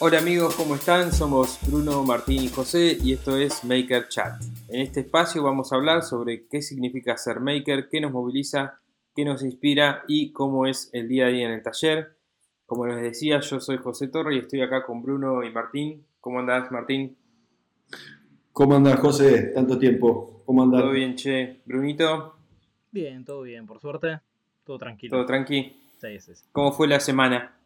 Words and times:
Hola 0.00 0.20
amigos, 0.20 0.54
¿cómo 0.54 0.76
están? 0.76 1.12
Somos 1.12 1.58
Bruno, 1.66 2.04
Martín 2.04 2.44
y 2.44 2.48
José 2.48 2.96
y 3.02 3.14
esto 3.14 3.36
es 3.36 3.64
Maker 3.64 4.06
Chat. 4.06 4.40
En 4.68 4.82
este 4.82 5.00
espacio 5.00 5.42
vamos 5.42 5.72
a 5.72 5.74
hablar 5.74 6.04
sobre 6.04 6.46
qué 6.46 6.62
significa 6.62 7.16
ser 7.16 7.40
maker, 7.40 7.88
qué 7.88 8.00
nos 8.00 8.12
moviliza, 8.12 8.78
qué 9.12 9.24
nos 9.24 9.42
inspira 9.42 10.04
y 10.06 10.30
cómo 10.30 10.66
es 10.66 10.88
el 10.92 11.08
día 11.08 11.26
a 11.26 11.30
día 11.30 11.46
en 11.46 11.52
el 11.54 11.64
taller. 11.64 12.16
Como 12.64 12.86
les 12.86 13.02
decía, 13.02 13.40
yo 13.40 13.58
soy 13.58 13.78
José 13.78 14.06
Torre 14.06 14.36
y 14.36 14.38
estoy 14.38 14.60
acá 14.60 14.86
con 14.86 15.02
Bruno 15.02 15.42
y 15.42 15.50
Martín. 15.50 16.06
¿Cómo 16.20 16.38
andás, 16.38 16.70
Martín? 16.70 17.16
¿Cómo 18.52 18.76
andás, 18.76 19.00
José? 19.00 19.50
Tanto 19.52 19.80
tiempo. 19.80 20.44
¿Cómo 20.46 20.62
andás? 20.62 20.82
Todo 20.82 20.92
bien, 20.92 21.16
che. 21.16 21.60
Brunito. 21.64 22.36
Bien, 22.92 23.24
todo 23.24 23.42
bien, 23.42 23.66
por 23.66 23.80
suerte. 23.80 24.20
Todo 24.62 24.78
tranquilo. 24.78 25.16
Todo 25.16 25.26
tranqui. 25.26 25.76
Sí, 26.00 26.20
sí, 26.20 26.36
sí. 26.36 26.44
¿Cómo 26.52 26.70
fue 26.70 26.86
la 26.86 27.00
semana? 27.00 27.57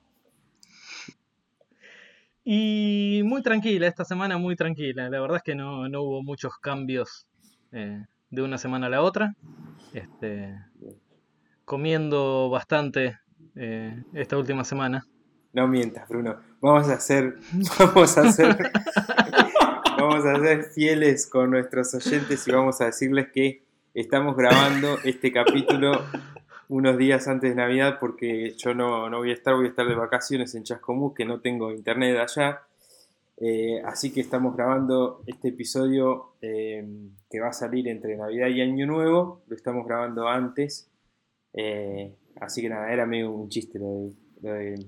Y 2.45 3.23
muy 3.25 3.43
tranquila, 3.43 3.87
esta 3.87 4.05
semana 4.05 4.37
muy 4.37 4.57
tranquila. 4.57 5.09
La 5.09 5.21
verdad 5.21 5.37
es 5.37 5.43
que 5.43 5.55
no, 5.55 5.89
no 5.89 6.03
hubo 6.03 6.23
muchos 6.23 6.59
cambios 6.59 7.27
eh, 7.71 8.05
de 8.31 8.43
una 8.43 8.59
semana 8.59 8.87
a 8.87 8.91
la 8.91 9.03
otra. 9.03 9.35
Este, 9.93 10.59
comiendo 11.65 12.51
bastante 12.51 13.19
eh, 13.55 14.03
esta 14.15 14.37
última 14.37 14.65
semana. 14.65 15.07
No 15.53 15.69
mientas, 15.69 16.09
Bruno. 16.09 16.37
Vamos 16.61 16.89
a 16.89 16.95
hacer, 16.95 17.37
vamos 17.79 18.19
a 18.19 18.23
hacer, 18.23 18.57
vamos 19.99 20.25
a 20.25 20.37
ser 20.37 20.65
fieles 20.65 21.27
con 21.27 21.51
nuestros 21.51 21.95
oyentes 21.95 22.47
y 22.49 22.51
vamos 22.51 22.81
a 22.81 22.87
decirles 22.87 23.29
que 23.33 23.63
estamos 23.95 24.37
grabando 24.37 24.99
este 25.05 25.31
capítulo 25.31 26.05
unos 26.73 26.97
días 26.97 27.29
antes 27.29 27.51
de 27.51 27.57
Navidad 27.57 27.99
porque 28.01 28.55
yo 28.57 28.75
no, 28.75 29.11
no 29.11 29.19
voy 29.19 29.31
a 29.31 29.35
estar, 29.35 29.55
voy 29.55 29.67
a 29.67 29.69
estar 29.69 29.87
de 29.87 29.95
vacaciones 29.95 30.55
en 30.55 30.63
Chascomús, 30.65 31.13
que 31.15 31.27
no 31.27 31.41
tengo 31.41 31.71
internet 31.71 32.19
allá. 32.19 32.63
Eh, 33.37 33.83
así 33.85 34.11
que 34.11 34.23
estamos 34.23 34.57
grabando 34.57 35.23
este 35.27 35.49
episodio 35.49 36.33
eh, 36.41 36.83
que 37.29 37.41
va 37.41 37.49
a 37.49 37.53
salir 37.53 37.89
entre 37.89 38.17
Navidad 38.17 38.49
y 38.49 38.63
Año 38.63 38.87
Nuevo. 38.87 39.43
Lo 39.49 39.55
estamos 39.55 39.87
grabando 39.87 40.27
antes. 40.29 40.89
Eh, 41.53 42.15
así 42.41 42.63
que 42.63 42.71
nada, 42.71 42.91
era 42.91 43.05
medio 43.05 43.33
un 43.33 43.51
chiste 43.51 43.79
lo 43.79 44.11
de. 44.41 44.87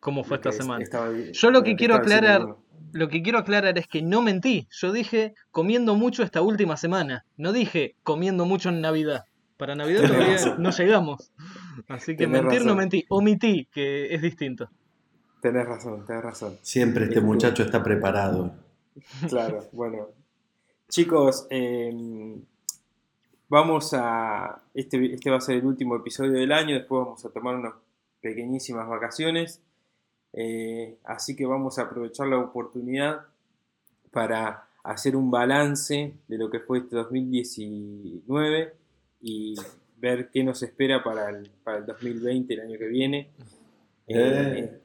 ¿Cómo 0.00 0.24
fue 0.24 0.36
esta 0.36 0.52
semana? 0.52 0.84
yo 1.32 1.50
lo 1.50 1.62
que 1.62 1.74
quiero 1.74 1.94
aclarar. 1.94 2.56
Lo 2.92 3.08
que 3.08 3.22
quiero 3.22 3.38
aclarar 3.38 3.78
es 3.78 3.86
que 3.86 4.02
no 4.02 4.20
mentí. 4.20 4.68
Yo 4.70 4.92
dije 4.92 5.34
comiendo 5.50 5.94
mucho 5.94 6.22
esta 6.22 6.42
última 6.42 6.76
semana. 6.76 7.24
No 7.38 7.52
dije 7.52 7.96
comiendo 8.02 8.44
mucho 8.44 8.68
en 8.68 8.82
Navidad. 8.82 9.24
Para 9.58 9.74
Navidad 9.74 10.06
todavía 10.06 10.56
no 10.56 10.70
llegamos. 10.70 11.32
Así 11.88 12.16
que 12.16 12.28
mentir 12.28 12.64
no 12.64 12.76
mentí. 12.76 13.04
Omití, 13.08 13.66
que 13.66 14.14
es 14.14 14.22
distinto. 14.22 14.70
Tenés 15.42 15.66
razón, 15.66 16.06
tenés 16.06 16.22
razón. 16.22 16.58
Siempre 16.62 17.06
este, 17.06 17.20
muchacho 17.20 17.64
está 17.64 17.82
preparado. 17.82 18.54
Claro, 19.28 19.68
bueno. 19.72 20.08
Chicos, 20.88 21.46
em, 21.50 22.40
vamos 23.48 23.94
a. 23.94 24.62
Este, 24.74 25.14
este 25.14 25.30
va 25.30 25.38
a 25.38 25.40
ser 25.40 25.56
el 25.56 25.66
último 25.66 25.96
episodio 25.96 26.32
del 26.32 26.52
año. 26.52 26.76
Después 26.76 27.04
vamos 27.04 27.24
a 27.24 27.30
tomar 27.30 27.56
unas 27.56 27.74
pequeñísimas 28.20 28.88
vacaciones. 28.88 29.60
Eh, 30.34 30.98
así 31.02 31.34
que 31.34 31.46
vamos 31.46 31.78
a 31.78 31.82
aprovechar 31.82 32.28
la 32.28 32.38
oportunidad 32.38 33.26
para 34.12 34.68
hacer 34.84 35.16
un 35.16 35.32
balance 35.32 36.14
de 36.28 36.38
lo 36.38 36.48
que 36.48 36.60
fue 36.60 36.78
este 36.78 36.94
2019 36.94 38.78
y 39.20 39.54
ver 39.96 40.30
qué 40.30 40.44
nos 40.44 40.62
espera 40.62 41.02
para 41.02 41.30
el, 41.30 41.50
para 41.64 41.78
el 41.78 41.86
2020, 41.86 42.54
el 42.54 42.60
año 42.60 42.78
que 42.78 42.86
viene. 42.86 43.30
Eh. 44.06 44.14
Eh, 44.16 44.80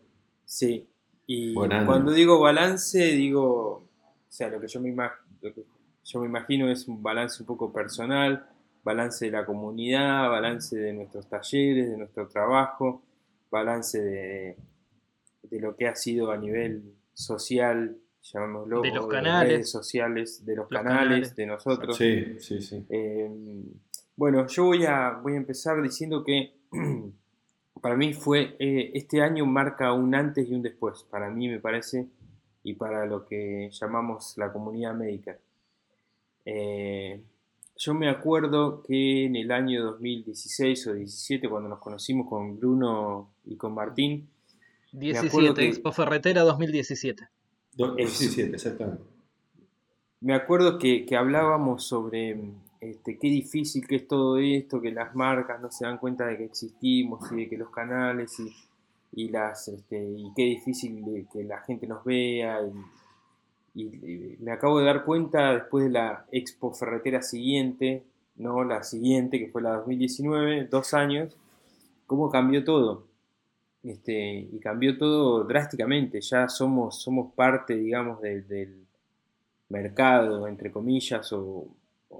sí, 0.45 0.87
y 1.25 1.53
cuando 1.53 2.11
digo 2.11 2.39
balance, 2.39 2.99
digo, 2.99 3.43
o 3.43 3.87
sea, 4.27 4.49
lo 4.49 4.59
que, 4.59 4.67
yo 4.67 4.81
me 4.81 4.93
yo 6.03 6.19
me 6.19 6.27
imagino 6.27 6.69
es 6.69 6.87
un 6.87 7.01
balance 7.01 7.41
un 7.41 7.47
poco 7.47 7.71
personal, 7.71 8.45
balance 8.83 9.25
de 9.25 9.31
la 9.31 9.45
comunidad, 9.45 10.29
balance 10.29 10.75
de 10.75 10.93
nuestros 10.93 11.27
talleres, 11.27 11.89
de 11.89 11.97
nuestro 11.97 12.27
trabajo, 12.27 13.01
balance 13.49 14.01
de, 14.01 14.57
de 15.43 15.59
lo 15.59 15.75
que 15.75 15.87
ha 15.87 15.95
sido 15.95 16.31
a 16.31 16.37
nivel 16.37 16.83
social, 17.13 17.97
llamémoslo, 18.21 18.81
de 18.81 18.91
los 18.91 19.07
canales, 19.07 19.53
redes 19.53 19.71
sociales, 19.71 20.45
de 20.45 20.55
los, 20.55 20.67
canales, 20.67 21.35
de 21.35 21.45
nosotros. 21.45 21.95
Sí, 21.95 22.37
sí, 22.39 22.61
sí. 22.61 22.85
Eh, 22.89 23.29
bueno, 24.15 24.47
yo 24.47 24.65
voy 24.65 24.85
a, 24.85 25.19
voy 25.21 25.33
a 25.33 25.37
empezar 25.37 25.81
diciendo 25.81 26.23
que 26.23 26.53
para 27.81 27.95
mí 27.95 28.13
fue, 28.13 28.55
eh, 28.59 28.91
este 28.93 29.21
año 29.21 29.45
marca 29.45 29.93
un 29.93 30.13
antes 30.15 30.47
y 30.47 30.53
un 30.53 30.61
después, 30.61 31.03
para 31.09 31.29
mí 31.29 31.49
me 31.49 31.59
parece, 31.59 32.07
y 32.63 32.73
para 32.73 33.05
lo 33.05 33.25
que 33.25 33.69
llamamos 33.71 34.37
la 34.37 34.53
comunidad 34.53 34.93
médica. 34.93 35.37
Eh, 36.45 37.21
yo 37.75 37.93
me 37.93 38.09
acuerdo 38.09 38.83
que 38.83 39.25
en 39.25 39.35
el 39.35 39.51
año 39.51 39.83
2016 39.83 40.87
o 40.87 40.93
17, 40.93 41.49
cuando 41.49 41.69
nos 41.69 41.79
conocimos 41.79 42.29
con 42.29 42.59
Bruno 42.59 43.33
y 43.45 43.57
con 43.57 43.73
Martín. 43.73 44.29
17, 44.91 45.67
Expo 45.67 45.91
Ferretera 45.91 46.41
2017. 46.43 47.27
2017, 47.75 48.55
exactamente. 48.55 49.03
Me 50.21 50.35
acuerdo 50.35 50.77
que, 50.77 51.05
que 51.05 51.17
hablábamos 51.17 51.83
sobre 51.83 52.37
este, 52.83 53.17
qué 53.17 53.27
difícil 53.27 53.87
que 53.87 53.95
es 53.95 54.07
todo 54.07 54.37
esto, 54.37 54.81
que 54.81 54.91
las 54.91 55.15
marcas 55.15 55.61
no 55.61 55.71
se 55.71 55.85
dan 55.85 55.97
cuenta 55.97 56.25
de 56.25 56.37
que 56.37 56.45
existimos 56.45 57.31
y 57.31 57.35
de 57.37 57.49
que 57.49 57.57
los 57.57 57.69
canales 57.69 58.37
y, 59.11 59.29
las, 59.29 59.67
este, 59.67 60.03
y 60.03 60.31
qué 60.35 60.43
difícil 60.43 61.27
que 61.31 61.43
la 61.43 61.61
gente 61.61 61.87
nos 61.87 62.03
vea. 62.03 62.59
Y, 63.75 64.37
me 64.39 64.51
acabo 64.51 64.79
de 64.79 64.85
dar 64.85 65.03
cuenta 65.05 65.53
después 65.53 65.85
de 65.85 65.91
la 65.91 66.25
Expo 66.31 66.73
Ferretera 66.73 67.21
siguiente, 67.21 68.03
no 68.35 68.63
la 68.63 68.83
siguiente, 68.83 69.39
que 69.39 69.47
fue 69.49 69.61
la 69.61 69.77
2019, 69.77 70.65
dos 70.65 70.93
años, 70.93 71.37
cómo 72.05 72.29
cambió 72.29 72.63
todo. 72.63 73.07
Este, 73.83 74.47
y 74.51 74.59
cambió 74.59 74.97
todo 74.97 75.43
drásticamente, 75.43 76.21
ya 76.21 76.47
somos, 76.47 77.01
somos 77.01 77.33
parte, 77.33 77.75
digamos, 77.75 78.21
del 78.21 78.85
mercado, 79.69 80.47
entre 80.47 80.71
comillas, 80.71 81.33
o, 81.33 81.67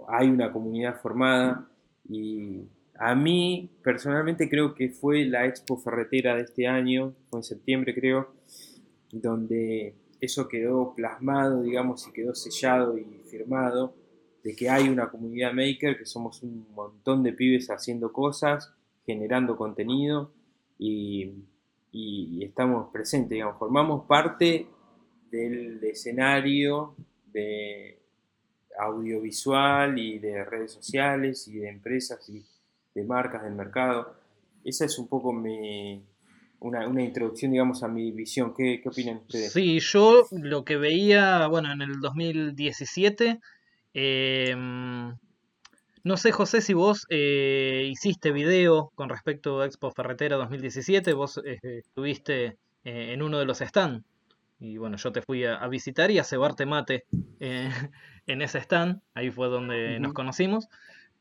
hay 0.07 0.29
una 0.29 0.51
comunidad 0.51 0.99
formada 1.01 1.67
y 2.07 2.61
a 2.95 3.15
mí 3.15 3.69
personalmente 3.83 4.49
creo 4.49 4.75
que 4.75 4.89
fue 4.89 5.25
la 5.25 5.45
Expo 5.45 5.77
Ferretera 5.77 6.35
de 6.35 6.43
este 6.43 6.67
año, 6.67 7.13
fue 7.29 7.39
en 7.39 7.43
septiembre 7.43 7.93
creo, 7.93 8.33
donde 9.11 9.95
eso 10.19 10.47
quedó 10.47 10.93
plasmado, 10.95 11.61
digamos, 11.61 12.07
y 12.07 12.13
quedó 12.13 12.33
sellado 12.33 12.97
y 12.97 13.03
firmado 13.29 13.95
de 14.43 14.55
que 14.55 14.69
hay 14.69 14.89
una 14.89 15.09
comunidad 15.09 15.53
maker, 15.53 15.97
que 15.97 16.05
somos 16.05 16.43
un 16.43 16.67
montón 16.73 17.23
de 17.23 17.33
pibes 17.33 17.69
haciendo 17.69 18.11
cosas, 18.11 18.73
generando 19.05 19.55
contenido 19.55 20.31
y, 20.77 21.31
estamos 22.41 22.89
presentes, 22.91 23.31
digamos, 23.31 23.57
formamos 23.57 24.05
parte 24.05 24.67
del 25.31 25.83
escenario 25.83 26.95
de, 27.31 28.02
audiovisual 28.79 29.97
y 29.97 30.19
de 30.19 30.43
redes 30.43 30.71
sociales 30.71 31.47
y 31.47 31.59
de 31.59 31.69
empresas 31.69 32.27
y 32.29 32.43
de 32.93 33.03
marcas 33.03 33.43
del 33.43 33.53
mercado. 33.53 34.15
Esa 34.63 34.85
es 34.85 34.97
un 34.97 35.07
poco 35.07 35.33
mi, 35.33 36.01
una, 36.63 37.03
introducción, 37.03 37.51
digamos, 37.51 37.83
a 37.83 37.87
mi 37.87 38.11
visión. 38.11 38.53
¿Qué, 38.55 38.79
¿Qué, 38.81 38.89
opinan 38.89 39.17
ustedes? 39.17 39.51
Sí, 39.51 39.79
yo 39.79 40.25
lo 40.31 40.63
que 40.63 40.77
veía, 40.77 41.45
bueno, 41.47 41.71
en 41.71 41.81
el 41.81 41.99
2017, 41.99 43.39
em, 43.93 45.15
no 46.03 46.17
sé, 46.17 46.31
José, 46.31 46.61
si 46.61 46.73
vos 46.73 47.05
eh, 47.09 47.87
hiciste 47.89 48.31
video 48.31 48.91
con 48.95 49.09
respecto 49.09 49.61
a 49.61 49.65
Expo 49.65 49.91
Ferretera 49.91 50.37
2017, 50.37 51.13
vos 51.13 51.41
eh, 51.45 51.59
estuviste 51.63 52.57
eh, 52.83 53.13
en 53.13 53.21
uno 53.21 53.39
de 53.39 53.45
los 53.45 53.59
stands. 53.59 54.05
Y 54.59 54.77
bueno, 54.77 54.95
yo 54.95 55.11
te 55.11 55.21
fui 55.21 55.43
a, 55.43 55.67
visitar 55.67 56.09
y 56.11 56.19
a 56.19 56.23
cebarte 56.23 56.65
mate 56.65 57.03
en 58.27 58.41
ese 58.41 58.59
stand, 58.59 59.01
ahí 59.13 59.31
fue 59.31 59.47
donde 59.47 59.99
nos 59.99 60.13
conocimos. 60.13 60.69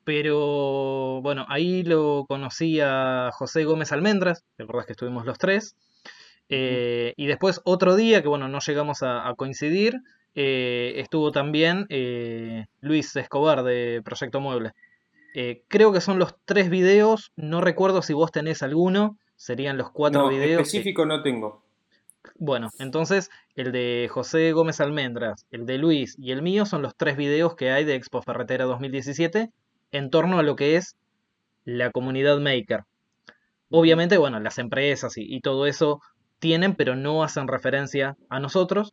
Pero 0.05 1.21
bueno, 1.23 1.47
ahí 1.49 1.85
lo 1.85 2.25
conocí 2.27 2.81
a 2.81 3.31
José 3.33 3.65
Gómez 3.65 3.93
Almendras, 3.93 4.45
¿te 4.57 4.65
acordás 4.65 4.87
que 4.87 4.93
estuvimos 4.93 5.27
los 5.27 5.39
tres? 5.39 5.77
Eh, 6.49 7.15
y 7.17 7.27
después 7.27 7.61
otro 7.65 7.95
día, 7.95 8.21
que 8.21 8.29
bueno, 8.29 8.49
no 8.49 8.59
llegamos 8.59 9.03
a, 9.03 9.33
coincidir, 9.37 10.01
eh, 10.35 10.95
estuvo 10.97 11.31
también 11.31 11.87
eh, 11.89 12.67
Luis 12.81 13.15
Escobar 13.17 13.63
de 13.63 14.03
Proyecto 14.05 14.41
Mueble. 14.41 14.73
creo 15.69 15.93
que 15.93 16.01
son 16.01 16.19
los 16.19 16.35
tres 16.45 16.69
videos, 16.69 17.33
no 17.37 17.61
recuerdo 17.61 18.03
si 18.03 18.13
vos 18.13 18.33
tenés 18.33 18.63
alguno, 18.63 19.17
serían 19.37 19.79
los 19.79 19.91
cuatro 19.93 20.23
no, 20.23 20.29
videos. 20.29 20.63
Específico 20.63 21.07
no 21.07 21.23
tengo. 21.23 21.63
Bueno, 22.39 22.71
entonces 22.79 23.31
el 23.57 23.73
de 23.73 24.09
José 24.11 24.53
Gómez 24.53 24.81
Almendras, 24.81 25.47
el 25.51 25.67
de 25.67 25.79
Luis 25.79 26.17
y 26.19 26.33
el 26.33 26.43
mío 26.43 26.67
son 26.67 26.83
los 26.83 26.97
tres 26.97 27.17
videos 27.17 27.57
que 27.57 27.71
hay 27.71 27.85
de 27.85 27.95
Expo 27.95 28.23
Ferretera 28.23 28.65
2017 28.65 29.51
en 29.93 30.11
torno 30.11 30.39
a 30.39 30.43
lo 30.43 30.57
que 30.57 30.77
es 30.77 30.97
la 31.65 31.91
comunidad 31.91 32.39
maker. 32.39 32.85
Obviamente, 33.71 34.19
bueno, 34.19 34.39
las 34.41 34.59
empresas 34.59 35.15
y, 35.17 35.41
todo 35.41 35.67
eso 35.67 36.01
tienen, 36.39 36.75
pero 36.75 36.95
no 36.95 37.23
hacen 37.23 37.49
referencia 37.49 38.17
a 38.29 38.39
nosotros. 38.39 38.93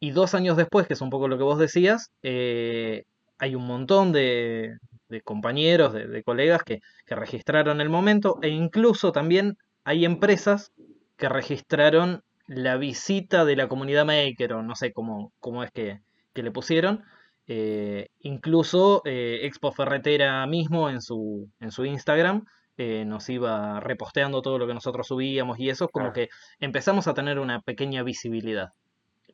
Y 0.00 0.10
dos 0.10 0.34
años 0.34 0.56
después, 0.56 0.86
que 0.86 0.94
es 0.94 1.00
un 1.00 1.10
poco 1.10 1.28
lo 1.28 1.38
que 1.38 1.44
vos 1.44 1.58
decías, 1.58 2.10
eh, 2.22 3.04
hay 3.38 3.54
un 3.54 3.66
montón 3.66 4.12
de, 4.12 4.78
compañeros, 5.24 5.94
de, 5.94 6.22
colegas 6.22 6.62
que, 6.62 6.80
registraron 7.06 7.80
el 7.80 7.88
momento 7.88 8.38
e 8.42 8.48
incluso 8.48 9.12
también 9.12 9.56
hay 9.82 10.04
empresas 10.04 10.72
que 11.16 11.30
registraron 11.30 12.22
la 12.48 12.76
visita 12.76 13.44
de 13.44 13.56
la 13.56 13.68
comunidad 13.68 14.04
maker 14.04 14.54
o 14.54 14.62
no 14.62 14.74
sé 14.74 14.92
cómo, 14.92 15.32
cómo 15.38 15.62
es 15.62 15.70
que, 15.70 16.00
le 16.34 16.50
pusieron. 16.52 17.02
Eh, 17.48 18.10
incluso 18.20 19.02
eh, 19.04 19.40
Expo 19.42 19.72
Ferretera 19.72 20.46
mismo 20.46 20.88
en 20.88 21.02
su, 21.02 21.48
en 21.58 21.72
su 21.72 21.84
Instagram 21.84 22.44
eh, 22.76 23.04
nos 23.04 23.28
iba 23.28 23.80
reposteando 23.80 24.40
todo 24.40 24.56
lo 24.56 24.68
que 24.68 24.74
nosotros 24.74 25.08
subíamos 25.08 25.58
y 25.58 25.68
eso, 25.68 25.88
como 25.88 26.12
que 26.12 26.28
empezamos 26.60 27.08
a 27.08 27.14
tener 27.14 27.40
una 27.40 27.60
pequeña 27.60 28.04
visibilidad. 28.04 28.72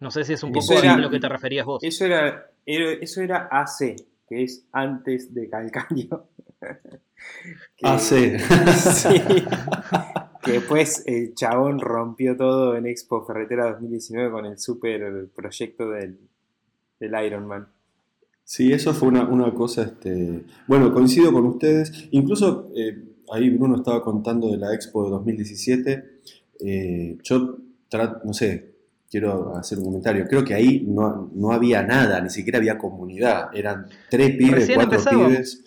No 0.00 0.10
sé 0.10 0.24
si 0.24 0.32
es 0.32 0.42
un 0.42 0.52
poco 0.52 0.78
a 0.78 0.96
lo 0.96 1.10
que 1.10 1.20
te 1.20 1.28
referías 1.28 1.66
vos. 1.66 1.84
Eso 1.84 2.06
era, 2.06 2.50
eso 2.64 3.20
era 3.20 3.48
AC, 3.50 3.96
que 4.26 4.44
es 4.44 4.66
antes 4.72 5.34
de 5.34 5.50
Calcaño. 5.50 6.24
AC. 7.82 8.08
sí, 8.78 9.22
que 10.44 10.52
después 10.52 11.02
el 11.06 11.34
chabón 11.34 11.80
rompió 11.80 12.36
todo 12.36 12.76
en 12.76 12.86
Expo 12.86 13.24
Ferretera 13.24 13.72
2019 13.72 14.30
con 14.30 14.46
el 14.46 14.58
super 14.58 15.28
proyecto 15.34 15.90
del, 15.90 16.18
del 17.00 17.24
Ironman. 17.26 17.68
Sí, 18.44 18.72
eso 18.72 18.92
fue 18.92 19.08
una, 19.08 19.54
cosa, 19.54 19.82
este, 19.82 20.44
bueno, 20.66 20.92
coincido 20.92 21.32
con 21.32 21.46
ustedes, 21.46 22.08
incluso 22.10 22.70
eh, 22.76 23.14
ahí 23.32 23.48
Bruno 23.48 23.76
estaba 23.76 24.02
contando 24.02 24.50
de 24.50 24.58
la 24.58 24.74
Expo 24.74 25.04
de 25.04 25.10
2017. 25.10 26.04
Eh, 26.60 27.18
yo, 27.22 27.56
no 28.24 28.32
sé, 28.34 28.74
quiero 29.10 29.56
hacer 29.56 29.78
un 29.78 29.84
comentario. 29.84 30.26
Creo 30.28 30.44
que 30.44 30.54
ahí 30.54 30.84
no, 30.86 31.52
había 31.52 31.82
nada, 31.82 32.20
ni 32.20 32.30
siquiera 32.30 32.58
había 32.58 32.76
comunidad. 32.76 33.48
Eran 33.54 33.86
tres 34.10 34.36
pibes, 34.36 34.70
cuatro 34.74 35.00
pibes. 35.08 35.64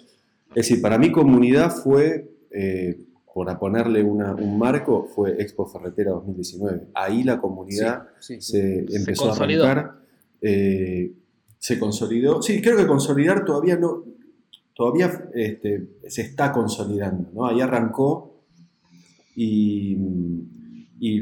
Es 0.50 0.68
decir, 0.68 0.82
para 0.82 0.98
mí 0.98 1.12
comunidad 1.12 1.72
fue, 1.72 2.30
eh, 2.52 3.00
por 3.38 3.60
ponerle 3.60 4.04
un 4.04 4.58
marco, 4.58 5.06
fue 5.06 5.40
Expo 5.40 5.68
Ferretera 5.68 6.10
2019. 6.10 6.88
Ahí 6.96 7.24
la 7.24 7.40
comunidad 7.40 8.08
se 8.18 8.84
empezó 8.90 9.30
a 9.30 9.36
arrancar. 9.36 10.00
Eh, 10.42 11.14
se 11.60 11.78
consolidó. 11.78 12.42
Sí, 12.42 12.60
creo 12.64 12.76
que 12.76 12.88
consolidar 12.88 13.46
todavía 13.46 13.78
no, 13.78 14.06
todavía 14.74 15.30
este, 15.36 15.88
se 16.08 16.24
está 16.24 16.52
consolidando, 16.52 17.30
¿no? 17.32 17.46
Ahí 17.46 17.62
arrancó 17.62 18.42
y, 19.36 19.96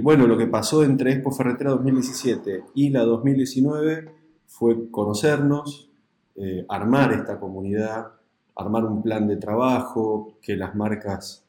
bueno, 0.02 0.26
lo 0.26 0.38
que 0.38 0.48
pasó 0.48 0.86
entre 0.86 1.12
Expo 1.12 1.32
Ferretera 1.32 1.72
2017 1.72 2.64
y 2.76 2.92
la 2.92 3.04
2019 3.04 4.10
fue 4.48 4.90
conocernos, 4.90 5.90
eh, 6.38 6.66
armar 6.70 7.12
esta 7.12 7.42
comunidad, 7.42 8.08
armar 8.56 8.86
un 8.86 9.04
plan 9.04 9.28
de 9.28 9.36
trabajo, 9.36 10.38
que 10.42 10.56
las 10.56 10.76
marcas 10.76 11.45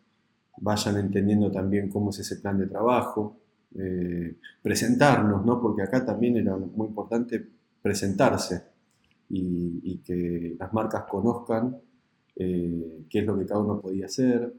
vayan 0.58 0.96
entendiendo 0.98 1.50
también 1.50 1.88
cómo 1.88 2.10
es 2.10 2.18
ese 2.20 2.36
plan 2.36 2.58
de 2.58 2.66
trabajo, 2.66 3.36
eh, 3.78 4.36
presentarnos, 4.62 5.44
¿no? 5.44 5.60
porque 5.60 5.82
acá 5.82 6.04
también 6.04 6.36
era 6.36 6.56
muy 6.56 6.88
importante 6.88 7.44
presentarse 7.82 8.62
y 9.28 9.98
que 10.04 10.56
las 10.58 10.72
marcas 10.72 11.04
conozcan 11.10 11.76
eh, 12.36 13.04
qué 13.08 13.20
es 13.20 13.26
lo 13.26 13.38
que 13.38 13.46
cada 13.46 13.60
uno 13.60 13.80
podía 13.80 14.06
hacer, 14.06 14.52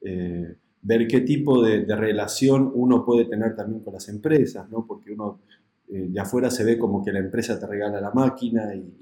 eh, 0.00 0.56
ver 0.82 1.06
qué 1.06 1.20
tipo 1.20 1.62
de, 1.62 1.84
relación 1.84 2.70
uno 2.74 3.04
puede 3.04 3.26
tener 3.26 3.54
también 3.56 3.82
con 3.82 3.92
las 3.92 4.08
empresas, 4.08 4.68
¿no? 4.70 4.86
porque 4.86 5.12
uno 5.12 5.40
de 5.86 6.18
afuera 6.18 6.50
se 6.50 6.64
ve 6.64 6.78
como 6.78 7.04
que 7.04 7.12
la 7.12 7.20
empresa 7.20 7.60
te 7.60 7.66
regala 7.66 8.00
la 8.00 8.10
máquina 8.10 8.74
y, 8.74 9.00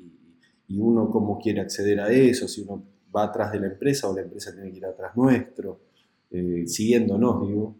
uno 0.75 1.10
cómo 1.10 1.38
quiere 1.38 1.60
acceder 1.60 2.00
a 2.00 2.10
eso, 2.10 2.48
si 2.48 2.62
uno 2.62 2.82
va 3.14 3.25
atrás 3.25 3.52
de 3.52 3.60
la 3.60 3.66
empresa 3.66 4.08
o 4.08 4.14
la 4.14 4.22
empresa 4.22 4.55
tiene 4.55 4.70
que 4.70 4.78
ir 4.78 4.87
atrás 4.87 5.14
nuestro, 5.14 5.81
siguiéndonos, 6.67 7.46
digo. 7.46 7.76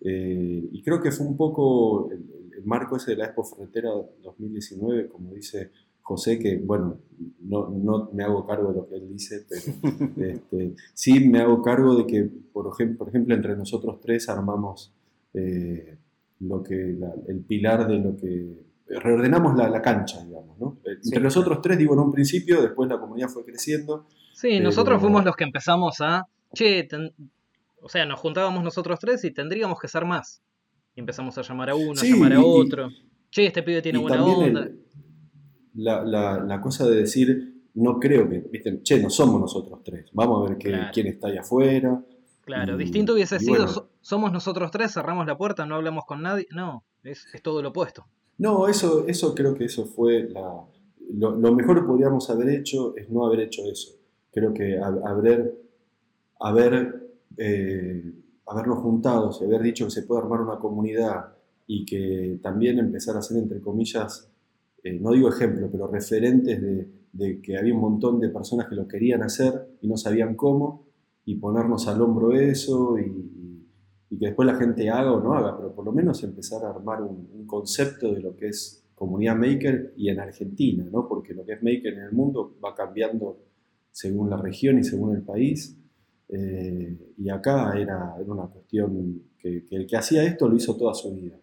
y 0.00 0.82
creo 0.82 1.00
que 1.00 1.12
fue 1.12 1.26
un 1.26 1.36
poco 1.36 2.10
el, 2.10 2.24
el, 2.56 2.64
marco 2.64 2.96
ese 2.96 3.12
de 3.12 3.18
la 3.18 3.26
Expo 3.26 3.44
Frontera 3.44 3.90
2019, 4.22 5.08
como 5.08 5.32
dice 5.32 5.70
José, 6.02 6.38
que 6.38 6.58
bueno, 6.58 6.98
no, 7.40 8.10
me 8.12 8.24
hago 8.24 8.44
cargo 8.44 8.72
de 8.72 8.76
lo 8.76 8.88
que 8.88 8.96
él 8.96 9.08
dice, 9.08 9.46
pero 9.48 9.62
este, 10.16 10.74
sí 10.94 11.28
me 11.28 11.40
hago 11.40 11.62
cargo 11.62 11.96
de 11.96 12.06
que, 12.06 12.28
por 12.52 12.70
ejemplo, 12.72 12.98
por 12.98 13.08
ejemplo 13.08 13.34
entre 13.34 13.56
nosotros 13.56 14.00
tres 14.00 14.28
armamos 14.28 14.92
eh, 15.32 15.96
lo 16.40 16.62
que, 16.62 16.98
el 17.28 17.40
pilar 17.46 17.86
de 17.86 17.98
lo 17.98 18.16
que... 18.16 18.72
Reordenamos 18.88 19.56
la, 19.56 19.80
cancha, 19.80 20.22
digamos, 20.22 20.58
¿no? 20.58 20.78
Eh, 20.84 20.98
entre 21.02 21.22
nosotros 21.22 21.62
tres, 21.62 21.78
digo, 21.78 21.94
en 21.94 22.00
un 22.00 22.12
principio, 22.12 22.60
después 22.60 22.90
la 22.90 23.00
comunidad 23.00 23.28
fue 23.28 23.42
creciendo. 23.42 24.06
Sí, 24.34 24.60
nosotros 24.60 25.00
fuimos 25.00 25.24
los 25.24 25.34
que 25.34 25.44
empezamos 25.44 26.00
a, 26.00 26.26
che, 26.52 26.86
o 27.82 27.88
sea, 27.88 28.06
nos 28.06 28.18
juntábamos 28.20 28.64
nosotros 28.64 28.98
tres 28.98 29.24
y 29.24 29.32
tendríamos 29.32 29.78
que 29.78 29.88
ser 29.88 30.04
más. 30.04 30.42
Y 30.94 31.00
empezamos 31.00 31.36
a 31.38 31.42
llamar 31.42 31.70
a 31.70 31.74
uno, 31.74 32.00
a 32.00 32.04
llamar 32.04 32.32
a 32.32 32.44
otro. 32.44 32.88
che, 33.30 33.46
este 33.46 33.62
pibe 33.62 33.82
tiene 33.82 33.98
buena 33.98 34.24
onda 34.24 34.70
la, 35.74 36.60
cosa 36.62 36.86
de 36.86 36.96
decir, 36.96 37.62
no 37.74 37.98
creo 37.98 38.28
que, 38.28 38.40
¿viste? 38.50 38.82
che, 38.82 39.00
no 39.00 39.10
somos 39.10 39.40
nosotros 39.40 39.80
tres, 39.82 40.10
vamos 40.12 40.46
a 40.46 40.54
ver 40.54 40.90
quién 40.92 41.06
está 41.06 41.28
ahí 41.28 41.38
afuera. 41.38 42.02
Claro, 42.44 42.76
distinto 42.76 43.14
hubiese 43.14 43.38
sido, 43.38 43.88
somos 44.00 44.32
nosotros 44.32 44.70
tres, 44.70 44.92
cerramos 44.92 45.26
la 45.26 45.36
puerta, 45.36 45.64
no 45.64 45.76
hablamos 45.76 46.04
con 46.06 46.22
nadie, 46.22 46.46
no, 46.50 46.84
es, 47.04 47.24
todo 47.42 47.62
lo 47.62 47.68
opuesto. 47.68 48.06
No, 48.38 48.66
eso, 48.66 49.06
eso 49.06 49.34
creo 49.34 49.54
que 49.54 49.66
eso 49.66 49.86
fue 49.86 50.28
la, 50.28 50.64
lo, 51.14 51.54
mejor 51.54 51.80
que 51.80 51.86
podríamos 51.86 52.28
haber 52.30 52.50
hecho 52.50 52.96
es 52.96 53.08
no 53.10 53.26
haber 53.26 53.40
hecho 53.40 53.62
eso. 53.70 53.92
Creo 54.32 54.52
que 54.54 54.78
haber, 54.78 55.54
haber 56.40 57.01
eh, 57.36 58.12
habernos 58.46 58.78
juntado, 58.78 59.30
haber 59.42 59.62
dicho 59.62 59.84
que 59.86 59.90
se 59.90 60.02
puede 60.02 60.22
armar 60.22 60.40
una 60.40 60.58
comunidad 60.58 61.34
y 61.66 61.84
que 61.84 62.38
también 62.42 62.78
empezar 62.78 63.16
a 63.16 63.20
hacer, 63.20 63.38
entre 63.38 63.60
comillas, 63.60 64.30
eh, 64.82 64.98
no 65.00 65.12
digo 65.12 65.28
ejemplo, 65.28 65.68
pero 65.70 65.86
referentes 65.86 66.60
de, 67.12 67.40
que 67.40 67.56
había 67.56 67.74
un 67.74 67.80
montón 67.80 68.20
de 68.20 68.28
personas 68.30 68.68
que 68.68 68.74
lo 68.74 68.88
querían 68.88 69.22
hacer 69.22 69.76
y 69.80 69.88
no 69.88 69.96
sabían 69.96 70.34
cómo, 70.34 70.86
y 71.24 71.36
ponernos 71.36 71.86
al 71.86 72.02
hombro 72.02 72.32
eso 72.32 72.98
y, 72.98 73.30
que 74.18 74.26
después 74.26 74.46
la 74.46 74.56
gente 74.56 74.90
haga 74.90 75.10
o 75.10 75.20
no 75.20 75.32
haga, 75.32 75.56
pero 75.56 75.74
por 75.74 75.84
lo 75.86 75.90
menos 75.92 76.22
empezar 76.22 76.62
a 76.64 76.70
armar 76.70 77.02
un, 77.02 77.46
concepto 77.46 78.12
de 78.12 78.20
lo 78.20 78.36
que 78.36 78.48
es 78.48 78.84
comunidad 78.94 79.36
maker 79.36 79.94
y 79.96 80.10
en 80.10 80.20
Argentina, 80.20 80.86
¿no? 80.92 81.08
porque 81.08 81.34
lo 81.34 81.44
que 81.44 81.54
es 81.54 81.62
maker 81.62 81.94
en 81.94 82.02
el 82.02 82.12
mundo 82.12 82.54
va 82.64 82.74
cambiando 82.74 83.38
según 83.90 84.30
la 84.30 84.36
región 84.36 84.78
y 84.78 84.84
según 84.84 85.16
el 85.16 85.22
país. 85.22 85.76
Eh, 86.28 87.14
y 87.18 87.28
acá 87.28 87.72
era, 87.76 88.14
era 88.18 88.32
una 88.32 88.46
cuestión 88.46 89.22
que, 89.38 89.64
que 89.64 89.76
el 89.76 89.86
que 89.86 89.96
hacía 89.96 90.22
esto 90.24 90.48
lo 90.48 90.56
hizo 90.56 90.76
toda 90.76 90.94
su 90.94 91.14
vida. 91.14 91.38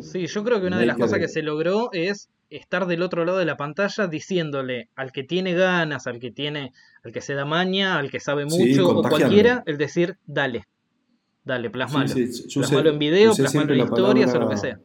Sí, 0.00 0.26
yo 0.26 0.44
creo 0.44 0.60
que 0.60 0.66
una 0.66 0.78
de 0.78 0.86
las 0.86 0.96
cosas 0.96 1.18
que 1.18 1.28
se 1.28 1.42
logró 1.42 1.88
es 1.92 2.28
estar 2.50 2.86
del 2.86 3.02
otro 3.02 3.24
lado 3.24 3.38
de 3.38 3.44
la 3.44 3.56
pantalla 3.56 4.06
diciéndole 4.06 4.90
al 4.94 5.12
que 5.12 5.24
tiene 5.24 5.54
ganas, 5.54 6.06
al 6.06 6.18
que 6.20 6.30
tiene, 6.30 6.72
al 7.02 7.12
que 7.12 7.20
se 7.20 7.34
da 7.34 7.44
maña, 7.44 7.98
al 7.98 8.10
que 8.10 8.20
sabe 8.20 8.44
mucho 8.44 8.88
o 8.88 9.02
cualquiera, 9.02 9.62
el 9.66 9.78
decir 9.78 10.18
dale, 10.26 10.66
dale, 11.44 11.70
plasmalo. 11.70 12.12
plasmalo 12.54 12.90
en 12.90 12.98
video, 12.98 13.34
plasmalo 13.34 13.74
en 13.74 13.80
historias 13.80 14.34
o 14.34 14.38
lo 14.38 14.48
que 14.48 14.56
sea. 14.56 14.80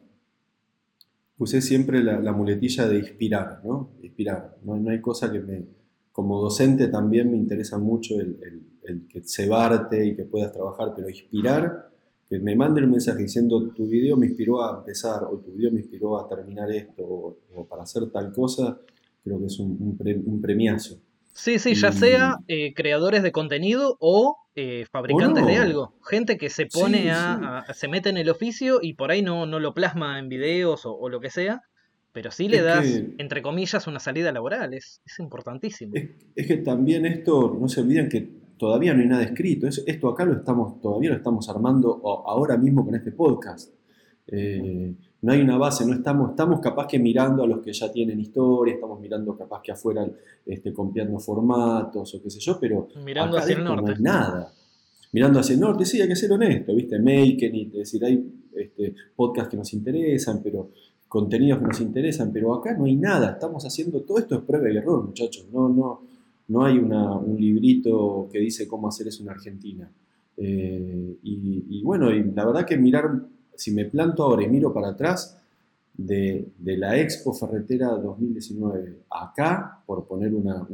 Usé 1.38 1.62
siempre 1.62 2.02
la, 2.02 2.32
muletilla 2.32 2.86
de 2.86 2.98
inspirar, 2.98 3.60
¿no? 3.64 3.92
Inspirar. 4.02 4.56
No, 4.62 4.90
hay 4.90 5.00
cosa 5.00 5.32
que 5.32 5.40
me. 5.40 5.64
Como 6.12 6.40
docente 6.40 6.88
también 6.88 7.30
me 7.30 7.36
interesa 7.36 7.78
mucho 7.78 8.20
el, 8.20 8.38
el, 8.42 8.62
el 8.82 9.08
que 9.08 9.22
cebarte 9.22 10.04
y 10.06 10.16
que 10.16 10.24
puedas 10.24 10.52
trabajar, 10.52 10.92
pero 10.94 11.08
inspirar 11.08 11.90
que 12.30 12.38
me 12.38 12.54
manden 12.54 12.84
un 12.84 12.92
mensaje 12.92 13.24
diciendo 13.24 13.72
tu 13.74 13.88
video 13.88 14.16
me 14.16 14.26
inspiró 14.26 14.62
a 14.62 14.78
empezar 14.78 15.24
o 15.24 15.38
tu 15.38 15.50
video 15.50 15.72
me 15.72 15.80
inspiró 15.80 16.16
a 16.16 16.28
terminar 16.28 16.70
esto 16.70 17.02
o, 17.02 17.66
para 17.68 17.82
hacer 17.82 18.08
tal 18.10 18.32
cosa, 18.32 18.78
creo 19.24 19.40
que 19.40 19.46
es 19.46 19.58
un, 19.58 19.98
premiazo. 20.40 21.00
Sí, 21.32 21.58
sí, 21.58 21.74
ya 21.74 21.90
sea 21.90 22.38
eh, 22.46 22.72
creadores 22.74 23.24
de 23.24 23.32
contenido 23.32 23.96
o 23.98 24.36
eh, 24.54 24.86
fabricantes 24.90 25.44
de 25.44 25.56
algo. 25.56 25.94
Gente 26.04 26.38
que 26.38 26.50
se 26.50 26.66
pone 26.66 27.10
a, 27.10 27.64
se 27.74 27.88
mete 27.88 28.10
en 28.10 28.16
el 28.16 28.30
oficio 28.30 28.78
y 28.80 28.94
por 28.94 29.10
ahí 29.10 29.22
no, 29.22 29.46
no 29.46 29.58
lo 29.58 29.74
plasma 29.74 30.18
en 30.20 30.28
videos 30.28 30.82
o, 30.84 31.08
lo 31.08 31.20
que 31.20 31.30
sea, 31.30 31.62
pero 32.12 32.30
sí 32.30 32.48
le 32.48 32.62
das, 32.62 32.86
entre 33.18 33.42
comillas, 33.42 33.86
una 33.86 34.00
salida 34.00 34.32
laboral. 34.32 34.74
Es, 34.74 35.00
es 35.04 35.18
importantísimo. 35.18 35.94
es, 36.34 36.46
que 36.46 36.56
también 36.58 37.06
esto, 37.06 37.56
no 37.60 37.68
se 37.68 37.80
olviden 37.80 38.08
que 38.08 38.28
todavía 38.58 38.94
no 38.94 39.00
hay 39.00 39.08
nada 39.08 39.22
escrito. 39.22 39.66
esto 39.68 40.08
acá 40.08 40.24
lo 40.24 40.34
estamos, 40.34 40.80
todavía 40.80 41.10
lo 41.10 41.16
estamos 41.16 41.48
armando 41.48 42.00
ahora 42.26 42.56
mismo 42.56 42.84
con 42.84 42.94
este 42.94 43.12
podcast. 43.12 43.72
Eh, 44.26 44.94
no 45.22 45.32
hay 45.32 45.40
una 45.40 45.58
base, 45.58 45.86
no 45.86 45.94
estamos, 45.94 46.30
estamos 46.30 46.60
capaz 46.60 46.86
que 46.86 46.98
mirando 46.98 47.42
a 47.42 47.46
los 47.46 47.60
que 47.60 47.72
ya 47.72 47.92
tienen 47.92 48.20
historia, 48.20 48.74
estamos 48.74 49.00
mirando 49.00 49.36
capaz 49.36 49.60
que 49.62 49.72
afuera 49.72 50.06
este, 50.46 50.72
copiando 50.72 51.18
formatos 51.18 52.14
o 52.14 52.22
qué 52.22 52.30
sé 52.30 52.40
yo, 52.40 52.58
pero 52.58 52.88
mirando 53.04 53.36
hacia 53.36 53.56
el 53.56 53.64
norte. 53.64 53.82
no 53.82 53.96
hay 53.96 54.02
nada. 54.02 54.52
mirando 55.12 55.40
hacia 55.40 55.54
el 55.54 55.60
norte, 55.60 55.84
sí, 55.84 56.00
hay 56.00 56.08
que 56.08 56.16
ser 56.16 56.32
honesto, 56.32 56.74
¿viste? 56.74 56.98
Making 56.98 57.54
it, 57.54 57.68
es 57.74 57.78
decir, 57.80 58.04
hay 58.04 58.24
este, 58.56 58.94
podcasts 59.14 59.50
que 59.50 59.56
nos 59.56 59.72
interesan, 59.74 60.40
pero 60.42 60.70
contenidos 61.10 61.58
que 61.58 61.66
nos 61.66 61.80
interesan, 61.80 62.32
pero 62.32 62.54
acá 62.54 62.72
no 62.78 62.84
hay 62.84 62.94
nada, 62.94 63.32
estamos 63.32 63.66
haciendo 63.66 64.00
todo 64.02 64.18
esto 64.18 64.36
es 64.36 64.42
prueba 64.42 64.70
y 64.70 64.76
error, 64.76 65.04
muchachos, 65.04 65.44
no, 65.52 65.68
no, 65.68 66.02
no 66.46 66.64
hay 66.64 66.78
un 66.78 67.36
librito 67.36 68.28
que 68.30 68.38
dice 68.38 68.68
cómo 68.68 68.86
hacer 68.86 69.08
eso 69.08 69.24
en 69.24 69.28
Argentina. 69.28 69.90
Eh, 70.36 71.16
y, 71.24 71.82
bueno, 71.82 72.10
la 72.10 72.44
verdad 72.44 72.64
que 72.64 72.76
mirar, 72.76 73.10
si 73.56 73.72
me 73.72 73.86
planto 73.86 74.22
ahora 74.22 74.44
y 74.44 74.48
miro 74.48 74.72
para 74.72 74.90
atrás, 74.90 75.36
de, 75.92 76.52
la 76.60 76.96
Expo 76.96 77.32
Ferretera 77.34 77.88
2019 77.88 78.98
acá, 79.10 79.82
por 79.84 80.06
poner 80.06 80.32
una, 80.32 80.64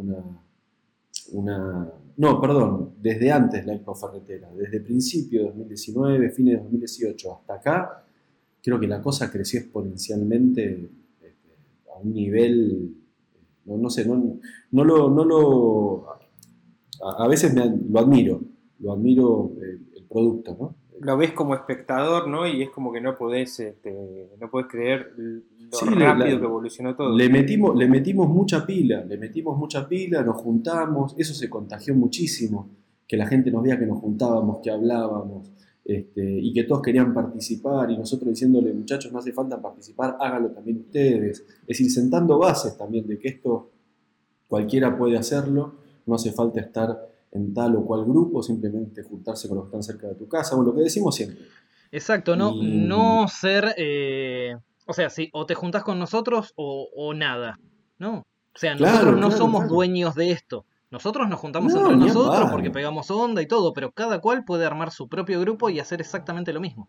una, 1.32 1.92
No, 2.18 2.40
perdón, 2.42 2.90
desde 3.00 3.32
antes 3.32 3.64
la 3.64 3.72
Expo 3.72 3.94
Ferretera, 3.94 4.50
desde 4.52 4.80
principio 4.80 5.40
de 5.40 5.46
2019, 5.46 6.30
fines 6.30 6.56
de 6.56 6.62
2018 6.62 7.32
hasta 7.32 7.54
acá, 7.54 8.05
creo 8.66 8.80
que 8.80 8.88
la 8.88 9.00
cosa 9.00 9.30
creció 9.30 9.60
exponencialmente 9.60 10.90
este, 11.22 11.54
a 11.94 12.00
un 12.00 12.12
nivel, 12.12 12.96
no, 13.64 13.88
sé, 13.88 14.04
no, 14.04 14.40
no, 14.72 14.84
lo, 14.84 15.08
no 15.08 15.24
lo... 15.24 16.06
A, 17.16 17.28
veces 17.28 17.54
lo 17.54 18.00
admiro, 18.00 18.40
lo 18.80 18.92
admiro 18.92 19.52
el, 19.62 19.86
el 19.94 20.04
producto, 20.06 20.56
¿no? 20.58 20.74
lo 21.00 21.16
ves 21.16 21.32
como 21.32 21.54
espectador, 21.54 22.26
¿no? 22.26 22.44
Y 22.46 22.62
es 22.62 22.70
como 22.70 22.92
que 22.92 23.00
no 23.00 23.16
podés, 23.16 23.60
este, 23.60 24.30
no 24.40 24.50
podés 24.50 24.66
creer 24.66 25.12
lo 25.16 25.90
rápido 25.90 26.40
que 26.40 26.46
evolucionó 26.46 26.96
todo. 26.96 27.16
Le 27.16 27.28
metimos, 27.28 27.76
le 27.76 27.86
metimos 27.86 28.28
mucha 28.28 28.66
pila, 28.66 29.04
le 29.04 29.16
metimos 29.16 29.56
mucha 29.56 29.86
pila, 29.86 30.22
nos 30.22 30.36
juntamos, 30.38 31.14
eso 31.18 31.34
se 31.34 31.48
contagió 31.48 31.94
muchísimo, 31.94 32.70
que 33.06 33.16
la 33.16 33.26
gente 33.26 33.52
nos 33.52 33.62
veía 33.62 33.78
que 33.78 33.86
nos 33.86 34.00
juntábamos, 34.00 34.58
que 34.62 34.70
hablábamos, 34.70 35.52
este, 35.88 36.40
y 36.40 36.52
que 36.52 36.64
todos 36.64 36.82
querían 36.82 37.14
participar, 37.14 37.90
y 37.90 37.96
nosotros 37.96 38.30
diciéndole, 38.30 38.72
muchachos, 38.72 39.12
no 39.12 39.20
hace 39.20 39.32
falta 39.32 39.60
participar, 39.60 40.16
háganlo 40.20 40.50
también 40.50 40.78
ustedes. 40.78 41.40
Es 41.40 41.66
decir, 41.66 41.90
sentando 41.90 42.38
bases 42.38 42.76
también 42.76 43.06
de 43.06 43.18
que 43.18 43.28
esto 43.28 43.70
cualquiera 44.48 44.98
puede 44.98 45.16
hacerlo, 45.16 45.74
no 46.06 46.14
hace 46.14 46.32
falta 46.32 46.60
estar 46.60 47.08
en 47.30 47.54
tal 47.54 47.76
o 47.76 47.84
cual 47.84 48.04
grupo, 48.04 48.42
simplemente 48.42 49.02
juntarse 49.02 49.48
con 49.48 49.58
los 49.58 49.66
que 49.66 49.68
están 49.68 49.82
cerca 49.82 50.08
de 50.08 50.14
tu 50.14 50.28
casa, 50.28 50.56
o 50.56 50.62
lo 50.62 50.74
que 50.74 50.82
decimos 50.82 51.14
siempre. 51.14 51.44
Exacto, 51.92 52.34
no, 52.34 52.54
no 52.60 53.28
ser, 53.28 53.74
eh, 53.76 54.56
o 54.86 54.92
sea, 54.92 55.08
si 55.08 55.30
o 55.32 55.46
te 55.46 55.54
juntas 55.54 55.84
con 55.84 55.98
nosotros 55.98 56.52
o, 56.56 57.14
nada, 57.14 57.60
¿no? 57.98 58.18
O 58.18 58.58
sea, 58.58 58.74
nosotros 58.74 59.20
no 59.20 59.30
somos 59.30 59.68
dueños 59.68 60.14
de 60.14 60.32
esto. 60.32 60.64
Nosotros 60.90 61.28
nos 61.28 61.40
juntamos 61.40 61.74
entre 61.74 61.96
nosotros 61.96 62.50
porque 62.50 62.70
pegamos 62.70 63.10
onda 63.10 63.42
y 63.42 63.46
todo, 63.46 63.72
pero 63.72 63.90
cada 63.90 64.20
cual 64.20 64.44
puede 64.44 64.64
armar 64.64 64.92
su 64.92 65.08
propio 65.08 65.40
grupo 65.40 65.68
y 65.68 65.80
hacer 65.80 66.00
exactamente 66.00 66.52
lo 66.52 66.60
mismo. 66.60 66.88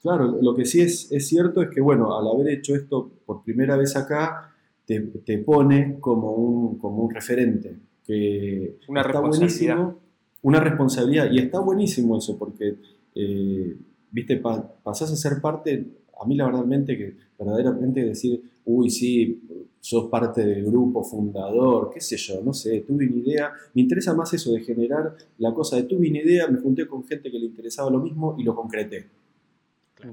Claro, 0.00 0.36
lo 0.40 0.54
que 0.54 0.64
sí 0.64 0.80
es, 0.80 1.12
es 1.12 1.28
cierto 1.28 1.62
es 1.62 1.70
que, 1.70 1.80
bueno, 1.80 2.18
al 2.18 2.26
haber 2.26 2.48
hecho 2.58 2.74
esto 2.74 3.12
por 3.24 3.44
primera 3.44 3.76
vez 3.76 3.94
acá, 3.94 4.52
te, 4.84 5.00
te 5.00 5.38
pone 5.38 5.98
como 6.00 6.32
un, 6.32 6.78
como 6.78 7.04
un 7.04 7.14
referente 7.14 7.78
que 8.04 8.78
una 8.88 9.02
está 9.02 9.20
buenísimo, 9.20 10.00
una 10.42 10.58
responsabilidad, 10.58 11.30
y 11.30 11.38
está 11.38 11.60
buenísimo 11.60 12.18
eso, 12.18 12.36
porque, 12.36 12.76
eh, 13.14 13.76
viste, 14.10 14.42
pasás 14.82 15.12
a 15.12 15.16
ser 15.16 15.40
parte, 15.40 15.86
a 16.20 16.26
mí 16.26 16.34
la 16.34 16.46
verdaderamente 16.46 16.96
que 16.96 17.16
verdaderamente 17.38 18.04
decir, 18.04 18.42
uy, 18.64 18.90
sí, 18.90 19.40
sos 19.82 20.08
parte 20.08 20.46
del 20.46 20.64
grupo 20.64 21.02
fundador, 21.02 21.90
qué 21.92 22.00
sé 22.00 22.16
yo, 22.16 22.40
no 22.40 22.54
sé, 22.54 22.84
tuve 22.86 23.04
una 23.04 23.16
idea, 23.16 23.52
me 23.74 23.82
interesa 23.82 24.14
más 24.14 24.32
eso 24.32 24.52
de 24.52 24.60
generar 24.60 25.16
la 25.38 25.52
cosa 25.52 25.74
de 25.74 25.82
tuve 25.82 26.08
una 26.08 26.20
idea, 26.20 26.46
me 26.46 26.60
junté 26.60 26.86
con 26.86 27.04
gente 27.04 27.32
que 27.32 27.38
le 27.38 27.46
interesaba 27.46 27.90
lo 27.90 27.98
mismo 27.98 28.36
y 28.38 28.44
lo 28.44 28.54
concreté. 28.54 29.10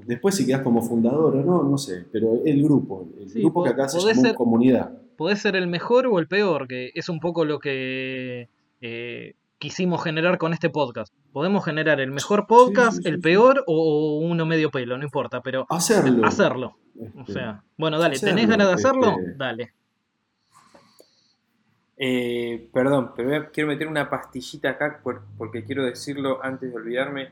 Después 0.06 0.34
si 0.34 0.44
quedas 0.44 0.62
como 0.62 0.82
fundador 0.82 1.36
o 1.36 1.44
no, 1.44 1.62
no 1.62 1.78
sé, 1.78 2.04
pero 2.10 2.44
el 2.44 2.64
grupo, 2.64 3.08
el 3.16 3.32
grupo 3.32 3.62
que 3.62 3.70
acá 3.70 3.88
se 3.88 4.00
llama 4.00 4.34
comunidad. 4.34 4.90
podés 5.16 5.38
ser 5.38 5.54
el 5.54 5.68
mejor 5.68 6.08
o 6.08 6.18
el 6.18 6.26
peor, 6.26 6.66
que 6.66 6.90
es 6.92 7.08
un 7.08 7.20
poco 7.20 7.44
lo 7.44 7.60
que 7.60 8.48
eh, 8.80 9.34
quisimos 9.60 10.02
generar 10.02 10.38
con 10.38 10.54
este 10.54 10.70
podcast. 10.70 11.14
Podemos 11.32 11.64
generar 11.64 12.00
el 12.00 12.10
mejor 12.10 12.46
podcast, 12.46 13.04
el 13.06 13.20
peor 13.20 13.62
o 13.66 14.18
uno 14.18 14.46
medio 14.46 14.70
pelo, 14.70 14.96
no 14.96 15.04
importa, 15.04 15.42
pero 15.42 15.66
hacerlo. 15.68 16.26
Hacerlo. 16.26 16.78
o 16.98 17.20
este, 17.20 17.34
sea, 17.34 17.62
bueno, 17.76 17.98
dale, 17.98 18.18
¿tenés 18.18 18.48
ganas 18.48 18.68
de 18.68 18.72
hacerlo? 18.72 19.10
Este. 19.10 19.34
Dale. 19.36 19.72
Eh, 21.98 22.70
perdón, 22.72 23.12
pero 23.14 23.52
quiero 23.52 23.68
meter 23.68 23.86
una 23.86 24.08
pastillita 24.08 24.70
acá 24.70 25.02
porque 25.36 25.64
quiero 25.64 25.84
decirlo 25.84 26.42
antes 26.42 26.70
de 26.70 26.76
olvidarme. 26.76 27.28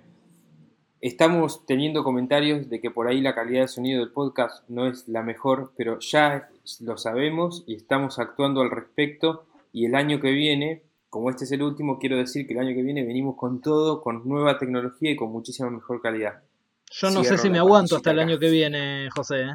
Estamos 1.01 1.65
teniendo 1.65 2.05
comentarios 2.05 2.69
de 2.69 2.81
que 2.81 2.91
por 2.91 3.09
ahí 3.09 3.23
la 3.23 3.35
calidad 3.35 3.63
de 3.63 3.69
sonido 3.69 4.01
del 4.01 4.13
podcast 4.13 4.69
no 4.69 4.87
es 4.87 5.09
la 5.09 5.23
mejor, 5.23 5.73
pero 5.79 5.99
ya 6.01 6.51
lo 6.81 6.99
sabemos 6.99 7.65
y 7.67 7.77
estamos 7.77 8.19
actuando 8.19 8.61
al 8.61 8.71
respecto. 8.71 9.47
Y 9.73 9.87
el 9.87 9.95
año 9.95 10.21
que 10.21 10.33
viene, 10.33 10.83
como 11.09 11.31
este 11.31 11.45
es 11.45 11.53
el 11.53 11.63
último, 11.63 11.99
quiero 11.99 12.17
decir 12.17 12.47
que 12.47 12.55
el 12.55 12.61
año 12.61 12.75
que 12.75 12.83
viene 12.83 13.05
venimos 13.05 13.37
con 13.37 13.61
todo, 13.61 14.01
con 14.03 14.29
nueva 14.29 14.59
tecnología 14.59 15.11
y 15.11 15.17
con 15.17 15.31
muchísima 15.31 15.71
mejor 15.71 16.01
calidad. 16.01 16.43
Yo 16.91 17.11
no 17.11 17.25
sé 17.25 17.39
si 17.39 17.51
me 17.51 17.59
aguanto 17.59 17.97
hasta 17.97 18.11
el 18.11 18.19
año 18.19 18.39
que 18.39 18.51
viene, 18.51 19.09
José. 19.11 19.41
¿eh? 19.43 19.55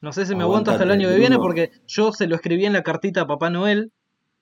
No 0.00 0.12
sé 0.12 0.26
si 0.26 0.34
me 0.34 0.42
aguanto 0.42 0.70
hasta 0.70 0.84
el 0.84 0.90
año 0.90 1.08
que 1.08 1.16
viene 1.16 1.38
porque 1.38 1.72
yo 1.86 2.12
se 2.12 2.26
lo 2.26 2.36
escribí 2.36 2.66
en 2.66 2.72
la 2.72 2.82
cartita 2.82 3.22
a 3.22 3.26
Papá 3.26 3.50
Noel. 3.50 3.92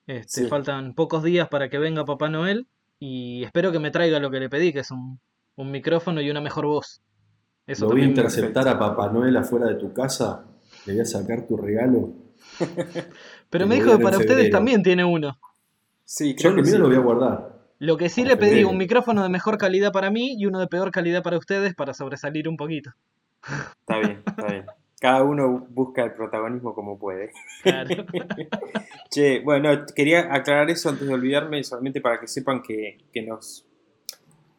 Este, 0.07 0.47
Faltan 0.47 0.95
pocos 0.95 1.23
días 1.23 1.49
para 1.49 1.69
que 1.69 1.79
venga 1.79 2.05
Papá 2.05 2.29
Noel 2.29 2.67
y 2.99 3.43
espero 3.43 3.73
que 3.73 3.79
me 3.79 3.91
traiga 3.91 4.21
lo 4.21 4.31
que 4.31 4.39
le 4.39 4.49
pedí, 4.49 4.73
que 4.73 4.81
es 4.81 4.91
un 4.91 5.19
un 5.57 5.71
micrófono 5.71 6.21
y 6.21 6.31
una 6.31 6.41
mejor 6.41 6.67
voz. 6.67 7.03
Eso 7.67 7.87
¿Lo 7.87 7.93
voy 7.93 8.03
a 8.03 8.05
interceptar 8.05 8.69
a 8.69 8.79
Papá 8.79 9.11
Noel 9.11 9.37
afuera 9.37 9.67
de 9.67 9.75
tu 9.75 9.93
casa? 9.93 10.45
¿Le 10.85 10.93
voy 10.93 11.03
a 11.03 11.05
sacar 11.05 11.47
tu 11.47 11.57
regalo? 11.57 12.13
Pero 13.51 13.67
me 13.67 13.77
dijo 13.77 13.97
que 13.97 14.03
para 14.03 14.19
ustedes 14.19 14.51
también 14.51 14.83
tiene 14.83 15.05
uno. 15.05 15.39
Sí, 16.07 16.35
creo 16.35 16.57
Yo 16.57 16.63
que, 16.63 16.79
lo 16.79 16.87
voy 16.87 16.97
a 16.97 17.01
guardar. 17.01 17.57
Lo 17.79 17.99
que 17.99 18.09
sí 18.09 18.25
le 18.25 18.39
pedí, 18.39 18.65
un 18.65 18.79
micrófono 18.79 19.23
de 19.23 19.29
mejor 19.29 19.59
calidad 19.59 19.93
para 19.93 20.11
mí 20.11 20.35
y 20.39 20.47
uno 20.47 20.59
de 20.59 20.67
peor 20.67 20.91
calidad 20.91 21.23
para 21.23 21.37
ustedes 21.37 21.75
para 21.75 21.93
sobresalir 21.93 22.49
un 22.49 22.57
poquito. 22.57 22.93
Está 23.43 23.99
bien, 23.99 24.23
está 24.27 24.47
bien. 24.47 24.67
Cada 24.99 25.23
uno 25.23 25.67
busca 25.69 26.03
el 26.03 26.15
protagonismo 26.15 26.75
como 26.75 26.99
puede. 26.99 27.33
Claro. 27.63 28.07
che, 29.11 29.41
bueno, 29.41 29.85
quería 29.95 30.35
aclarar 30.35 30.71
eso 30.71 30.89
antes 30.89 31.07
de 31.07 31.13
olvidarme, 31.13 31.63
solamente 31.63 32.01
para 32.01 32.19
que 32.19 32.29
sepan 32.29 32.63
que, 32.63 32.97
que 33.13 33.21
nos 33.21 33.67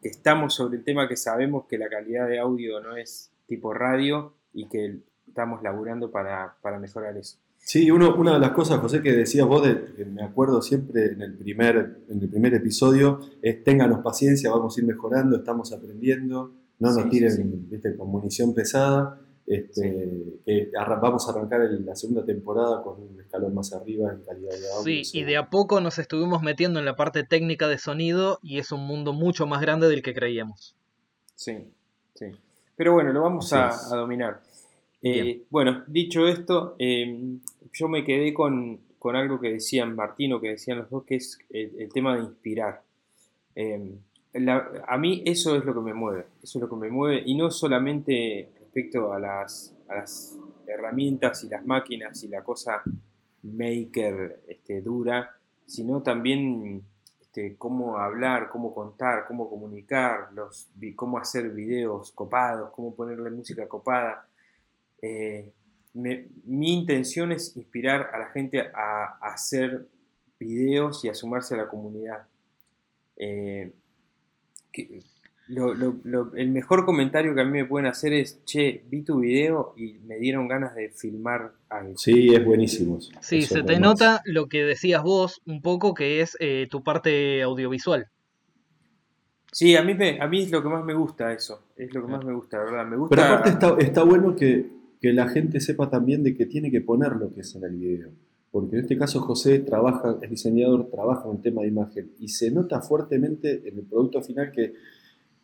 estamos 0.02 0.54
sobre 0.54 0.78
el 0.78 0.84
tema 0.84 1.08
que 1.08 1.16
sabemos 1.16 1.66
que 1.66 1.78
la 1.78 1.88
calidad 1.88 2.28
de 2.28 2.38
audio 2.38 2.80
no 2.80 2.96
es 2.96 3.32
tipo 3.46 3.74
radio 3.74 4.34
y 4.52 4.68
que 4.68 5.00
estamos 5.26 5.62
laburando 5.62 6.10
para, 6.10 6.56
mejorar 6.80 7.16
eso. 7.16 7.38
Sí, 7.58 7.90
uno, 7.90 8.14
una 8.16 8.34
de 8.34 8.38
las 8.38 8.52
cosas, 8.52 8.80
José, 8.80 9.02
que 9.02 9.12
decías 9.12 9.46
vos, 9.46 9.62
que 9.62 10.04
me 10.04 10.22
acuerdo 10.22 10.62
siempre 10.62 11.12
en 11.12 11.20
el, 11.20 11.36
primer, 11.36 12.00
en 12.08 12.22
el 12.22 12.28
primer 12.28 12.54
episodio, 12.54 13.20
es 13.42 13.62
ténganos 13.62 14.00
paciencia, 14.00 14.50
vamos 14.50 14.76
a 14.76 14.80
ir 14.80 14.86
mejorando, 14.86 15.36
estamos 15.36 15.72
aprendiendo, 15.72 16.52
no 16.78 16.92
nos 16.92 17.10
tiren 17.10 17.68
con 17.96 18.08
munición 18.08 18.54
pesada. 18.54 19.20
Este, 19.50 20.40
que 20.44 20.70
vamos 21.00 21.26
a 21.26 21.32
arrancar 21.32 21.60
la 21.60 21.96
segunda 21.96 22.22
temporada 22.22 22.82
con 22.82 23.00
un 23.00 23.18
escalón 23.18 23.54
más 23.54 23.72
arriba 23.72 24.12
en 24.12 24.20
calidad 24.20 24.50
de 24.50 24.72
audio. 24.72 25.04
Sí, 25.04 25.18
y 25.18 25.24
de 25.24 25.38
a 25.38 25.48
poco 25.48 25.80
nos 25.80 25.98
estuvimos 25.98 26.42
metiendo 26.42 26.78
en 26.78 26.84
la 26.84 26.96
parte 26.96 27.24
técnica 27.24 27.66
de 27.66 27.78
sonido 27.78 28.40
y 28.42 28.58
es 28.58 28.72
un 28.72 28.86
mundo 28.86 29.14
mucho 29.14 29.46
más 29.46 29.62
grande 29.62 29.88
del 29.88 30.02
que 30.02 30.12
creíamos. 30.12 30.76
Sí, 31.34 31.66
sí. 32.14 32.26
Pero 32.76 32.92
bueno, 32.92 33.12
lo 33.12 33.22
vamos 33.22 33.50
a, 33.54 33.70
dominar. 33.96 34.42
Eh, 35.00 35.44
bueno, 35.50 35.84
dicho 35.86 36.26
esto, 36.26 36.74
em, 36.78 37.40
yo 37.72 37.88
me 37.88 38.04
quedé 38.04 38.34
con, 38.34 38.80
algo 39.14 39.40
que 39.40 39.52
decían 39.52 39.96
Martino, 39.96 40.40
que 40.40 40.50
decían 40.50 40.78
los 40.78 40.90
dos, 40.90 41.04
que 41.04 41.16
es 41.16 41.38
el, 41.48 41.88
tema 41.92 42.16
de 42.16 42.24
inspirar. 42.24 42.82
Em, 43.54 43.96
a 44.86 44.98
mí 44.98 45.22
eso 45.24 45.56
es 45.56 45.64
lo 45.64 45.72
que 45.72 45.80
me 45.80 45.94
mueve, 45.94 46.26
eso 46.42 46.58
es 46.58 46.62
lo 46.62 46.68
que 46.68 46.76
me 46.76 46.90
mueve, 46.90 47.22
y 47.24 47.34
no 47.34 47.50
solamente 47.50 48.50
respecto 48.60 49.12
a 49.12 49.18
las, 49.18 49.74
herramientas 50.66 51.44
y 51.44 51.48
las 51.48 51.64
máquinas 51.64 52.22
y 52.22 52.28
la 52.28 52.44
cosa 52.44 52.82
maker 53.42 54.42
este, 54.46 54.82
dura, 54.82 55.34
sino 55.64 56.02
también 56.02 56.82
este, 57.22 57.56
cómo 57.56 57.96
hablar, 57.96 58.50
cómo 58.50 58.74
contar, 58.74 59.24
cómo 59.26 59.48
comunicar, 59.48 60.30
los, 60.34 60.68
cómo 60.94 61.16
hacer 61.16 61.50
videos 61.50 62.12
copados, 62.12 62.70
cómo 62.72 62.94
ponerle 62.94 63.30
música 63.30 63.66
copada. 63.66 64.27
Eh, 65.02 65.52
mi 65.94 66.72
intención 66.72 67.32
es 67.32 67.56
inspirar 67.56 68.10
a 68.12 68.18
la 68.18 68.26
gente 68.30 68.60
a, 68.60 69.18
hacer 69.20 69.86
videos 70.38 71.04
y 71.04 71.08
a 71.08 71.14
sumarse 71.14 71.54
a 71.54 71.58
la 71.58 71.68
comunidad. 71.68 72.26
Eh, 73.16 73.72
el 74.72 76.50
mejor 76.50 76.84
comentario 76.84 77.34
que 77.34 77.40
a 77.40 77.44
mí 77.44 77.50
me 77.50 77.64
pueden 77.64 77.86
hacer 77.86 78.12
es, 78.12 78.44
che, 78.44 78.84
vi 78.88 79.02
tu 79.02 79.20
video 79.20 79.74
y 79.76 79.94
me 80.06 80.18
dieron 80.18 80.46
ganas 80.46 80.74
de 80.74 80.90
filmar 80.90 81.52
algo. 81.68 81.96
Sí, 81.96 82.34
es 82.34 82.44
buenísimo. 82.44 83.00
Sí, 83.20 83.42
se 83.42 83.62
te 83.62 83.80
nota 83.80 84.22
lo 84.24 84.46
que 84.46 84.62
decías 84.62 85.02
vos 85.02 85.40
un 85.46 85.62
poco, 85.62 85.94
que 85.94 86.20
es 86.20 86.36
eh, 86.38 86.68
tu 86.70 86.84
parte 86.84 87.42
audiovisual. 87.42 88.08
Sí, 89.50 89.74
a 89.74 89.82
mí, 89.82 89.94
me, 89.94 90.20
a 90.20 90.28
mí 90.28 90.42
es 90.42 90.50
lo 90.50 90.62
que 90.62 90.68
más 90.68 90.84
me 90.84 90.92
gusta 90.92 91.32
eso, 91.32 91.62
es 91.74 91.92
lo 91.94 92.04
que 92.04 92.12
más 92.12 92.22
me 92.22 92.34
gusta, 92.34 92.58
¿verdad? 92.58 92.86
Me 92.86 92.96
gusta... 92.96 93.16
Pero 93.16 93.28
aparte 93.28 93.50
está, 93.50 93.76
está 93.78 94.02
bueno 94.02 94.36
que, 94.36 94.77
que 95.00 95.12
la 95.12 95.28
gente 95.28 95.60
sepa 95.60 95.90
también 95.90 96.22
de 96.22 96.34
que 96.34 96.46
tiene 96.46 96.70
que 96.70 96.80
poner 96.80 97.12
lo 97.12 97.32
que 97.32 97.40
es 97.42 97.54
en 97.54 97.64
el 97.64 97.76
video. 97.76 98.10
Porque 98.50 98.76
en 98.76 98.82
este 98.82 98.96
caso 98.96 99.20
José 99.20 99.58
trabaja, 99.60 100.18
es 100.22 100.30
diseñador, 100.30 100.90
trabaja 100.90 101.28
en 101.28 101.36
el 101.36 101.42
tema 101.42 101.62
de 101.62 101.68
imagen 101.68 102.12
y 102.18 102.28
se 102.28 102.50
nota 102.50 102.80
fuertemente 102.80 103.68
en 103.68 103.78
el 103.78 103.84
producto 103.84 104.22
final 104.22 104.50
que, 104.52 104.74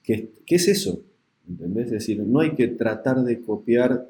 que, 0.02 0.32
que 0.44 0.54
es 0.54 0.68
eso. 0.68 1.02
¿Entendés? 1.46 1.86
Es 1.86 1.92
decir, 1.92 2.22
no 2.22 2.40
hay 2.40 2.54
que 2.54 2.68
tratar 2.68 3.22
de 3.22 3.42
copiar 3.42 4.08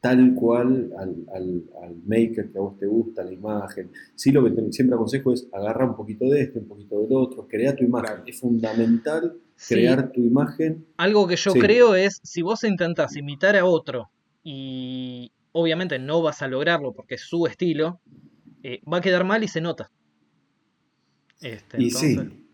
tal 0.00 0.34
cual 0.34 0.92
al, 0.98 1.14
al, 1.32 1.62
al, 1.80 1.96
maker 2.04 2.50
que 2.50 2.58
a 2.58 2.60
vos 2.60 2.76
te 2.76 2.86
gusta, 2.86 3.22
la 3.22 3.32
imagen. 3.32 3.92
Sí, 4.16 4.32
lo 4.32 4.42
que 4.42 4.50
te, 4.50 4.72
siempre 4.72 4.96
aconsejo 4.96 5.32
es 5.32 5.48
agarrar 5.52 5.90
un 5.90 5.94
poquito 5.94 6.28
de 6.28 6.42
este, 6.42 6.58
un 6.58 6.66
poquito 6.66 7.00
del 7.00 7.12
otro, 7.12 7.46
crea 7.46 7.76
tu 7.76 7.84
imagen. 7.84 8.08
Claro. 8.08 8.24
Es 8.26 8.40
fundamental 8.40 9.36
crear 9.68 10.06
sí. 10.08 10.12
tu 10.12 10.20
imagen. 10.26 10.86
Algo 10.96 11.28
que 11.28 11.36
yo 11.36 11.52
sí. 11.52 11.60
creo 11.60 11.94
es, 11.94 12.18
si 12.24 12.42
vos 12.42 12.64
intentás 12.64 13.16
imitar 13.16 13.54
a 13.54 13.64
otro 13.64 14.10
y 14.42 15.32
obviamente 15.52 15.98
no 15.98 16.22
vas 16.22 16.42
a 16.42 16.48
lograrlo 16.48 16.92
porque 16.92 17.14
es 17.16 17.22
su 17.22 17.46
estilo, 17.46 18.00
eh, 18.62 18.80
va 18.90 18.98
a 18.98 19.00
quedar 19.00 19.24
mal 19.24 19.42
y 19.44 19.48
se 19.48 19.60
nota. 19.60 19.90
Este, 21.40 21.80
y 21.80 21.86
entonces, 21.86 22.28
sí. 22.28 22.46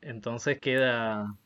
Entonces 0.00 0.60
queda, 0.60 1.36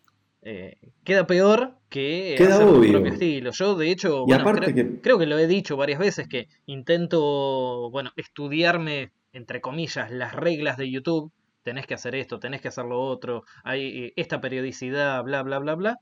eh, 0.43 0.79
queda 1.05 1.27
peor 1.27 1.79
que 1.89 2.35
queda 2.37 2.57
hacer 2.57 2.67
obvio. 2.67 2.93
propio 2.93 3.13
estilo. 3.13 3.51
Yo, 3.53 3.77
de 3.77 3.91
hecho, 3.91 4.25
bueno, 4.25 4.45
creo, 4.45 4.75
que... 4.75 5.01
creo 5.01 5.19
que 5.19 5.27
lo 5.27 5.39
he 5.39 5.47
dicho 5.47 5.77
varias 5.77 6.01
veces, 6.01 6.29
que 6.29 6.49
intento, 6.67 7.91
bueno, 7.91 8.11
estudiarme, 8.17 9.13
entre 9.33 9.61
comillas, 9.61 10.11
las 10.11 10.35
reglas 10.35 10.77
de 10.77 10.91
YouTube. 10.91 11.33
Tenés 11.63 11.87
que 11.87 11.95
hacer 11.95 12.15
esto, 12.15 12.39
tenés 12.39 12.63
que 12.63 12.69
hacer 12.69 12.87
lo 12.87 13.01
otro, 13.01 13.45
hay 13.63 14.05
eh, 14.05 14.13
esta 14.17 14.41
periodicidad, 14.41 15.23
bla, 15.23 15.43
bla, 15.43 15.59
bla, 15.59 15.75
bla. 15.75 15.99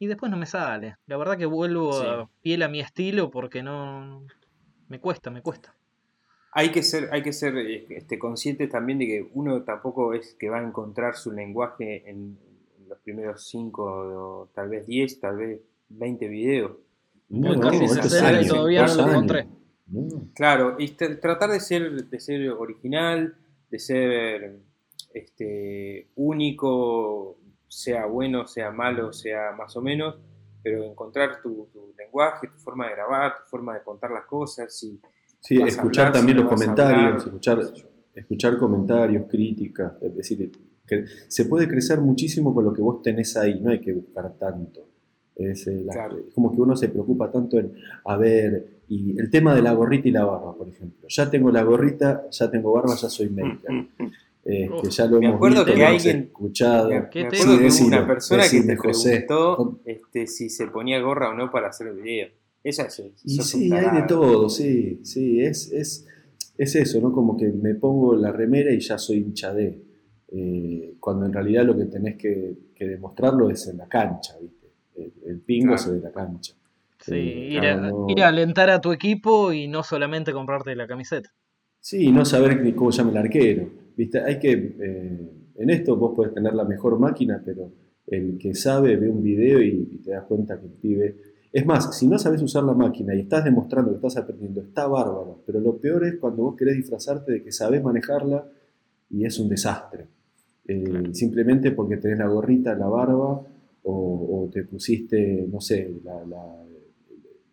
Y 0.00 0.06
después 0.08 0.30
no 0.32 0.36
me 0.38 0.46
sale. 0.46 0.96
La 1.06 1.16
verdad 1.16 1.36
que 1.38 1.46
vuelvo 1.46 1.92
Sí. 1.92 2.06
a 2.08 2.28
piel 2.42 2.62
a 2.62 2.68
mi 2.68 2.80
estilo 2.80 3.30
porque 3.30 3.62
no... 3.62 4.24
Me 4.88 4.98
cuesta, 4.98 5.30
me 5.30 5.42
cuesta. 5.42 5.72
Hay 6.52 6.70
que 6.72 6.82
ser, 6.82 7.10
hay 7.12 7.22
que 7.22 7.32
ser 7.32 7.56
eh, 7.58 7.86
este, 7.90 8.18
conscientes 8.18 8.68
también 8.70 8.98
de 8.98 9.06
que 9.06 9.30
uno 9.34 9.62
tampoco 9.62 10.14
es 10.14 10.34
que 10.34 10.48
va 10.48 10.58
a 10.58 10.66
encontrar 10.66 11.14
su 11.16 11.30
lenguaje 11.30 12.10
en, 12.10 12.36
los 12.88 12.98
primeros 12.98 13.46
5, 13.46 13.82
o 13.84 14.48
tal 14.52 14.68
vez 14.68 14.84
10, 14.84 15.20
tal 15.20 15.36
vez 15.36 15.60
20 15.90 16.26
videos. 16.26 16.72
No, 17.28 17.54
Yo 17.54 17.60
casi 17.60 17.78
no, 17.78 17.84
esto 17.84 18.00
es 18.00 18.10
60 18.10 18.32
y 18.32 18.34
años, 18.34 18.48
todavía 18.48 18.80
no 18.82 18.86
dos 18.88 18.96
lo 18.96 19.02
años. 19.04 19.14
encontré. 19.14 19.46
No. 19.86 20.22
Claro, 20.34 20.76
y 20.78 20.88
tratar 20.88 21.50
de 21.50 21.60
ser, 21.60 22.06
de 22.06 22.18
ser 22.20 22.50
original, 22.50 23.36
de 23.70 23.78
ser 23.78 24.58
este, 25.14 26.08
único, 26.16 27.36
sea 27.70 28.06
bueno, 28.06 28.46
sea 28.46 28.70
malo, 28.72 29.12
sea 29.12 29.52
más 29.56 29.76
o 29.76 29.80
menos, 29.80 30.16
pero 30.62 30.82
encontrar 30.84 31.40
tu, 31.40 31.68
tu 31.72 31.94
lenguaje, 31.96 32.48
tu 32.48 32.58
forma 32.58 32.86
de 32.88 32.92
grabar, 32.96 33.36
tu 33.38 33.48
forma 33.48 33.74
de 33.74 33.82
contar 33.82 34.10
las 34.10 34.24
cosas. 34.24 34.82
Y, 34.82 35.00
Sí, 35.42 35.62
escuchar 35.62 36.08
hablar, 36.08 36.12
también 36.18 36.36
si 36.38 36.42
los 36.44 36.52
comentarios, 36.52 36.98
hablar. 37.06 37.16
escuchar, 37.26 37.58
escuchar 38.14 38.58
comentarios, 38.58 39.24
críticas, 39.30 39.92
es 40.02 40.14
decir, 40.14 40.52
que 40.86 41.04
se 41.28 41.44
puede 41.46 41.66
crecer 41.66 42.00
muchísimo 42.00 42.52
con 42.52 42.64
lo 42.64 42.72
que 42.74 42.82
vos 42.82 43.00
tenés 43.00 43.34
ahí, 43.38 43.58
no 43.60 43.70
hay 43.70 43.80
que 43.80 43.92
buscar 43.94 44.34
tanto. 44.34 44.80
Es, 45.34 45.66
eh, 45.68 45.80
la- 45.84 45.94
Claro. 45.94 46.18
es 46.18 46.34
como 46.34 46.50
que 46.54 46.60
uno 46.60 46.76
se 46.76 46.88
preocupa 46.90 47.30
tanto 47.30 47.58
en, 47.58 47.72
a 48.04 48.16
ver, 48.18 48.80
y 48.88 49.18
el 49.18 49.30
tema 49.30 49.54
de 49.54 49.62
la 49.62 49.72
gorrita 49.72 50.08
y 50.08 50.10
la 50.10 50.24
barba, 50.26 50.54
por 50.54 50.68
ejemplo. 50.68 51.08
Ya 51.08 51.30
tengo 51.30 51.50
la 51.50 51.62
gorrita, 51.62 52.28
ya 52.30 52.50
tengo 52.50 52.72
barba, 52.72 52.94
ya 52.96 53.08
soy 53.08 53.30
maker. 53.30 53.86
Este, 54.44 54.68
Uf, 54.86 54.88
ya 54.88 55.06
lo 55.06 55.18
me 55.20 55.26
hemos 55.26 55.36
acuerdo 55.36 55.56
visto, 55.64 55.72
que 55.72 55.78
lo 55.78 55.84
hemos 55.88 56.06
alguien- 56.06 56.22
escuchado. 56.24 56.88
Me, 56.88 57.08
¿Qué 57.10 57.24
me 57.24 57.30
te- 57.30 57.36
acuerdo 57.36 57.52
que 57.52 57.58
hubo 57.58 57.64
decilo, 57.64 57.86
una 57.98 58.06
persona 58.06 58.42
que 58.50 58.60
te 58.62 58.76
José. 58.76 59.10
preguntó 59.26 59.80
este, 59.84 60.26
si 60.26 60.48
se 60.48 60.66
ponía 60.68 61.00
gorra 61.00 61.30
o 61.30 61.34
no 61.34 61.50
para 61.50 61.68
hacer 61.68 61.88
el 61.88 62.00
video. 62.00 62.28
Esa 62.62 62.84
es, 62.86 63.02
Y 63.24 63.38
sí, 63.42 63.72
hay 63.72 63.96
de 64.00 64.06
todo, 64.06 64.48
sí, 64.50 65.00
sí, 65.02 65.40
es, 65.42 65.70
es, 65.72 66.06
es 66.58 66.74
eso, 66.76 67.00
¿no? 67.00 67.12
Como 67.12 67.36
que 67.36 67.46
me 67.48 67.74
pongo 67.74 68.14
la 68.14 68.32
remera 68.32 68.70
y 68.72 68.80
ya 68.80 68.98
soy 68.98 69.18
hincha 69.18 69.52
de. 69.54 69.80
eh, 70.32 70.94
cuando 71.00 71.26
en 71.26 71.32
realidad 71.32 71.64
lo 71.64 71.76
que 71.76 71.86
tenés 71.86 72.16
que, 72.16 72.54
que 72.74 72.84
demostrarlo 72.86 73.50
es 73.50 73.66
en 73.66 73.78
la 73.78 73.88
cancha, 73.88 74.34
¿viste? 74.40 74.68
El, 74.96 75.12
el 75.26 75.40
pingo 75.40 75.68
Claro. 75.74 75.82
se 75.82 75.90
ve 75.92 76.00
la 76.00 76.12
cancha. 76.12 76.54
Sí, 77.00 77.12
Eh, 77.14 77.48
ir, 77.54 77.60
claro, 77.60 77.78
a, 77.78 77.90
no- 77.90 78.06
ir 78.10 78.22
a 78.22 78.28
alentar 78.28 78.68
a 78.70 78.80
tu 78.80 78.92
equipo 78.92 79.52
y 79.52 79.66
no 79.68 79.82
solamente 79.82 80.32
comprarte 80.32 80.76
la 80.76 80.86
camiseta. 80.86 81.32
Sí, 81.80 82.10
no 82.12 82.24
saber 82.24 82.62
ni 82.62 82.72
cómo 82.72 82.90
llama 82.90 83.10
el 83.10 83.16
arquero. 83.16 83.68
¿Viste? 83.96 84.20
Hay 84.20 84.38
que. 84.38 84.52
eh, 84.52 85.30
en 85.56 85.70
esto 85.70 85.96
vos 85.96 86.14
podés 86.14 86.32
tener 86.34 86.54
la 86.54 86.64
mejor 86.64 86.98
máquina, 86.98 87.42
pero 87.44 87.70
el 88.06 88.38
que 88.38 88.54
sabe 88.54 88.96
ve 88.96 89.08
un 89.10 89.22
video 89.22 89.60
y, 89.62 89.88
y 89.92 89.98
te 89.98 90.12
das 90.12 90.24
cuenta 90.24 90.58
que 90.58 90.66
el 90.66 90.72
pibe. 90.72 91.16
Es 91.52 91.66
más, 91.66 91.98
si 91.98 92.06
no 92.06 92.18
sabes 92.18 92.40
usar 92.42 92.62
la 92.64 92.74
máquina 92.74 93.14
y 93.14 93.20
estás 93.20 93.44
demostrando 93.44 93.90
que 93.90 93.96
estás 93.96 94.16
aprendiendo, 94.18 94.62
está 94.62 94.86
bárbaro. 94.86 95.42
Pero 95.46 95.60
lo 95.60 95.76
peor 95.78 96.04
es 96.06 96.16
cuando 96.16 96.44
vos 96.44 96.56
querés 96.56 96.76
disfrazarte 96.76 97.32
de 97.32 97.42
que 97.42 97.50
sabés 97.52 97.82
manejarla 97.82 98.46
y 99.10 99.24
es 99.24 99.38
un 99.38 99.48
desastre. 99.48 100.06
Eh, 100.66 100.84
Claro. 100.84 101.12
Simplemente 101.14 101.72
porque 101.72 101.96
tenés 101.96 102.18
la 102.18 102.28
gorrita, 102.28 102.74
la 102.76 102.86
barba, 102.86 103.42
o, 103.82 104.44
o 104.46 104.48
te 104.52 104.62
pusiste, 104.64 105.46
no 105.50 105.60
sé, 105.60 105.90
la- 106.04 106.24
la- 106.26 106.64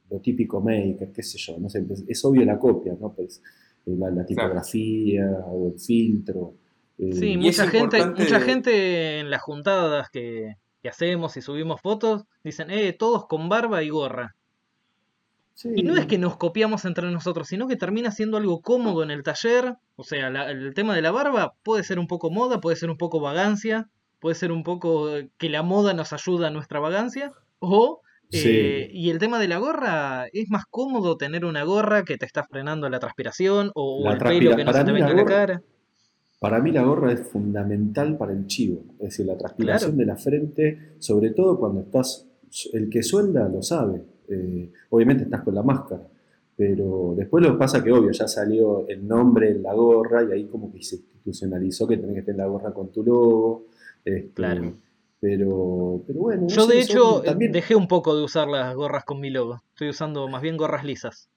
lo 0.09 0.19
típico 0.19 0.61
maker, 0.61 1.11
qué 1.11 1.23
sé 1.23 1.37
yo, 1.37 1.57
no 1.59 1.67
sé, 1.69 1.83
es 2.07 2.23
obvio 2.23 2.45
la 2.45 2.57
copia, 2.59 2.95
¿no? 2.99 3.11
Pues, 3.13 3.41
la, 3.87 4.09
la 4.11 4.25
tipografía 4.25 5.23
o 5.47 5.67
el 5.73 5.79
filtro. 5.79 6.53
eh, 6.97 7.13
Sí, 7.13 7.31
Y 7.33 7.37
mucha 7.37 7.67
gente, 7.67 7.97
importante- 7.97 8.23
mucha 8.23 8.39
gente 8.41 9.19
en 9.19 9.29
las 9.29 9.41
juntadas 9.41 10.09
que, 10.09 10.55
que 10.81 10.89
hacemos 10.89 11.37
y 11.37 11.41
subimos 11.41 11.81
fotos 11.81 12.23
dicen, 12.43 12.69
eh, 12.71 12.93
todos 12.93 13.27
con 13.27 13.49
barba 13.49 13.83
y 13.83 13.89
gorra. 13.89 14.35
sí. 15.53 15.69
Y 15.75 15.83
no 15.83 15.95
es 15.97 16.05
que 16.05 16.17
nos 16.17 16.37
copiamos 16.37 16.85
entre 16.85 17.09
nosotros, 17.11 17.47
sino 17.47 17.67
que 17.67 17.75
termina 17.77 18.11
siendo 18.11 18.37
algo 18.37 18.61
cómodo 18.61 19.03
en 19.03 19.11
el 19.11 19.23
taller. 19.23 19.75
O 19.95 20.03
sea, 20.03 20.29
la- 20.29 20.51
el 20.51 20.73
tema 20.73 20.95
de 20.95 21.01
la 21.01 21.11
barba 21.11 21.53
puede 21.63 21.83
ser 21.83 21.97
un 21.99 22.07
poco 22.07 22.29
moda, 22.29 22.59
puede 22.61 22.75
ser 22.75 22.89
un 22.89 22.97
poco 22.97 23.19
vagancia, 23.19 23.89
puede 24.19 24.35
ser 24.35 24.51
un 24.51 24.63
poco 24.63 25.15
eh, 25.15 25.29
que 25.37 25.49
la 25.49 25.63
moda 25.63 25.93
nos 25.93 26.13
ayuda 26.13 26.47
a 26.47 26.51
nuestra 26.51 26.79
vagancia. 26.79 27.31
O, 27.59 28.01
eh, 28.31 28.89
y 28.91 29.09
el 29.09 29.19
tema 29.19 29.39
de 29.39 29.47
la 29.47 29.57
gorra, 29.57 30.25
es 30.33 30.49
más 30.49 30.65
cómodo 30.69 31.17
tener 31.17 31.45
una 31.45 31.63
gorra 31.63 32.03
que 32.03 32.17
te 32.17 32.25
está 32.25 32.43
frenando 32.43 32.89
la 32.89 32.99
transpiración 32.99 33.71
o, 33.75 34.03
La 34.03 34.13
el 34.13 34.17
pelo 34.19 34.55
que 34.55 34.65
no 34.65 34.73
se 34.73 34.83
te 34.83 34.91
venga 34.91 35.05
la 35.07 35.11
en 35.11 35.17
la 35.17 35.25
cara. 35.25 35.61
Para 36.39 36.59
mí 36.59 36.71
la 36.71 36.83
gorra 36.83 37.11
es 37.13 37.21
fundamental 37.21 38.17
para 38.17 38.31
el 38.33 38.45
chivo, 38.45 38.83
es 38.99 39.09
decir, 39.09 39.25
la 39.25 39.37
transpiración 39.37 39.91
Claro. 39.91 39.97
de 39.97 40.05
la 40.05 40.15
frente, 40.17 40.79
sobre 40.99 41.31
todo 41.31 41.57
cuando 41.57 41.81
estás, 41.81 42.27
el 42.73 42.89
que 42.89 43.01
suelda 43.01 43.49
lo 43.49 43.63
sabe, 43.63 44.03
eh, 44.29 44.71
obviamente 44.89 45.23
estás 45.23 45.41
con 45.41 45.55
la 45.55 45.63
máscara, 45.63 46.03
pero 46.55 47.15
después 47.17 47.43
lo 47.43 47.53
que 47.53 47.57
pasa 47.57 47.83
que 47.83 47.91
obvio, 47.91 48.11
ya 48.11 48.27
salió 48.27 48.87
el 48.87 49.07
nombre 49.07 49.49
en 49.49 49.63
la 49.63 49.73
gorra 49.73 50.23
y 50.23 50.31
ahí 50.31 50.45
como 50.45 50.71
que 50.71 50.83
se 50.83 50.97
institucionalizó 50.97 51.87
que 51.87 51.97
tenés 51.97 52.15
que 52.15 52.21
tener 52.23 52.37
la 52.39 52.47
gorra 52.47 52.71
con 52.71 52.91
tu 52.91 53.03
logo, 53.03 53.65
este, 54.05 54.29
Claro. 54.33 54.73
Pero, 55.19 56.01
pero 56.05 56.19
bueno, 56.19 56.41
no 56.43 56.47
Yo 56.47 56.65
sé, 56.67 56.75
de 56.75 56.83
son 56.83 56.97
hecho 56.97 57.21
también- 57.23 57.51
dejé 57.51 57.75
un 57.75 57.87
poco 57.87 58.15
de 58.15 58.23
usar 58.23 58.47
las 58.47 58.75
gorras 58.75 59.03
con 59.05 59.19
mi 59.19 59.29
logo. 59.29 59.61
Estoy 59.69 59.89
usando 59.89 60.27
más 60.27 60.41
bien 60.41 60.57
gorras 60.57 60.83
lisas. 60.83 61.29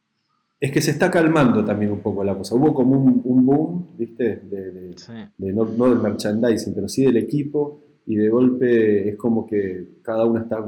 es 0.63 0.73
que 0.73 0.83
se 0.83 0.91
está 0.91 1.11
calmando 1.11 1.65
también 1.65 1.91
un 1.91 2.01
poco 2.01 2.23
la 2.23 2.37
cosa, 2.37 2.55
hubo 2.55 2.75
como 2.75 2.93
un, 3.01 3.23
un 3.25 3.47
boom, 3.47 3.89
¿viste? 3.97 4.37
De- 4.45 4.71
de- 4.73 4.99
Sí. 4.99 5.13
de 5.39 5.53
no, 5.55 5.65
no 5.65 5.89
del 5.89 6.01
merchandising, 6.01 6.75
pero 6.75 6.87
sí 6.87 7.03
del 7.03 7.17
equipo, 7.17 7.81
y 8.05 8.17
de 8.17 8.29
golpe 8.29 9.09
es 9.09 9.17
como 9.17 9.47
que 9.47 9.87
cada 10.03 10.27
uno 10.27 10.39
está... 10.41 10.63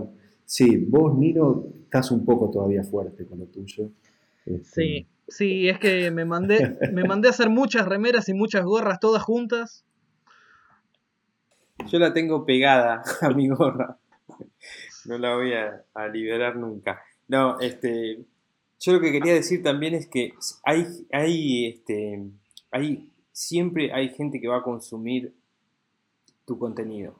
Sí, 0.47 0.77
vos, 0.89 1.15
Nino, 1.19 1.67
estás 1.85 2.11
un 2.11 2.25
poco 2.25 2.51
todavía 2.51 2.83
fuerte 2.85 3.27
con 3.27 3.41
lo 3.41 3.47
tuyo. 3.47 3.91
Este, 4.47 4.63
Sí, 4.83 5.07
sí, 5.29 5.69
es 5.69 5.79
que 5.79 6.11
me 6.11 6.25
mandé, 6.25 6.79
me 6.93 7.05
mandé 7.05 7.29
a 7.29 7.33
hacer 7.33 7.51
muchas 7.51 7.87
remeras 7.87 8.29
y 8.31 8.35
muchas 8.35 8.65
gorras 8.65 8.99
todas 8.99 9.23
juntas. 9.23 9.85
Yo 11.91 11.99
la 11.99 12.13
tengo 12.13 12.45
pegada 12.45 13.03
a 13.21 13.31
mi 13.31 13.49
gorra. 13.49 13.97
No 15.05 15.19
la 15.19 15.35
voy 15.35 15.53
a, 15.55 15.85
a 15.95 16.09
liberar 16.09 16.57
nunca. 16.57 17.03
No, 17.29 17.59
este, 17.61 18.21
yo 18.81 18.93
lo 18.93 19.01
que 19.01 19.13
quería 19.13 19.35
decir 19.35 19.63
también 19.63 19.95
es 19.95 20.07
que 20.07 20.35
hay, 20.65 20.87
hay, 21.13 21.67
este, 21.67 22.23
hay, 22.71 23.09
siempre 23.33 23.93
hay 23.93 24.11
gente 24.11 24.41
que 24.41 24.49
va 24.49 24.59
a 24.59 24.63
consumir 24.63 25.33
tu 26.45 26.59
contenido. 26.59 27.15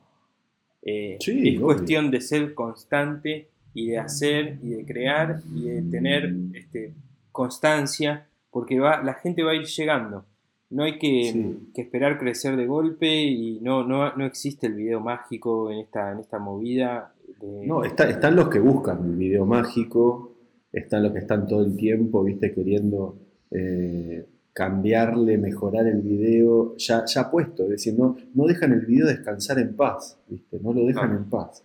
Eh, 0.83 1.17
Sí, 1.21 1.49
es 1.49 1.57
obvio. 1.57 1.67
cuestión 1.67 2.11
de 2.11 2.21
ser 2.21 2.55
constante 2.55 3.49
y 3.75 3.89
de 3.91 3.99
hacer 3.99 4.59
y 4.63 4.71
de 4.71 4.85
crear 4.85 5.41
y 5.55 5.63
de 5.69 5.83
tener 5.91 6.33
este, 6.55 6.95
constancia, 7.31 8.27
porque 8.51 8.79
va, 8.79 9.03
la 9.03 9.15
gente 9.15 9.43
va 9.43 9.53
a 9.53 9.55
ir 9.55 9.65
llegando. 9.65 10.27
No 10.73 10.85
hay 10.85 10.99
que, 10.99 11.31
Sí. 11.33 11.69
que 11.75 11.83
esperar 11.83 12.19
crecer 12.19 12.57
de 12.57 12.67
golpe 12.67 13.23
y 13.25 13.61
no, 13.61 13.87
no, 13.87 14.15
no 14.17 14.25
existe 14.27 14.67
el 14.67 14.75
video 14.75 15.01
mágico 15.01 15.71
en 15.71 15.79
esta, 15.79 16.13
en 16.13 16.19
esta 16.21 16.39
movida. 16.39 17.13
de- 17.41 17.67
No, 17.67 17.85
está- 17.85 18.09
están 18.09 18.37
los 18.37 18.49
que 18.49 18.59
buscan 18.59 19.05
el 19.05 19.17
video 19.17 19.45
mágico, 19.47 20.33
están 20.73 21.03
los 21.03 21.13
que 21.13 21.19
están 21.21 21.47
todo 21.47 21.65
el 21.65 21.77
tiempo, 21.77 22.23
viste, 22.25 22.53
queriendo... 22.53 23.17
eh, 23.51 24.25
cambiarle, 24.55 25.39
mejorar 25.39 25.87
el 25.87 26.03
video 26.03 26.77
ya, 26.77 27.05
ya 27.07 27.31
puesto, 27.31 27.63
es 27.65 27.71
decir, 27.71 27.95
no, 27.99 28.17
no 28.35 28.45
dejan 28.47 28.71
el 28.73 28.85
video 28.85 29.07
descansar 29.07 29.59
en 29.59 29.75
paz, 29.75 30.19
¿viste? 30.29 30.59
no 30.63 30.75
lo 30.75 30.85
dejan 30.85 31.11
en 31.17 31.25
paz. 31.25 31.65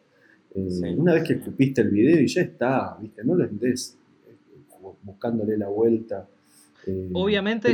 Eh, 0.56 0.96
una 0.98 1.14
vez 1.14 1.24
que 1.24 1.34
escupiste 1.34 1.82
el 1.82 1.90
video 1.90 2.18
y 2.22 2.28
ya 2.28 2.42
está, 2.44 2.98
¿viste? 3.02 3.26
no 3.26 3.36
lo 3.36 3.44
estés 3.44 3.98
eh, 4.30 4.36
buscándole 5.04 5.58
la 5.58 5.68
vuelta. 5.68 6.28
Eh, 6.86 7.10
obviamente, 7.14 7.70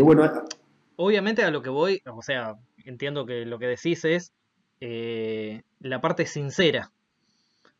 obviamente 0.95 1.43
a 1.43 1.51
lo 1.51 1.61
que 1.61 1.69
voy, 1.69 2.01
o 2.05 2.21
sea, 2.21 2.55
entiendo 2.85 3.25
que 3.25 3.45
lo 3.45 3.59
que 3.59 3.67
decís 3.67 4.05
es 4.05 4.33
la 4.79 6.01
parte 6.01 6.25
sincera. 6.25 6.91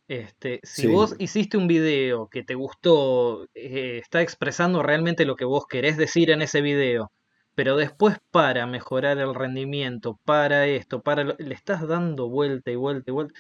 Este, 0.08 0.60
si 0.64 0.88
vos 0.88 1.16
hiciste 1.18 1.58
un 1.58 1.68
video 1.68 2.28
que 2.28 2.44
te 2.44 2.56
gustó, 2.56 3.48
está 3.54 4.22
expresando 4.22 4.84
realmente 4.84 5.26
lo 5.26 5.36
que 5.36 5.46
vos 5.46 5.66
querés 5.68 5.98
decir 5.98 6.30
en 6.30 6.42
ese 6.42 6.62
video, 6.62 7.12
pero 7.56 7.78
después 7.78 8.18
para 8.32 8.68
mejorar 8.68 9.18
el 9.18 9.34
rendimiento, 9.34 10.20
para 10.26 10.68
esto, 10.68 11.02
para 11.02 11.24
le 11.24 11.56
estás 11.56 11.88
dando 11.88 12.30
vuelta 12.30 12.70
y 12.72 12.76
vuelta 12.76 13.12
y 13.12 13.14
vuelta, 13.14 13.34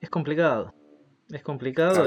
es 0.00 0.10
complicado. 0.10 0.74
Es 1.32 1.42
complicado. 1.42 2.04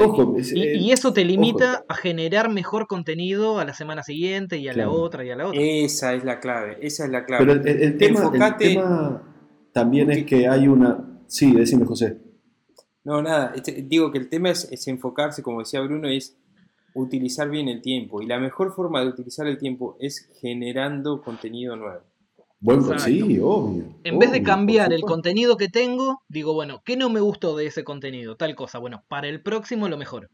y, 0.54 0.92
eso 0.92 1.14
te 1.14 1.24
limita 1.24 1.86
a 1.88 1.96
generar 1.96 2.50
mejor 2.50 2.88
contenido 2.88 3.60
a 3.60 3.66
la 3.66 3.74
semana 3.74 4.04
siguiente 4.04 4.58
y 4.58 4.68
a 4.68 4.74
la 4.74 4.90
otra 4.90 5.24
y 5.24 5.32
a 5.32 5.36
la 5.36 5.48
otra. 5.48 5.62
Esa 5.62 6.14
es 6.14 6.24
la 6.24 6.40
clave, 6.40 6.78
esa 6.82 7.06
es 7.06 7.12
la 7.12 7.26
clave. 7.26 7.46
Pero 7.46 7.54
el, 7.54 7.98
tema, 7.98 9.24
también 9.72 10.12
es 10.12 10.26
que 10.26 10.48
hay 10.48 10.68
una... 10.68 11.22
Sí, 11.28 11.54
decime 11.54 11.86
José. 11.86 12.18
No, 13.04 13.22
nada, 13.22 13.54
este, 13.56 13.84
digo 13.88 14.12
que 14.12 14.18
el 14.18 14.30
tema 14.30 14.50
es, 14.50 14.72
es 14.72 14.88
enfocarse, 14.88 15.42
como 15.42 15.60
decía 15.60 15.82
Bruno, 15.82 16.08
es 16.08 16.38
utilizar 16.94 17.50
bien 17.50 17.68
el 17.68 17.82
tiempo. 17.82 18.22
Y 18.22 18.28
la 18.28 18.40
mejor 18.40 18.74
forma 18.74 19.02
de 19.02 19.08
utilizar 19.08 19.48
el 19.48 19.58
tiempo 19.58 19.98
es 20.00 20.30
generando 20.40 21.22
contenido 21.22 21.76
nuevo. 21.76 22.02
Bueno, 22.64 22.98
sí, 22.98 23.22
obvio. 23.42 23.84
En 24.06 24.20
vez 24.20 24.32
de 24.32 24.42
cambiar 24.42 24.94
el 24.94 25.02
contenido 25.02 25.58
que 25.58 25.68
tengo, 25.68 26.22
digo, 26.30 26.54
bueno, 26.54 26.82
¿qué 26.86 26.96
no 26.96 27.10
me 27.10 27.20
gustó 27.20 27.58
de 27.58 27.66
ese 27.66 27.84
contenido? 27.84 28.38
Tal 28.38 28.56
cosa. 28.56 28.80
Bueno, 28.80 29.04
para 29.10 29.28
el 29.28 29.42
próximo 29.42 29.90
lo 29.90 29.98
mejor. 29.98 30.30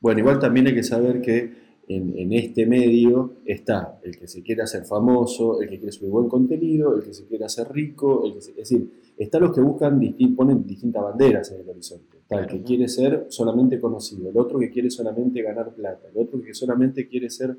Bueno, 0.00 0.20
igual 0.20 0.38
también 0.38 0.66
hay 0.66 0.74
que 0.74 0.82
saber 0.82 1.20
que 1.20 1.66
en, 1.88 2.32
este 2.32 2.64
medio 2.64 3.34
está 3.44 4.00
el 4.02 4.16
que 4.16 4.26
se 4.26 4.42
quiere 4.42 4.62
hacer 4.62 4.86
famoso, 4.86 5.60
el 5.60 5.68
que 5.68 5.76
quiere 5.76 5.92
subir 5.92 6.10
buen 6.10 6.26
contenido, 6.26 6.96
el 6.96 7.04
que 7.04 7.12
se 7.12 7.26
quiere 7.26 7.44
hacer 7.44 7.70
rico, 7.70 8.24
el 8.24 8.32
que 8.32 8.38
es 8.38 8.56
decir, 8.56 8.90
están 9.18 9.42
los 9.42 9.54
que 9.54 9.60
buscan, 9.60 10.00
ponen 10.34 10.66
distintas 10.66 11.02
banderas 11.02 11.52
en 11.52 11.60
el 11.60 11.68
horizonte. 11.68 12.16
Está 12.16 12.40
el 12.40 12.46
que 12.46 12.62
quiere 12.62 12.88
ser 12.88 13.26
solamente 13.28 13.78
conocido, 13.78 14.30
el 14.30 14.38
otro 14.38 14.58
que 14.58 14.70
quiere 14.70 14.88
solamente 14.90 15.42
ganar 15.42 15.74
plata, 15.74 16.08
el 16.08 16.18
otro 16.18 16.40
que 16.40 16.54
solamente 16.54 17.06
quiere 17.06 17.28
ser 17.28 17.54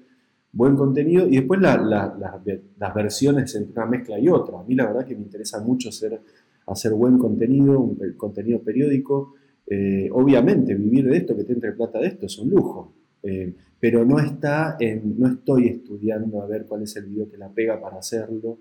buen 0.52 0.76
contenido 0.76 1.28
y 1.28 1.38
después 1.38 1.60
las 1.62 2.94
versiones 2.96 3.54
entre 3.56 3.74
una 3.74 3.86
mezcla 3.86 4.20
y 4.20 4.28
otra. 4.30 4.60
A 4.60 4.64
mí 4.64 4.76
la 4.76 4.88
verdad 4.88 5.06
que 5.06 5.16
me 5.16 5.24
interesa 5.24 5.62
mucho 5.62 5.90
hacer, 5.90 6.20
hacer 6.66 6.94
buen 6.94 7.18
contenido, 7.18 7.80
un 7.80 7.98
contenido 8.18 8.60
periódico. 8.60 9.36
Eh, 9.70 10.10
obviamente 10.12 10.74
vivir 10.76 11.10
de 11.10 11.18
esto, 11.18 11.36
que 11.36 11.44
te 11.44 11.54
entre 11.54 11.74
plata 11.74 12.00
de 12.00 12.08
esto, 12.08 12.26
es 12.26 12.38
un 12.40 12.50
lujo. 12.50 12.94
Eh, 13.24 13.54
pero 13.80 14.06
no, 14.06 14.20
está 14.20 14.78
en, 14.80 15.20
no 15.20 15.28
estoy 15.28 15.68
estudiando 15.68 16.42
a 16.42 16.48
ver 16.48 16.66
cuál 16.66 16.84
es 16.84 16.96
el 16.96 17.06
video 17.06 17.30
que 17.30 17.38
la 17.38 17.50
pega 17.50 17.80
para 17.80 17.98
hacerlo. 17.98 18.58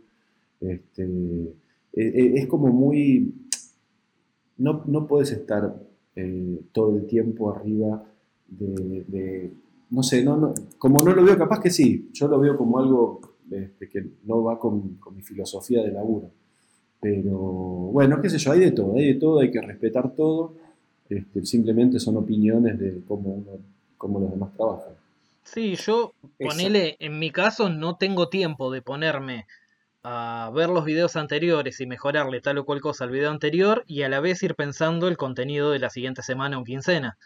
Este, 0.60 1.04
eh, 1.04 1.52
eh, 1.92 2.32
es 2.36 2.46
como 2.46 2.68
muy... 2.68 3.32
No, 4.58 4.84
no 4.86 5.06
puedes 5.06 5.32
estar 5.32 5.74
eh, 6.14 6.60
todo 6.72 6.96
el 6.96 7.06
tiempo 7.06 7.54
arriba 7.54 8.02
de, 8.48 9.52
no 9.90 10.02
sé, 10.02 10.24
no, 10.24 10.54
como 10.78 11.02
no 11.02 11.14
lo 11.14 11.24
veo, 11.24 11.38
capaz 11.38 11.60
que 11.60 11.70
sí, 11.70 12.10
yo 12.12 12.28
lo 12.28 12.38
veo 12.38 12.56
como 12.56 12.78
algo 12.78 13.20
este, 13.50 13.88
que 13.88 14.04
no 14.24 14.42
va 14.42 14.58
con, 14.58 14.98
mi 15.14 15.22
filosofía 15.22 15.82
de 15.82 15.92
laburo. 15.92 16.30
Pero 17.00 17.38
bueno, 17.38 18.20
qué 18.20 18.30
sé 18.30 18.38
yo, 18.38 18.52
hay 18.52 18.60
de 18.60 18.72
todo, 18.72 18.96
hay 18.96 19.14
de 19.14 19.20
todo, 19.20 19.40
hay 19.40 19.50
que 19.50 19.60
respetar 19.60 20.14
todo. 20.14 20.54
Este, 21.08 21.44
simplemente 21.44 22.00
son 22.00 22.16
opiniones 22.16 22.78
de 22.78 23.02
cómo, 23.06 23.34
uno, 23.34 23.52
cómo 23.96 24.18
los 24.18 24.30
demás 24.30 24.52
trabajan. 24.56 24.94
Sí, 25.44 25.76
yo, 25.76 26.12
ponele, 26.40 26.96
en 26.98 27.20
mi 27.20 27.30
caso 27.30 27.68
no 27.68 27.96
tengo 27.96 28.28
tiempo 28.28 28.72
de 28.72 28.82
ponerme 28.82 29.46
a 30.02 30.50
ver 30.52 30.68
los 30.68 30.84
videos 30.84 31.14
anteriores 31.16 31.80
y 31.80 31.86
mejorarle 31.86 32.40
tal 32.40 32.58
o 32.58 32.64
cual 32.64 32.80
cosa 32.80 33.04
al 33.04 33.10
video 33.10 33.30
anterior 33.30 33.84
y 33.86 34.02
a 34.02 34.08
la 34.08 34.20
vez 34.20 34.42
ir 34.42 34.56
pensando 34.56 35.06
el 35.08 35.16
contenido 35.16 35.70
de 35.70 35.78
la 35.78 35.90
siguiente 35.90 36.22
semana 36.22 36.58
o 36.58 36.64
quincena. 36.64 37.16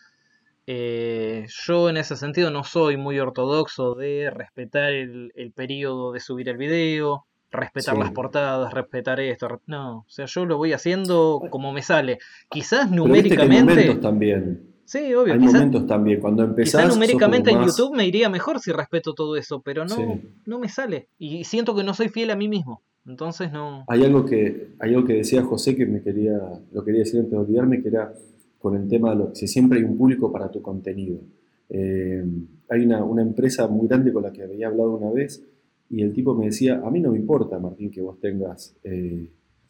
Eh, 0.73 1.47
yo 1.67 1.91
en 1.91 1.97
ese 1.97 2.15
sentido 2.15 2.53
no 2.53 2.63
soy 2.63 2.97
muy 2.97 3.19
ortodoxo 3.19 3.97
de 3.97 4.31
respetar 4.31 4.93
el, 4.93 5.33
periodo 5.53 6.13
de 6.13 6.21
subir 6.21 6.49
el 6.49 6.59
video, 6.59 7.27
respetar 7.51 7.99
las 7.99 8.13
portadas, 8.13 8.73
respetar 8.73 9.19
esto. 9.19 9.61
No, 9.67 9.99
o 9.99 10.05
sea, 10.07 10.27
yo 10.27 10.47
lo 10.47 10.59
voy 10.59 10.73
haciendo 10.73 11.43
como 11.51 11.73
me 11.73 11.83
sale. 11.83 12.19
Quizás 12.49 12.89
numéricamente... 12.89 13.97
también. 13.97 14.63
Sí, 14.85 15.13
obvio. 15.13 15.33
Hay 15.33 15.41
momentos 15.41 15.89
también, 15.89 16.21
cuando 16.21 16.45
empezás... 16.45 16.83
Quizás 16.83 16.95
numéricamente 16.95 17.51
en 17.51 17.65
YouTube 17.65 17.97
me 17.97 18.07
iría 18.07 18.29
mejor 18.29 18.61
si 18.61 18.71
respeto 18.71 19.13
todo 19.13 19.35
eso, 19.35 19.63
pero 19.63 19.85
no, 19.85 20.21
no 20.47 20.61
me 20.61 20.69
sale. 20.69 21.09
Y 21.19 21.43
siento 21.43 21.75
que 21.75 21.83
no 21.83 21.95
soy 21.95 22.11
fiel 22.11 22.31
a 22.31 22.37
mí 22.37 22.49
mismo. 22.49 22.81
Entonces 23.05 23.51
no... 23.51 23.85
Hay 23.89 24.05
algo 24.05 24.25
que, 24.25 24.77
hay 24.79 24.95
algo 24.95 25.05
que 25.05 25.15
decía 25.15 25.43
José 25.43 25.75
que 25.75 25.87
me 25.87 26.01
quería, 26.01 26.39
lo 26.71 26.85
quería 26.85 27.01
decir 27.01 27.19
antes 27.19 27.33
de 27.33 27.39
olvidarme, 27.39 27.83
que 27.83 27.89
era 27.89 28.13
con 28.61 28.77
el 28.77 28.87
tema 28.89 29.11
de 29.11 29.17
lo, 29.17 29.35
si 29.35 29.49
siempre 29.49 29.79
hay 29.79 29.85
un 29.85 29.97
público 29.97 30.31
para 30.31 30.51
tu 30.51 30.63
contenido. 30.63 31.19
Eh, 31.69 32.25
hay 32.69 32.85
una, 32.85 33.05
una, 33.05 33.23
empresa 33.23 33.67
muy 33.69 33.89
grande 33.89 34.13
con 34.13 34.23
la 34.23 34.33
que 34.33 34.43
había 34.43 34.69
hablado 34.69 34.97
una 34.97 35.11
vez 35.11 35.43
y 35.89 36.03
el 36.03 36.13
tipo 36.13 36.35
me 36.35 36.47
decía, 36.47 36.81
a 36.85 36.91
mí 36.91 37.01
no 37.01 37.13
me 37.13 37.19
importa, 37.19 37.59
Martín, 37.59 37.91
que 37.91 38.01
vos 38.01 38.21
tengas... 38.21 38.77
Eh, 38.85 39.29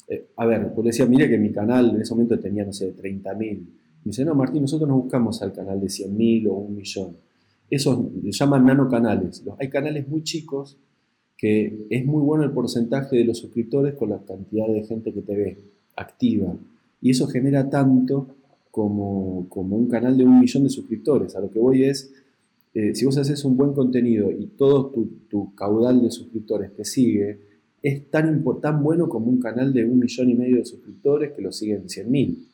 eh, 0.08 0.26
a 0.36 0.44
ver, 0.44 0.72
pues 0.74 0.86
decía, 0.86 1.06
mira 1.06 1.28
que 1.28 1.38
mi 1.38 1.52
canal 1.52 1.90
en 1.90 2.00
ese 2.00 2.12
momento 2.14 2.38
tenía, 2.38 2.64
no 2.64 2.72
sé, 2.72 2.94
30.000 2.96 3.66
me 4.04 4.10
dice, 4.10 4.24
no, 4.24 4.34
Martín, 4.34 4.62
nosotros 4.62 4.88
no 4.88 4.96
buscamos 4.96 5.42
al 5.42 5.52
canal 5.52 5.78
de 5.78 5.88
100.000 5.88 6.48
o 6.48 6.54
un 6.54 6.74
millón. 6.74 7.16
Esos 7.68 7.98
llaman 8.24 8.64
nanocanales. 8.64 9.44
Hay 9.58 9.68
canales 9.68 10.08
muy 10.08 10.22
chicos 10.22 10.78
que 11.36 11.86
es 11.88 12.04
muy 12.04 12.22
bueno 12.22 12.44
el 12.44 12.50
porcentaje 12.50 13.16
de 13.16 13.24
los 13.24 13.38
suscriptores 13.38 13.94
con 13.94 14.10
la 14.10 14.18
cantidad 14.18 14.66
de 14.66 14.84
gente 14.84 15.12
que 15.12 15.22
te 15.22 15.36
ve 15.36 15.58
activa. 15.96 16.54
Y 17.00 17.10
eso 17.10 17.26
genera 17.28 17.68
tanto 17.68 18.28
como, 18.70 19.48
como 19.48 19.76
un 19.76 19.88
canal 19.88 20.16
de 20.16 20.24
un 20.24 20.40
millón 20.40 20.64
de 20.64 20.70
suscriptores. 20.70 21.36
A 21.36 21.40
lo 21.40 21.50
que 21.50 21.58
voy 21.58 21.84
es, 21.84 22.12
eh, 22.74 22.94
si 22.94 23.04
vos 23.04 23.16
haces 23.18 23.44
un 23.44 23.56
buen 23.56 23.72
contenido 23.72 24.30
y 24.30 24.46
todo 24.46 24.90
tu, 24.90 25.06
tu 25.28 25.54
caudal 25.54 26.02
de 26.02 26.10
suscriptores 26.10 26.74
te 26.74 26.84
sigue, 26.84 27.50
es 27.82 28.10
tan, 28.10 28.44
tan 28.60 28.82
bueno 28.82 29.08
como 29.08 29.26
un 29.26 29.40
canal 29.40 29.72
de 29.72 29.84
un 29.84 29.98
millón 29.98 30.30
y 30.30 30.34
medio 30.34 30.56
de 30.56 30.64
suscriptores 30.64 31.32
que 31.32 31.42
lo 31.42 31.52
siguen 31.52 31.86
100.000. 31.86 32.46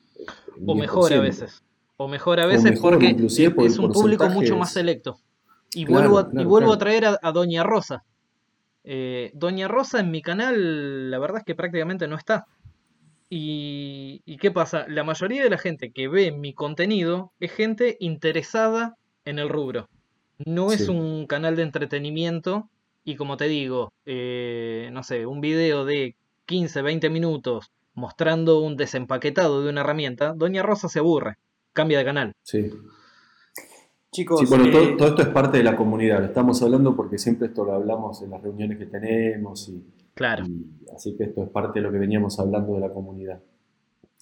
O 0.67 0.75
mejor 0.75 1.13
a 1.13 1.21
veces. 1.21 1.63
O 1.97 2.09
mejor 2.09 2.41
a 2.41 2.47
veces 2.47 2.79
porque 2.79 3.17
es 3.65 3.79
un 3.79 3.93
público 3.93 4.29
mucho 4.29 4.57
más 4.57 4.73
selecto. 4.73 5.19
Y 5.75 5.85
vuelvo, 5.85 6.19
a, 6.19 6.31
y 6.33 6.45
vuelvo 6.45 6.73
a 6.73 6.79
traer 6.79 7.05
a, 7.05 7.33
Doña 7.33 7.63
Rosa. 7.65 8.05
Eh, 8.85 9.31
Doña 9.35 9.69
Rosa 9.69 10.01
en 10.01 10.11
mi 10.11 10.23
canal, 10.23 11.11
la 11.11 11.19
verdad 11.19 11.39
es 11.39 11.45
que 11.45 11.55
prácticamente 11.55 12.07
no 12.07 12.17
está. 12.17 12.47
Y, 13.29 14.23
y, 14.25 14.37
qué 14.37 14.51
pasa? 14.51 14.87
La 14.89 15.03
mayoría 15.03 15.43
de 15.43 15.51
la 15.51 15.59
gente 15.59 15.91
que 15.91 16.07
ve 16.07 16.31
mi 16.31 16.55
contenido 16.55 17.33
es 17.41 17.53
gente 17.53 17.97
interesada 17.99 18.97
en 19.25 19.39
el 19.39 19.49
rubro. 19.49 19.89
No 20.45 20.73
es 20.73 20.89
un 20.89 21.27
canal 21.27 21.57
de 21.57 21.63
entretenimiento. 21.63 22.69
Y 23.05 23.17
como 23.17 23.37
te 23.37 23.47
digo, 23.47 23.93
eh, 24.05 24.91
no 24.93 25.03
sé, 25.03 25.27
un 25.27 25.41
video 25.41 25.85
de 25.85 26.17
15, 26.47 26.83
20 26.83 27.11
minutos 27.11 27.71
mostrando 27.97 28.61
un 28.61 28.77
desempaquetado 28.77 29.63
de 29.63 29.71
una 29.71 29.81
herramienta, 29.81 30.35
Doña 30.35 30.63
Rosa 30.63 30.89
se 30.89 31.01
aburre, 31.01 31.37
cambia 31.73 31.99
de 31.99 32.05
canal. 32.05 32.33
Sí. 32.43 32.71
Chicos, 34.13 34.49
bueno, 34.49 34.71
todo, 34.71 34.83
eh, 34.83 34.97
esto 35.09 35.23
es 35.23 35.29
parte 35.29 35.59
de 35.59 35.65
la 35.65 35.77
comunidad, 35.77 36.21
lo 36.21 36.27
estamos 36.27 36.63
hablando 36.63 36.95
porque 36.95 37.19
siempre 37.19 37.49
esto 37.49 37.65
lo 37.65 37.73
hablamos 37.73 38.23
en 38.23 38.31
las 38.31 38.43
reuniones 38.43 38.79
que 38.79 38.87
tenemos 38.87 39.69
y, 39.69 39.85
claro. 40.17 40.45
así 40.93 41.17
que 41.17 41.25
esto 41.25 41.45
es 41.45 41.51
parte 41.51 41.79
de 41.79 41.85
lo 41.85 41.93
que 41.93 41.99
veníamos 41.99 42.41
hablando 42.41 42.75
de 42.75 42.81
la 42.81 42.93
comunidad. 42.93 43.41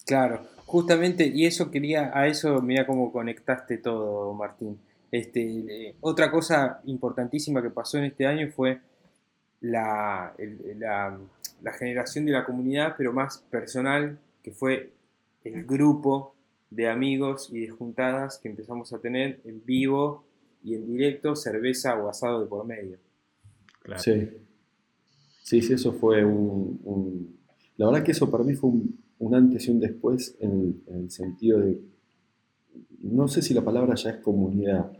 Claro, 0.05 0.41
justamente, 0.65 1.25
y 1.25 1.47
eso 1.47 1.71
quería, 1.71 2.11
a 2.13 2.27
eso 2.27 2.61
mira 2.61 2.85
cómo 2.85 3.11
conectaste 3.11 3.79
todo, 3.79 4.31
Martín. 4.33 4.77
Este, 5.11 5.41
eh, 5.41 5.95
otra 6.01 6.29
cosa 6.29 6.81
importantísima 6.85 7.61
que 7.61 7.69
pasó 7.69 7.97
en 7.97 8.05
este 8.05 8.27
año 8.27 8.49
fue 8.51 8.81
la, 9.61 10.35
la, 10.77 11.73
generación 11.73 12.25
de 12.25 12.33
la 12.33 12.45
comunidad, 12.45 12.95
pero 12.97 13.13
más 13.13 13.39
personal, 13.49 14.19
que 14.43 14.51
fue 14.51 14.91
el 15.43 15.65
grupo 15.65 16.35
de 16.69 16.89
amigos 16.89 17.49
y 17.51 17.61
de 17.61 17.69
juntadas 17.69 18.37
que 18.37 18.49
empezamos 18.49 18.93
a 18.93 18.99
tener 18.99 19.39
en 19.45 19.63
vivo 19.65 20.25
y 20.63 20.75
en 20.75 20.85
directo, 20.85 21.35
cerveza 21.35 21.95
o 21.95 22.09
asado 22.09 22.41
de 22.41 22.47
por 22.47 22.65
medio. 22.65 22.97
Sí. 23.97 24.31
Sí, 25.45 25.61
sí, 25.61 25.73
eso 25.73 25.93
fue 25.93 26.25
un, 26.25 27.37
La 27.77 27.85
verdad 27.85 28.03
que 28.03 28.11
eso 28.11 28.29
para 28.31 28.43
mí 28.43 28.55
fue 28.55 28.71
un, 28.71 29.35
antes 29.35 29.67
y 29.67 29.71
un 29.71 29.79
después 29.79 30.35
en 30.39 30.81
el, 30.87 31.11
sentido 31.11 31.59
de... 31.59 31.79
No 33.01 33.27
sé 33.27 33.43
si 33.43 33.53
la 33.53 33.63
palabra 33.63 33.93
ya 33.95 34.09
es 34.09 34.17
comunidad, 34.17 34.91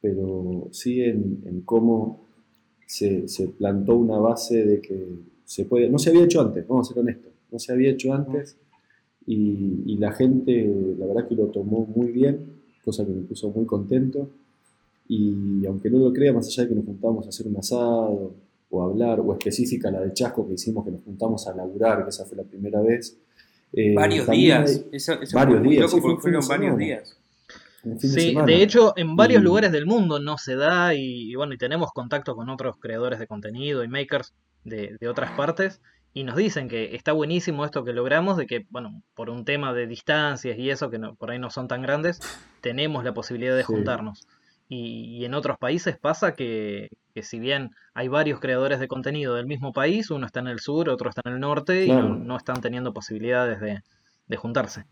pero 0.00 0.68
sí 0.72 1.00
en, 1.00 1.42
en 1.46 1.60
cómo 1.60 2.24
se, 2.84 3.28
se 3.28 3.48
plantó 3.48 3.96
una 3.96 4.18
base 4.18 4.66
de 4.66 4.80
que 4.80 5.06
se 5.44 5.64
puede, 5.66 5.88
no 5.88 5.98
se 5.98 6.10
había 6.10 6.24
hecho 6.24 6.40
antes, 6.40 6.66
vamos 6.66 6.90
a 6.90 6.94
ser 6.94 7.02
honestos, 7.02 7.32
no 7.50 7.58
se 7.58 7.72
había 7.72 7.90
hecho 7.90 8.12
antes 8.12 8.56
y, 9.26 9.84
y 9.86 9.96
la 9.98 10.12
gente, 10.12 10.68
la 10.98 11.06
verdad 11.06 11.28
que 11.28 11.36
lo 11.36 11.46
tomó 11.46 11.86
muy 11.86 12.10
bien, 12.10 12.38
cosa 12.84 13.06
que 13.06 13.12
me 13.12 13.22
puso 13.22 13.50
muy 13.50 13.64
contento 13.66 14.28
y 15.06 15.64
aunque 15.66 15.88
no 15.90 15.98
lo 15.98 16.12
crea, 16.12 16.32
más 16.32 16.48
allá 16.48 16.64
de 16.64 16.70
que 16.70 16.74
nos 16.74 16.84
juntamos 16.84 17.26
a 17.26 17.28
hacer 17.28 17.46
un 17.46 17.56
asado 17.56 18.34
o 18.74 18.82
hablar, 18.82 19.20
o 19.20 19.32
específica 19.34 19.90
la 19.90 20.00
de 20.00 20.12
Chasco 20.14 20.48
que 20.48 20.54
hicimos, 20.54 20.84
que 20.84 20.90
nos 20.90 21.02
juntamos 21.02 21.46
a 21.46 21.54
laburar, 21.54 22.04
que 22.04 22.08
esa 22.08 22.24
fue 22.24 22.38
la 22.38 22.44
primera 22.44 22.80
vez. 22.80 23.18
eh, 23.74 23.94
Varios 23.94 24.26
días. 24.28 24.70
hay- 24.70 24.86
Eso, 24.92 25.12
eso 25.22 25.34
varios 25.34 25.58
fue 25.58 25.64
muy 25.66 25.76
días, 25.76 25.82
loco 25.90 25.94
sí, 25.96 26.00
fue 26.02 26.20
fueron 26.20 26.46
varios 26.46 26.46
semana. 26.46 26.76
días. 26.76 27.18
de 27.84 27.98
Sí, 28.08 28.34
de 28.46 28.62
hecho, 28.62 28.92
en 28.96 29.16
varios 29.16 29.40
Y- 29.40 29.44
lugares 29.44 29.72
del 29.72 29.86
mundo 29.86 30.20
no 30.20 30.36
se 30.38 30.54
da 30.56 30.94
y, 30.94 31.30
y 31.32 31.34
bueno, 31.34 31.52
y 31.54 31.58
tenemos 31.58 31.90
contacto 31.92 32.36
con 32.36 32.48
otros 32.48 32.76
creadores 32.78 33.18
de 33.18 33.26
contenido 33.26 33.82
y 33.82 33.88
makers 33.88 34.34
de, 34.64 34.96
de 35.00 35.08
otras 35.08 35.32
partes 35.32 35.80
y 36.14 36.22
nos 36.24 36.36
dicen 36.36 36.68
que 36.68 36.94
está 36.94 37.12
buenísimo 37.12 37.64
esto 37.64 37.82
que 37.84 37.92
logramos, 37.92 38.36
de 38.36 38.46
que, 38.46 38.66
bueno, 38.70 39.02
por 39.14 39.30
un 39.30 39.44
tema 39.44 39.72
de 39.72 39.86
distancias 39.86 40.56
y 40.58 40.70
eso, 40.70 40.90
que 40.90 40.98
no- 40.98 41.14
por 41.16 41.30
ahí 41.30 41.38
no 41.38 41.50
son 41.50 41.66
tan 41.66 41.82
grandes, 41.82 42.20
tenemos 42.60 43.02
la 43.04 43.14
posibilidad 43.14 43.56
de 43.56 43.62
Sí. 43.64 43.72
juntarnos. 43.72 44.28
Y, 44.74 45.18
y 45.18 45.24
en 45.26 45.34
otros 45.34 45.58
países 45.58 45.98
pasa 45.98 46.34
que, 46.34 46.88
que 47.14 47.22
si 47.22 47.38
bien 47.38 47.72
hay 47.92 48.08
varios 48.08 48.40
creadores 48.40 48.80
de 48.80 48.88
contenido 48.88 49.34
del 49.34 49.46
mismo 49.46 49.74
país, 49.74 50.10
uno 50.10 50.24
está 50.24 50.40
en 50.40 50.46
el 50.46 50.60
sur, 50.60 50.88
otro 50.88 51.10
está 51.10 51.20
en 51.26 51.34
el 51.34 51.40
norte 51.40 51.84
y 51.84 51.92
no, 51.92 52.36
están 52.38 52.62
teniendo 52.62 52.94
posibilidades 52.94 53.60
de, 53.60 53.80
de 54.28 54.36
juntarse. 54.36 54.84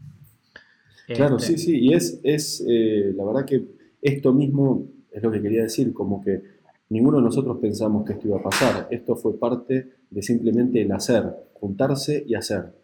Claro, 1.07 1.39
Este, 1.39 1.57
sí, 1.57 1.65
sí, 1.65 1.79
y 1.81 1.95
es, 1.95 2.21
es 2.23 2.63
eh, 2.69 3.15
la 3.17 3.25
verdad 3.25 3.47
que 3.47 3.65
esto 4.03 4.35
mismo 4.35 4.87
es 5.11 5.23
lo 5.23 5.31
que 5.31 5.41
quería 5.41 5.63
decir, 5.63 5.95
como 5.95 6.23
que 6.23 6.43
ninguno 6.91 7.17
de 7.17 7.25
nosotros 7.25 7.57
pensamos 7.59 8.05
que 8.05 8.13
esto 8.13 8.29
iba 8.29 8.37
a 8.37 8.43
pasar, 8.43 8.87
esto 8.91 9.17
fue 9.17 9.39
parte 9.39 9.89
de 10.11 10.23
simplemente 10.23 10.83
el 10.83 10.93
hacer, 10.93 11.25
juntarse 11.55 12.23
y 12.27 12.35
hacer. 12.35 12.75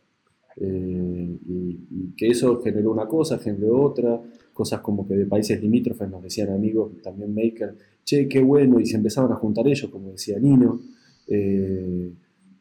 Eh, 0.59 1.38
y, 1.46 1.78
y 1.90 2.14
que 2.16 2.28
eso 2.28 2.62
generó 2.62 2.90
una 2.90 3.06
cosa, 3.06 3.38
generó 3.38 3.82
otra, 3.82 4.18
cosas 4.57 4.81
como 4.81 5.07
que 5.07 5.14
de 5.14 5.27
países 5.27 5.61
limítrofes 5.61 6.09
nos 6.09 6.23
decían 6.23 6.49
amigos, 6.49 6.90
también 7.03 7.35
maker, 7.35 7.77
che, 8.03 8.27
qué 8.27 8.40
bueno, 8.40 8.81
y 8.81 8.87
se 8.87 8.97
empezaban 8.97 9.31
a 9.31 9.37
juntar 9.37 9.69
ellos, 9.69 9.90
como 9.90 10.11
decía 10.11 10.38
Nino. 10.38 10.81
Eh, 11.29 12.11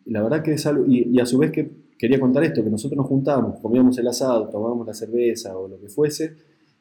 la 0.08 0.22
verdad 0.22 0.44
que 0.44 0.54
es 0.54 0.66
algo, 0.66 0.86
y, 0.86 1.18
a 1.20 1.26
su 1.26 1.38
vez 1.38 1.52
que 1.52 1.72
quería 1.98 2.20
contar 2.20 2.44
esto, 2.44 2.64
que 2.64 2.70
nosotros 2.70 2.98
nos 2.98 3.08
juntábamos, 3.08 3.60
comíamos 3.62 3.98
el 3.98 4.08
asado, 4.08 4.50
tomábamos 4.50 4.86
la 4.86 4.94
cerveza 4.94 5.58
o 5.58 5.70
lo 5.70 5.80
que 5.80 5.88
fuese, 5.88 6.36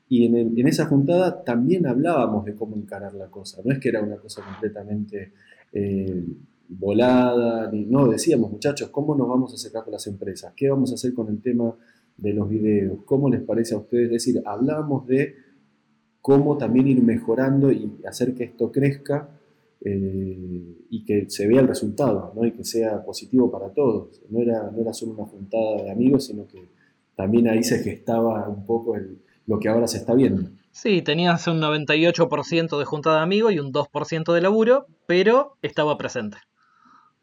y 0.08 0.26
en 0.26 0.68
esa 0.68 0.86
juntada 0.86 1.42
también 1.44 1.86
hablábamos 1.86 2.44
de 2.44 2.54
cómo 2.54 2.76
encarar 2.76 3.14
la 3.14 3.28
cosa, 3.28 3.62
no 3.64 3.72
es 3.72 3.78
que 3.78 3.88
era 3.88 4.02
una 4.02 4.16
cosa 4.16 4.42
completamente 4.44 5.32
eh, 5.72 6.24
volada, 6.68 7.70
ni, 7.70 7.86
no, 7.86 8.08
decíamos 8.08 8.50
muchachos, 8.50 8.90
¿cómo 8.90 9.14
nos 9.14 9.28
vamos 9.28 9.52
a 9.52 9.54
acercar 9.54 9.84
con 9.84 9.92
las 9.92 10.06
empresas? 10.06 10.52
¿Qué 10.56 10.68
vamos 10.68 10.90
a 10.90 10.94
hacer 10.94 11.14
con 11.14 11.28
el 11.28 11.40
tema 11.40 11.74
de 12.16 12.32
los 12.32 12.48
videos? 12.48 12.98
¿Cómo 13.04 13.28
les 13.28 13.42
parece 13.42 13.74
a 13.74 13.78
ustedes? 13.78 14.06
Es 14.06 14.10
decir, 14.12 14.42
hablábamos 14.44 15.06
de 15.06 15.34
cómo 16.20 16.56
también 16.56 16.88
ir 16.88 17.02
mejorando 17.02 17.70
y 17.70 18.00
hacer 18.06 18.34
que 18.34 18.44
esto 18.44 18.72
crezca 18.72 19.28
eh, 19.80 20.86
y 20.88 21.04
que 21.04 21.28
se 21.28 21.46
vea 21.46 21.60
el 21.60 21.68
resultado, 21.68 22.32
¿no? 22.34 22.46
y 22.46 22.52
que 22.52 22.64
sea 22.64 23.04
positivo 23.04 23.50
para 23.50 23.68
todos. 23.68 24.22
No 24.30 24.40
era, 24.40 24.70
no 24.70 24.80
era 24.80 24.94
solo 24.94 25.12
una 25.12 25.26
juntada 25.26 25.82
de 25.82 25.90
amigos, 25.90 26.24
sino 26.24 26.46
que 26.46 26.68
también 27.14 27.48
ahí 27.48 27.62
se 27.62 27.78
gestaba 27.80 28.48
un 28.48 28.64
poco 28.64 28.96
lo 29.46 29.58
que 29.58 29.68
ahora 29.68 29.86
se 29.86 29.98
está 29.98 30.14
viendo. 30.14 30.50
Sí, 30.72 31.02
tenías 31.02 31.46
un 31.46 31.60
98% 31.60 32.78
de 32.78 32.84
junta 32.84 33.14
de 33.14 33.20
amigos 33.20 33.52
y 33.52 33.58
un 33.58 33.72
2% 33.72 34.32
de 34.32 34.40
laburo, 34.40 34.86
pero 35.06 35.56
estaba 35.62 35.96
presente. 35.96 36.38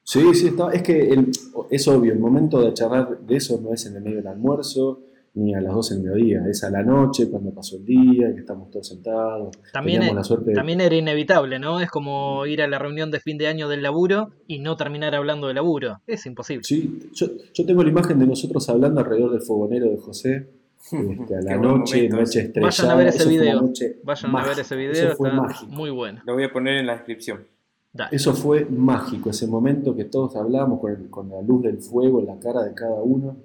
Sí, 0.03 0.33
sí, 0.33 0.47
está, 0.47 0.71
es 0.71 0.81
que 0.83 1.09
el- 1.09 1.31
es 1.69 1.87
obvio, 1.87 2.11
el 2.13 2.19
momento 2.19 2.59
de 2.61 2.73
charlar 2.73 3.19
de 3.19 3.35
eso 3.35 3.59
no 3.61 3.73
es 3.73 3.85
en 3.85 3.95
el 3.95 4.01
medio 4.01 4.17
del 4.17 4.27
almuerzo, 4.27 5.01
ni 5.33 5.53
a 5.55 5.61
las 5.61 5.73
12 5.73 5.93
del 5.95 6.03
mediodía, 6.03 6.41
es 6.49 6.61
a 6.65 6.69
la 6.69 6.83
noche, 6.83 7.29
cuando 7.29 7.53
pasó 7.53 7.77
el 7.77 7.85
día, 7.85 8.33
que 8.33 8.41
estamos 8.41 8.69
todos 8.69 8.85
sentados. 8.89 9.55
También, 9.71 10.03
e- 10.03 10.13
la 10.13 10.23
suerte 10.25 10.49
de- 10.49 10.55
también 10.55 10.81
era 10.81 10.93
inevitable, 10.93 11.57
¿no? 11.59 11.79
Es 11.79 11.89
como 11.89 12.45
ir 12.45 12.61
a 12.61 12.67
la 12.67 12.79
reunión 12.79 13.11
de 13.11 13.21
fin 13.21 13.37
de 13.37 13.47
año 13.47 13.69
del 13.69 13.81
laburo 13.81 14.31
y 14.47 14.59
no 14.59 14.75
terminar 14.75 15.15
hablando 15.15 15.47
de 15.47 15.53
laburo. 15.53 16.01
Es 16.07 16.25
imposible. 16.25 16.63
Sí, 16.65 17.09
yo, 17.13 17.27
yo 17.53 17.65
tengo 17.65 17.81
la 17.83 17.89
imagen 17.89 18.19
de 18.19 18.27
nosotros 18.27 18.67
hablando 18.69 18.99
alrededor 18.99 19.31
del 19.31 19.41
fogonero 19.41 19.89
de 19.89 19.97
José, 19.99 20.49
este, 20.91 21.35
a 21.37 21.41
la 21.41 21.55
noche, 21.57 21.95
momento 21.97 22.17
noche 22.17 22.39
estrellada. 22.41 22.69
Vayan 22.77 22.89
a 22.91 22.95
ver 22.95 23.07
ese 23.07 23.17
Eso 23.19 23.29
video. 23.29 23.71
Vayan 24.03 24.35
a 24.35 24.45
ver 24.45 24.59
ese 24.59 24.75
video, 24.75 24.91
Eso 24.91 25.15
fue 25.15 25.29
está 25.29 25.41
mágico. 25.41 25.71
muy 25.71 25.89
bueno. 25.91 26.21
Lo 26.25 26.33
voy 26.33 26.43
a 26.43 26.51
poner 26.51 26.77
en 26.79 26.87
la 26.87 26.93
descripción. 26.95 27.45
Dale. 27.93 28.15
Eso 28.15 28.33
fue 28.33 28.65
mágico, 28.65 29.29
ese 29.29 29.47
momento 29.47 29.93
que 29.95 30.05
todos 30.05 30.35
hablábamos 30.35 30.79
con, 30.79 30.91
el- 30.91 31.09
con 31.09 31.29
la 31.29 31.41
luz 31.41 31.63
del 31.63 31.77
fuego 31.81 32.19
en 32.21 32.27
la 32.27 32.39
cara 32.39 32.63
de 32.63 32.73
cada 32.73 33.01
uno 33.03 33.35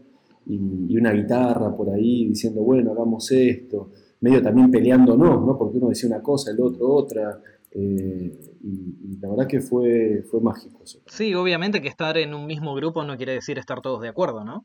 y, 0.46 0.86
y 0.88 0.96
una 0.96 1.10
guitarra 1.12 1.74
por 1.76 1.90
ahí 1.90 2.26
diciendo, 2.28 2.62
bueno, 2.62 2.92
hagamos 2.92 3.30
esto, 3.32 3.88
medio 4.20 4.40
también 4.42 4.70
peleándonos, 4.70 5.44
¿no? 5.44 5.58
Porque 5.58 5.78
uno 5.78 5.88
decía 5.88 6.08
una 6.08 6.22
cosa, 6.22 6.52
el 6.52 6.60
otro 6.60 6.88
otra, 6.94 7.40
eh, 7.72 8.38
y, 8.62 8.68
y 9.12 9.18
la 9.20 9.28
verdad 9.30 9.46
que 9.48 9.60
fue, 9.60 10.24
fue 10.30 10.40
mágico 10.40 10.80
eso. 10.84 11.00
Sí, 11.06 11.34
obviamente 11.34 11.82
que 11.82 11.88
estar 11.88 12.16
en 12.16 12.32
un 12.32 12.46
mismo 12.46 12.74
grupo 12.74 13.02
no 13.04 13.16
quiere 13.16 13.32
decir 13.32 13.58
estar 13.58 13.80
todos 13.80 14.00
de 14.00 14.08
acuerdo, 14.08 14.44
¿no? 14.44 14.64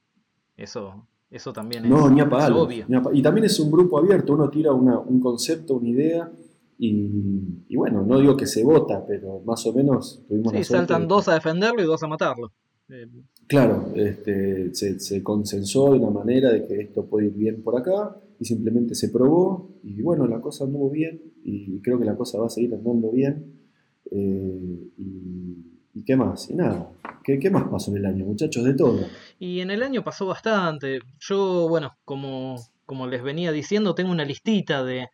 Eso, 0.58 1.08
eso 1.32 1.52
también 1.54 1.86
es, 1.86 1.90
No, 1.92 2.08
ni 2.10 2.20
a 2.22 2.26
es 2.26 2.30
palos, 2.30 2.68
obvio. 2.68 2.86
ni 2.88 2.96
a 2.96 3.02
Y 3.14 3.22
también 3.24 3.46
es 3.46 3.60
un 3.60 3.72
grupo 3.72 3.98
abierto, 3.98 4.34
uno 4.34 4.48
tira 4.50 4.72
una- 4.74 5.00
un 5.00 5.20
concepto, 5.20 5.74
una 5.78 5.90
idea, 5.90 6.32
y, 6.84 7.64
y 7.70 7.76
bueno, 7.76 8.02
no 8.04 8.20
digo 8.20 8.36
que 8.36 8.48
se 8.48 8.64
vota, 8.64 9.06
pero 9.06 9.40
más 9.46 9.64
o 9.68 9.74
menos 9.74 10.24
tuvimos 10.28 10.52
Sí, 10.52 10.58
la 10.60 10.64
saltan 10.64 11.02
de- 11.04 11.08
dos 11.08 11.28
a 11.28 11.36
defenderlo 11.36 11.82
y 11.82 11.86
dos 11.86 12.02
a 12.04 12.08
matarlo. 12.08 12.52
Eh, 12.90 13.08
Claro, 13.48 13.92
este, 13.96 14.74
se, 14.74 15.00
se 15.00 15.22
consensó 15.22 15.92
de 15.92 16.00
una 16.00 16.10
manera 16.10 16.52
de 16.52 16.66
que 16.66 16.80
esto 16.82 17.06
puede 17.06 17.28
ir 17.28 17.34
bien 17.34 17.62
por 17.64 17.78
acá 17.78 18.16
y 18.40 18.46
simplemente 18.46 18.96
se 18.96 19.10
probó 19.10 19.70
y 19.84 20.02
bueno, 20.02 20.26
la 20.26 20.40
cosa 20.42 20.64
anduvo 20.64 20.90
bien 20.90 21.22
y 21.44 21.80
creo 21.82 22.00
que 22.00 22.06
la 22.06 22.16
cosa 22.16 22.40
va 22.40 22.48
a 22.48 22.50
seguir 22.50 22.74
andando 22.74 23.12
bien. 23.12 23.60
eh, 24.10 24.88
y, 24.98 25.58
y 25.94 26.04
qué 26.06 26.16
más? 26.16 26.50
Y 26.50 26.56
nada, 26.56 26.90
¿qué, 27.24 27.38
qué 27.40 27.50
más 27.50 27.68
pasó 27.70 27.92
en 27.92 27.98
el 27.98 28.06
año, 28.06 28.26
muchachos? 28.26 28.64
De 28.64 28.74
todo. 28.74 29.00
Y 29.38 29.60
en 29.60 29.70
el 29.72 29.84
año 29.84 30.04
pasó 30.04 30.26
bastante. 30.26 31.00
Yo, 31.20 31.68
bueno, 31.70 31.92
como, 32.06 32.56
como 32.86 33.06
les 33.08 33.22
venía 33.22 33.52
diciendo, 33.52 33.94
tengo 33.96 34.12
una 34.12 34.24
listita 34.26 34.84
de, 34.84 35.10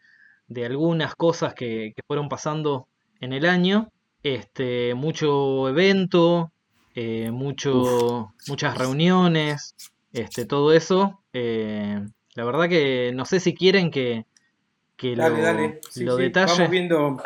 de 0.47 0.65
algunas 0.65 1.15
cosas 1.15 1.53
que, 1.53 1.93
que 1.95 2.01
fueron 2.05 2.29
pasando 2.29 2.88
en 3.19 3.33
el 3.33 3.45
año. 3.45 3.89
Este, 4.23 4.93
mucho 4.93 5.69
evento, 5.69 6.51
eh, 6.95 7.29
mucho, 7.31 8.33
muchas 8.47 8.77
reuniones, 8.77 9.75
este, 10.12 10.45
todo 10.45 10.73
eso. 10.73 11.21
Eh, 11.31 12.03
la 12.36 12.43
verdad 12.43 12.67
que 12.67 13.12
no 13.13 13.25
sé 13.25 13.39
si 13.39 13.53
quieren 13.53 13.91
que, 13.91 14.25
que 14.95 15.15
Dale, 15.15 15.38
lo, 15.38 15.43
dale. 15.43 15.81
Sí, 15.89 16.03
lo 16.03 16.17
sí, 16.17 16.23
detalle. 16.23 16.53
Vamos 16.53 16.71
viendo. 16.71 17.17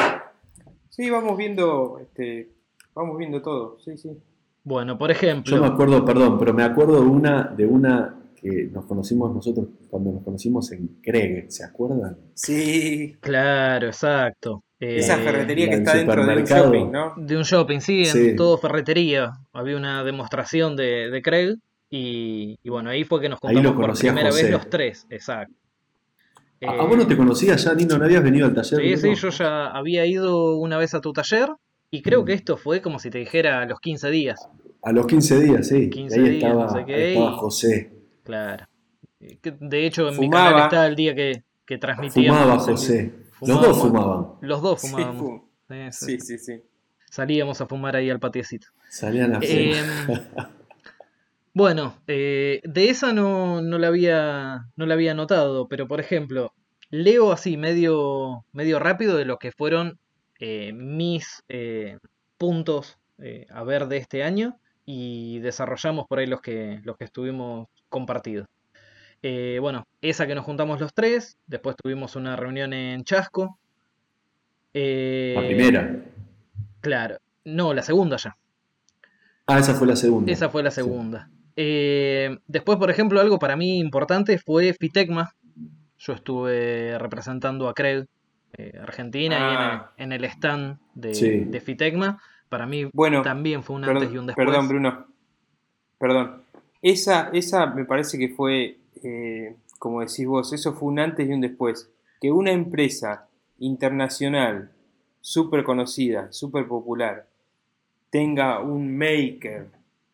Sí, 0.90 1.10
vamos 1.10 1.38
viendo. 1.38 2.00
Este, 2.02 2.50
vamos 2.94 3.18
viendo 3.18 3.42
todo. 3.42 3.78
Sí, 3.84 3.98
sí. 3.98 4.12
Bueno, 4.64 4.98
por 4.98 5.10
Yo 5.10 5.14
me 5.14 5.18
ejemplo, 5.18 5.66
acuerdo, 5.66 6.06
perdón, 6.06 6.38
pero 6.38 6.54
me 6.54 6.64
acuerdo 6.64 7.02
de 7.02 7.08
una, 7.08 7.44
de 7.44 7.66
una 7.66 8.21
que 8.42 8.70
nos 8.72 8.86
conocimos 8.86 9.34
nosotros 9.34 9.68
cuando 9.90 10.12
nos 10.12 10.24
conocimos 10.24 10.72
en 10.72 10.88
Craig, 11.04 11.46
¿se 11.50 11.64
acuerdan? 11.64 12.18
Sí. 12.34 13.16
claro, 13.20 13.88
exacto. 13.88 14.64
Esa 14.80 15.20
Eh, 15.20 15.24
ferretería 15.24 15.70
que 15.70 15.76
está 15.76 15.96
dentro 15.96 16.26
de 16.26 16.38
un 16.38 16.44
shopping, 16.44 16.92
¿no? 16.92 17.14
De 17.18 17.38
un 17.38 17.44
shopping, 17.44 17.80
sí, 17.80 18.00
en 18.00 18.06
Sí. 18.08 18.36
todo 18.36 18.58
ferretería. 18.58 19.32
Había 19.54 19.78
una 19.78 20.04
demostración 20.04 20.76
de, 20.76 21.12
de 21.12 21.22
Craig 21.22 21.56
y, 21.90 22.58
y 22.64 22.70
bueno, 22.70 22.90
ahí 22.90 23.04
fue 23.04 23.22
que 23.22 23.30
nos 23.30 23.40
contamos 23.40 23.74
por 23.76 23.98
primera 23.98 24.32
vez 24.32 24.50
los 24.50 24.70
tres, 24.70 25.06
exacto. 25.12 25.54
Ah, 26.64 26.76
Eh, 26.76 26.88
vos 26.88 26.98
no 26.98 27.06
te 27.08 27.16
conocías 27.18 27.64
ya, 27.64 27.74
Nino, 27.76 27.98
no 27.98 28.06
habías 28.06 28.24
venido 28.24 28.48
al 28.48 28.54
taller. 28.56 28.80
sí, 28.82 28.98
sí, 28.98 29.16
yo 29.16 29.30
ya 29.30 29.68
había 29.68 30.06
ido 30.06 30.58
una 30.58 30.78
vez 30.78 30.94
a 30.96 31.02
tu 31.02 31.12
taller 31.14 31.50
y 31.92 32.02
creo 32.02 32.22
Mm. 32.24 32.26
que 32.26 32.34
esto 32.34 32.58
fue 32.58 32.82
como 32.82 32.98
si 32.98 33.10
te 33.12 33.18
dijera 33.20 33.62
a 33.62 33.66
los 33.68 33.80
15 33.80 34.10
días, 34.10 34.48
A 34.84 34.92
los 34.94 35.06
15 35.06 35.40
días, 35.40 35.68
sí. 35.68 35.92
15 35.92 36.20
ahí 36.20 36.30
días, 36.30 36.44
estaba, 36.44 36.64
no 36.66 36.70
sé 36.72 36.86
qué, 36.88 36.96
ahí 36.96 37.14
estaba 37.14 37.32
y- 37.34 37.38
José. 37.38 37.92
Claro. 38.24 38.68
Eh, 39.20 39.38
De 39.44 39.86
hecho, 39.86 40.10
en 40.10 40.20
mi 40.20 40.30
canal 40.30 40.64
está 40.64 40.88
el 40.88 40.96
día 40.96 41.14
que, 41.16 41.44
que 41.66 41.78
transmitíamos. 41.78 42.42
Fumaba. 42.42 42.60
José. 42.60 43.14
Los 43.42 43.50
Fumábamos. 43.50 43.68
dos 43.68 43.78
fumaban. 43.80 44.26
Los 44.42 44.62
dos 44.62 44.82
Sí, 44.82 44.88
fumábamos. 44.88 45.20
fu- 45.20 45.48
Sí, 45.70 45.92
sí. 45.92 46.20
sí, 46.20 46.20
sí, 46.20 46.38
sí. 46.38 46.64
Salíamos 47.10 47.60
a 47.62 47.66
fumar 47.68 47.96
ahí 47.96 48.10
al 48.10 48.20
patiecito. 48.20 48.68
Salían 48.90 49.36
a 49.36 49.40
Em, 49.42 49.74
fumar. 50.06 50.50
bueno, 51.54 51.96
eh, 52.08 52.62
de 52.64 52.90
esa 52.90 53.14
no, 53.14 53.62
no 53.62 53.78
la 53.78 53.88
había, 53.88 54.68
no 54.76 54.86
la 54.86 54.94
había 54.94 55.14
notado, 55.14 55.68
pero 55.68 55.88
por 55.88 56.00
ejemplo, 56.00 56.54
leo 56.90 57.32
así 57.32 57.58
medio, 57.58 58.46
medio 58.54 58.80
rápido 58.80 59.18
de 59.18 59.26
lo 59.26 59.38
que 59.38 59.52
fueron 59.52 60.00
eh, 60.40 60.72
mis 60.74 61.44
eh, 61.50 61.98
puntos 62.38 62.98
eh, 63.20 63.46
a 63.50 63.64
ver 63.64 63.88
de 63.88 63.98
este 63.98 64.24
año 64.24 64.58
y 64.86 65.40
desarrollamos 65.40 66.08
por 66.08 66.20
ahí 66.20 66.26
los 66.28 66.42
que, 66.42 66.80
los 66.84 66.98
que 66.98 67.04
estuvimos 67.06 67.68
compartidos. 67.92 68.48
Eh, 69.22 69.60
bueno, 69.62 69.86
esa 70.02 70.26
que 70.26 70.34
nos 70.34 70.44
juntamos 70.46 70.80
los 70.80 70.92
tres, 70.96 71.38
después 71.46 71.76
tuvimos 71.76 72.16
una 72.16 72.36
reunión 72.36 72.74
en 72.74 73.04
Chasco. 73.04 73.60
eh, 74.74 75.34
La 75.36 75.42
primera. 75.46 75.96
Claro. 76.80 77.18
No, 77.46 77.74
la 77.74 77.84
segunda 77.84 78.18
ya. 78.18 78.36
Ah, 79.46 79.60
esa 79.60 79.74
fue 79.76 79.86
la 79.88 79.96
segunda. 79.96 80.32
Esa 80.32 80.50
fue 80.50 80.64
la 80.64 80.72
segunda. 80.72 81.30
Eh, 81.56 82.38
después, 82.48 82.78
por 82.80 82.90
ejemplo, 82.90 83.20
algo 83.20 83.38
para 83.38 83.56
mí 83.56 83.80
importante 83.80 84.38
fue 84.40 84.74
Fitecma. 84.74 85.36
Yo 86.00 86.14
estuve 86.14 86.98
representando 86.98 87.68
a 87.68 87.74
Craig, 87.74 88.06
eh, 88.58 88.80
Argentina, 88.82 89.36
y 89.36 89.40
Ah. 89.42 89.92
en 89.98 90.12
el, 90.14 90.18
en 90.18 90.24
el 90.24 90.30
stand 90.32 90.80
de, 90.96 91.14
Sí. 91.14 91.30
de 91.46 91.60
Fitecma. 91.60 92.20
Para 92.50 92.66
mí 92.66 92.90
Bueno, 92.94 93.22
también 93.22 93.62
fue 93.64 93.76
un 93.76 93.82
Perdón, 93.84 93.98
antes 93.98 94.14
y 94.16 94.18
un 94.18 94.26
después. 94.28 94.46
perdón, 94.48 94.68
Bruno. 94.68 95.08
Perdón. 96.00 96.44
Esa, 96.82 97.30
esa 97.34 97.68
me 97.68 97.86
parece 97.86 98.18
que 98.18 98.30
fue, 98.30 98.78
eh, 99.04 99.56
como 99.80 100.02
decís 100.02 100.26
vos, 100.26 100.52
eso 100.54 100.74
fue 100.74 100.90
un 100.90 101.00
antes 101.00 101.28
y 101.28 101.32
un 101.34 101.42
después. 101.42 101.90
Que 102.20 102.32
una 102.32 102.52
empresa 102.52 103.28
internacional, 103.60 104.72
súper 105.20 105.64
conocida, 105.64 106.32
súper 106.32 106.68
popular, 106.68 107.28
tenga 108.10 108.60
un 108.60 108.98
maker 108.98 109.68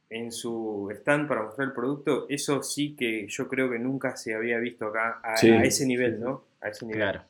en 0.10 0.32
su 0.32 0.90
stand 1.00 1.28
para 1.28 1.44
mostrar 1.44 1.68
el 1.70 1.74
producto, 1.74 2.26
eso 2.30 2.64
sí 2.64 2.96
que 2.96 3.28
yo 3.28 3.48
creo 3.50 3.70
que 3.70 3.80
nunca 3.80 4.16
se 4.16 4.34
había 4.36 4.58
visto 4.58 4.88
acá 4.88 5.20
a, 5.24 5.36
Sí. 5.38 5.50
a 5.50 5.64
ese 5.64 5.86
nivel, 5.86 6.20
¿no? 6.20 6.44
A 6.62 6.70
ese 6.70 6.86
nivel. 6.86 7.02
Claro. 7.02 7.24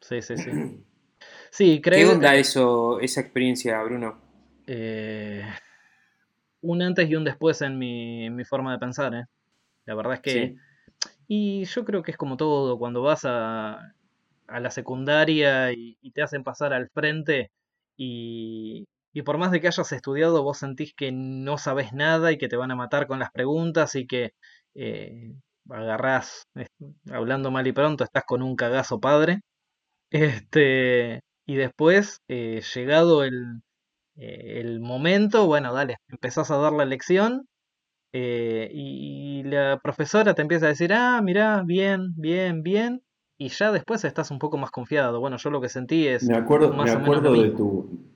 Sí, 0.00 0.20
sí, 0.22 0.36
sí. 0.36 0.50
Sí, 1.50 1.74
¿Qué 1.76 1.80
Craig. 1.90 2.06
onda 2.06 2.34
eso, 2.34 2.98
esa 3.00 3.20
experiencia, 3.20 3.80
Bruno? 3.84 4.18
eh, 4.66 5.44
un 6.62 6.82
antes 6.82 7.08
y 7.10 7.16
un 7.16 7.24
después 7.24 7.62
en 7.62 7.78
mi, 7.78 8.26
en 8.26 8.36
mi 8.36 8.44
forma 8.44 8.72
de 8.72 8.78
pensar, 8.78 9.14
¿eh? 9.14 9.24
La 9.86 9.94
verdad 9.96 10.14
es 10.14 10.20
que. 10.22 10.32
Sí. 10.32 10.56
Y 11.28 11.64
yo 11.64 11.84
creo 11.84 12.02
que 12.02 12.12
es 12.12 12.16
como 12.16 12.36
todo, 12.36 12.78
cuando 12.78 13.02
vas 13.02 13.24
a, 13.24 13.94
a 14.46 14.60
la 14.60 14.70
secundaria 14.70 15.72
y, 15.72 15.96
y 16.00 16.10
te 16.12 16.22
hacen 16.22 16.44
pasar 16.44 16.72
al 16.72 16.90
frente 16.90 17.50
y, 17.96 18.86
y 19.12 19.22
por 19.22 19.38
más 19.38 19.50
de 19.52 19.60
que 19.60 19.68
hayas 19.68 19.92
estudiado, 19.92 20.42
vos 20.42 20.58
sentís 20.58 20.94
que 20.94 21.12
no 21.12 21.58
sabes 21.58 21.92
nada 21.92 22.32
y 22.32 22.38
que 22.38 22.48
te 22.48 22.56
van 22.56 22.70
a 22.70 22.76
matar 22.76 23.06
con 23.06 23.18
las 23.18 23.30
preguntas 23.30 23.94
y 23.96 24.06
que 24.06 24.32
eh, 24.74 25.34
agarrás, 25.70 26.44
hablando 27.10 27.50
mal 27.50 27.66
y 27.66 27.72
pronto, 27.72 28.04
estás 28.04 28.24
con 28.24 28.42
un 28.42 28.56
cagazo 28.56 29.00
padre. 29.00 29.40
Este, 30.10 31.22
y 31.46 31.56
después, 31.56 32.20
eh, 32.28 32.62
llegado 32.74 33.24
el, 33.24 33.62
eh, 34.16 34.60
el 34.60 34.80
momento, 34.80 35.46
bueno, 35.46 35.72
dale, 35.72 35.96
empezás 36.08 36.50
a 36.50 36.56
dar 36.56 36.72
la 36.72 36.84
lección 36.84 37.46
eh, 38.12 38.70
y, 38.72 39.40
y 39.40 39.42
la 39.44 39.80
profesora 39.82 40.34
te 40.34 40.42
empieza 40.42 40.66
a 40.66 40.70
decir, 40.70 40.92
ah, 40.92 41.20
mirá, 41.22 41.62
bien, 41.64 42.12
bien, 42.16 42.62
bien, 42.62 43.02
y 43.38 43.48
ya 43.48 43.72
después 43.72 44.04
estás 44.04 44.30
un 44.30 44.38
poco 44.38 44.58
más 44.58 44.70
confiado. 44.70 45.18
Bueno, 45.18 45.36
yo 45.36 45.50
lo 45.50 45.60
que 45.60 45.68
sentí 45.68 46.06
es 46.06 46.24
Me 46.24 46.36
acuerdo, 46.36 46.72
más 46.72 46.86
me 46.86 46.92
o 46.92 47.00
menos 47.00 47.22
lo 47.22 47.30
acuerdo 47.30 47.42
de 47.42 47.50
tu. 47.50 48.12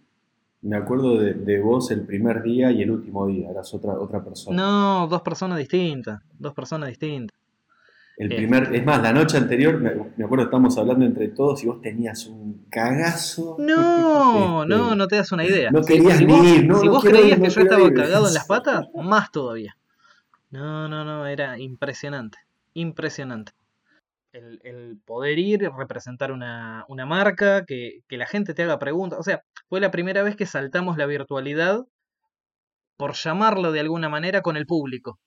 Me 0.63 0.77
acuerdo 0.77 1.19
de, 1.19 1.35
de 1.35 1.61
vos 1.61 1.91
el 1.91 2.07
primer 2.07 2.43
día 2.43 2.71
y 2.73 2.83
el 2.83 2.91
último 2.91 3.27
día, 3.27 3.51
eras 3.51 3.73
otra, 3.75 3.93
otra 3.95 4.25
persona. 4.25 4.57
No, 4.57 5.07
dos 5.09 5.23
personas 5.23 5.59
distintas, 5.59 6.21
dos 6.39 6.55
personas 6.55 6.89
distintas. 6.89 7.39
El 8.19 8.29
primer, 8.35 8.75
es 8.75 8.85
más, 8.85 9.03
la 9.03 9.13
noche 9.13 9.37
anterior, 9.37 9.79
me, 9.79 9.95
me 10.17 10.25
acuerdo 10.25 10.45
estábamos 10.45 10.79
hablando 10.79 11.05
entre 11.05 11.29
todos 11.29 11.63
y 11.63 11.67
vos 11.67 11.83
tenías 11.83 12.27
un 12.27 12.67
cagazo. 12.71 13.57
No, 13.59 14.63
Este, 14.63 14.75
no, 14.75 14.95
no 14.95 15.07
te 15.07 15.17
das 15.17 15.33
una 15.33 15.45
idea. 15.45 15.71
no 15.71 15.83
querías 15.83 16.17
si 16.19 16.25
ni 16.25 16.33
ir, 16.55 16.67
no, 16.67 16.79
si 16.79 16.87
no 16.87 16.93
vos 16.93 17.03
quiero 17.03 17.19
creías 17.19 17.39
que 17.41 17.51
yo 17.51 17.61
estaba 17.61 17.83
ir. 17.83 17.95
cagado 17.95 18.27
en 18.29 18.35
las 18.35 18.47
patas, 18.47 18.87
más 18.95 19.31
todavía. 19.31 19.77
No, 20.51 20.89
no, 20.89 21.05
no, 21.05 21.27
era 21.27 21.59
impresionante, 21.59 22.39
impresionante. 22.73 23.53
El, 24.33 24.61
el 24.65 24.99
poder 25.05 25.39
ir, 25.39 25.71
representar 25.77 26.33
una, 26.33 26.85
una 26.89 27.05
marca, 27.07 27.65
que, 27.67 28.01
que 28.09 28.17
la 28.17 28.27
gente 28.27 28.55
te 28.55 28.63
haga 28.63 28.79
preguntas. 28.79 29.19
O 29.19 29.23
sea, 29.23 29.43
fue 29.69 29.81
la 29.81 29.91
primera 29.91 30.23
vez 30.23 30.37
que 30.37 30.47
saltamos 30.47 30.97
la 30.97 31.07
virtualidad, 31.07 31.85
por 32.97 33.13
llamarlo 33.15 33.73
de 33.73 33.81
alguna 33.81 34.09
manera, 34.09 34.41
con 34.43 34.57
el 34.57 34.67
público. 34.67 35.19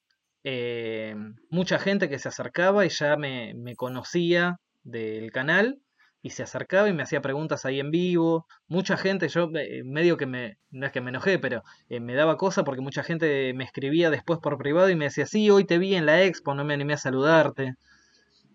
Eh, 0.43 1.15
mucha 1.49 1.79
gente 1.79 2.09
que 2.09 2.19
se 2.19 2.29
acercaba 2.29 2.85
y 2.85 2.89
ya 2.89 3.17
me, 3.17 3.53
me 3.55 3.75
conocía 3.75 4.59
del 4.83 5.31
canal 5.31 5.79
y 6.21 6.31
se 6.31 6.43
acercaba 6.43 6.89
y 6.89 6.93
me 6.93 7.03
hacía 7.03 7.21
preguntas 7.21 7.65
ahí 7.65 7.79
en 7.79 7.91
vivo. 7.91 8.45
Mucha 8.67 8.97
gente, 8.97 9.27
yo 9.29 9.49
eh, 9.55 9.83
medio 9.83 10.17
que 10.17 10.25
me, 10.25 10.57
no 10.71 10.85
es 10.85 10.91
que 10.91 11.01
me 11.01 11.09
enojé, 11.09 11.39
pero 11.39 11.63
eh, 11.89 11.99
me 11.99 12.13
daba 12.13 12.37
cosa 12.37 12.63
porque 12.63 12.81
mucha 12.81 13.03
gente 13.03 13.53
me 13.53 13.63
escribía 13.63 14.09
después 14.09 14.39
por 14.39 14.57
privado 14.57 14.89
y 14.89 14.95
me 14.95 15.05
decía, 15.05 15.25
sí, 15.25 15.49
hoy 15.49 15.65
te 15.65 15.77
vi 15.77 15.95
en 15.95 16.05
la 16.05 16.23
expo, 16.23 16.55
no 16.55 16.65
me 16.65 16.73
animé 16.73 16.93
a 16.93 16.97
saludarte. 16.97 17.75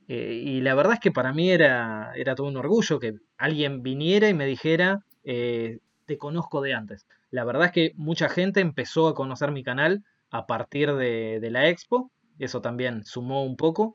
Y 0.07 0.61
la 0.61 0.75
verdad 0.75 0.94
es 0.94 1.01
que 1.01 1.12
para 1.12 1.33
mí 1.33 1.51
era, 1.51 2.12
era 2.14 2.35
todo 2.35 2.47
un 2.47 2.59
orgullo 2.59 3.01
que 3.01 3.14
alguien 3.38 3.83
viniera 3.83 4.29
y 4.29 4.35
me 4.35 4.44
dijera, 4.44 5.01
te 5.23 6.18
conozco 6.18 6.61
de 6.61 6.75
antes. 6.75 7.07
La 7.31 7.44
verdad 7.44 7.66
es 7.66 7.73
que 7.73 7.92
mucha 7.97 8.29
gente 8.29 8.61
empezó 8.61 9.09
a 9.09 9.14
conocer 9.14 9.51
mi 9.51 9.62
canal 9.62 10.05
a 10.38 10.47
partir 10.47 10.92
de, 10.94 11.38
de 11.40 11.51
la 11.51 11.68
expo, 11.68 12.11
eso 12.38 12.61
también 12.61 13.05
sumó 13.05 13.44
un 13.44 13.57
poco, 13.57 13.94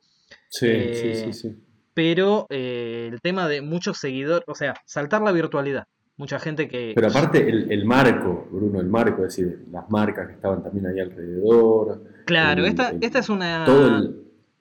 Sí, 0.49 0.67
Eh, 0.67 0.93
sí, 0.93 1.33
sí, 1.33 1.33
sí. 1.33 1.49
pero 1.93 2.45
eh, 2.49 3.09
el 3.11 3.19
tema 3.21 3.47
de 3.47 3.61
muchos 3.61 3.97
seguidores, 3.97 4.45
o 4.47 4.55
sea, 4.55 4.73
saltar 4.85 5.21
la 5.21 5.31
virtualidad. 5.31 5.85
Mucha 6.17 6.39
gente 6.39 6.67
que... 6.67 6.93
Pero 6.95 7.07
aparte 7.07 7.37
el, 7.49 7.71
el 7.71 7.85
marco, 7.85 8.47
Bruno, 8.51 8.79
el 8.79 8.87
marco, 8.87 9.23
es 9.25 9.35
decir, 9.35 9.65
las 9.71 9.89
marcas 9.89 10.27
que 10.27 10.33
estaban 10.33 10.61
también 10.63 10.85
ahí 10.87 10.99
alrededor. 10.99 12.03
Claro, 12.25 12.61
el- 12.63 12.69
esta, 12.69 12.89
el- 12.89 13.03
esta 13.03 13.19
es 13.19 13.29
una... 13.29 13.63
Todo 13.65 14.13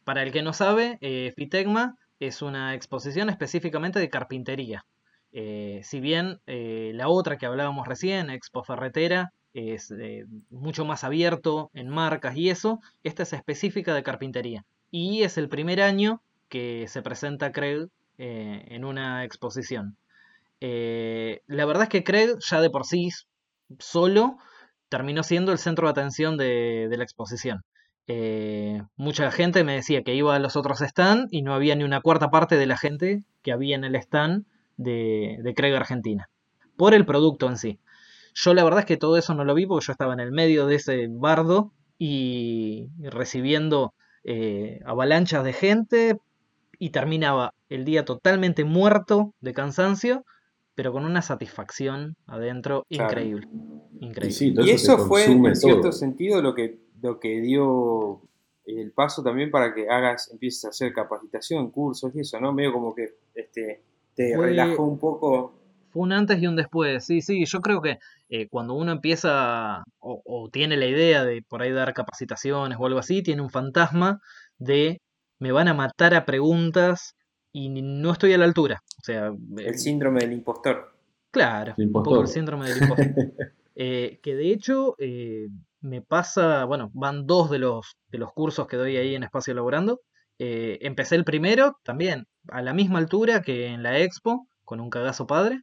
Para 0.05 0.23
el 0.23 0.33
que 0.33 0.43
no 0.43 0.53
sabe, 0.53 0.99
eh, 1.01 1.33
Fitecma 1.37 1.97
es 2.21 2.43
una 2.43 2.75
exposición 2.75 3.29
específicamente 3.29 3.99
de 4.01 4.09
carpintería. 4.09 4.85
Eh, 5.33 5.81
si 5.83 6.01
bien 6.01 6.39
eh, 6.47 6.93
la 6.95 7.09
otra 7.09 7.37
que 7.37 7.47
hablábamos 7.47 7.87
recién, 7.87 8.31
Expo 8.31 8.63
Ferretera, 8.65 9.33
es 9.55 9.91
eh, 9.91 10.27
mucho 10.51 10.85
más 10.85 11.05
abierto 11.05 11.71
en 11.75 11.89
marcas 11.89 12.37
y 12.37 12.51
eso, 12.51 12.81
esta 13.03 13.23
es 13.23 13.33
específica 13.33 13.95
de 13.95 14.03
carpintería. 14.03 14.65
Y 14.91 15.23
es 15.23 15.39
el 15.39 15.49
primer 15.49 15.81
año 15.83 16.23
que 16.49 16.87
se 16.89 17.03
presenta 17.03 17.53
Craig 17.53 17.89
eh, 18.19 18.65
en 18.69 18.85
una 18.85 19.25
exposición. 19.25 19.97
Eh, 20.61 21.43
la 21.47 21.67
verdad 21.67 21.85
es 21.85 21.89
que 21.89 22.05
Craig 22.05 22.37
ya 22.41 22.61
de 22.61 22.71
por 22.71 22.85
sí 22.85 23.11
solo 23.79 24.39
terminó 24.89 25.23
siendo 25.23 25.53
el 25.53 25.59
centro 25.59 25.87
de 25.87 25.91
atención 25.91 26.37
de, 26.37 26.89
la 26.91 27.05
exposición. 27.05 27.63
Mucha 28.97 29.31
gente 29.31 29.65
me 29.65 29.75
decía 29.75 30.03
que 30.03 30.15
iba 30.15 30.35
a 30.35 30.39
los 30.39 30.57
otros 30.57 30.79
stands 30.79 31.31
y 31.31 31.43
no 31.43 31.55
había 31.55 31.75
ni 31.77 31.85
una 31.85 32.01
cuarta 32.01 32.31
parte 32.31 32.57
de 32.57 32.65
la 32.65 32.79
gente 32.79 33.23
que 33.43 33.53
había 33.53 33.77
en 33.77 33.85
el 33.85 33.95
stand 33.97 34.47
de, 34.79 35.39
de 35.43 35.55
Craig 35.55 35.75
Argentina. 35.75 36.31
Por 36.79 36.95
el 36.95 37.05
producto 37.05 37.49
en 37.49 37.59
sí. 37.59 37.79
Yo 38.41 38.55
la 38.55 38.63
verdad 38.63 38.81
es 38.81 38.87
que 38.87 38.97
todo 38.97 39.17
eso 39.17 39.35
no 39.35 39.45
lo 39.45 39.53
vi 39.53 39.67
porque 39.67 39.87
yo 39.87 39.93
estaba 39.93 40.13
en 40.13 40.21
el 40.21 40.31
medio 40.31 40.67
de 40.67 40.77
ese 40.77 41.09
bardo 41.11 41.73
y, 41.99 42.87
recibiendo 43.01 43.95
eh, 44.23 44.79
avalanchas 44.85 45.43
de 45.43 45.53
gente 45.53 46.17
y 46.79 46.91
terminaba 46.91 47.53
el 47.69 47.85
día 47.85 48.05
totalmente 48.05 48.63
muerto 48.65 49.35
de 49.41 49.53
cansancio, 49.53 50.25
pero 50.77 50.93
con 50.93 51.05
una 51.05 51.21
satisfacción 51.21 52.15
adentro 52.29 52.87
Claro. 52.89 53.11
increíble. 53.11 53.49
y 54.01 54.07
Increíble. 54.07 54.31
sí, 54.31 54.55
Y 54.57 54.71
eso, 54.71 54.99
fue, 54.99 55.25
en 55.25 55.57
cierto 55.57 55.91
sentido, 55.91 56.41
lo 56.41 56.55
que, 56.55 56.79
lo 57.03 57.19
que 57.19 57.41
dio 57.41 58.21
el 58.67 58.93
paso 58.93 59.25
también 59.25 59.51
para 59.51 59.75
que 59.75 59.89
hagas, 59.91 60.31
empieces 60.31 60.65
a 60.67 60.69
hacer 60.69 60.93
capacitación, 60.93 61.73
cursos 61.73 62.15
y 62.15 62.21
eso, 62.21 62.39
¿no? 62.39 62.53
Medio 62.53 62.73
como 62.73 62.95
que 62.95 63.17
este, 63.35 63.83
te 64.15 64.37
Fue- 64.37 64.47
relajó 64.47 64.85
un 64.85 64.99
poco. 65.01 65.55
Fue 65.91 66.03
un 66.03 66.13
antes 66.13 66.41
y 66.41 66.47
un 66.47 66.55
después, 66.55 67.05
sí, 67.05 67.23
sí, 67.23 67.45
yo 67.47 67.61
creo 67.61 67.81
que 67.81 67.99
eh, 68.29 68.49
cuando 68.49 68.75
uno 68.75 68.93
empieza 68.93 69.83
o, 69.99 70.23
o 70.25 70.49
tiene 70.51 70.77
la 70.77 70.87
idea 70.87 71.25
de 71.25 71.43
por 71.49 71.63
ahí 71.63 71.73
dar 71.73 71.95
capacitaciones 71.95 72.79
o 72.81 72.87
algo 72.87 72.99
así, 72.99 73.23
tiene 73.23 73.43
un 73.43 73.51
fantasma 73.51 74.21
de 74.59 75.01
me 75.41 75.53
van 75.53 75.69
a 75.69 75.75
matar 75.75 76.15
a 76.15 76.25
preguntas 76.25 77.15
y 77.53 77.69
no 77.83 78.13
estoy 78.13 78.33
a 78.35 78.39
la 78.39 78.45
altura. 78.45 78.83
O 78.99 79.03
sea, 79.05 79.29
eh, 79.59 79.65
El 79.67 79.79
síndrome 79.79 80.21
del 80.21 80.33
impostor. 80.33 80.95
claro, 81.31 81.75
El 81.79 81.87
un 81.87 81.93
poco 81.93 82.17
impostor. 82.17 82.25
el 82.25 82.29
síndrome 82.29 82.69
del 82.69 82.79
impostor. 82.79 83.07
Eh, 83.81 84.19
que 84.25 84.35
de 84.35 84.51
hecho 84.51 84.97
eh, 84.99 85.47
me 85.81 86.03
pasa, 86.03 86.65
bueno, 86.65 86.91
van 86.95 87.27
dos 87.29 87.49
de 87.49 87.61
los, 87.61 87.97
de 88.09 88.19
los 88.19 88.33
cursos 88.33 88.67
que 88.67 88.77
doy 88.77 88.97
ahí 88.97 89.15
en 89.15 89.23
Espacio 89.23 89.55
Laborando. 89.55 90.01
Eh, 90.41 90.79
empecé 90.83 91.15
el 91.15 91.23
primero 91.25 91.77
también 91.85 92.27
a 92.49 92.61
la 92.61 92.75
misma 92.75 92.99
altura 92.99 93.41
que 93.41 93.67
en 93.69 93.85
la 93.85 94.01
expo, 94.01 94.49
con 94.65 94.81
un 94.81 94.91
cagazo 94.91 95.29
padre. 95.29 95.61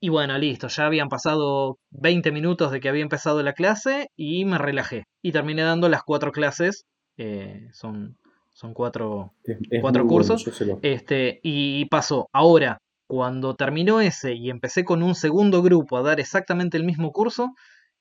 Y 0.00 0.08
bueno, 0.08 0.38
listo, 0.38 0.68
ya 0.68 0.86
habían 0.86 1.08
pasado 1.08 1.76
20 1.90 2.32
minutos 2.32 2.72
de 2.72 2.80
que 2.80 2.88
había 2.88 3.02
empezado 3.02 3.42
la 3.42 3.52
clase 3.52 4.08
y 4.16 4.44
me 4.46 4.56
relajé. 4.58 5.04
Y 5.22 5.32
terminé 5.32 5.62
dando 5.62 5.88
las 5.88 6.02
cuatro 6.02 6.32
clases. 6.32 6.84
eh, 7.18 7.68
son, 7.74 8.16
son 8.54 8.72
cuatro, 8.72 9.34
Es- 9.44 9.58
cuatro 9.82 10.04
bueno, 10.04 10.08
cursos. 10.08 10.42
este, 10.80 11.38
y 11.42 11.84
pasó. 11.86 12.28
Ahora, 12.32 12.78
cuando 13.06 13.56
terminó 13.56 14.00
ese 14.00 14.32
y 14.34 14.48
empecé 14.48 14.84
con 14.84 15.02
un 15.02 15.14
segundo 15.14 15.60
grupo 15.62 15.98
a 15.98 16.02
dar 16.02 16.18
exactamente 16.18 16.78
el 16.78 16.84
mismo 16.84 17.12
curso, 17.12 17.50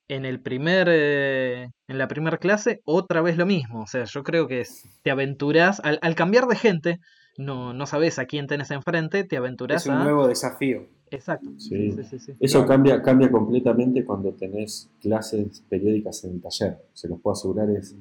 en 0.08 0.24
el 0.26 0.42
primer, 0.42 0.88
eh, 0.90 1.68
en 1.90 1.98
la 1.98 2.08
primera 2.08 2.38
clase, 2.38 2.80
otra 2.86 3.22
vez 3.22 3.36
lo 3.38 3.46
mismo. 3.46 3.82
O 3.82 3.88
sea, 3.88 4.06
yo 4.06 4.24
creo 4.24 4.48
que 4.48 4.62
es- 4.62 4.84
te 5.04 5.12
aventurás, 5.12 5.82
al, 5.84 6.00
al 6.02 6.16
cambiar 6.16 6.46
de 6.48 6.56
gente, 6.56 6.98
no, 7.38 7.74
no 7.74 7.86
sabes 7.86 8.20
a 8.20 8.26
quién 8.26 8.48
tenés 8.48 8.72
enfrente, 8.72 9.24
te 9.26 9.36
aventurás 9.38 9.84
Es 9.84 9.88
un 9.90 9.96
a. 9.98 10.04
nuevo 10.04 10.28
desafío. 10.30 10.88
Exacto. 11.12 11.50
Sí. 11.58 11.92
Sí, 12.10 12.20
sí. 12.20 12.34
Eso 12.40 12.66
cambia, 12.66 13.02
cambia 13.02 13.32
completamente 13.32 14.06
cuando 14.06 14.34
tenés 14.34 14.90
clases 15.02 15.64
periódicas 15.70 16.24
en 16.24 16.34
el 16.36 16.42
taller. 16.42 16.78
Se 16.94 17.08
los 17.08 17.20
puedo 17.22 17.34
asegurar, 17.34 17.70
es, 17.72 17.96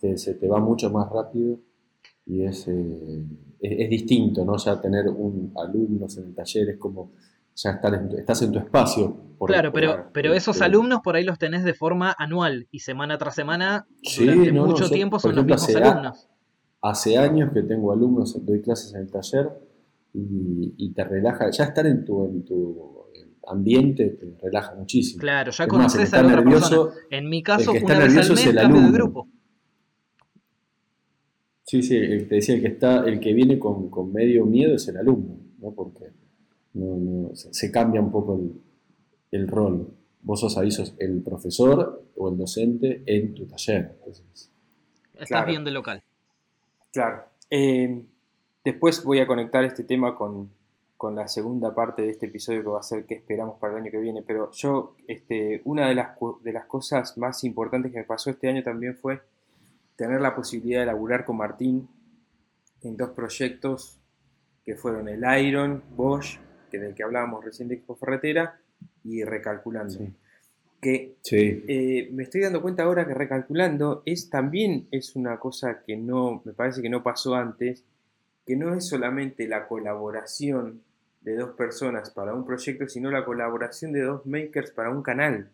te- 0.00 0.16
se 0.18 0.34
te 0.34 0.48
va 0.48 0.58
mucho 0.60 0.90
más 0.90 1.10
rápido 1.10 1.58
y 2.26 2.42
es, 2.42 2.66
eh, 2.68 3.24
es, 3.60 3.72
es 3.80 3.90
distinto, 3.90 4.44
¿no? 4.44 4.56
Ya 4.56 4.80
tener 4.80 5.08
un 5.08 5.52
alumnos 5.56 6.16
en 6.18 6.24
el 6.26 6.34
taller 6.34 6.70
es 6.70 6.78
como 6.78 7.12
ya 7.56 7.70
estar 7.72 7.92
en 7.94 8.08
tu- 8.08 8.16
estás 8.16 8.40
en 8.42 8.52
tu 8.52 8.58
espacio. 8.58 9.16
por- 9.38 9.50
Claro, 9.50 9.72
pero, 9.72 10.10
pero 10.12 10.34
esos 10.34 10.56
este, 10.56 10.64
alumnos 10.66 11.00
por 11.02 11.16
ahí 11.16 11.24
los 11.24 11.38
tenés 11.38 11.64
de 11.64 11.72
forma 11.74 12.14
anual 12.18 12.68
y 12.70 12.80
semana 12.80 13.16
tras 13.18 13.34
semana, 13.34 13.86
durante 14.18 14.52
no, 14.52 14.60
no, 14.62 14.66
mucho 14.68 14.84
yo, 14.84 14.90
tiempo 14.90 15.18
son 15.18 15.32
ejemplo, 15.32 15.54
los 15.54 15.62
mismos 15.62 15.76
hace 15.76 15.88
a- 15.88 15.90
alumnos. 15.92 16.28
Hace 16.82 17.18
años 17.18 17.52
que 17.52 17.62
tengo 17.62 17.92
alumnos, 17.92 18.38
doy 18.46 18.60
clases 18.62 18.94
en 18.94 19.00
el 19.02 19.10
taller 19.10 19.50
y, 20.14 20.74
y 20.76 20.92
te 20.92 21.04
relaja. 21.04 21.50
Ya 21.50 21.64
estar 21.64 21.86
en 21.86 22.04
tu, 22.04 22.24
en 22.26 22.44
tu 22.44 23.06
ambiente 23.46 24.10
te 24.10 24.36
relaja 24.42 24.74
muchísimo. 24.74 25.20
Claro, 25.20 25.50
ya 25.50 25.66
conoces 25.66 26.12
a 26.14 26.22
la 26.22 26.28
otra 26.28 26.40
nervioso, 26.40 26.86
persona. 26.88 27.06
En 27.10 27.28
mi 27.28 27.42
caso, 27.42 27.70
el 27.70 27.72
que 27.72 27.78
está 27.78 27.92
una 27.96 28.04
vez 28.04 28.08
al 28.08 28.14
nervioso 28.14 28.32
mes 28.34 28.40
es 28.42 28.46
el 28.48 28.54
de 28.54 28.60
alumno. 28.60 28.92
grupo. 28.92 29.28
Sí, 31.64 31.82
sí, 31.82 31.96
el, 31.96 32.26
te 32.28 32.36
decía 32.36 32.54
el 32.56 32.62
que 32.62 32.68
está, 32.68 33.04
el 33.04 33.20
que 33.20 33.32
viene 33.32 33.58
con, 33.58 33.90
con 33.90 34.12
medio 34.12 34.44
miedo 34.44 34.74
es 34.74 34.88
el 34.88 34.96
alumno, 34.96 35.36
¿no? 35.58 35.72
Porque 35.72 36.06
no, 36.74 36.96
no- 36.96 37.34
se, 37.36 37.52
se 37.54 37.70
cambia 37.70 38.00
un 38.00 38.10
poco 38.10 38.36
el, 38.40 39.40
el 39.40 39.46
rol. 39.48 39.88
Vos 40.22 40.40
sos 40.40 40.58
ahí, 40.58 40.70
sos 40.70 40.94
el 40.98 41.22
profesor 41.22 42.04
o 42.16 42.28
el 42.28 42.36
docente 42.36 43.02
en 43.06 43.34
tu 43.34 43.46
taller. 43.46 43.96
Entonces, 43.98 44.50
Estás 45.12 45.28
Claro. 45.28 45.46
bien 45.48 45.64
de 45.64 45.70
local. 45.70 46.02
Claro. 46.92 47.24
Eh, 47.50 48.04
después 48.64 49.02
voy 49.04 49.20
a 49.20 49.26
conectar 49.26 49.64
este 49.64 49.84
tema 49.84 50.14
con, 50.14 50.50
con 50.96 51.16
la 51.16 51.28
segunda 51.28 51.74
parte 51.74 52.02
de 52.02 52.10
este 52.10 52.26
episodio 52.26 52.62
que 52.62 52.68
va 52.68 52.80
a 52.80 52.82
ser 52.82 53.04
qué 53.06 53.14
esperamos 53.14 53.58
para 53.58 53.74
el 53.74 53.82
año 53.82 53.90
que 53.90 54.00
viene. 54.00 54.22
Pero 54.22 54.50
yo, 54.52 54.96
este, 55.08 55.62
una 55.64 55.88
de 55.88 55.94
las, 55.94 56.10
de 56.42 56.52
las 56.52 56.66
cosas 56.66 57.16
más 57.16 57.42
importantes 57.44 57.92
que 57.92 57.98
me 57.98 58.04
pasó 58.04 58.30
este 58.30 58.48
año 58.48 58.62
también 58.62 58.96
fue 58.96 59.22
tener 59.96 60.20
la 60.20 60.34
posibilidad 60.34 60.80
de 60.80 60.86
laburar 60.86 61.24
con 61.24 61.36
Martín 61.36 61.88
en 62.82 62.96
dos 62.96 63.10
proyectos 63.10 63.98
que 64.64 64.76
fueron 64.76 65.08
el 65.08 65.24
Iron 65.42 65.82
Bosch, 65.96 66.38
que 66.70 66.78
del 66.78 66.94
que 66.94 67.02
hablábamos 67.02 67.44
recién 67.44 67.68
de 67.68 67.76
Expo 67.76 67.96
Ferretera, 67.96 68.60
y 69.04 69.24
Recalculando. 69.24 69.94
Sí. 69.94 70.12
Que 70.80 71.16
sí, 71.20 71.64
eh, 71.68 72.08
me 72.12 72.22
estoy 72.22 72.40
dando 72.40 72.62
cuenta 72.62 72.84
ahora 72.84 73.06
que 73.06 73.12
recalculando 73.12 74.02
es 74.06 74.30
también 74.30 74.86
es 74.90 75.14
una 75.14 75.38
cosa 75.38 75.82
que 75.86 75.98
no 75.98 76.40
me 76.44 76.54
parece 76.54 76.80
que 76.80 76.88
no 76.88 77.02
pasó 77.02 77.34
antes 77.34 77.84
que 78.50 78.56
no 78.56 78.74
es 78.74 78.88
solamente 78.88 79.48
la 79.48 79.68
colaboración 79.68 80.82
de 81.22 81.36
dos 81.36 81.50
personas 81.56 82.10
para 82.10 82.34
un 82.34 82.44
proyecto 82.46 82.88
sino 82.88 83.10
la 83.10 83.24
colaboración 83.24 83.92
de 83.92 84.02
dos 84.02 84.26
makers 84.26 84.72
para 84.72 84.90
un 84.90 85.02
canal 85.02 85.50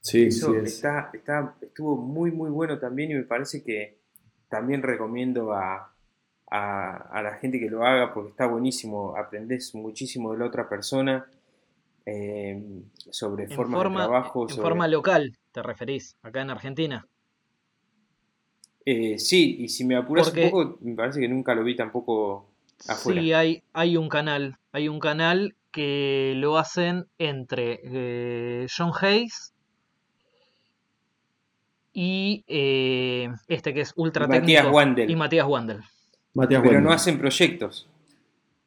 sí, 0.00 0.26
eso 0.26 0.46
sí 0.46 0.54
es. 0.56 0.74
está, 0.74 1.10
está 1.12 1.54
estuvo 1.60 1.96
muy 1.96 2.30
muy 2.30 2.50
bueno 2.50 2.78
también 2.78 3.10
y 3.10 3.14
me 3.14 3.22
parece 3.24 3.62
que 3.62 3.98
también 4.48 4.82
recomiendo 4.82 5.52
a, 5.52 5.94
a, 6.50 6.96
a 6.96 7.22
la 7.22 7.34
gente 7.36 7.60
que 7.60 7.70
lo 7.70 7.84
haga 7.84 8.12
porque 8.14 8.30
está 8.30 8.46
buenísimo 8.46 9.16
aprendes 9.16 9.74
muchísimo 9.74 10.32
de 10.32 10.38
la 10.38 10.46
otra 10.46 10.68
persona 10.68 11.26
eh, 12.06 12.62
sobre 13.10 13.44
En 13.44 13.50
forma, 13.50 13.78
forma, 13.78 14.00
de 14.02 14.06
trabajo 14.08 14.42
en 14.42 14.48
sobre- 14.48 14.62
forma 14.62 14.88
local, 14.88 15.32
te 15.52 15.62
referís, 15.62 16.16
acá 16.22 16.42
en 16.42 16.50
Argentina. 16.50 17.06
Eh, 18.86 19.18
sí, 19.18 19.56
y 19.60 19.68
si 19.68 19.84
me 19.84 19.96
apuras 19.96 20.28
Porque- 20.28 20.44
un 20.46 20.50
poco, 20.50 20.78
me 20.80 20.94
parece 20.94 21.20
que 21.20 21.28
nunca 21.28 21.54
lo 21.54 21.62
vi 21.64 21.76
tampoco 21.76 22.46
afuera. 22.88 23.20
Sí, 23.20 23.32
hay, 23.32 23.62
hay 23.72 23.96
un 23.96 24.08
canal, 24.08 24.56
hay 24.72 24.88
un 24.88 24.98
canal 25.00 25.54
que 25.70 26.32
lo 26.36 26.58
hacen 26.58 27.06
entre 27.18 27.80
eh, 27.84 28.66
John 28.76 28.92
Hayes 29.00 29.52
y 31.92 32.44
eh, 32.46 33.28
este 33.48 33.74
que 33.74 33.80
es 33.82 33.92
ultra 33.96 34.24
Y 34.26 34.28
Matías 34.28 34.46
técnico 34.62 34.76
Wandel. 34.76 35.10
y 35.10 35.16
Matías 35.16 35.46
Wandel. 35.46 35.80
Matías 36.34 36.60
Pero 36.62 36.72
Wendel. 36.74 36.84
no 36.84 36.92
hacen 36.92 37.18
proyectos. 37.18 37.88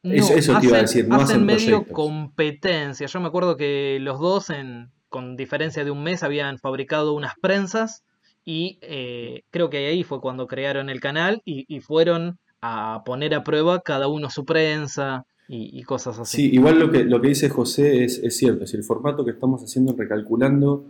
Eso- 0.02 0.34
eso 0.34 0.58
te 0.60 0.66
iba 0.66 0.76
a 0.78 0.82
decir, 0.82 1.08
no 1.08 1.16
hacen 1.16 1.46
medio 1.46 1.58
proyectos. 1.84 1.94
competencia. 1.94 3.06
Yo 3.06 3.20
me 3.20 3.28
acuerdo 3.28 3.56
que 3.56 3.96
los 4.02 4.20
dos, 4.20 4.50
en, 4.50 4.90
con 5.08 5.36
diferencia 5.36 5.82
de 5.84 5.90
un 5.90 6.02
mes, 6.02 6.22
habían 6.22 6.58
fabricado 6.58 7.14
unas 7.14 7.34
prensas 7.40 8.04
y 8.44 8.78
eh, 8.82 9.42
creo 9.50 9.70
que 9.70 9.86
ahí 9.86 10.02
fue 10.02 10.20
cuando 10.20 10.46
crearon 10.46 10.90
el 10.90 11.00
canal 11.00 11.42
y, 11.44 11.64
y 11.68 11.80
fueron 11.80 12.38
a 12.60 13.02
poner 13.04 13.34
a 13.34 13.44
prueba 13.44 13.80
cada 13.80 14.08
uno 14.08 14.30
su 14.30 14.44
prensa 14.44 15.26
y, 15.48 15.78
y 15.78 15.82
cosas 15.82 16.18
así. 16.18 16.36
Sí, 16.36 16.54
igual 16.54 16.78
lo 16.78 16.90
que, 16.90 17.04
lo 17.04 17.20
que 17.20 17.28
dice 17.28 17.48
José 17.48 18.04
es, 18.04 18.18
es 18.18 18.36
cierto, 18.36 18.66
si 18.66 18.76
el 18.76 18.84
formato 18.84 19.24
que 19.24 19.32
estamos 19.32 19.62
haciendo 19.62 19.92
en 19.92 19.98
recalculando 19.98 20.86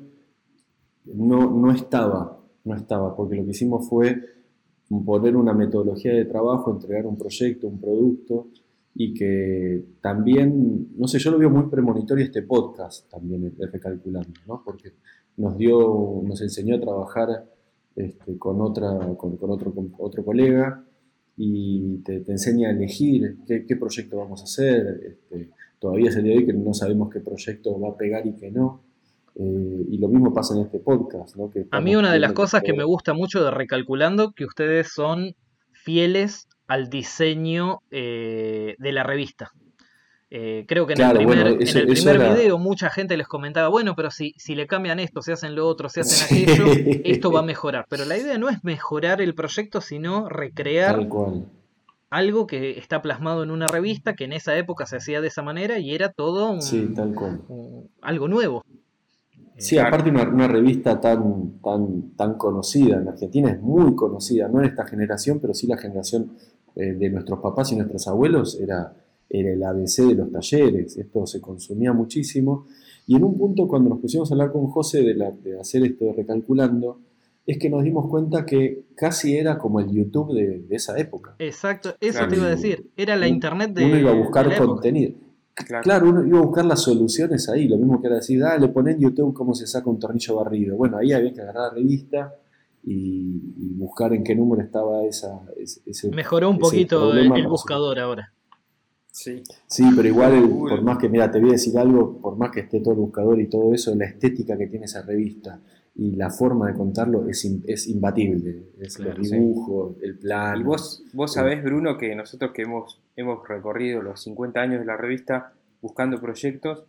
no, 1.06 1.50
no 1.50 1.72
estaba, 1.72 2.40
no 2.64 2.74
estaba, 2.74 3.16
porque 3.16 3.36
lo 3.36 3.44
que 3.44 3.50
hicimos 3.50 3.88
fue 3.88 4.20
poner 5.04 5.36
una 5.36 5.52
metodología 5.52 6.12
de 6.12 6.24
trabajo, 6.24 6.70
entregar 6.70 7.06
un 7.06 7.16
proyecto, 7.16 7.66
un 7.66 7.80
producto, 7.80 8.48
y 8.94 9.12
que 9.12 9.84
también, 10.00 10.96
no 10.96 11.08
sé, 11.08 11.18
yo 11.18 11.32
lo 11.32 11.38
veo 11.38 11.50
muy 11.50 11.64
premonitorio 11.68 12.24
este 12.24 12.42
podcast 12.42 13.10
también, 13.10 13.44
el, 13.44 13.54
el 13.58 13.72
recalculando, 13.72 14.40
¿no? 14.46 14.62
Porque 14.64 14.92
nos 15.36 15.56
dio, 15.56 16.22
nos 16.24 16.40
enseñó 16.40 16.76
a 16.76 16.80
trabajar 16.80 17.46
este, 17.96 18.38
con, 18.38 18.60
otra, 18.60 18.88
con, 19.16 19.36
con 19.36 19.50
otro, 19.50 19.74
con 19.74 19.92
otro 19.98 20.24
colega 20.24 20.84
y 21.36 21.98
te, 21.98 22.20
te 22.20 22.32
enseña 22.32 22.68
a 22.68 22.72
elegir 22.72 23.38
qué, 23.46 23.66
qué 23.66 23.76
proyecto 23.76 24.18
vamos 24.18 24.40
a 24.40 24.44
hacer. 24.44 25.00
Este, 25.06 25.50
todavía 25.78 26.10
es 26.10 26.16
el 26.16 26.24
día 26.24 26.32
de 26.32 26.38
hoy 26.38 26.46
que 26.46 26.52
no 26.52 26.74
sabemos 26.74 27.10
qué 27.12 27.20
proyecto 27.20 27.78
va 27.78 27.90
a 27.90 27.96
pegar 27.96 28.26
y 28.26 28.34
qué 28.36 28.50
no. 28.50 28.82
Eh, 29.36 29.86
y 29.90 29.98
lo 29.98 30.08
mismo 30.08 30.32
pasa 30.32 30.54
en 30.54 30.62
este 30.62 30.78
podcast. 30.78 31.36
¿no? 31.36 31.50
Que 31.50 31.66
A 31.70 31.80
mí 31.80 31.96
una 31.96 32.12
de 32.12 32.20
las 32.20 32.32
cosas 32.32 32.62
que 32.62 32.72
me 32.72 32.84
gusta 32.84 33.14
mucho 33.14 33.42
de 33.42 33.50
Recalculando, 33.50 34.32
que 34.32 34.44
ustedes 34.44 34.92
son 34.92 35.34
fieles 35.72 36.48
al 36.66 36.88
diseño 36.88 37.80
eh, 37.90 38.76
de 38.78 38.92
la 38.92 39.02
revista. 39.02 39.52
Eh, 40.36 40.64
creo 40.66 40.84
que 40.84 40.94
en 40.94 40.96
Claro, 40.96 41.20
el 41.20 41.26
primer, 41.26 41.44
bueno, 41.44 41.60
eso- 41.62 41.78
en 41.78 41.88
el 41.88 41.94
primer 41.94 42.16
era- 42.16 42.34
video 42.34 42.58
mucha 42.58 42.90
gente 42.90 43.16
les 43.16 43.28
comentaba, 43.28 43.68
bueno, 43.68 43.94
pero 43.94 44.10
si, 44.10 44.34
si 44.36 44.56
le 44.56 44.66
cambian 44.66 44.98
esto, 44.98 45.22
si 45.22 45.30
hacen 45.30 45.54
lo 45.54 45.68
otro, 45.68 45.88
si 45.88 46.00
hacen 46.00 46.24
aquello, 46.26 46.64
esto 47.04 47.30
va 47.30 47.38
a 47.38 47.42
mejorar. 47.44 47.86
Pero 47.88 48.04
la 48.04 48.18
idea 48.18 48.36
no 48.36 48.48
es 48.48 48.64
mejorar 48.64 49.22
el 49.22 49.36
proyecto, 49.36 49.80
sino 49.80 50.28
recrear 50.28 50.98
algo 52.10 52.46
que 52.48 52.78
está 52.78 53.00
plasmado 53.00 53.44
en 53.44 53.52
una 53.52 53.68
revista, 53.68 54.14
que 54.14 54.24
en 54.24 54.32
esa 54.32 54.56
época 54.56 54.86
se 54.86 54.96
hacía 54.96 55.20
de 55.20 55.28
esa 55.28 55.42
manera 55.42 55.78
y 55.78 55.94
era 55.94 56.08
todo 56.10 56.50
un- 56.50 56.62
Sí, 56.62 56.92
tal 56.96 57.14
cual. 57.14 57.40
un- 57.48 57.88
algo 58.02 58.26
nuevo. 58.26 58.64
Sí, 59.56 59.78
aparte 59.78 60.10
una, 60.10 60.22
una 60.28 60.48
revista 60.48 61.00
tan, 61.00 61.60
tan, 61.62 62.10
tan 62.16 62.34
conocida 62.34 62.96
en 62.96 63.06
Argentina, 63.08 63.50
es 63.52 63.60
muy 63.60 63.94
conocida, 63.94 64.48
no 64.48 64.58
en 64.58 64.64
esta 64.66 64.84
generación, 64.84 65.38
pero 65.38 65.54
sí 65.54 65.68
la 65.68 65.76
generación 65.78 66.32
eh, 66.76 66.92
de 66.92 67.08
nuestros 67.08 67.38
papás 67.38 67.70
y 67.70 67.76
nuestros 67.76 68.08
abuelos, 68.08 68.58
era, 68.60 68.92
era 69.40 69.52
el 69.52 69.62
ABC 69.62 70.06
de 70.08 70.14
los 70.14 70.30
talleres, 70.32 70.96
esto 70.96 71.26
se 71.26 71.40
consumía 71.40 71.92
muchísimo. 71.92 72.66
Y 73.06 73.16
en 73.16 73.24
un 73.24 73.36
punto 73.36 73.66
cuando 73.68 73.90
nos 73.90 73.98
pusimos 74.00 74.30
a 74.30 74.34
hablar 74.34 74.52
con 74.52 74.66
José 74.68 75.02
de, 75.02 75.14
la- 75.14 75.30
de 75.32 75.58
hacer 75.60 75.82
esto 75.84 76.04
de 76.06 76.12
recalculando, 76.12 77.00
es 77.46 77.58
que 77.58 77.68
nos 77.68 77.82
dimos 77.84 78.08
cuenta 78.08 78.46
que 78.46 78.84
casi 78.96 79.36
era 79.36 79.58
como 79.58 79.78
el 79.80 79.90
YouTube 79.90 80.32
de, 80.34 80.60
de 80.62 80.76
esa 80.76 80.96
época. 80.98 81.34
Exacto, 81.38 81.94
eso 82.00 82.18
Claro. 82.18 82.28
te 82.30 82.36
iba 82.36 82.46
a 82.46 82.50
decir. 82.50 82.90
Era 82.96 83.16
la 83.16 83.26
Un- 83.26 83.34
internet 83.34 83.70
de, 83.74 83.84
uno 83.84 83.98
iba 83.98 84.10
a 84.12 84.14
buscar 84.14 84.56
contenido. 84.56 85.12
Claro. 85.54 85.82
Claro, 85.84 86.08
uno 86.10 86.26
iba 86.26 86.38
a 86.38 86.42
buscar 86.42 86.64
las 86.64 86.80
soluciones 86.82 87.48
ahí, 87.48 87.68
lo 87.68 87.76
mismo 87.76 88.00
que 88.00 88.06
era 88.08 88.16
decir, 88.16 88.42
ah, 88.42 88.58
le 88.58 88.68
ponen 88.68 88.94
en 88.96 89.02
YouTube 89.02 89.34
cómo 89.34 89.54
se 89.54 89.66
saca 89.66 89.88
un 89.90 89.98
tornillo 90.00 90.36
barrido. 90.36 90.76
Bueno, 90.76 90.96
ahí 90.98 91.12
había 91.12 91.32
que 91.32 91.40
agarrar 91.42 91.68
la 91.68 91.74
revista 91.74 92.34
y, 92.82 93.54
y 93.56 93.74
buscar 93.74 94.12
en 94.14 94.24
qué 94.24 94.34
número 94.34 94.62
estaba 94.62 95.04
esa, 95.04 95.40
ese, 95.56 95.80
ese- 95.86 96.10
Mejoró 96.10 96.48
un 96.50 96.56
ese 96.56 96.62
poquito 96.62 96.96
el, 97.04 97.10
problema 97.12 97.36
el 97.38 97.46
buscador 97.48 97.98
ahora. 97.98 98.32
Sí. 99.14 99.44
Sí, 99.68 99.84
pero 99.94 100.08
igual, 100.08 100.34
el- 100.34 100.48
por 100.48 100.82
más 100.82 100.98
que, 100.98 101.08
mira, 101.08 101.30
te 101.30 101.38
voy 101.38 101.50
a 101.50 101.52
decir 101.52 101.78
algo, 101.78 102.18
por 102.20 102.36
más 102.36 102.50
que 102.50 102.60
esté 102.60 102.80
todo 102.80 102.94
el 102.94 102.98
buscador 103.00 103.40
y 103.40 103.46
todo 103.46 103.72
eso, 103.72 103.94
la 103.94 104.06
estética 104.06 104.58
que 104.58 104.66
tiene 104.66 104.86
esa 104.86 105.02
revista 105.02 105.60
y 105.94 106.16
la 106.16 106.30
forma 106.30 106.66
de 106.66 106.74
contarlo 106.74 107.28
es, 107.28 107.44
in- 107.44 107.62
es 107.68 107.86
imbatible. 107.86 108.70
Es 108.80 108.96
Claro, 108.96 109.16
los 109.18 109.28
sí. 109.28 109.36
el 110.02 110.18
plan. 110.18 110.60
Y 110.60 110.64
vos, 110.64 111.04
vos 111.12 111.32
sabés, 111.32 111.62
Bruno, 111.62 111.96
que 111.96 112.12
nosotros 112.16 112.50
que 112.52 112.62
hemos, 112.62 113.00
hemos 113.14 113.46
recorrido 113.48 114.02
los 114.02 114.20
50 114.20 114.60
años 114.60 114.80
de 114.80 114.86
la 114.86 114.96
revista 114.96 115.52
buscando 115.80 116.20
proyectos, 116.20 116.84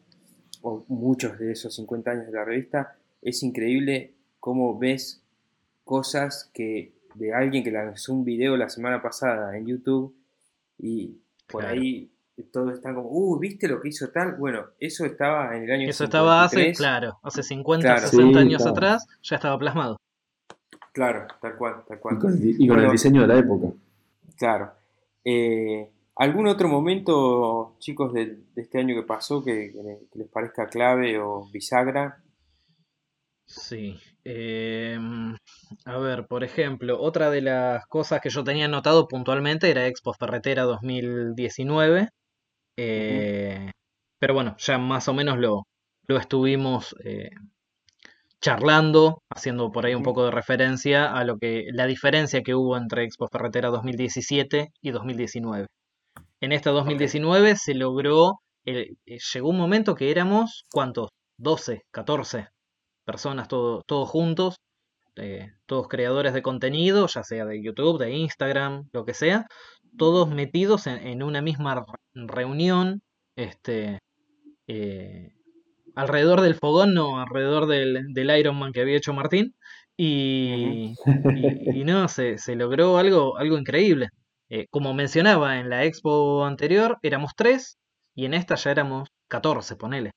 o 0.63 0.83
muchos 0.87 1.37
de 1.37 1.51
esos 1.51 1.75
50 1.75 2.09
años 2.09 2.25
de 2.25 2.31
la 2.31 2.43
revista, 2.43 2.95
es 3.21 3.43
increíble 3.43 4.13
cómo 4.39 4.79
ves 4.79 5.21
cosas 5.83 6.49
que 6.55 6.91
de 7.13 7.33
alguien 7.33 7.63
que 7.63 7.69
lanzó 7.71 8.13
un 8.15 8.25
video 8.25 8.57
la 8.57 8.67
semana 8.69 8.99
pasada 9.03 9.55
en 9.55 9.67
YouTube 9.67 10.15
y 10.79 11.17
por 11.47 11.61
Claro. 11.61 11.79
ahí 11.79 12.09
todos 12.43 12.73
están 12.73 12.95
como, 12.95 13.09
uh, 13.09 13.39
¿viste 13.39 13.67
lo 13.67 13.81
que 13.81 13.89
hizo 13.89 14.09
tal? 14.09 14.35
Bueno, 14.35 14.65
eso 14.79 15.05
estaba 15.05 15.55
en 15.55 15.63
el 15.63 15.71
año 15.71 15.89
Eso 15.89 16.03
estaba 16.03 16.43
hace, 16.43 16.57
53. 16.57 16.77
claro, 16.77 17.19
hace 17.23 17.43
50, 17.43 17.85
Claro. 17.87 18.07
60 18.07 18.33
Sí, 18.33 18.45
años 18.45 18.61
claro. 18.61 18.71
atrás, 18.71 19.07
ya 19.23 19.35
estaba 19.37 19.57
plasmado. 19.57 19.97
Claro, 20.93 21.27
tal 21.41 21.57
cual, 21.57 21.83
tal 21.87 21.99
cual. 21.99 22.15
y 22.15 22.19
con, 22.19 22.33
el, 22.33 22.61
y 22.61 22.67
con 22.67 22.91
diseño 22.91 23.21
de 23.21 23.27
la 23.27 23.37
época. 23.39 23.67
Claro. 24.37 24.71
Eh, 25.23 25.89
¿Algún 26.17 26.47
otro 26.47 26.69
momento, 26.69 27.75
chicos, 27.79 28.13
de, 28.13 28.37
este 28.55 28.79
año 28.79 28.95
que 28.95 29.03
pasó 29.05 29.43
que, 29.43 29.73
les 30.13 30.27
parezca 30.29 30.67
clave 30.67 31.19
o 31.19 31.49
bisagra? 31.51 32.21
Sí. 33.45 33.99
Em, 34.23 35.35
a 35.85 35.97
ver, 35.97 36.25
por 36.27 36.43
ejemplo, 36.43 36.99
otra 36.99 37.29
de 37.29 37.41
las 37.41 37.85
cosas 37.87 38.21
que 38.21 38.29
yo 38.29 38.43
tenía 38.43 38.67
notado 38.67 39.07
puntualmente 39.07 39.69
era 39.69 39.87
Expo 39.87 40.13
Ferretera 40.13 40.63
2019. 40.63 42.09
Eh, 42.77 43.71
pero 44.19 44.33
bueno, 44.33 44.55
ya 44.57 44.77
más 44.77 45.07
o 45.07 45.13
menos 45.13 45.37
lo, 45.37 45.63
lo 46.07 46.17
estuvimos 46.17 46.95
eh, 47.03 47.29
charlando, 48.41 49.23
haciendo 49.29 49.71
por 49.71 49.85
ahí 49.85 49.95
un 49.95 50.03
poco 50.03 50.25
de 50.25 50.31
referencia 50.31 51.11
a 51.11 51.23
lo 51.23 51.37
que 51.37 51.65
la 51.71 51.87
diferencia 51.87 52.43
que 52.43 52.55
hubo 52.55 52.77
entre 52.77 53.03
Expo 53.03 53.27
Ferretera 53.27 53.69
2017 53.69 54.69
y 54.81 54.91
2019. 54.91 55.67
En 56.41 56.51
esta 56.51 56.71
2019 56.71 57.55
se 57.55 57.73
logró, 57.75 58.39
eh, 58.65 58.95
llegó 59.33 59.49
un 59.49 59.57
momento 59.57 59.95
que 59.95 60.11
éramos, 60.11 60.65
¿cuántos? 60.71 61.09
12, 61.37 61.83
14 61.91 62.49
personas 63.05 63.47
todos 63.47 64.09
juntos, 64.09 64.57
eh, 65.15 65.53
todos 65.65 65.87
creadores 65.87 66.33
de 66.33 66.41
contenido, 66.41 67.07
ya 67.07 67.23
sea 67.23 67.45
de 67.45 67.63
YouTube, 67.63 67.99
de 67.99 68.11
Instagram, 68.11 68.89
lo 68.91 69.05
que 69.05 69.13
sea, 69.13 69.45
todos 69.97 70.29
metidos 70.29 70.87
en, 70.87 71.23
una 71.23 71.41
misma 71.41 71.85
reunión, 72.13 73.01
este, 73.35 73.99
eh, 74.67 75.33
alrededor 75.95 76.41
del 76.41 76.55
fogón, 76.55 76.93
no, 76.93 77.19
alrededor 77.19 77.67
del, 77.67 78.13
del 78.13 78.37
Iron 78.37 78.57
Man 78.57 78.71
que 78.71 78.81
había 78.81 78.97
hecho 78.97 79.13
Martín. 79.13 79.55
Y, 79.97 80.93
y, 81.73 81.83
no, 81.85 82.07
se, 82.09 82.37
se, 82.37 82.55
logró 82.55 82.97
algo, 82.97 83.37
algo 83.37 83.57
increíble. 83.57 84.09
Eh, 84.49 84.67
como 84.69 84.93
mencionaba 84.93 85.59
en 85.59 85.69
la 85.69 85.85
expo 85.85 86.45
anterior, 86.45 86.97
éramos 87.01 87.31
tres 87.35 87.77
y 88.13 88.25
en 88.25 88.33
esta 88.33 88.55
ya 88.55 88.71
éramos 88.71 89.09
14, 89.29 89.75
ponele. 89.75 90.11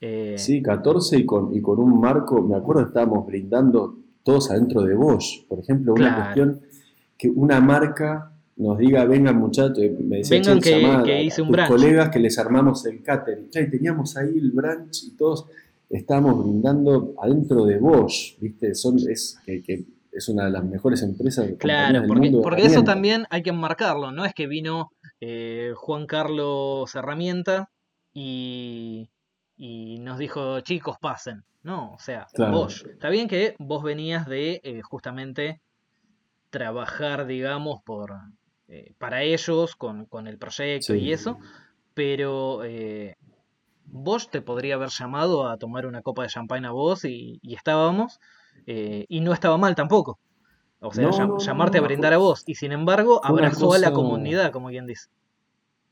Eh, 0.00 0.36
sí, 0.38 0.62
14 0.62 1.18
y 1.18 1.26
con, 1.26 1.54
y 1.54 1.60
con 1.60 1.78
un 1.78 2.00
marco, 2.00 2.42
me 2.42 2.56
acuerdo 2.56 2.82
estábamos 2.82 3.26
brindando 3.26 3.96
todos 4.22 4.50
adentro 4.50 4.82
de 4.82 4.94
Bosch. 4.94 5.46
Por 5.48 5.60
ejemplo, 5.60 5.94
una 5.94 6.16
cuestión 6.16 6.60
que 7.16 7.28
una 7.28 7.60
marca 7.60 8.33
nos 8.56 8.78
diga, 8.78 9.04
vengan 9.04 9.36
muchachos, 9.36 9.78
me 10.00 10.18
decía 10.18 10.38
vengan 10.38 10.60
que, 10.60 11.02
que 11.04 11.22
hice 11.24 11.42
un 11.42 11.50
branch. 11.50 11.68
colegas 11.68 12.10
que 12.10 12.20
les 12.20 12.38
armamos 12.38 12.86
el 12.86 13.02
catering. 13.02 13.48
Y 13.52 13.70
teníamos 13.70 14.16
ahí 14.16 14.38
el 14.38 14.52
branch 14.52 15.04
y 15.04 15.16
todos 15.16 15.46
estábamos 15.90 16.42
brindando 16.42 17.14
adentro 17.20 17.64
de 17.64 17.78
Bosch, 17.78 18.38
¿viste? 18.40 18.74
Son, 18.74 18.96
es, 19.08 19.38
que, 19.44 19.84
es 20.12 20.28
una 20.28 20.44
de 20.44 20.50
las 20.50 20.64
mejores 20.64 21.02
empresas 21.02 21.50
claro, 21.58 22.00
del 22.00 22.08
porque, 22.08 22.30
mundo 22.30 22.42
porque 22.42 22.62
eso 22.62 22.84
también 22.84 23.26
hay 23.30 23.42
que 23.42 23.50
enmarcarlo, 23.50 24.12
no 24.12 24.24
es 24.24 24.34
que 24.34 24.46
vino 24.46 24.90
eh, 25.20 25.72
Juan 25.74 26.06
Carlos 26.06 26.94
Herramienta 26.94 27.70
y, 28.12 29.10
y, 29.56 29.98
nos 29.98 30.18
dijo, 30.18 30.60
chicos, 30.60 30.96
pasen. 31.00 31.42
No, 31.62 31.92
o 31.94 31.98
sea, 31.98 32.26
Bosch. 32.36 32.84
Está 32.86 33.08
bien 33.08 33.26
que 33.26 33.56
vos 33.58 33.82
venías 33.82 34.26
de 34.26 34.60
eh, 34.62 34.82
justamente 34.82 35.62
trabajar, 36.50 37.26
digamos, 37.26 37.82
por, 37.82 38.12
eh, 38.76 38.92
para 38.98 39.22
ellos 39.22 39.76
con, 39.76 40.08
el 40.26 40.36
proyecto 40.36 40.96
y 40.96 41.12
eso, 41.12 41.38
pero 41.94 42.64
eh, 42.64 43.14
vos 43.86 44.32
te 44.32 44.42
podría 44.42 44.74
haber 44.74 44.88
llamado 44.88 45.48
a 45.48 45.58
tomar 45.58 45.86
una 45.86 46.02
copa 46.02 46.24
de 46.24 46.28
champagne 46.28 46.66
a 46.66 46.72
vos 46.72 47.04
y, 47.04 47.40
estábamos, 47.44 48.18
eh, 48.66 49.06
y 49.08 49.20
no 49.20 49.32
estaba 49.32 49.56
mal 49.58 49.76
tampoco. 49.76 50.18
O 50.80 50.92
sea, 50.92 51.08
llamarte 51.38 51.78
a 51.78 51.82
brindar 51.82 52.14
a 52.14 52.18
vos, 52.18 52.42
y 52.46 52.56
sin 52.56 52.72
embargo 52.72 53.20
abrazó 53.24 53.74
a 53.74 53.78
la 53.78 53.92
comunidad, 53.92 54.50
como 54.50 54.70
quien 54.70 54.86
dice. 54.86 55.08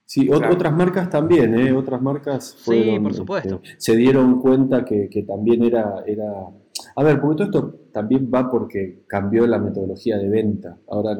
Sí, 0.05 0.29
otras 0.29 0.73
marcas 0.73 1.09
también, 1.09 1.55
¿eh? 1.55 1.73
otras 1.73 2.03
marcas 2.03 2.57
sí, 2.65 2.99
por 3.01 3.15
supuesto. 3.15 3.61
Este, 3.63 3.77
se 3.79 3.97
dieron 3.97 4.41
cuenta 4.41 4.85
que, 4.85 5.09
que 5.09 5.23
también 5.23 5.63
era, 5.63 6.03
era 6.05 6.27
a 6.95 7.03
ver, 7.03 7.21
porque 7.21 7.37
todo 7.37 7.45
esto 7.47 7.81
también 7.93 8.31
va 8.33 8.51
porque 8.51 9.05
cambió 9.07 9.47
la 9.47 9.59
metodología 9.59 10.19
de 10.19 10.29
venta. 10.29 10.79
Ahora, 10.89 11.19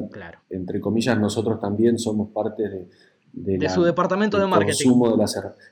entre 0.51 0.81
comillas, 0.81 1.19
nosotros 1.19 1.61
también 1.61 1.99
somos 1.99 2.31
parte 2.31 2.69
de, 2.69 3.59
de, 3.59 3.69
su 3.69 3.83
departamento 3.83 4.39
de 4.39 4.47
marketing. 4.47 4.91
Consumo 4.91 5.17
de 5.17 5.25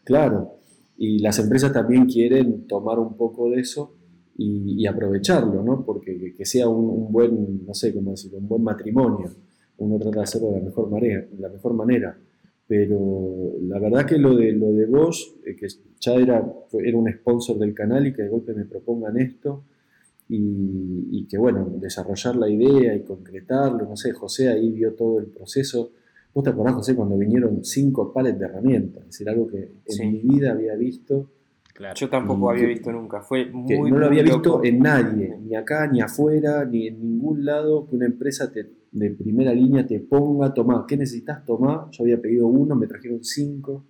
claro, 0.04 0.54
y 0.96 1.18
las 1.18 1.38
empresas 1.38 1.72
también 1.72 2.06
quieren 2.06 2.66
tomar 2.66 2.98
un 2.98 3.16
poco 3.16 3.50
de 3.50 3.60
eso 3.60 3.94
y, 4.36 4.86
aprovecharlo, 4.86 5.62
¿no? 5.62 5.84
Porque 5.84 6.34
que, 6.34 6.44
sea 6.46 6.68
un, 6.68 7.12
buen, 7.12 7.66
no 7.66 7.74
sé 7.74 7.92
cómo 7.92 8.12
decirlo, 8.12 8.38
un 8.38 8.48
buen 8.48 8.62
matrimonio. 8.62 9.30
Uno 9.78 9.98
trata 9.98 10.18
de 10.18 10.22
hacerlo 10.22 10.48
de 10.48 10.58
la 10.58 10.64
mejor 10.64 10.90
manera. 10.90 11.26
La 11.38 11.48
mejor 11.50 11.74
manera. 11.74 12.18
Pero 12.66 13.54
la 13.62 13.78
verdad 13.78 14.06
que 14.06 14.16
lo 14.16 14.34
de, 14.34 14.52
lo 14.52 14.72
de 14.72 14.86
vos, 14.86 15.36
eh, 15.44 15.56
que 15.56 15.66
ya 16.00 16.14
era, 16.14 16.42
era 16.72 16.96
un 16.96 17.12
sponsor 17.12 17.58
del 17.58 17.74
canal 17.74 18.06
y 18.06 18.12
que 18.12 18.22
de 18.22 18.28
golpe 18.28 18.54
me 18.54 18.64
propongan 18.64 19.18
esto, 19.18 19.64
y, 20.32 21.26
que 21.28 21.36
bueno, 21.38 21.68
desarrollar 21.80 22.36
la 22.36 22.48
idea 22.48 22.94
y 22.94 23.02
concretarlo, 23.02 23.86
no 23.86 23.96
sé, 23.96 24.12
José 24.12 24.48
ahí 24.48 24.70
vio 24.70 24.94
todo 24.94 25.18
el 25.18 25.26
proceso. 25.26 25.92
¿Vos 26.32 26.44
te 26.44 26.50
acordás, 26.50 26.74
José, 26.74 26.94
cuando 26.94 27.18
vinieron 27.18 27.64
cinco 27.64 28.12
palets 28.12 28.38
de 28.38 28.44
herramientas? 28.44 29.02
Es 29.02 29.08
decir, 29.08 29.28
algo 29.28 29.48
que 29.48 29.72
en 29.86 30.12
mi 30.12 30.20
vida 30.20 30.52
había 30.52 30.76
visto. 30.76 31.30
Yo 31.96 32.08
tampoco 32.08 32.50
había 32.50 32.68
visto 32.68 32.92
nunca, 32.92 33.22
fue 33.22 33.46
muy, 33.46 33.90
No 33.90 33.98
lo 33.98 34.06
había 34.06 34.22
visto 34.22 34.62
en 34.62 34.80
nadie, 34.80 35.36
ni 35.40 35.54
acá, 35.56 35.88
ni 35.90 36.00
afuera, 36.00 36.64
ni 36.64 36.88
en 36.88 37.00
ningún 37.00 37.44
lado 37.44 37.88
que 37.88 37.96
una 37.96 38.06
empresa 38.06 38.52
de 38.92 39.10
primera 39.10 39.52
línea 39.52 39.86
te 39.86 39.98
ponga, 39.98 40.52
tomá, 40.52 40.84
¿qué 40.86 40.96
necesitas? 40.96 41.44
Tomá, 41.44 41.88
yo 41.90 42.04
había 42.04 42.20
pedido 42.20 42.46
uno, 42.46 42.76
me 42.76 42.86
trajeron 42.86 43.24
cinco. 43.24 43.86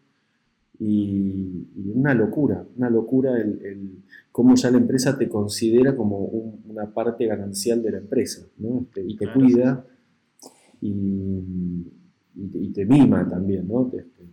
Y, 0.81 1.69
una 1.95 2.15
locura, 2.15 2.65
una 2.77 2.89
locura 2.89 3.39
el 3.39 4.03
cómo 4.33 4.55
ya 4.55 4.71
la 4.71 4.79
empresa 4.79 5.19
te 5.19 5.29
considera 5.29 5.97
como 5.97 6.19
una 6.19 6.87
parte 6.93 7.27
ganancial 7.27 7.83
de 7.83 7.91
la 7.93 7.99
empresa, 7.99 8.47
¿no? 8.59 8.81
Este, 8.81 9.03
y 9.03 9.17
te 9.17 9.33
cuida 9.33 9.85
y, 10.81 12.71
te 12.73 12.87
mima 12.87 13.29
también, 13.29 13.69
¿no? 13.69 13.91
Este, 13.93 14.25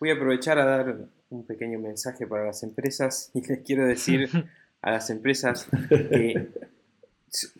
Voy 0.00 0.10
a 0.10 0.14
aprovechar 0.14 0.58
a 0.58 0.64
dar 0.64 1.08
un 1.30 1.44
pequeño 1.44 1.78
mensaje 1.80 2.26
para 2.26 2.46
las 2.46 2.62
empresas 2.62 3.30
y 3.34 3.46
les 3.46 3.60
quiero 3.60 3.86
decir 3.86 4.28
a 4.82 4.92
las 4.92 5.10
empresas 5.10 5.68
que 5.90 6.48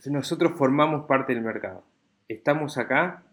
nosotros 0.07 0.53
formamos 0.57 1.07
parte 1.07 1.35
del 1.35 1.43
mercado. 1.43 1.83
Estamos 2.29 2.79
acá 2.79 3.25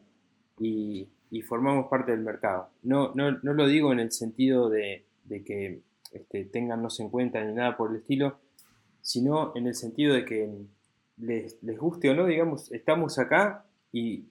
y, 0.59 1.07
formamos 1.41 1.87
parte 1.87 2.11
del 2.11 2.21
mercado. 2.21 2.69
No, 2.83 3.13
no, 3.15 3.31
no, 3.31 3.53
lo 3.53 3.67
digo 3.67 3.91
en 3.91 3.99
el 3.99 4.11
sentido 4.11 4.69
de 4.69 5.05
que 5.45 5.81
este, 6.15 6.45
tengannos 6.45 7.01
en 7.01 7.09
cuenta 7.09 7.43
ni 7.43 7.53
nada 7.53 7.75
por 7.75 7.91
el 7.91 7.97
estilo, 7.97 8.39
sino 9.01 9.51
en 9.53 9.67
el 9.67 9.75
sentido 9.75 10.13
de 10.13 10.23
que 10.23 10.49
les, 11.17 11.57
guste 11.77 12.09
o 12.09 12.15
no, 12.15 12.25
digamos, 12.25 12.71
estamos 12.71 13.19
acá 13.19 13.65
y 13.91 14.23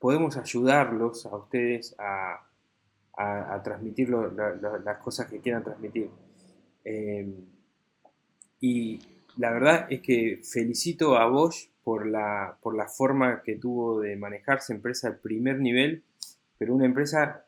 podemos 0.00 0.36
ayudarlos 0.36 1.26
a 1.26 1.36
ustedes 1.36 1.94
a, 1.98 2.44
transmitir 3.62 4.10
las 4.10 4.98
cosas 4.98 5.28
que 5.28 5.40
quieran 5.40 5.62
transmitir. 5.62 6.10
Eh, 6.84 7.32
y 8.60 9.00
la 9.36 9.52
verdad 9.52 9.86
es 9.90 10.00
que 10.02 10.40
felicito 10.42 11.16
a 11.16 11.28
Bosch 11.28 11.68
por 11.84 12.06
la, 12.06 12.56
por 12.60 12.76
la 12.76 12.88
forma 12.88 13.42
que 13.42 13.56
tuvo 13.56 14.00
de 14.00 14.16
manejarse 14.16 14.72
empresa 14.72 15.10
de 15.10 15.16
primer 15.16 15.60
nivel, 15.60 16.02
pero 16.58 16.74
una 16.74 16.86
empresa 16.86 17.44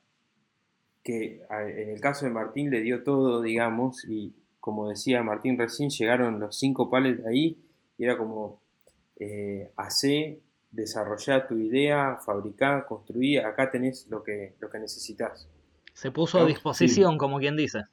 que 1.03 1.43
en 1.51 1.91
el 1.91 2.01
caso 2.01 2.27
de 2.27 2.31
Martín 2.31 2.71
le 2.71 2.81
dio 2.83 3.03
todo, 3.03 3.43
digamos, 3.43 4.05
y 4.05 4.35
como 4.61 4.89
decía 4.89 5.23
Martín 5.23 5.59
recién, 5.59 5.91
llegaron 5.91 6.39
los 6.39 6.59
cinco 6.59 6.91
pales 6.91 7.25
ahí 7.27 7.59
y 7.99 8.05
era 8.05 8.17
como, 8.17 8.61
eh, 9.19 9.73
hace, 9.77 10.41
desarrollar 10.71 11.49
tu 11.49 11.57
idea, 11.57 12.19
fabricar, 12.25 12.87
construir, 12.87 13.41
acá 13.41 13.71
tenés 13.71 14.07
lo 14.09 14.23
que, 14.23 14.55
lo 14.61 14.71
que 14.71 14.79
necesitas. 14.79 15.49
Se 15.95 16.11
puso 16.11 16.39
a 16.39 16.47
disposición, 16.47 17.19
como 17.19 17.39
quien 17.39 17.57
dice. 17.57 17.85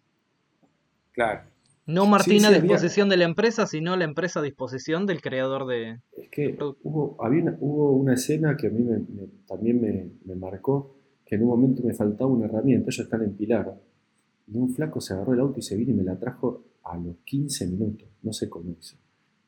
Claro. 1.14 1.42
No 1.86 2.06
Martín 2.06 2.46
a 2.46 2.52
disposición 2.52 3.08
de 3.08 3.18
la 3.18 3.24
empresa, 3.24 3.66
sino 3.66 3.96
la 3.96 4.04
empresa 4.04 4.42
a 4.42 4.44
disposición 4.44 5.06
del 5.06 5.22
creador 5.22 5.66
de... 5.66 6.00
Es 6.18 6.30
que 6.30 6.58
hubo, 6.84 7.16
había 7.24 7.44
una, 7.44 7.58
hubo 7.62 7.92
una 7.94 8.14
escena 8.14 8.58
que 8.58 8.68
a 8.68 8.70
mí 8.70 8.86
también 9.48 9.82
me, 9.82 10.10
me 10.26 10.36
marcó, 10.36 10.97
que 11.28 11.36
en 11.36 11.44
un 11.44 11.50
momento 11.50 11.84
me 11.84 11.94
faltaba 11.94 12.32
una 12.32 12.46
herramienta, 12.46 12.90
ellos 12.90 13.04
están 13.06 13.22
en 13.22 13.34
Pilar, 13.34 13.78
y 14.48 14.58
un 14.58 14.74
flaco 14.74 15.02
se 15.02 15.14
agarró 15.14 15.34
el 15.34 15.42
auto 15.42 15.60
y 15.60 15.62
se 15.62 15.76
vino 15.76 15.92
y 15.92 15.96
me 15.96 16.04
la 16.04 16.18
trajo 16.18 16.64
a 16.84 16.98
los 16.98 17.18
15 17.26 17.68
minutos, 17.68 18.08
no 18.24 18.32
sé 18.32 18.48
cómo 18.50 18.72
hizo. 18.80 18.96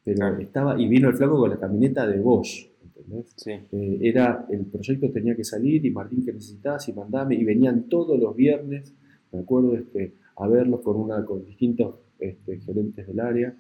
Pero 0.04 0.38
estaba, 0.40 0.80
y 0.80 0.88
vino 0.90 1.08
el 1.08 1.16
flaco 1.16 1.38
con 1.38 1.50
la 1.50 1.58
camioneta 1.58 2.06
de 2.06 2.20
Bosch, 2.20 2.70
¿entendés? 2.84 3.34
Eh, 3.72 4.00
era, 4.02 4.46
el 4.50 4.66
proyecto 4.66 5.10
tenía 5.10 5.36
que 5.36 5.46
salir 5.46 5.86
y 5.86 5.92
Martín 5.92 6.26
que 6.26 6.34
necesitabas 6.34 6.90
y 6.90 6.94
mandame, 6.94 7.36
y 7.36 7.46
venían 7.46 7.88
todos 7.88 8.20
los 8.20 8.36
viernes, 8.36 8.94
me 9.32 9.40
acuerdo, 9.40 9.76
este, 9.76 10.16
a 10.36 10.48
verlos 10.48 10.82
con, 10.82 10.98
una, 10.98 11.24
con 11.24 11.46
distintos 11.46 11.96
este, 12.20 12.60
gerentes 12.60 13.08
del 13.08 13.20
área, 13.22 13.56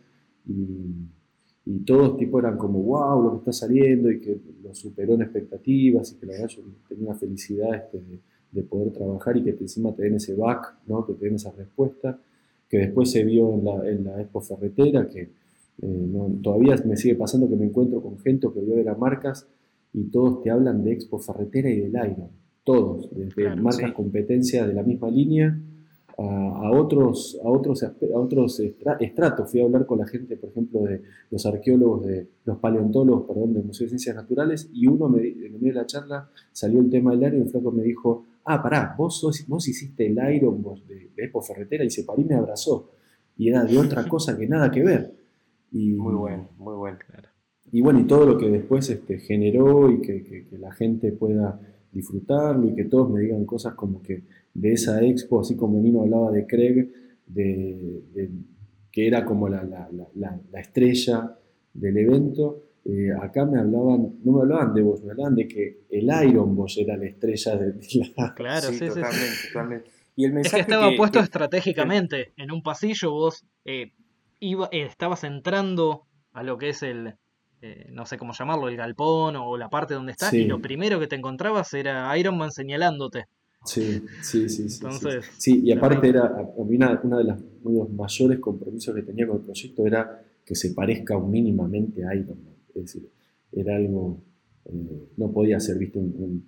y 0.45 1.07
y 1.71 1.81
todos 1.81 2.17
tipo 2.17 2.39
eran 2.39 2.57
como, 2.57 2.81
wow, 2.81 3.21
lo 3.21 3.31
que 3.31 3.37
está 3.37 3.53
saliendo 3.53 4.09
y 4.09 4.19
que 4.19 4.35
lo 4.63 4.73
superó 4.73 5.13
en 5.13 5.21
expectativas 5.21 6.11
y 6.11 6.15
que 6.15 6.25
la 6.25 6.33
verdad 6.33 6.47
yo 6.47 6.63
tenía 6.87 7.09
una 7.09 7.15
felicidad 7.15 7.75
este, 7.75 8.01
de 8.51 8.63
poder 8.63 8.91
trabajar 8.91 9.37
y 9.37 9.43
que 9.43 9.51
encima 9.51 9.93
te 9.93 10.01
den 10.01 10.15
ese 10.15 10.33
back, 10.33 10.77
¿no? 10.87 11.05
que 11.05 11.13
te 11.13 11.25
den 11.25 11.35
esa 11.35 11.51
respuesta, 11.51 12.19
que 12.67 12.79
después 12.79 13.11
se 13.11 13.23
vio 13.23 13.53
en 13.53 13.65
la, 13.65 13.87
en 13.87 14.03
la 14.03 14.19
Expo 14.19 14.41
Ferretera, 14.41 15.07
que 15.07 15.29
eh, 15.81 16.09
todavía 16.41 16.75
me 16.85 16.97
sigue 16.97 17.13
pasando 17.13 17.47
que 17.47 17.55
me 17.55 17.65
encuentro 17.65 18.01
con 18.01 18.17
gente 18.17 18.47
que 18.51 18.61
vio 18.61 18.75
de 18.75 18.85
las 18.85 18.97
marcas 18.97 19.45
y 19.93 20.05
todos 20.05 20.41
te 20.41 20.49
hablan 20.49 20.83
de 20.83 20.93
Expo 20.93 21.19
Ferretera 21.19 21.69
y 21.69 21.81
del 21.81 21.91
Iron, 21.91 22.29
todos, 22.63 23.11
desde 23.15 23.55
marcas 23.57 23.93
competencia 23.93 24.65
de 24.65 24.73
la 24.73 24.81
misma 24.81 25.11
línea 25.11 25.55
a, 26.21 26.71
otros, 26.71 27.39
a 27.43 27.49
otros, 27.49 27.83
a 27.83 28.19
otros 28.19 28.59
estratos. 28.99 29.51
Fui 29.51 29.61
a 29.61 29.63
hablar 29.63 29.85
con 29.85 29.99
la 29.99 30.07
gente, 30.07 30.35
por 30.35 30.49
ejemplo, 30.49 30.81
de 30.81 31.01
los 31.31 31.45
arqueólogos, 31.45 32.05
de 32.05 32.27
los 32.45 32.57
paleontólogos, 32.57 33.25
perdón, 33.25 33.53
del 33.53 33.63
Museo 33.63 33.85
de 33.85 33.89
Ciencias 33.89 34.15
Naturales, 34.15 34.69
y 34.73 34.87
uno, 34.87 35.07
me, 35.07 35.21
en 35.21 35.53
medio 35.53 35.73
de 35.73 35.79
la 35.79 35.85
charla, 35.85 36.29
salió 36.51 36.79
el 36.79 36.89
tema 36.89 37.11
del 37.11 37.21
Iron 37.21 37.37
y 37.37 37.41
el 37.43 37.49
flaco 37.49 37.71
me 37.71 37.83
dijo, 37.83 38.25
ah, 38.45 38.61
pará, 38.61 38.95
vos, 38.97 39.45
vos 39.47 39.67
hiciste 39.67 40.07
el 40.07 40.19
Iron 40.35 40.61
de, 40.87 41.09
de 41.15 41.23
Expo 41.23 41.41
Ferretera, 41.41 41.83
y 41.83 41.89
se 41.89 42.03
paró 42.03 42.21
y 42.21 42.25
me 42.25 42.35
abrazó. 42.35 42.91
Y 43.37 43.49
era 43.49 43.63
de 43.63 43.77
otra 43.77 44.05
cosa 44.09 44.37
que 44.37 44.47
nada 44.47 44.69
que 44.69 44.83
ver. 44.83 45.13
Y, 45.71 45.93
muy 45.93 46.15
bueno, 46.15 46.49
muy 46.57 46.75
bueno. 46.75 46.97
Y 47.71 47.81
bueno, 47.81 47.99
y 47.99 48.03
todo 48.05 48.25
lo 48.25 48.37
que 48.37 48.49
después 48.49 48.89
este, 48.89 49.19
generó 49.19 49.91
y 49.91 50.01
que, 50.01 50.23
que, 50.23 50.57
la 50.57 50.71
gente 50.73 51.11
pueda 51.11 51.61
disfrutarlo 51.91 52.67
y 52.67 52.75
que 52.75 52.85
todos 52.85 53.09
me 53.09 53.21
digan 53.21 53.45
cosas 53.45 53.75
como 53.75 54.01
que 54.01 54.23
de 54.59 54.73
esa 54.73 55.01
expo, 55.03 55.39
así 55.39 55.55
como 55.55 55.81
Nino 55.81 56.01
hablaba 56.01 56.31
de 56.31 56.45
Craig, 56.45 56.91
de, 57.25 58.29
que 58.91 59.07
era 59.07 59.23
como 59.23 59.47
la, 59.47 59.63
la, 59.63 59.89
la, 60.15 60.41
la 60.51 60.59
estrella 60.59 61.37
del 61.73 61.97
evento, 61.97 62.63
eh, 62.85 63.11
acá 63.21 63.45
me 63.45 63.59
hablaban, 63.59 64.19
no 64.23 64.31
me 64.31 64.41
hablaban 64.41 64.73
de 64.73 64.81
vos, 64.81 65.03
me 65.03 65.11
hablaban 65.11 65.35
de 65.35 65.47
que 65.47 65.85
el 65.89 66.09
Iron 66.27 66.55
Boss 66.55 66.77
era 66.77 66.97
la 66.97 67.05
estrella 67.05 67.55
de 67.55 67.73
la... 68.17 68.33
Claro, 68.33 68.69
sí, 68.69 68.79
totalmente, 68.79 69.47
totalmente. 69.47 69.91
Y 70.15 70.25
el 70.25 70.33
mensaje 70.33 70.61
es 70.61 70.65
que 70.65 70.71
estaba 70.73 70.91
puesto 70.97 71.19
estratégicamente. 71.19 72.33
En 72.35 72.51
un 72.51 72.61
pasillo 72.61 73.11
vos 73.11 73.45
eh, 73.63 73.93
iba, 74.39 74.67
eh, 74.71 74.83
estabas 74.83 75.23
entrando 75.23 76.07
a 76.33 76.43
lo 76.43 76.57
que 76.57 76.69
es 76.69 76.83
el, 76.83 77.15
eh, 77.61 77.87
no 77.91 78.05
sé 78.05 78.17
cómo 78.17 78.33
llamarlo, 78.33 78.67
el 78.67 78.75
galpón 78.75 79.35
o 79.37 79.55
la 79.57 79.69
parte 79.69 79.93
donde 79.93 80.11
estás, 80.11 80.33
y 80.33 80.45
lo 80.45 80.59
primero 80.59 80.99
que 80.99 81.07
te 81.07 81.15
encontrabas 81.15 81.73
era 81.73 82.17
Iron 82.17 82.37
Man 82.37 82.51
señalándote. 82.51 83.25
Sí, 83.65 84.03
sí, 84.21 84.49
sí. 84.49 84.69
sí, 84.69 84.79
sí. 85.37 85.61
y 85.65 85.71
aparte 85.71 86.07
era, 86.07 86.31
una, 86.55 86.87
de 87.17 87.23
las, 87.23 87.39
uno 87.63 87.73
de 87.73 87.79
los 87.79 87.89
mayores 87.91 88.39
compromisos 88.39 88.95
que 88.95 89.01
tenía 89.01 89.27
con 89.27 89.37
el 89.37 89.43
proyecto 89.43 89.85
era 89.85 90.23
que 90.45 90.55
se 90.55 90.71
parezca 90.71 91.19
mínimamente 91.19 92.05
a 92.05 92.15
Iron 92.15 92.43
Man. 92.43 92.55
Es 92.73 92.83
decir, 92.83 93.09
era 93.51 93.75
algo, 93.75 94.23
eh, 94.65 95.09
no 95.17 95.31
podía 95.31 95.59
ser 95.59 95.77
visto 95.77 95.99
un, 95.99 96.47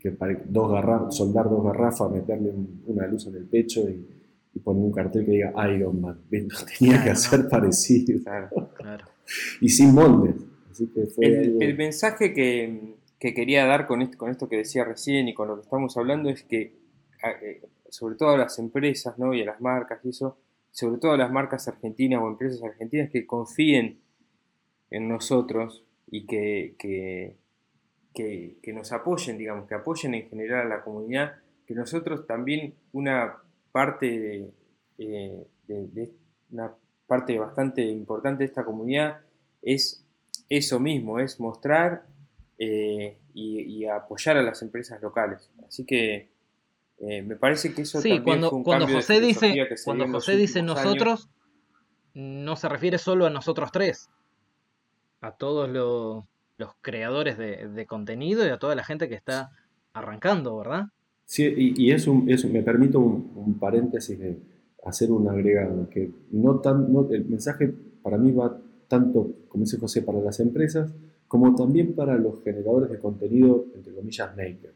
que 0.00 0.16
dos 0.48 0.72
garrafas, 0.72 1.16
soldar 1.16 1.48
dos 1.48 1.64
garrafas, 1.64 2.10
meterle 2.10 2.52
una 2.86 3.06
luz 3.06 3.26
en 3.26 3.36
el 3.36 3.44
pecho 3.44 3.88
y, 3.88 4.06
y 4.54 4.60
poner 4.60 4.82
un 4.82 4.92
cartel 4.92 5.24
que 5.24 5.32
diga 5.32 5.52
Iron 5.74 6.00
Man. 6.00 6.18
Tenía 6.78 7.02
que 7.02 7.10
hacer 7.10 7.48
parecido. 7.48 8.20
y 9.60 9.68
sin 9.68 9.94
moldes. 9.94 10.36
el, 11.18 11.76
mensaje 11.76 12.32
que, 12.32 12.94
quería 13.18 13.66
dar 13.66 13.86
con 13.86 14.02
esto, 14.02 14.18
con 14.18 14.30
esto 14.30 14.48
que 14.48 14.56
decía 14.56 14.84
recién 14.84 15.28
y 15.28 15.34
con 15.34 15.48
lo 15.48 15.56
que 15.56 15.62
estamos 15.62 15.96
hablando 15.96 16.30
es 16.30 16.42
que, 16.44 16.76
eh, 17.42 17.62
sobre 17.88 18.16
todo 18.16 18.30
a 18.30 18.38
las 18.38 18.58
empresas 18.58 19.18
¿no? 19.18 19.32
y 19.34 19.42
a 19.42 19.46
las 19.46 19.60
marcas 19.60 20.04
y 20.04 20.10
eso, 20.10 20.38
sobre 20.70 20.98
todo 20.98 21.12
a 21.12 21.16
las 21.16 21.30
marcas 21.30 21.68
argentinas 21.68 22.20
o 22.22 22.28
empresas 22.28 22.62
argentinas 22.62 23.10
que 23.10 23.26
confíen 23.26 24.00
en 24.90 25.08
nosotros 25.08 25.84
y 26.06 26.26
que, 26.26 26.74
que, 26.78 27.36
que 28.14 28.72
nos 28.72 28.92
apoyen, 28.92 29.38
digamos, 29.38 29.66
que 29.66 29.74
apoyen 29.74 30.14
en 30.14 30.28
general 30.28 30.66
a 30.66 30.76
la 30.76 30.82
comunidad, 30.82 31.36
que 31.66 31.74
nosotros 31.74 32.26
también 32.26 32.74
una 32.92 33.38
parte 33.72 34.52
eh, 34.98 35.46
de, 35.66 36.12
una 36.50 36.72
parte 37.06 37.38
bastante 37.38 37.82
importante 37.82 38.44
de 38.44 38.48
esta 38.48 38.64
comunidad 38.64 39.22
es 39.62 40.06
eso 40.48 40.78
mismo, 40.78 41.18
es 41.18 41.40
mostrar 41.40 42.06
eh, 42.58 43.18
y, 43.34 43.84
apoyar 43.86 44.36
a 44.36 44.42
las 44.42 44.62
empresas 44.62 45.00
locales. 45.02 45.50
Así 45.66 45.84
que 45.84 46.28
eh, 46.98 47.22
me 47.22 47.36
parece 47.36 47.74
que 47.74 47.82
eso 47.82 48.00
sí, 48.00 48.10
también 48.10 48.24
cuando, 48.24 48.62
cuando 48.62 48.88
José 48.88 49.20
dice 49.20 49.54
cuando 49.84 50.08
José 50.08 50.36
dice 50.36 50.62
nosotros 50.62 51.28
no 52.14 52.56
se 52.56 52.68
refiere 52.68 52.98
solo 52.98 53.26
a 53.26 53.30
nosotros 53.30 53.70
tres, 53.72 54.08
a 55.20 55.32
todos 55.32 55.68
los, 55.68 56.24
creadores 56.80 57.36
de, 57.36 57.68
de 57.68 57.86
contenido 57.86 58.46
y 58.46 58.50
a 58.50 58.58
toda 58.58 58.74
la 58.76 58.84
gente 58.84 59.08
que 59.08 59.16
está 59.16 59.50
arrancando, 59.92 60.56
¿verdad? 60.56 60.86
Sí, 61.24 61.44
y, 61.44 61.86
y 61.86 61.92
es 61.92 62.06
un, 62.06 62.26
me 62.26 62.62
permito 62.62 63.00
un, 63.00 63.58
paréntesis 63.58 64.18
de 64.18 64.38
hacer 64.84 65.10
un 65.10 65.28
agregado, 65.28 65.88
que 65.88 66.10
no 66.30 66.60
tan, 66.60 66.92
no, 66.92 67.08
el 67.10 67.24
mensaje 67.24 67.72
para 68.02 68.18
mí 68.18 68.32
va 68.32 68.60
tanto, 68.88 69.32
como 69.48 69.64
dice 69.64 69.78
José, 69.78 70.02
para 70.02 70.20
las 70.20 70.40
empresas, 70.40 70.92
como 71.34 71.52
también 71.56 71.94
para 71.94 72.16
los 72.16 72.44
generadores 72.44 72.88
de 72.88 72.98
contenido, 73.00 73.66
entre 73.74 73.92
comillas, 73.92 74.36
maker. 74.36 74.72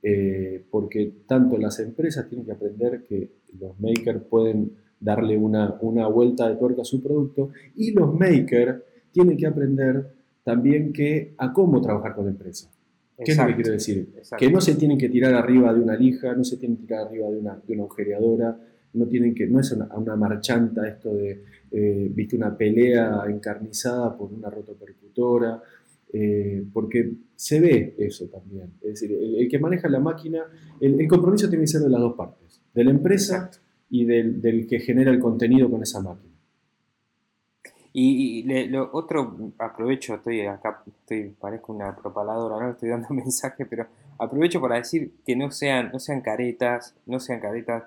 Eh, 0.00 0.62
porque 0.70 1.12
tanto 1.26 1.58
las 1.58 1.80
empresas 1.80 2.28
tienen 2.28 2.46
que 2.46 2.52
aprender 2.52 3.02
que 3.02 3.32
los 3.58 3.80
makers 3.80 4.22
pueden 4.30 4.70
darle 5.00 5.36
una, 5.36 5.76
una 5.80 6.06
vuelta 6.06 6.48
de 6.48 6.54
tuerca 6.54 6.82
a 6.82 6.84
su 6.84 7.02
producto 7.02 7.50
y 7.74 7.90
los 7.90 8.14
makers 8.14 8.80
tienen 9.10 9.36
que 9.36 9.44
aprender 9.44 10.06
también 10.44 10.92
que 10.92 11.34
a 11.36 11.52
cómo 11.52 11.80
trabajar 11.80 12.14
con 12.14 12.26
la 12.26 12.30
empresa. 12.30 12.70
¿Qué 13.18 13.32
es 13.32 13.38
lo 13.38 13.46
que 13.48 13.54
quiero 13.56 13.72
decir? 13.72 14.08
Que 14.38 14.52
no 14.52 14.60
se 14.60 14.76
tienen 14.76 14.98
que 14.98 15.08
tirar 15.08 15.34
arriba 15.34 15.74
de 15.74 15.80
una 15.80 15.96
lija, 15.96 16.32
no 16.32 16.44
se 16.44 16.58
tienen 16.58 16.76
que 16.76 16.84
tirar 16.84 17.08
arriba 17.08 17.28
de 17.28 17.38
una, 17.40 17.60
de 17.66 17.74
una 17.74 17.82
agujereadora, 17.82 18.56
no, 18.92 19.06
tienen 19.06 19.34
que, 19.34 19.48
no 19.48 19.58
es 19.58 19.72
una, 19.72 19.88
una 19.96 20.14
marchanta 20.14 20.86
esto 20.86 21.12
de, 21.12 21.42
eh, 21.72 22.10
viste, 22.12 22.36
una 22.36 22.56
pelea 22.56 23.24
encarnizada 23.28 24.16
por 24.16 24.32
una 24.32 24.50
rotopercutora, 24.50 25.62
eh, 26.12 26.64
porque 26.72 27.12
se 27.34 27.60
ve 27.60 27.94
eso 27.98 28.26
también. 28.26 28.74
Es 28.82 29.00
decir, 29.00 29.12
el, 29.12 29.48
que 29.48 29.58
maneja 29.58 29.88
la 29.88 30.00
máquina, 30.00 30.44
el, 30.80 31.08
compromiso 31.08 31.48
tiene 31.48 31.64
que 31.64 31.68
ser 31.68 31.80
de 31.80 31.90
las 31.90 32.00
dos 32.00 32.14
partes, 32.14 32.60
de 32.74 32.84
la 32.84 32.90
empresa 32.90 33.50
y 33.88 34.04
del, 34.04 34.40
del 34.40 34.66
que 34.66 34.80
genera 34.80 35.10
el 35.10 35.18
contenido 35.18 35.70
con 35.70 35.82
esa 35.82 36.00
máquina. 36.00 36.32
Y, 37.94 38.44
lo 38.68 38.88
otro, 38.92 39.52
aprovecho, 39.58 40.14
estoy 40.14 40.40
acá, 40.42 40.82
estoy, 40.86 41.34
parezco 41.38 41.74
una 41.74 41.94
propaladora, 41.94 42.64
no 42.64 42.72
estoy 42.72 42.88
dando 42.88 43.08
mensaje, 43.10 43.66
pero 43.66 43.86
aprovecho 44.18 44.60
para 44.60 44.76
decir 44.76 45.12
que 45.26 45.36
no 45.36 45.50
sean, 45.50 45.90
no 45.92 45.98
sean 45.98 46.22
caretas, 46.22 46.96
no 47.06 47.20
sean 47.20 47.40
caretas, 47.40 47.84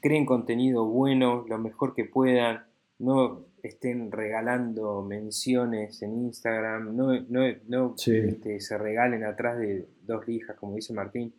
creen 0.00 0.26
contenido 0.26 0.84
bueno, 0.84 1.46
lo 1.48 1.58
mejor 1.58 1.94
que 1.94 2.04
puedan, 2.04 2.64
no 2.98 3.44
estén 3.62 4.10
regalando 4.10 5.02
menciones 5.02 6.02
en 6.02 6.26
Instagram, 6.26 6.96
no, 6.96 7.20
no, 7.28 7.54
no 7.66 7.94
este, 7.96 8.60
se 8.60 8.78
regalen 8.78 9.24
atrás 9.24 9.58
de 9.58 9.86
dos 10.06 10.26
lijas, 10.26 10.56
como 10.56 10.76
dice 10.76 10.92
Martín. 10.92 11.32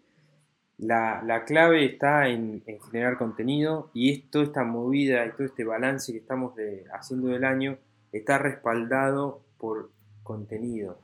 La, 0.77 1.21
la 1.25 1.43
clave 1.43 1.85
está 1.85 2.29
en, 2.29 2.63
generar 2.89 3.17
contenido 3.17 3.91
y 3.93 4.11
es 4.11 4.31
toda 4.31 4.45
esta 4.45 4.63
movida 4.63 5.25
y 5.25 5.31
todo 5.31 5.45
este 5.45 5.65
balance 5.65 6.11
que 6.13 6.19
estamos 6.19 6.55
de, 6.55 6.85
haciendo 6.93 7.27
del 7.27 7.43
año 7.43 7.77
está 8.13 8.37
respaldado 8.37 9.41
por 9.57 9.91
contenido. 10.23 10.99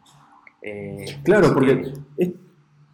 Eh, 0.61 1.05
claro, 1.23 1.53
porque 1.53 1.93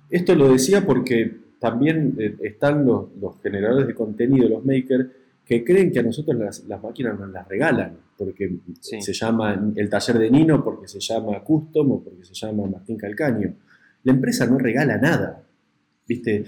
esto 0.09 0.35
lo 0.35 0.51
decía 0.51 0.85
porque 0.85 1.37
también 1.59 2.15
eh, 2.17 2.35
están 2.41 2.85
los, 2.85 3.09
generadores 3.43 3.87
de 3.87 3.93
contenido, 3.93 4.49
los 4.49 4.65
makers, 4.65 5.07
que 5.45 5.63
creen 5.63 5.91
que 5.91 5.99
a 5.99 6.03
nosotros 6.03 6.37
las, 6.67 6.81
máquinas 6.81 7.19
nos 7.19 7.29
las 7.31 7.47
regalan, 7.47 7.97
porque 8.17 8.59
se 8.79 9.13
llama 9.13 9.73
el 9.75 9.89
taller 9.89 10.19
de 10.19 10.31
Nino, 10.31 10.63
porque 10.63 10.87
se 10.87 10.99
llama 10.99 11.43
Custom 11.43 11.91
o 11.91 12.03
porque 12.03 12.23
se 12.23 12.33
llama 12.33 12.67
Martín 12.67 12.97
Calcaño. 12.97 13.53
La 14.03 14.13
empresa 14.13 14.45
no 14.45 14.57
regala 14.57 14.97
nada. 14.97 15.43
¿Viste? 16.07 16.43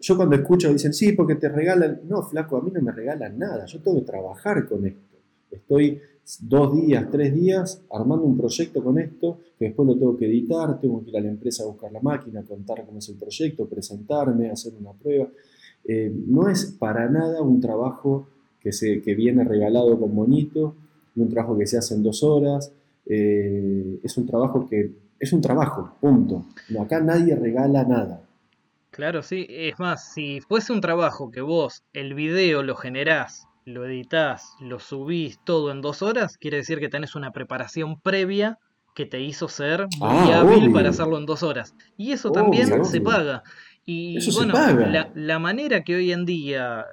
Yo 0.00 0.16
cuando 0.16 0.36
escucho 0.36 0.72
dicen, 0.72 0.92
sí, 0.92 1.12
porque 1.12 1.34
te 1.36 1.48
regalan. 1.48 2.00
No, 2.08 2.22
flaco, 2.22 2.56
a 2.56 2.62
mí 2.62 2.70
no 2.72 2.80
me 2.80 2.92
regalan 2.92 3.38
nada. 3.38 3.66
Yo 3.66 3.80
tengo 3.80 4.00
que 4.00 4.06
trabajar 4.06 4.66
con 4.66 4.86
esto. 4.86 5.18
Estoy 5.50 6.00
dos 6.40 6.74
días, 6.74 7.10
tres 7.10 7.34
días 7.34 7.82
armando 7.90 8.24
un 8.24 8.36
proyecto 8.36 8.82
con 8.82 8.98
esto, 8.98 9.40
que 9.58 9.66
después 9.66 9.86
lo 9.86 9.94
tengo 9.94 10.16
que 10.16 10.26
editar, 10.26 10.80
tengo 10.80 11.02
que 11.02 11.10
ir 11.10 11.16
a 11.16 11.20
la 11.20 11.28
empresa 11.28 11.64
a 11.64 11.66
buscar 11.66 11.92
la 11.92 12.00
máquina, 12.00 12.42
contar 12.42 12.86
cómo 12.86 12.98
es 12.98 13.08
el 13.08 13.16
proyecto, 13.16 13.68
presentarme, 13.68 14.50
hacer 14.50 14.72
una 14.78 14.92
prueba. 14.92 15.28
Eh, 15.84 16.12
no 16.28 16.48
es 16.48 16.66
para 16.78 17.08
nada 17.08 17.42
un 17.42 17.60
trabajo 17.60 18.28
que, 18.60 18.72
se, 18.72 19.02
que 19.02 19.14
viene 19.14 19.44
regalado 19.44 19.98
con 19.98 20.14
bonito, 20.14 20.74
un 21.16 21.28
trabajo 21.28 21.58
que 21.58 21.66
se 21.66 21.76
hace 21.78 21.94
en 21.94 22.02
dos 22.02 22.22
horas, 22.22 22.72
eh, 23.06 23.98
es 24.02 24.16
un 24.16 24.26
trabajo 24.26 24.66
que 24.68 24.92
es 25.18 25.32
un 25.32 25.40
trabajo, 25.40 25.92
punto. 26.00 26.44
acá 26.80 27.00
nadie 27.00 27.34
regala 27.36 27.84
nada. 27.84 28.22
Claro, 28.90 29.22
sí, 29.22 29.46
es 29.48 29.78
más, 29.78 30.12
si 30.12 30.40
fuese 30.40 30.72
un 30.72 30.80
trabajo 30.80 31.30
que 31.30 31.40
vos 31.40 31.82
el 31.92 32.14
video 32.14 32.62
lo 32.62 32.74
generás 32.76 33.46
lo 33.64 33.86
editas, 33.86 34.54
lo 34.60 34.80
subís 34.80 35.38
todo 35.44 35.70
en 35.70 35.82
dos 35.82 36.02
horas, 36.02 36.36
quiere 36.36 36.56
decir 36.56 36.80
que 36.80 36.88
tenés 36.88 37.14
una 37.14 37.30
preparación 37.30 38.00
previa 38.00 38.58
que 38.92 39.06
te 39.06 39.20
hizo 39.20 39.46
ser 39.48 39.82
muy 40.00 40.08
Ah, 40.10 40.40
hábil 40.40 40.64
obvio. 40.64 40.72
para 40.72 40.90
hacerlo 40.90 41.16
en 41.16 41.26
dos 41.26 41.44
horas. 41.44 41.72
Y 41.96 42.10
eso 42.10 42.30
Obvio, 42.30 42.42
también 42.42 42.72
obvio. 42.72 42.84
se 42.84 43.00
paga. 43.00 43.44
Y 43.84 44.18
Eso 44.18 44.30
se 44.30 44.38
bueno, 44.38 44.54
paga. 44.54 44.86
La, 44.86 45.10
la 45.14 45.38
manera 45.38 45.82
que 45.82 45.96
hoy 45.96 46.12
en 46.12 46.24
día 46.24 46.86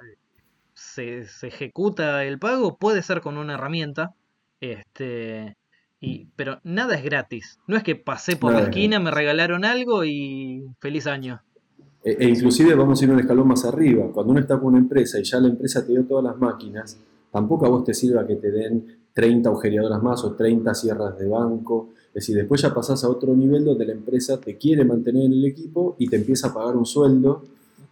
se, 0.74 1.26
se 1.26 1.48
ejecuta 1.48 2.24
el 2.24 2.38
pago 2.38 2.76
puede 2.76 3.02
ser 3.02 3.20
con 3.20 3.36
una 3.36 3.54
herramienta, 3.54 4.14
este, 4.60 5.56
y, 6.00 6.26
pero 6.36 6.60
nada 6.64 6.94
es 6.94 7.04
gratis. 7.04 7.58
No 7.66 7.76
es 7.76 7.82
que 7.82 7.96
pasé 7.96 8.36
por 8.36 8.52
Nada 8.52 8.62
la 8.62 8.70
es 8.70 8.74
esquina, 8.74 8.98
me 8.98 9.10
regalaron 9.10 9.64
algo 9.64 10.04
y 10.04 10.64
feliz 10.80 11.06
año. 11.06 11.42
E, 12.02 12.16
e 12.18 12.28
inclusive 12.30 12.74
vamos 12.74 13.00
a 13.00 13.04
ir 13.04 13.10
un 13.10 13.20
escalón 13.20 13.48
más 13.48 13.64
arriba. 13.64 14.10
Cuando 14.12 14.32
uno 14.32 14.40
está 14.40 14.58
con 14.58 14.68
una 14.68 14.78
empresa 14.78 15.18
y 15.18 15.24
ya 15.24 15.38
la 15.38 15.48
empresa 15.48 15.84
te 15.84 15.92
dio 15.92 16.04
todas 16.04 16.24
las 16.24 16.38
máquinas, 16.38 16.98
tampoco 17.30 17.66
a 17.66 17.68
vos 17.68 17.84
te 17.84 17.92
sirva 17.92 18.26
que 18.26 18.36
te 18.36 18.50
den 18.50 19.00
30 19.12 19.48
agujereadoras 19.48 20.02
más 20.02 20.24
o 20.24 20.32
30 20.34 20.72
sierras 20.74 21.18
de 21.18 21.28
banco. 21.28 21.90
Es 22.12 22.22
decir, 22.26 22.36
después 22.36 22.60
ya 22.62 22.74
pasás 22.74 23.04
a 23.04 23.08
otro 23.08 23.34
nivel 23.36 23.64
donde 23.64 23.86
la 23.86 23.92
empresa 23.92 24.40
te 24.40 24.56
quiere 24.56 24.84
mantener 24.84 25.24
en 25.26 25.32
el 25.32 25.44
equipo 25.44 25.94
y 25.98 26.08
te 26.08 26.16
empieza 26.16 26.48
a 26.48 26.54
pagar 26.54 26.76
un 26.76 26.84
sueldo. 26.86 27.44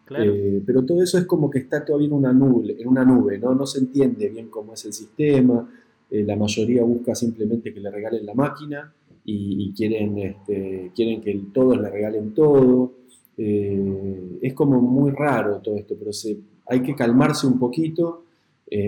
Claro. 0.05 0.33
Eh, 0.35 0.62
pero 0.66 0.85
todo 0.85 1.03
eso 1.03 1.19
es 1.19 1.25
como 1.27 1.49
que 1.51 1.59
está 1.61 1.85
todavía 1.85 2.09
en 2.09 2.14
una 2.14 2.33
nube, 2.33 2.75
en 2.81 2.89
una 2.89 3.05
nube 3.05 3.39
¿no? 3.39 3.55
no 3.55 3.66
se 3.66 3.79
entiende 3.81 4.29
bien 4.31 4.49
cómo 4.49 4.73
es 4.75 4.85
el 4.87 4.93
sistema. 4.93 5.69
Eh, 6.11 6.25
la 6.25 6.35
mayoría 6.35 6.83
busca 6.83 7.14
simplemente 7.14 7.73
que 7.73 7.79
le 7.81 7.91
regalen 7.91 8.25
la 8.27 8.35
máquina 8.35 8.93
y, 9.25 9.66
y 9.69 9.73
quieren, 9.73 10.16
este, 10.19 10.91
quieren 10.97 11.21
que 11.21 11.39
todos 11.53 11.79
le 11.81 11.89
regalen 11.91 12.33
todo. 12.35 12.93
Eh, 13.37 14.39
es 14.43 14.53
como 14.55 14.81
muy 14.81 15.11
raro 15.12 15.59
todo 15.59 15.77
esto, 15.77 15.95
pero 15.99 16.12
se, 16.12 16.39
hay 16.66 16.83
que 16.83 16.95
calmarse 16.95 17.47
un 17.47 17.59
poquito, 17.59 18.25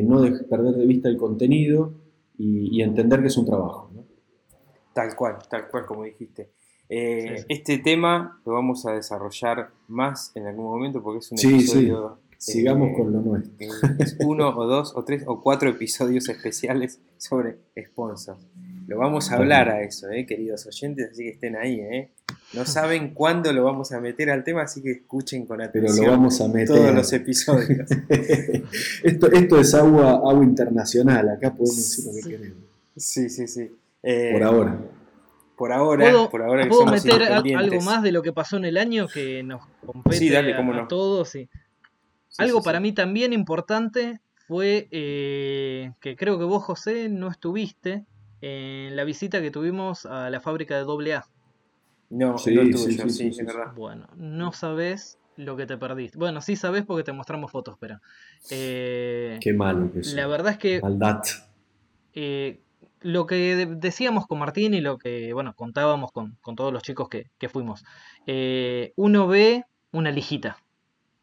no 0.04 0.20
de- 0.22 0.32
perder 0.44 0.74
de 0.74 0.86
vista 0.86 1.08
el 1.08 1.16
contenido 1.16 1.92
y, 2.38 2.76
y 2.78 2.82
entender 2.82 3.20
que 3.20 3.28
es 3.28 3.36
un 3.36 3.46
trabajo. 3.46 3.89
Tal 5.00 5.16
cual, 5.16 5.36
tal 5.48 5.68
cual 5.68 5.86
como 5.86 6.04
dijiste. 6.04 6.50
Eh, 6.88 7.36
Sí. 7.38 7.44
Este 7.48 7.78
tema 7.78 8.40
lo 8.44 8.52
vamos 8.52 8.84
a 8.86 8.92
desarrollar 8.92 9.70
más 9.88 10.32
en 10.34 10.46
algún 10.46 10.64
momento 10.66 11.02
porque 11.02 11.20
es 11.20 11.30
un 11.32 11.38
Sí, 11.38 11.48
sí. 11.48 11.54
episodio. 11.56 12.18
Sigamos 12.36 12.88
eh, 12.90 12.94
con 12.96 13.12
lo 13.12 13.20
nuestro. 13.20 13.52
eh, 13.60 13.68
es 13.98 14.16
uno 14.20 14.48
o 14.56 14.66
dos 14.66 14.92
o 14.96 15.04
tres 15.04 15.22
o 15.26 15.42
cuatro 15.42 15.68
episodios 15.70 16.28
especiales 16.28 16.98
sobre 17.18 17.58
sponsors. 17.88 18.40
Lo 18.86 18.98
vamos 18.98 19.30
a 19.30 19.36
hablar 19.36 19.68
a 19.68 19.82
eso, 19.82 20.08
eh, 20.10 20.26
queridos 20.26 20.66
oyentes, 20.66 21.10
así 21.12 21.22
que 21.24 21.28
estén 21.30 21.54
ahí. 21.56 21.78
Eh. 21.80 22.10
No 22.54 22.64
saben 22.64 23.14
cuándo 23.14 23.52
lo 23.52 23.62
vamos 23.62 23.92
a 23.92 24.00
meter 24.00 24.30
al 24.30 24.42
tema, 24.42 24.62
así 24.62 24.82
que 24.82 24.90
escuchen 24.90 25.46
con 25.46 25.58
Pero 25.58 25.68
atención 25.68 26.06
lo 26.06 26.12
vamos 26.12 26.40
a 26.40 26.48
meter. 26.48 26.74
todos 26.76 26.94
los 26.94 27.12
episodios. 27.12 27.88
esto, 29.04 29.30
esto 29.32 29.60
es 29.60 29.74
agua, 29.74 30.12
agua 30.14 30.42
internacional, 30.42 31.28
acá 31.28 31.50
podemos 31.54 31.76
decir 31.76 32.04
lo 32.06 32.12
que 32.14 32.28
queremos. 32.36 32.58
Sí, 32.96 33.28
sí, 33.30 33.46
sí. 33.46 33.70
Eh, 34.02 34.30
Por 34.32 34.42
ahora. 34.42 34.78
Por 35.56 35.72
ahora, 35.72 36.04
¿Puedo, 36.04 36.30
por 36.30 36.42
ahora 36.42 36.62
que 36.62 36.68
puedo 36.70 36.86
meter 36.86 37.22
algo 37.22 37.80
más 37.82 38.02
de 38.02 38.12
lo 38.12 38.22
que 38.22 38.32
pasó 38.32 38.56
en 38.56 38.64
el 38.64 38.78
año 38.78 39.08
que 39.08 39.42
nos 39.42 39.60
compete 39.84 40.16
Sí, 40.16 40.30
dale, 40.30 40.54
a- 40.54 40.56
cómo 40.56 40.72
a, 40.72 40.76
no. 40.76 40.88
todos? 40.88 41.34
y- 41.34 41.48
Sí, 42.28 42.44
Algo 42.44 42.60
sí, 42.60 42.64
para 42.64 42.78
sí. 42.78 42.82
mí 42.82 42.92
también 42.92 43.32
importante 43.34 44.20
fue 44.46 44.88
eh, 44.90 45.92
que 46.00 46.16
creo 46.16 46.38
que 46.38 46.44
vos, 46.44 46.64
José, 46.64 47.08
no 47.10 47.28
estuviste 47.28 48.06
en 48.40 48.96
la 48.96 49.04
visita 49.04 49.42
que 49.42 49.50
tuvimos 49.50 50.06
a 50.06 50.30
la 50.30 50.40
fábrica 50.40 50.76
de 50.76 50.84
AA. 50.84 51.24
No, 52.10 52.38
Sí, 52.38 52.54
no 52.54 52.62
tuyo, 52.62 52.78
sí, 52.78 52.92
sí, 52.92 53.10
sí, 53.10 53.32
sí, 53.32 53.40
es 53.40 53.46
verdad. 53.46 53.72
Bueno, 53.74 54.06
no 54.16 54.52
sabés 54.52 55.18
lo 55.36 55.56
que 55.56 55.66
te 55.66 55.76
perdiste. 55.76 56.16
Bueno, 56.18 56.40
sí 56.40 56.56
sabés 56.56 56.84
porque 56.86 57.04
te 57.04 57.12
mostramos 57.12 57.50
fotos, 57.52 57.76
pero... 57.78 57.98
eh, 58.50 59.38
Qué 59.40 59.52
malo 59.52 59.92
que 59.92 60.00
es. 60.00 60.14
la 60.14 60.26
verdad 60.26 60.52
es 60.52 60.58
que 60.58 60.80
Maldad. 60.80 61.20
eh, 62.14 62.62
lo 63.00 63.26
que 63.26 63.56
de- 63.56 63.66
decíamos 63.76 64.26
con 64.26 64.38
Martín 64.38 64.74
y 64.74 64.80
lo 64.80 64.98
que, 64.98 65.32
bueno, 65.32 65.54
contábamos 65.54 66.12
con, 66.12 66.36
con 66.42 66.56
todos 66.56 66.72
los 66.72 66.82
chicos 66.82 67.08
que, 67.08 67.30
que 67.38 67.48
fuimos, 67.48 67.84
eh, 68.26 68.92
uno 68.96 69.26
ve 69.26 69.64
una 69.92 70.10
lijita. 70.10 70.58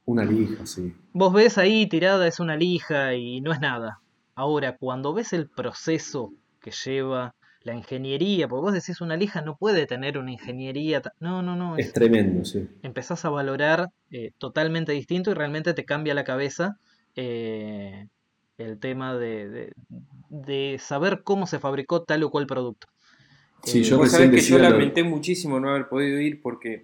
Una 0.05 0.23
lija, 0.25 0.65
sí. 0.65 0.93
Vos 1.13 1.33
ves 1.33 1.57
ahí 1.57 1.87
tirada, 1.87 2.27
es 2.27 2.39
una 2.39 2.55
lija 2.55 3.13
y 3.15 3.41
no 3.41 3.51
es 3.51 3.59
nada. 3.59 3.99
Ahora, 4.35 4.77
cuando 4.77 5.13
ves 5.13 5.33
el 5.33 5.49
proceso 5.49 6.31
que 6.61 6.71
lleva 6.71 7.35
la 7.61 7.73
ingeniería, 7.75 8.47
porque 8.47 8.61
vos 8.61 8.73
decís 8.73 9.01
una 9.01 9.17
lija 9.17 9.41
no 9.41 9.57
puede 9.57 9.85
tener 9.87 10.17
una 10.17 10.31
ingeniería. 10.31 11.01
No, 11.19 11.41
no, 11.41 11.55
no. 11.55 11.75
Es 11.77 11.87
es- 11.87 11.93
tremendo, 11.93 12.45
sí. 12.45 12.67
empezás 12.83 13.25
a 13.25 13.29
valorar 13.29 13.89
eh, 14.11 14.31
totalmente 14.37 14.93
distinto 14.93 15.31
y 15.31 15.33
realmente 15.33 15.73
te 15.73 15.83
cambia 15.85 16.13
la 16.13 16.23
cabeza 16.23 16.77
eh, 17.15 18.07
el 18.57 18.79
tema 18.79 19.15
de, 19.15 19.49
de- 19.49 19.73
de 20.29 20.77
saber 20.79 21.21
cómo 21.23 21.47
se 21.47 21.59
fabricó 21.59 22.03
tal 22.03 22.23
o 22.23 22.29
cual 22.31 22.47
producto. 22.47 22.87
Sí, 23.63 23.79
Eh, 23.79 23.83
yo 23.83 23.97
Vos 23.97 24.11
sabés 24.11 24.31
que 24.31 24.41
yo 24.41 24.57
lo- 24.57 24.69
lamenté 24.69 25.03
muchísimo 25.03 25.59
no 25.59 25.69
haber 25.69 25.87
podido 25.87 26.19
ir 26.19 26.41
porque 26.41 26.83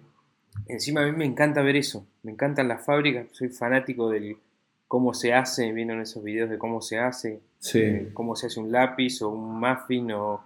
encima 0.66 1.02
a 1.02 1.06
mí 1.06 1.12
me 1.12 1.24
encanta 1.24 1.62
ver 1.62 1.76
eso. 1.76 2.06
Me 2.22 2.32
encantan 2.32 2.68
las 2.68 2.84
fábricas, 2.84 3.26
soy 3.32 3.48
fanático 3.48 4.08
del 4.10 4.36
cómo 4.88 5.14
se 5.14 5.32
hace, 5.34 5.72
vieron 5.72 6.00
esos 6.00 6.22
videos 6.22 6.48
de 6.50 6.58
cómo 6.58 6.80
se 6.80 6.98
hace, 6.98 7.40
Sí. 7.58 7.78
eh, 7.80 8.10
cómo 8.14 8.36
se 8.36 8.46
hace 8.46 8.60
un 8.60 8.70
lápiz 8.70 9.20
o 9.22 9.30
un 9.30 9.58
muffin 9.60 10.12
o 10.12 10.44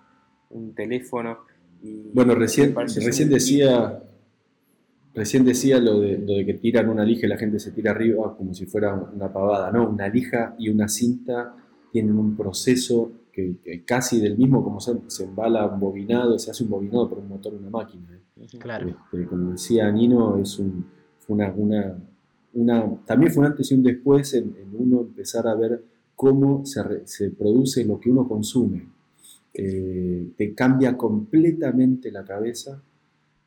un 0.50 0.74
teléfono. 0.74 1.38
Y 1.82 2.10
Bueno, 2.12 2.34
recién, 2.34 2.74
recién 2.74 3.28
decía, 3.28 4.02
recién 5.18 5.44
decía 5.44 5.78
lo 5.78 6.00
de, 6.00 6.16
lo 6.18 6.34
de 6.38 6.46
que 6.46 6.54
tiran 6.54 6.88
una 6.88 7.04
lija 7.04 7.26
y 7.26 7.28
la 7.28 7.36
gente 7.36 7.58
se 7.58 7.72
tira 7.72 7.90
arriba 7.90 8.36
como 8.36 8.54
si 8.54 8.64
fuera 8.66 8.94
una 8.94 9.32
pavada, 9.32 9.70
¿no? 9.70 9.88
Una 9.90 10.08
lija 10.08 10.54
y 10.58 10.68
una 10.70 10.88
cinta 10.88 11.54
tienen 11.92 12.16
un 12.18 12.36
proceso 12.36 13.12
que, 13.32 13.56
que 13.62 13.84
casi 13.84 14.20
del 14.20 14.36
mismo 14.38 14.62
como 14.64 14.80
se, 14.80 14.92
se 15.08 15.24
embala 15.24 15.66
un 15.66 15.78
bobinado, 15.80 16.38
se 16.38 16.50
hace 16.50 16.64
un 16.64 16.70
bobinado 16.70 17.08
por 17.08 17.18
un 17.18 17.28
motor 17.28 17.52
de 17.52 17.58
una 17.58 17.70
máquina. 17.70 18.06
¿eh? 18.14 18.46
Claro. 18.58 18.88
Este, 18.88 19.26
como 19.26 19.52
decía 19.52 19.90
Nino, 19.92 20.38
es 20.38 20.58
un, 20.58 20.84
una, 21.28 21.52
una, 21.56 21.96
una- 22.54 22.96
también 23.06 23.32
fue 23.32 23.40
un 23.42 23.50
antes 23.50 23.70
y 23.70 23.74
un 23.74 23.82
después 23.82 24.32
en, 24.34 24.54
en 24.60 24.68
uno 24.74 25.00
empezar 25.02 25.46
a 25.46 25.54
ver 25.54 25.82
cómo 26.16 26.64
se, 26.66 26.82
re- 26.82 27.02
se 27.06 27.30
produce 27.30 27.84
lo 27.84 27.98
que 28.00 28.10
uno 28.10 28.26
consume. 28.26 28.86
Eh, 29.54 30.28
te 30.36 30.54
cambia 30.54 30.96
completamente 30.96 32.10
la 32.12 32.24
cabeza. 32.24 32.80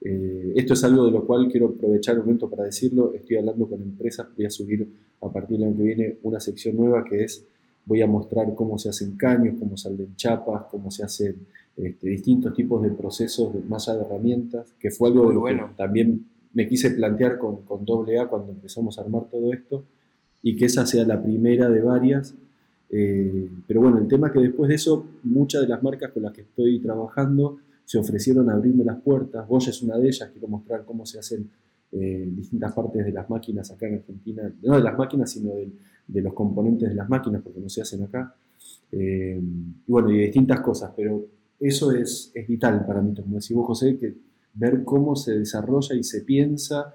Eh, 0.03 0.53
esto 0.55 0.73
es 0.73 0.83
algo 0.83 1.05
de 1.05 1.11
lo 1.11 1.25
cual 1.25 1.47
quiero 1.47 1.67
aprovechar 1.67 2.15
el 2.15 2.21
momento 2.21 2.49
para 2.49 2.63
decirlo. 2.63 3.13
Estoy 3.13 3.37
hablando 3.37 3.67
con 3.67 3.81
empresas, 3.81 4.27
voy 4.35 4.45
a 4.45 4.49
subir 4.49 4.87
a 5.21 5.31
partir 5.31 5.57
del 5.57 5.67
año 5.67 5.77
que 5.77 5.83
viene 5.83 6.17
una 6.23 6.39
sección 6.39 6.75
nueva 6.75 7.05
que 7.05 7.23
es, 7.23 7.45
voy 7.85 8.01
a 8.01 8.07
mostrar 8.07 8.53
cómo 8.55 8.77
se 8.79 8.89
hacen 8.89 9.15
caños, 9.15 9.55
cómo 9.59 9.77
salen 9.77 10.15
chapas, 10.15 10.63
cómo 10.71 10.89
se 10.89 11.03
hacen 11.03 11.35
este, 11.77 12.09
distintos 12.09 12.53
tipos 12.53 12.81
de 12.81 12.89
procesos, 12.89 13.53
de, 13.53 13.61
más 13.61 13.87
allá 13.87 13.99
de 13.99 14.05
herramientas, 14.05 14.73
que 14.79 14.89
fue 14.89 15.09
algo 15.09 15.27
de 15.27 15.33
lo 15.35 15.39
bueno. 15.41 15.69
que 15.69 15.75
también 15.75 16.25
me 16.53 16.67
quise 16.67 16.91
plantear 16.91 17.37
con, 17.37 17.61
con 17.61 17.81
AA 17.81 18.27
cuando 18.27 18.51
empezamos 18.51 18.97
a 18.97 19.01
armar 19.01 19.25
todo 19.29 19.53
esto, 19.53 19.83
y 20.43 20.55
que 20.55 20.65
esa 20.65 20.85
sea 20.85 21.05
la 21.05 21.21
primera 21.21 21.69
de 21.69 21.81
varias. 21.81 22.35
Eh, 22.89 23.47
pero 23.67 23.81
bueno, 23.81 23.99
el 23.99 24.07
tema 24.07 24.27
es 24.27 24.33
que 24.33 24.39
después 24.39 24.67
de 24.67 24.75
eso, 24.75 25.05
muchas 25.23 25.61
de 25.61 25.67
las 25.67 25.81
marcas 25.81 26.11
con 26.11 26.23
las 26.23 26.33
que 26.33 26.41
estoy 26.41 26.79
trabajando 26.79 27.59
se 27.85 27.97
ofrecieron 27.97 28.49
a 28.49 28.53
abrirme 28.53 28.83
las 28.83 29.01
puertas. 29.01 29.47
Bosch 29.47 29.67
es 29.69 29.81
una 29.81 29.97
de 29.97 30.07
ellas, 30.07 30.29
quiero 30.31 30.47
mostrar 30.47 30.85
cómo 30.85 31.05
se 31.05 31.19
hacen 31.19 31.49
eh, 31.91 32.29
distintas 32.31 32.71
partes 32.73 33.05
de 33.05 33.11
las 33.11 33.29
máquinas 33.29 33.69
acá 33.71 33.87
en 33.87 33.95
Argentina, 33.95 34.51
no 34.61 34.75
de 34.77 34.83
las 34.83 34.97
máquinas, 34.97 35.29
sino 35.29 35.55
de, 35.55 35.71
de 36.07 36.21
los 36.21 36.33
componentes 36.33 36.89
de 36.89 36.95
las 36.95 37.09
máquinas, 37.09 37.41
porque 37.41 37.59
no 37.59 37.69
se 37.69 37.81
hacen 37.81 38.03
acá. 38.03 38.33
Eh, 38.91 39.39
y 39.41 39.91
bueno, 39.91 40.09
y 40.11 40.17
de 40.17 40.23
distintas 40.23 40.61
cosas, 40.61 40.91
pero 40.95 41.25
eso 41.59 41.91
es, 41.91 42.31
es 42.33 42.47
vital 42.47 42.85
para 42.85 43.01
mí, 43.01 43.13
como 43.13 43.35
decís 43.35 43.53
vos, 43.55 43.67
José, 43.67 43.97
que 43.97 44.15
ver 44.53 44.83
cómo 44.83 45.15
se 45.15 45.39
desarrolla 45.39 45.95
y 45.95 46.03
se 46.03 46.21
piensa, 46.21 46.93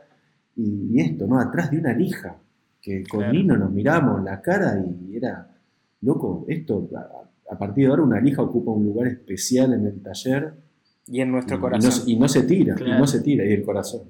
y, 0.57 0.95
y 0.95 1.01
esto, 1.01 1.27
¿no? 1.27 1.39
Atrás 1.39 1.71
de 1.71 1.79
una 1.79 1.93
lija, 1.93 2.39
que 2.81 3.05
con 3.05 3.21
Claro. 3.21 3.33
Nino 3.35 3.57
nos 3.57 3.73
miramos 3.73 4.23
la 4.25 4.41
cara 4.41 4.83
y 4.83 5.17
era, 5.17 5.55
loco, 6.03 6.45
esto, 6.49 6.89
a, 6.95 7.55
a 7.55 7.59
partir 7.59 7.85
de 7.85 7.91
ahora 7.91 8.03
una 8.03 8.21
lija 8.21 8.43
ocupa 8.43 8.71
un 8.71 8.85
lugar 8.85 9.09
especial 9.09 9.73
en 9.75 9.87
el 9.87 10.01
taller 10.01 10.55
Y 11.09 11.21
en 11.21 11.31
nuestro 11.31 11.57
y, 11.57 11.61
corazón. 11.61 11.91
no, 12.05 12.11
y 12.11 12.17
no 12.17 12.29
se 12.29 12.43
tira, 12.43 12.75
y 12.75 12.83
Claro. 12.83 12.99
no 13.01 13.07
se 13.07 13.21
tira, 13.21 13.45
y 13.45 13.53
el 13.53 13.63
corazón. 13.65 14.03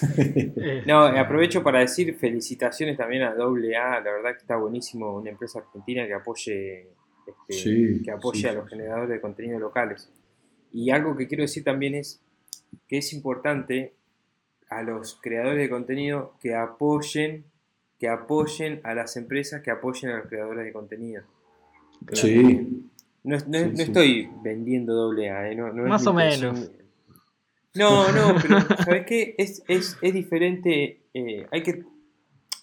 No, 0.86 1.04
aprovecho 1.04 1.62
para 1.62 1.80
decir 1.80 2.14
felicitaciones 2.16 2.96
también 2.96 3.22
a 3.22 3.30
AA, 3.30 4.00
la 4.00 4.12
verdad 4.12 4.32
que 4.32 4.38
está 4.38 4.56
buenísimo 4.56 5.16
una 5.16 5.30
empresa 5.30 5.60
argentina 5.60 6.06
que 6.06 6.14
apoye, 6.14 6.88
este, 7.26 7.52
Sí, 7.52 8.02
que 8.02 8.10
apoye 8.10 8.40
sí, 8.40 8.46
a 8.48 8.52
los 8.52 8.64
sí. 8.64 8.70
generadores 8.70 9.10
de 9.10 9.20
contenido 9.20 9.58
locales. 9.60 10.10
Y 10.72 10.90
algo 10.90 11.16
que 11.16 11.28
quiero 11.28 11.42
decir 11.42 11.62
también 11.64 11.94
es 11.94 12.20
que 12.88 12.98
es 12.98 13.12
importante 13.12 13.94
a 14.70 14.82
los 14.82 15.20
creadores 15.22 15.58
de 15.58 15.70
contenido 15.70 16.34
que 16.40 16.54
apoyen, 16.54 17.44
que 18.00 18.08
apoyen 18.08 18.80
a 18.82 18.94
las 18.94 19.16
empresas 19.16 19.62
que 19.62 19.70
apoyen 19.70 20.10
a 20.10 20.18
los 20.18 20.26
creadores 20.26 20.64
de 20.64 20.72
contenido. 20.72 21.22
Sí, 22.12 22.90
No, 23.24 23.36
es- 23.36 23.48
no, 23.48 23.58
Sí, 23.58 23.64
no 23.70 23.76
sí. 23.76 23.82
estoy 23.82 24.30
vendiendo 24.42 24.94
doble 24.94 25.30
A, 25.30 25.50
¿eh? 25.50 25.54
no, 25.56 25.72
no 25.72 25.82
es 25.84 25.88
Más 25.88 26.06
o 26.06 26.10
intención. 26.12 26.54
menos. 26.54 26.70
No, 27.74 28.12
no, 28.12 28.36
pero 28.40 28.60
¿sabes 28.84 29.04
qué? 29.06 29.34
Es, 29.38 29.62
es, 29.66 29.98
es 30.00 30.14
diferente. 30.14 31.00
eh, 31.12 31.46
hay 31.50 31.62
que, 31.62 31.84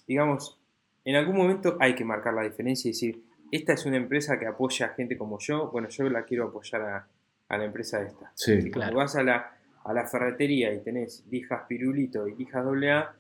digamos, 0.07 0.57
en 1.03 1.16
algún 1.16 1.36
momento 1.36 1.78
hay 1.80 1.95
que 1.95 2.05
marcar 2.05 2.34
la 2.34 2.43
diferencia 2.43 2.88
y 2.88 2.91
decir, 2.93 3.24
esta 3.51 3.74
es 3.74 3.86
una 3.86 3.97
empresa 3.97 4.39
que 4.39 4.45
apoya 4.47 4.86
a 4.88 4.89
gente 4.89 5.18
como 5.18 5.38
yo. 5.39 5.70
Bueno, 5.72 5.89
yo 5.89 6.07
la 6.09 6.24
quiero 6.24 6.45
apoyar 6.47 6.82
a, 6.84 7.07
a 7.49 7.57
la 7.57 7.66
empresa 7.66 8.01
esta. 8.01 8.32
Sí. 8.36 8.62
Si 8.62 8.72
Cuando 8.72 8.95
vas 8.97 9.16
a 9.18 9.24
la, 9.24 9.53
a 9.84 9.93
la 9.93 10.07
ferretería 10.07 10.74
y 10.74 10.80
tenés 10.80 11.26
lijas 11.30 11.64
Pirulito 11.68 12.28
y 12.28 12.36
lijas 12.36 12.66
AA, 12.66 13.14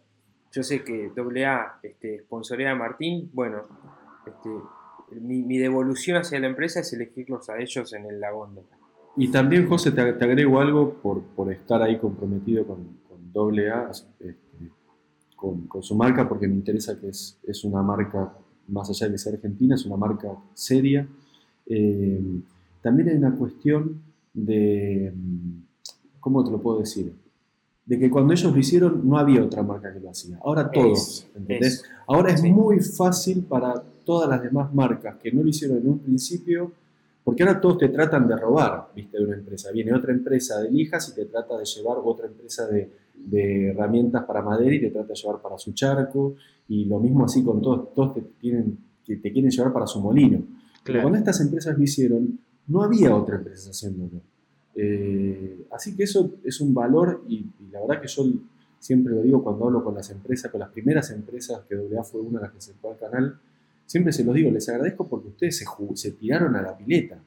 yo 0.53 0.63
sé 0.63 0.83
que 0.83 1.11
AA 1.17 1.79
este, 1.83 2.19
sponsorea 2.19 2.71
a 2.71 2.75
Martín, 2.75 3.29
bueno, 3.33 3.63
este, 4.25 4.49
mi, 5.19 5.41
mi 5.43 5.57
devolución 5.57 6.17
hacia 6.17 6.39
la 6.39 6.47
empresa 6.47 6.79
es 6.81 6.93
elegirlos 6.93 7.49
a 7.49 7.57
ellos 7.59 7.91
en 7.93 8.05
el 8.05 8.19
la 8.19 8.31
góndola. 8.31 8.67
Y 9.17 9.29
también, 9.29 9.67
José, 9.67 9.91
te, 9.91 10.13
te 10.13 10.23
agrego 10.25 10.59
algo 10.61 10.93
por, 10.93 11.21
por 11.21 11.51
estar 11.51 11.81
ahí 11.81 11.97
comprometido 11.99 12.65
con, 12.65 12.99
con 13.09 13.59
AA, 13.69 13.91
este, 13.91 14.37
con, 15.35 15.67
con 15.67 15.83
su 15.83 15.95
marca, 15.95 16.29
porque 16.29 16.47
me 16.47 16.53
interesa 16.55 16.97
que 16.99 17.09
es, 17.09 17.37
es 17.45 17.63
una 17.65 17.81
marca, 17.81 18.31
más 18.69 18.89
allá 18.89 19.07
de 19.07 19.13
que 19.13 19.17
sea 19.17 19.33
argentina, 19.33 19.75
es 19.75 19.85
una 19.85 19.97
marca 19.97 20.29
seria. 20.53 21.05
Eh, 21.65 22.21
también 22.81 23.09
hay 23.09 23.15
una 23.17 23.35
cuestión 23.35 24.01
de, 24.33 25.13
¿cómo 26.19 26.43
te 26.45 26.51
lo 26.51 26.61
puedo 26.61 26.79
decir? 26.79 27.13
De 27.85 27.99
que 27.99 28.09
cuando 28.09 28.31
ellos 28.31 28.53
lo 28.53 28.57
hicieron 28.59 29.07
no 29.07 29.17
había 29.17 29.43
otra 29.43 29.61
marca 29.63 29.91
que 29.91 29.99
lo 29.99 30.09
hacía. 30.09 30.37
Ahora 30.43 30.71
todos, 30.71 30.99
Es- 30.99 31.27
¿entendés? 31.35 31.73
es. 31.73 31.83
Ahora 32.07 32.31
es 32.31 32.41
Sí. 32.41 32.51
muy 32.51 32.79
fácil 32.79 33.43
para 33.43 33.83
todas 34.03 34.29
las 34.29 34.41
demás 34.41 34.73
marcas 34.73 35.17
que 35.17 35.31
no 35.31 35.43
lo 35.43 35.49
hicieron 35.49 35.77
en 35.77 35.89
un 35.89 35.99
principio, 35.99 36.71
porque 37.23 37.43
ahora 37.43 37.61
todos 37.61 37.77
te 37.77 37.89
tratan 37.89 38.27
de 38.27 38.35
robar, 38.35 38.89
viste, 38.95 39.17
de 39.17 39.25
una 39.25 39.35
empresa. 39.35 39.71
Viene 39.71 39.93
otra 39.93 40.11
empresa 40.11 40.59
de 40.61 40.71
lijas 40.71 41.09
y 41.09 41.15
te 41.15 41.25
trata 41.25 41.57
de 41.57 41.65
llevar 41.65 41.97
otra 42.03 42.27
empresa 42.27 42.67
de, 42.67 42.89
de 43.15 43.69
herramientas 43.69 44.23
para 44.25 44.41
madera 44.41 44.73
y 44.73 44.81
te 44.81 44.89
trata 44.89 45.09
de 45.09 45.15
llevar 45.15 45.41
para 45.41 45.57
su 45.57 45.73
charco, 45.73 46.35
y 46.67 46.85
lo 46.85 46.99
mismo 46.99 47.25
así 47.25 47.43
con 47.43 47.61
todos, 47.61 47.93
todos 47.93 48.15
te, 48.15 48.21
tienen, 48.39 48.77
que 49.05 49.17
te 49.17 49.31
quieren 49.31 49.51
llevar 49.51 49.73
para 49.73 49.87
su 49.87 49.99
molino. 49.99 50.41
Pero 50.83 51.01
cuando 51.01 51.19
estas 51.19 51.39
empresas 51.41 51.77
lo 51.77 51.83
hicieron, 51.83 52.39
no 52.67 52.81
había 52.81 53.15
otra 53.15 53.35
empresa 53.35 53.69
haciéndolo. 53.69 54.21
Eh, 54.73 55.65
así 55.71 55.95
que 55.95 56.03
eso 56.03 56.35
es 56.43 56.61
un 56.61 56.73
valor 56.73 57.23
y, 57.27 57.35
y 57.59 57.71
la 57.71 57.81
verdad 57.81 58.01
que 58.01 58.07
yo 58.07 58.23
siempre 58.79 59.13
lo 59.13 59.21
digo 59.21 59.43
cuando 59.43 59.65
hablo 59.65 59.83
con 59.83 59.93
las 59.93 60.09
empresas, 60.09 60.49
con 60.49 60.59
las 60.59 60.69
primeras 60.69 61.11
empresas 61.11 61.61
que 61.67 61.75
AA 61.75 62.03
fue 62.03 62.21
una 62.21 62.39
de 62.39 62.45
las 62.45 62.53
que 62.53 62.61
se 62.61 62.73
fue 62.73 62.91
al 62.91 62.97
canal, 62.97 63.39
siempre 63.91 64.13
se 64.13 64.23
los 64.23 64.33
digo, 64.33 64.49
les 64.51 64.67
agradezco 64.69 65.07
porque 65.07 65.27
ustedes 65.27 65.57
se, 65.95 66.11
tiraron 66.13 66.55
a 66.55 66.61
la 66.61 66.77
pileta. 66.77 67.19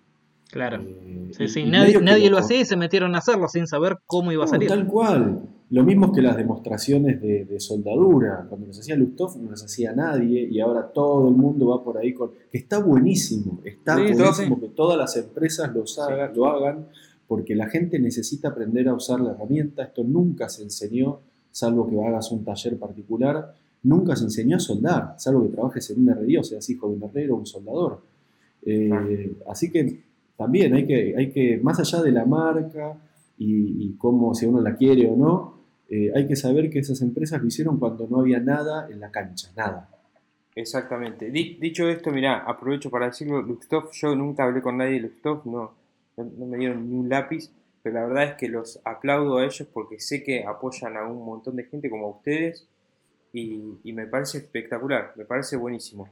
Claro. 0.51 0.81
Eh, 0.83 1.31
Sí, 1.37 1.45
y- 1.45 1.49
sí, 1.49 1.61
y 1.61 1.67
nadie, 1.71 2.31
lo 2.31 2.39
hacía 2.39 2.61
y 2.61 2.65
se 2.65 2.77
metieron 2.77 3.15
a 3.15 3.19
hacerlo 3.19 3.49
sin 3.49 3.67
saber 3.67 3.99
cómo 4.07 4.31
iba 4.33 4.45
a 4.45 4.47
salir. 4.47 4.69
Tal 4.69 4.87
cual. 4.87 5.43
Lo 5.71 5.83
mismo 5.83 6.13
que 6.13 6.23
las 6.23 6.37
demostraciones 6.37 7.21
de, 7.21 7.45
de 7.45 7.59
soldadura. 7.61 8.47
Cuando 8.49 8.67
los 8.69 8.79
hacía 8.79 8.95
Lufthoff 8.97 9.37
no 9.37 9.51
las 9.51 9.65
hacía 9.65 9.93
nadie 9.93 10.47
y 10.49 10.61
ahora 10.61 10.91
todo 10.93 11.29
el 11.29 11.35
mundo 11.35 11.69
va 11.69 11.83
por 11.83 11.99
ahí 11.99 12.15
con... 12.15 12.31
Que 12.53 12.59
está 12.59 12.79
buenísimo. 12.79 13.61
Está 13.65 13.97
Sí, 13.97 14.03
buenísimo 14.15 14.55
sí. 14.57 14.61
que 14.63 14.69
todas 14.69 14.97
las 14.97 15.17
empresas 15.17 15.75
los 15.75 15.99
hagan, 15.99 16.33
lo 16.37 16.47
hagan 16.47 16.87
porque 17.27 17.55
la 17.57 17.69
gente 17.69 17.99
necesita 17.99 18.49
aprender 18.49 18.89
a 18.89 18.95
usar 18.95 19.19
la 19.21 19.33
herramienta. 19.33 19.83
Esto 19.85 20.05
nunca 20.05 20.49
se 20.49 20.63
enseñó, 20.63 21.21
salvo 21.51 21.89
que 21.89 22.01
hagas 22.05 22.31
un 22.31 22.45
taller 22.45 22.79
particular. 22.79 23.55
Nunca 23.85 24.17
se 24.17 24.25
enseñó 24.25 24.57
a 24.57 24.61
soldar, 24.61 25.15
salvo 25.19 25.43
que 25.45 25.51
trabajes 25.51 25.89
en 25.91 26.03
una 26.03 26.13
herrería 26.13 26.41
o 26.41 26.45
seas 26.45 26.69
hijo 26.71 26.89
de 26.89 26.97
un 26.97 27.03
herrero 27.05 27.35
o 27.35 27.39
un 27.39 27.47
soldador. 27.47 28.01
Eh, 28.67 29.37
así 29.49 29.71
que 29.71 30.01
también 30.37 30.75
hay 30.75 30.87
que, 30.87 31.15
hay 31.17 31.31
que, 31.31 31.59
más 31.63 31.79
allá 31.81 32.03
de 32.03 32.11
la 32.11 32.25
marca 32.25 32.97
y, 33.39 33.85
y 33.87 33.95
cómo, 33.97 34.35
si 34.35 34.47
uno 34.47 34.61
la 34.61 34.75
quiere 34.77 35.07
o 35.09 35.17
no, 35.17 35.55
eh, 35.89 36.11
hay 36.15 36.27
que 36.27 36.35
saber 36.35 36.71
que 36.71 36.79
esas 36.81 37.01
empresas 37.03 37.41
lo 37.41 37.47
hicieron 37.47 37.79
cuando 37.79 38.07
no 38.09 38.21
había 38.21 38.41
nada 38.41 38.89
en 38.91 39.01
la 39.01 39.11
cancha, 39.11 39.51
nada. 39.57 39.89
Exactamente. 40.55 41.31
Di- 41.31 41.59
dicho 41.61 41.89
esto, 41.89 42.11
mirá, 42.11 42.39
aprovecho 42.39 42.91
para 42.91 43.07
decirlo, 43.07 43.43
Luxtoff, 43.43 43.93
yo 43.93 44.15
nunca 44.17 44.45
hablé 44.45 44.63
con 44.63 44.79
nadie 44.79 44.93
de 44.95 45.01
Luxtoff, 45.01 45.45
no, 45.47 45.73
no, 46.17 46.25
no 46.39 46.47
me 46.47 46.57
dieron 46.59 46.89
ni 46.89 46.97
un 46.97 47.09
lápiz, 47.09 47.51
pero 47.83 47.97
la 47.97 48.07
verdad 48.07 48.25
es 48.25 48.35
que 48.37 48.49
los 48.49 48.81
aplaudo 48.85 49.39
a 49.39 49.45
ellos 49.45 49.69
porque 49.73 50.01
sé 50.01 50.23
que 50.23 50.45
apoyan 50.45 50.97
a 50.97 51.07
un 51.07 51.25
montón 51.25 51.57
de 51.57 51.65
gente 51.65 51.91
como 51.91 52.09
ustedes 52.09 52.67
y, 53.35 53.81
y 53.85 53.93
me 53.93 54.07
parece 54.07 54.39
espectacular, 54.39 55.13
me 55.17 55.27
parece 55.27 55.57
buenísimo. 55.57 56.09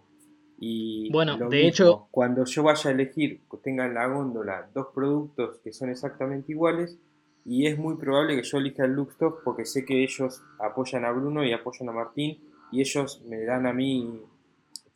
Y 0.58 1.10
Bueno, 1.10 1.36
de 1.38 1.44
mismo, 1.46 1.68
hecho- 1.68 2.08
cuando 2.10 2.44
yo 2.44 2.62
vaya 2.64 2.90
a 2.90 2.92
elegir, 2.92 3.40
tenga 3.62 3.86
en 3.86 3.94
la 3.94 4.06
góndola 4.06 4.68
dos 4.74 4.88
productos 4.94 5.58
que 5.64 5.72
son 5.72 5.88
exactamente 5.90 6.52
iguales, 6.52 6.98
y 7.44 7.66
es 7.66 7.78
muy 7.78 7.96
probable 7.96 8.36
que 8.36 8.42
yo 8.42 8.58
elija 8.58 8.84
el 8.84 8.92
Luxtoff 8.92 9.36
porque 9.44 9.64
sé 9.64 9.84
que 9.84 10.02
ellos 10.04 10.42
apoyan 10.60 11.04
a 11.04 11.10
Bruno 11.10 11.44
y 11.44 11.52
apoyan 11.52 11.88
a 11.88 11.92
Martín, 11.92 12.38
y 12.70 12.80
ellos 12.80 13.22
me 13.26 13.44
dan 13.44 13.66
a 13.66 13.72
mí 13.72 14.20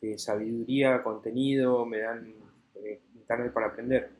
eh, 0.01 0.17
sabiduría, 0.17 1.03
contenido, 1.03 1.85
me 1.85 1.99
dan 1.99 2.33
eh, 2.75 3.01
internet 3.15 3.51
para 3.53 3.67
aprender. 3.67 4.11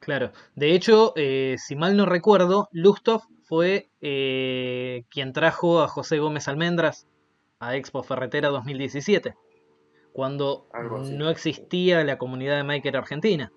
Claro. 0.00 0.32
De 0.54 0.74
hecho, 0.74 1.12
eh, 1.16 1.56
si 1.58 1.76
mal 1.76 1.96
no 1.96 2.04
recuerdo, 2.06 2.68
Lustoff 2.72 3.24
fue 3.44 3.90
eh, 4.00 5.04
quien 5.10 5.32
trajo 5.32 5.80
a 5.82 5.88
José 5.88 6.18
Gómez 6.18 6.46
Almendras 6.46 7.08
a 7.66 7.76
Expo 7.76 8.02
Ferretera 8.02 8.48
2017, 8.48 9.34
cuando 10.12 10.66
no 11.16 11.30
existía 11.30 12.04
la 12.04 12.18
comunidad 12.18 12.56
de 12.56 12.64
Maker 12.64 12.96
Argentina. 12.96 13.52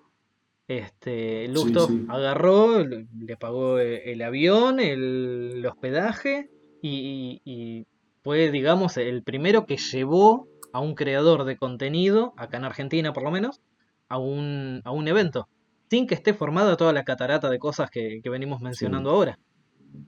Este, 0.66 1.48
Lustoff 1.48 1.90
sí. 1.90 2.04
agarró, 2.08 2.84
le 2.84 3.36
pagó 3.38 3.78
el 3.78 4.20
avión, 4.22 4.80
el, 4.80 5.52
el 5.56 5.66
hospedaje 5.66 6.50
y, 6.82 7.40
y- 7.44 7.50
y 7.50 7.86
fue, 8.22 8.50
digamos, 8.50 8.98
el 8.98 9.22
primero 9.22 9.64
que 9.64 9.78
llevó 9.78 10.46
a 10.72 10.80
un 10.80 10.94
creador 10.94 11.44
de 11.44 11.56
contenido, 11.56 12.34
acá 12.36 12.58
en 12.58 12.64
Argentina 12.66 13.12
por 13.14 13.22
lo 13.22 13.30
menos, 13.30 13.62
a 14.10 14.18
un, 14.18 14.82
a 14.84 14.90
un 14.90 15.08
evento, 15.08 15.48
sin 15.88 16.06
que 16.06 16.14
esté 16.14 16.34
formada 16.34 16.76
toda 16.76 16.92
la 16.92 17.04
catarata 17.04 17.48
de 17.48 17.58
cosas 17.58 17.90
que, 17.90 18.20
que 18.22 18.28
venimos 18.30 18.60
mencionando 18.60 19.10
ahora. 19.10 19.38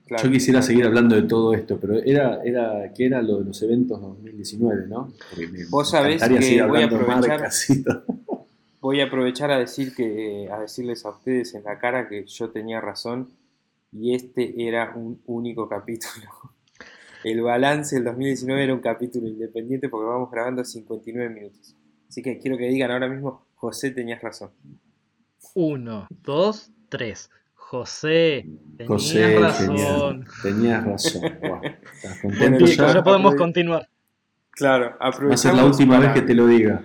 Claro. 0.07 0.23
Yo 0.25 0.31
quisiera 0.31 0.61
seguir 0.61 0.85
hablando 0.85 1.15
de 1.15 1.23
todo 1.23 1.53
esto, 1.53 1.79
pero 1.79 1.95
era, 1.99 2.41
era 2.43 2.91
que 2.93 3.05
era 3.05 3.21
lo 3.21 3.39
de 3.39 3.45
los 3.45 3.61
eventos 3.61 4.01
2019, 4.01 4.87
¿no? 4.87 5.13
Me- 5.37 5.65
Vos 5.69 5.89
sabés 5.89 6.21
que 6.21 6.61
voy 6.63 6.81
a 6.81 6.85
aprovechar-. 6.85 8.03
Voy 8.81 8.99
a 8.99 9.05
aprovechar 9.05 9.51
a 9.51 9.59
decir 9.59 9.93
que 9.95 10.49
a 10.51 10.59
decirles 10.59 11.05
a 11.05 11.11
ustedes 11.11 11.53
en 11.53 11.63
la 11.63 11.77
cara 11.79 12.09
que 12.09 12.25
yo 12.25 12.49
tenía 12.49 12.81
razón 12.81 13.29
y 13.91 14.15
este 14.15 14.67
era 14.67 14.93
un 14.95 15.21
único 15.27 15.69
capítulo. 15.69 16.25
El 17.23 17.41
balance 17.41 17.95
del 17.95 18.05
2019 18.05 18.63
era 18.63 18.73
un 18.73 18.79
capítulo 18.81 19.27
independiente 19.27 19.87
porque 19.87 20.07
vamos 20.07 20.31
grabando 20.31 20.65
59 20.65 21.29
minutos. 21.29 21.75
Así 22.09 22.21
que 22.23 22.39
quiero 22.39 22.57
que 22.57 22.67
digan 22.67 22.89
ahora 22.91 23.07
mismo, 23.07 23.45
José, 23.55 23.91
tenías 23.91 24.21
razón. 24.21 24.49
Uno, 25.53 26.07
dos, 26.23 26.71
tres. 26.89 27.29
José, 27.71 28.45
tenías 28.75 28.87
José, 28.89 29.39
razón. 29.39 29.65
tenías, 29.77 30.41
tenías 30.43 30.83
razón. 30.85 31.21
Guau, 31.39 31.61
¿Estás 31.63 32.19
contento 32.19 32.37
Bueno, 32.39 32.57
Listo, 32.57 32.65
chicos, 32.73 32.87
ya? 32.87 32.93
ya 32.95 33.03
podemos 33.05 33.35
continuar. 33.35 33.87
Claro, 34.49 34.97
Va 34.99 35.33
a 35.33 35.37
ser 35.37 35.53
la 35.53 35.63
última 35.63 35.95
para- 35.95 36.11
vez 36.11 36.19
que 36.21 36.27
te 36.27 36.33
lo 36.35 36.47
diga. 36.47 36.81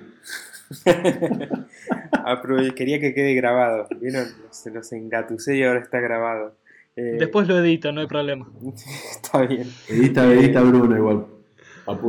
Quería 2.77 3.01
que 3.01 3.15
quede 3.15 3.35
grabado. 3.35 3.89
¿Vieron? 4.01 4.27
Se 4.51 4.71
los 4.71 4.93
engatucé 4.93 5.57
y 5.57 5.65
ahora 5.65 5.81
está 5.81 5.99
grabado. 5.99 6.55
Eh, 6.95 7.17
Después 7.19 7.49
lo 7.49 7.59
edito, 7.59 7.91
no 7.91 8.01
hay 8.03 8.07
problema. 8.07 8.49
está 9.11 9.41
bien. 9.43 9.69
Edita, 9.89 10.25
edita 10.33 10.61
Bruno 10.63 10.97
igual. 10.97 11.27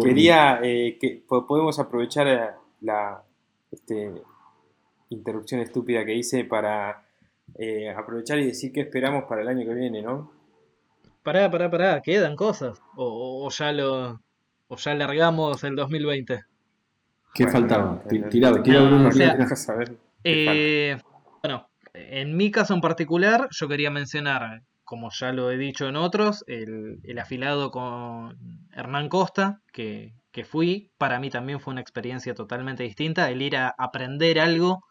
Quería 0.04 0.60
eh, 0.62 1.00
que 1.02 1.24
po- 1.28 1.48
podemos 1.48 1.80
aprovechar 1.80 2.28
eh, 2.28 2.50
la 2.82 3.24
este, 3.72 4.12
interrupción 5.10 5.62
estúpida 5.62 6.06
que 6.06 6.14
hice 6.14 6.44
para 6.46 7.07
eh, 7.56 7.90
aprovechar 7.90 8.40
y 8.40 8.48
decir 8.48 8.72
qué 8.72 8.82
esperamos 8.82 9.26
para 9.26 9.42
el 9.42 9.48
año 9.48 9.66
que 9.66 9.74
viene, 9.74 10.02
¿no? 10.02 10.32
Pará, 11.24 11.50
pará, 11.52 11.70
pará, 11.70 12.02
quedan 12.02 12.36
cosas. 12.36 12.82
O, 12.96 13.50
ya 13.58 13.72
lo. 13.72 14.22
O 14.70 14.76
ya 14.78 14.94
largamos 14.96 15.64
el 15.64 15.76
2020. 15.76 16.42
¿Qué 17.34 17.44
Bueno, 17.44 17.60
faltaba? 17.60 17.86
no, 18.04 18.10
Ti- 18.10 18.20
no, 18.20 18.30
Tira, 18.30 18.52
no, 18.52 19.08
o 19.08 19.12
sea, 19.12 19.36
Eh, 20.24 20.98
bueno, 21.42 21.68
en 21.94 22.36
mi 22.36 22.52
caso 22.52 22.74
en 22.74 22.82
particular, 22.82 23.48
yo 23.52 23.68
quería 23.68 23.92
mencionar, 23.92 24.62
como 24.84 25.10
ya 25.12 25.32
lo 25.32 25.52
he 25.52 25.58
dicho 25.58 25.88
en 25.88 25.96
otros, 25.96 26.44
el, 26.48 27.00
el 27.04 27.20
afilado 27.20 27.72
con 27.72 28.38
Hernán 28.74 29.10
Costa, 29.10 29.62
que, 29.72 30.14
que 30.32 30.44
fui. 30.44 30.92
Para 30.98 31.20
mí 31.20 31.30
también 31.30 31.60
fue 31.60 31.72
una 31.74 31.82
experiencia 31.82 32.34
totalmente 32.34 32.84
distinta, 32.84 33.30
el 33.30 33.42
ir 33.42 33.56
a 33.58 33.74
aprender 33.78 34.40
algo 34.40 34.84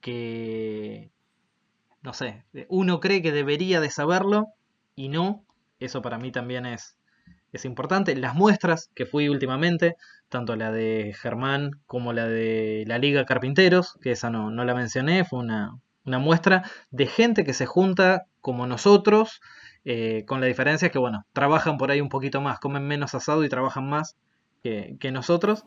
que, 0.00 1.10
no 2.02 2.12
sé, 2.12 2.44
uno 2.68 3.00
cree 3.00 3.22
que 3.22 3.32
debería 3.32 3.80
de 3.80 3.90
saberlo 3.90 4.48
y 4.94 5.08
no. 5.08 5.44
Eso 5.78 6.02
para 6.02 6.18
mí 6.18 6.30
también 6.30 6.66
es, 6.66 6.96
es 7.52 7.64
importante. 7.64 8.14
Las 8.16 8.34
muestras 8.34 8.90
que 8.94 9.06
fui 9.06 9.28
últimamente, 9.28 9.96
tanto 10.28 10.56
la 10.56 10.70
de 10.72 11.14
Germán 11.18 11.72
como 11.86 12.12
la 12.12 12.26
de 12.26 12.84
la 12.86 12.98
Liga 12.98 13.24
Carpinteros, 13.24 13.98
que 14.02 14.12
esa 14.12 14.30
no, 14.30 14.50
no 14.50 14.64
la 14.64 14.74
mencioné, 14.74 15.24
fue 15.24 15.38
una, 15.38 15.78
una 16.04 16.18
muestra 16.18 16.64
de 16.90 17.06
gente 17.06 17.44
que 17.44 17.54
se 17.54 17.66
junta 17.66 18.26
como 18.40 18.66
nosotros, 18.66 19.40
eh, 19.84 20.24
con 20.26 20.40
la 20.40 20.46
diferencia 20.46 20.90
que, 20.90 20.98
bueno, 20.98 21.24
trabajan 21.32 21.78
por 21.78 21.90
ahí 21.90 22.00
un 22.00 22.08
poquito 22.08 22.40
más, 22.40 22.58
comen 22.58 22.86
menos 22.86 23.14
asado 23.14 23.44
y 23.44 23.48
trabajan 23.48 23.88
más 23.88 24.16
que, 24.62 24.96
que 25.00 25.10
nosotros. 25.10 25.64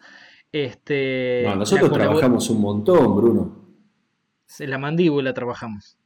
Este, 0.52 1.44
No, 1.46 1.56
nosotros 1.56 1.92
trabajamos 1.92 2.50
un 2.52 2.62
montón, 2.62 3.16
Bruno. 3.16 3.66
la 4.60 4.78
mandíbula 4.78 5.34
trabajamos. 5.34 5.98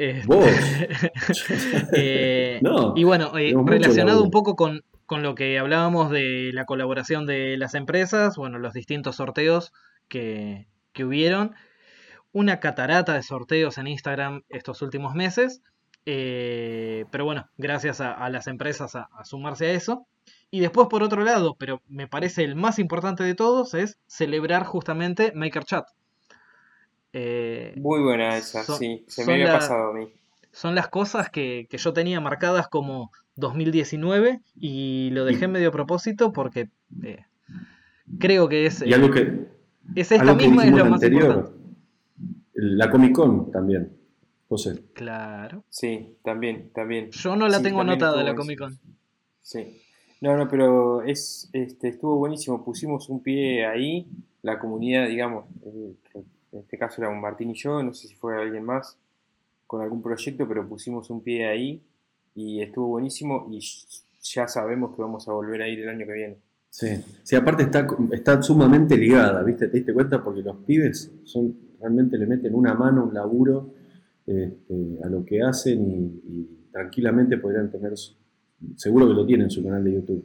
Este, 0.00 0.26
Vos. 0.26 0.46
eh, 1.92 2.58
No, 2.62 2.94
y 2.96 3.04
bueno, 3.04 3.36
eh, 3.36 3.52
relacionado 3.66 4.22
un 4.22 4.30
poco 4.30 4.56
con, 4.56 4.82
con 5.04 5.22
lo 5.22 5.34
que 5.34 5.58
hablábamos 5.58 6.10
de 6.10 6.52
la 6.54 6.64
colaboración 6.64 7.26
de 7.26 7.58
las 7.58 7.74
empresas, 7.74 8.36
bueno, 8.36 8.58
los 8.58 8.72
distintos 8.72 9.16
sorteos 9.16 9.74
que, 10.08 10.68
que 10.94 11.04
hubieron, 11.04 11.54
una 12.32 12.60
catarata 12.60 13.12
de 13.12 13.22
sorteos 13.22 13.76
en 13.76 13.88
Instagram 13.88 14.42
estos 14.48 14.80
últimos 14.80 15.14
meses, 15.14 15.60
eh, 16.06 17.04
pero 17.10 17.26
bueno, 17.26 17.50
gracias 17.58 18.00
a, 18.00 18.12
a 18.12 18.30
las 18.30 18.46
empresas 18.46 18.94
a, 18.94 19.10
a 19.12 19.26
sumarse 19.26 19.66
a 19.66 19.72
eso. 19.72 20.06
Y 20.50 20.60
después, 20.60 20.88
por 20.88 21.02
otro 21.02 21.24
lado, 21.24 21.56
pero 21.58 21.82
me 21.88 22.08
parece 22.08 22.42
el 22.42 22.56
más 22.56 22.78
importante 22.78 23.22
de 23.22 23.34
todos, 23.34 23.74
es 23.74 23.98
celebrar 24.06 24.64
justamente 24.64 25.32
MakerChat. 25.34 25.84
Eh, 27.12 27.74
Muy 27.76 28.00
buena 28.02 28.36
esa, 28.36 28.62
son- 28.64 28.78
sí. 28.78 29.04
Se 29.08 29.24
me 29.24 29.34
había 29.34 29.46
la- 29.46 29.52
pasado 29.58 29.90
a 29.90 29.94
mí. 29.94 30.08
son 30.52 30.74
las 30.74 30.88
cosas 30.88 31.30
que, 31.30 31.66
que 31.70 31.78
yo 31.78 31.92
tenía 31.92 32.20
marcadas 32.20 32.68
como 32.68 33.10
2019 33.36 34.40
y 34.56 35.10
lo 35.12 35.24
dejé 35.24 35.46
Y- 35.46 35.48
medio 35.48 35.68
a 35.70 35.72
propósito 35.72 36.32
porque 36.32 36.68
eh, 37.02 37.24
creo 38.18 38.48
que 38.48 38.66
es, 38.66 38.82
Y 38.82 38.92
algo 38.92 39.10
que, 39.10 39.46
es 39.96 40.12
esta 40.12 40.22
algo 40.22 40.36
que 40.38 40.46
misma 40.46 40.64
es 40.66 40.70
lo 40.72 40.76
la 40.78 40.84
más 40.84 40.92
anterior, 41.02 41.22
importante. 41.24 41.58
la 42.54 42.90
Comic 42.90 43.12
Con 43.14 43.50
también, 43.50 43.92
José. 44.48 44.82
Claro. 44.94 45.64
Sí, 45.68 46.16
también, 46.22 46.70
también. 46.74 47.10
Yo 47.10 47.34
no 47.36 47.48
la 47.48 47.58
Sí, 47.58 47.64
tengo 47.64 47.80
anotada 47.80 48.22
la 48.22 48.34
Comic. 48.34 48.58
Con. 48.58 48.78
Sí. 49.42 49.82
No, 50.20 50.36
no, 50.36 50.48
pero 50.48 51.02
es, 51.02 51.48
este, 51.54 51.88
estuvo 51.88 52.16
buenísimo. 52.16 52.62
Pusimos 52.64 53.08
un 53.08 53.22
pie 53.22 53.64
ahí, 53.66 54.06
la 54.42 54.58
comunidad, 54.58 55.08
digamos, 55.08 55.46
eh, 55.64 55.94
en 56.52 56.60
este 56.60 56.78
caso 56.78 57.00
era 57.02 57.10
un 57.10 57.20
Martín 57.20 57.50
y 57.50 57.54
yo, 57.54 57.82
no 57.82 57.92
sé 57.94 58.08
si 58.08 58.14
fue 58.14 58.40
alguien 58.40 58.64
más 58.64 58.96
con 59.66 59.82
algún 59.82 60.02
proyecto, 60.02 60.46
pero 60.48 60.68
pusimos 60.68 61.10
un 61.10 61.22
pie 61.22 61.46
ahí 61.46 61.80
y 62.34 62.60
estuvo 62.60 62.88
buenísimo 62.88 63.48
y 63.50 63.60
ya 64.22 64.48
sabemos 64.48 64.94
que 64.94 65.02
vamos 65.02 65.28
a 65.28 65.32
volver 65.32 65.62
a 65.62 65.68
ir 65.68 65.80
el 65.80 65.88
año 65.88 66.06
que 66.06 66.12
viene. 66.12 66.36
Sí, 66.70 66.88
sí 67.22 67.36
aparte 67.36 67.64
está, 67.64 67.86
está 68.12 68.42
sumamente 68.42 68.96
ligada, 68.96 69.42
¿viste? 69.42 69.68
¿Te 69.68 69.78
diste 69.78 69.92
cuenta? 69.92 70.22
Porque 70.22 70.42
los 70.42 70.56
pibes 70.58 71.10
son, 71.24 71.54
realmente 71.80 72.16
le 72.16 72.26
meten 72.26 72.54
una 72.54 72.74
mano, 72.74 73.04
un 73.04 73.14
laburo 73.14 73.70
este, 74.26 74.98
a 75.02 75.08
lo 75.08 75.24
que 75.24 75.42
hacen 75.42 75.90
y, 75.90 76.32
y 76.32 76.66
tranquilamente 76.72 77.38
podrían 77.38 77.70
tener, 77.70 77.94
seguro 78.76 79.08
que 79.08 79.14
lo 79.14 79.26
tienen 79.26 79.44
en 79.46 79.50
su 79.50 79.64
canal 79.64 79.82
de 79.82 79.94
YouTube, 79.94 80.24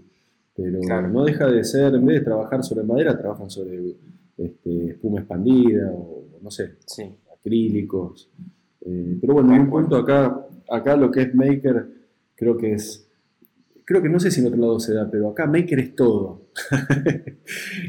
pero 0.56 0.80
Claro. 0.82 1.08
no 1.08 1.24
deja 1.26 1.48
de 1.48 1.64
ser, 1.64 1.96
en 1.96 2.06
vez 2.06 2.20
de 2.20 2.26
trabajar 2.26 2.64
sobre 2.64 2.84
madera, 2.86 3.18
trabajan 3.18 3.50
sobre 3.50 3.96
este, 4.38 4.88
espuma 4.92 5.20
expandida 5.20 5.92
o 5.92 6.26
no 6.42 6.52
sé, 6.52 6.76
Sí, 6.86 7.04
acrílicos. 7.34 8.30
Eh, 8.82 9.18
pero 9.20 9.34
bueno, 9.34 9.50
Tal 9.50 9.62
un 9.62 9.70
punto 9.70 9.96
acá, 9.96 10.46
acá 10.70 10.96
lo 10.96 11.10
que 11.12 11.22
es 11.24 11.34
Maker, 11.36 11.88
creo 12.36 12.56
que 12.58 12.74
es, 12.74 13.08
creo 13.84 14.02
que 14.02 14.10
no 14.10 14.20
sé 14.20 14.30
si 14.32 14.42
en 14.42 14.48
otro 14.48 14.60
lado 14.60 14.80
se 14.80 14.94
da, 14.94 15.10
pero 15.10 15.30
acá 15.30 15.48
Maker 15.48 15.80
es 15.80 15.96
todo. 15.96 16.42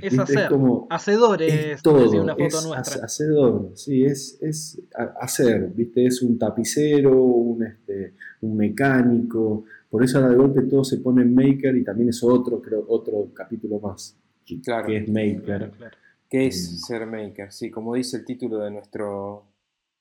Es 0.02 0.18
hacer. 0.18 0.48
como, 0.48 0.86
Hacedores, 0.90 1.52
es 1.52 1.82
todo, 1.82 2.10
una 2.22 2.32
foto 2.34 2.44
es 2.46 2.66
nuestra. 2.66 2.80
hace- 2.80 3.00
hacedor, 3.04 3.70
sí, 3.74 4.04
es, 4.04 4.38
es 4.40 4.80
hacer, 5.20 5.70
¿viste? 5.74 6.06
Es 6.06 6.22
un 6.22 6.38
tapicero, 6.38 7.22
un, 7.22 7.62
este, 7.64 8.14
un 8.42 8.56
mecánico, 8.56 9.64
por 9.90 10.02
eso 10.04 10.18
ahora 10.18 10.30
de 10.30 10.36
golpe 10.36 10.62
todo 10.62 10.84
se 10.84 10.98
pone 10.98 11.22
en 11.22 11.34
Maker 11.34 11.76
y 11.76 11.84
también 11.84 12.08
es 12.10 12.22
otro, 12.22 12.60
creo, 12.60 12.84
otro 12.88 13.28
capítulo 13.34 13.78
más, 13.80 14.16
que, 14.44 14.60
Claro. 14.60 14.86
que 14.86 14.96
es 14.98 15.08
Maker. 15.08 15.42
Claro, 15.44 15.70
claro. 15.76 15.96
¿Qué 16.28 16.46
es 16.48 16.82
ser 16.84 17.06
maker? 17.06 17.52
Sí, 17.52 17.70
como 17.70 17.94
dice 17.94 18.16
el 18.18 18.24
título 18.24 18.58
de 18.58 18.70
nuestro, 18.70 19.44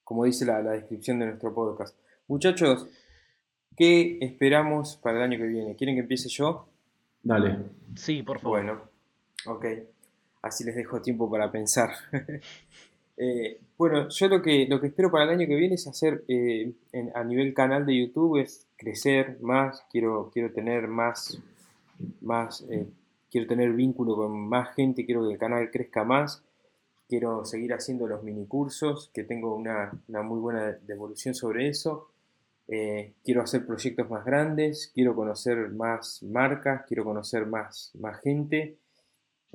como 0.03 0.25
dice 0.25 0.45
la, 0.45 0.61
la 0.61 0.71
descripción 0.71 1.19
de 1.19 1.27
nuestro 1.27 1.53
podcast. 1.53 1.95
Muchachos, 2.27 2.87
¿qué 3.77 4.17
esperamos 4.21 4.97
para 4.97 5.17
el 5.17 5.23
año 5.23 5.37
que 5.37 5.47
viene? 5.47 5.75
¿Quieren 5.75 5.95
que 5.95 6.01
empiece 6.01 6.29
yo? 6.29 6.67
Dale. 7.21 7.57
Sí, 7.95 8.23
por 8.23 8.39
favor. 8.39 8.63
Bueno, 8.63 8.81
ok. 9.45 9.65
Así 10.41 10.63
les 10.63 10.75
dejo 10.75 11.01
tiempo 11.01 11.29
para 11.29 11.51
pensar. 11.51 11.89
Eh, 13.17 13.61
bueno, 13.77 14.09
yo 14.09 14.27
lo 14.27 14.41
que, 14.41 14.67
lo 14.67 14.81
que 14.81 14.87
espero 14.87 15.09
para 15.09 15.23
el 15.23 15.29
año 15.29 15.47
que 15.47 15.55
viene 15.55 15.75
es 15.75 15.87
hacer 15.87 16.25
eh, 16.27 16.73
en- 16.91 17.15
a 17.15 17.23
nivel 17.23 17.53
canal 17.53 17.85
de 17.85 17.97
YouTube, 17.97 18.41
es 18.41 18.67
crecer 18.75 19.37
más, 19.39 19.85
quiero, 19.89 20.29
quiero 20.33 20.51
tener 20.51 20.89
más, 20.89 21.39
más 22.19 22.65
eh, 22.69 22.85
quiero 23.35 23.49
tener 23.49 23.73
vínculo 23.73 24.15
con 24.15 24.47
más 24.47 24.73
gente, 24.75 25.05
quiero 25.05 25.27
que 25.27 25.33
el 25.33 25.37
canal 25.37 25.69
crezca 25.69 26.05
más, 26.05 26.41
quiero 27.05 27.43
seguir 27.43 27.73
haciendo 27.73 28.07
los 28.07 28.23
minicursos, 28.23 29.11
que 29.13 29.25
tengo 29.25 29.53
una, 29.53 29.91
muy 30.07 30.39
buena 30.39 30.71
devolución 30.87 31.35
sobre 31.35 31.67
eso. 31.67 32.11
Eh, 32.69 33.15
quiero 33.25 33.41
hacer 33.41 33.65
proyectos 33.65 34.09
más 34.09 34.23
grandes, 34.23 34.89
quiero 34.95 35.13
conocer 35.17 35.69
más 35.71 36.23
marcas, 36.23 36.83
quiero 36.87 37.03
conocer 37.03 37.45
más, 37.45 37.91
más 37.99 38.21
gente 38.21 38.77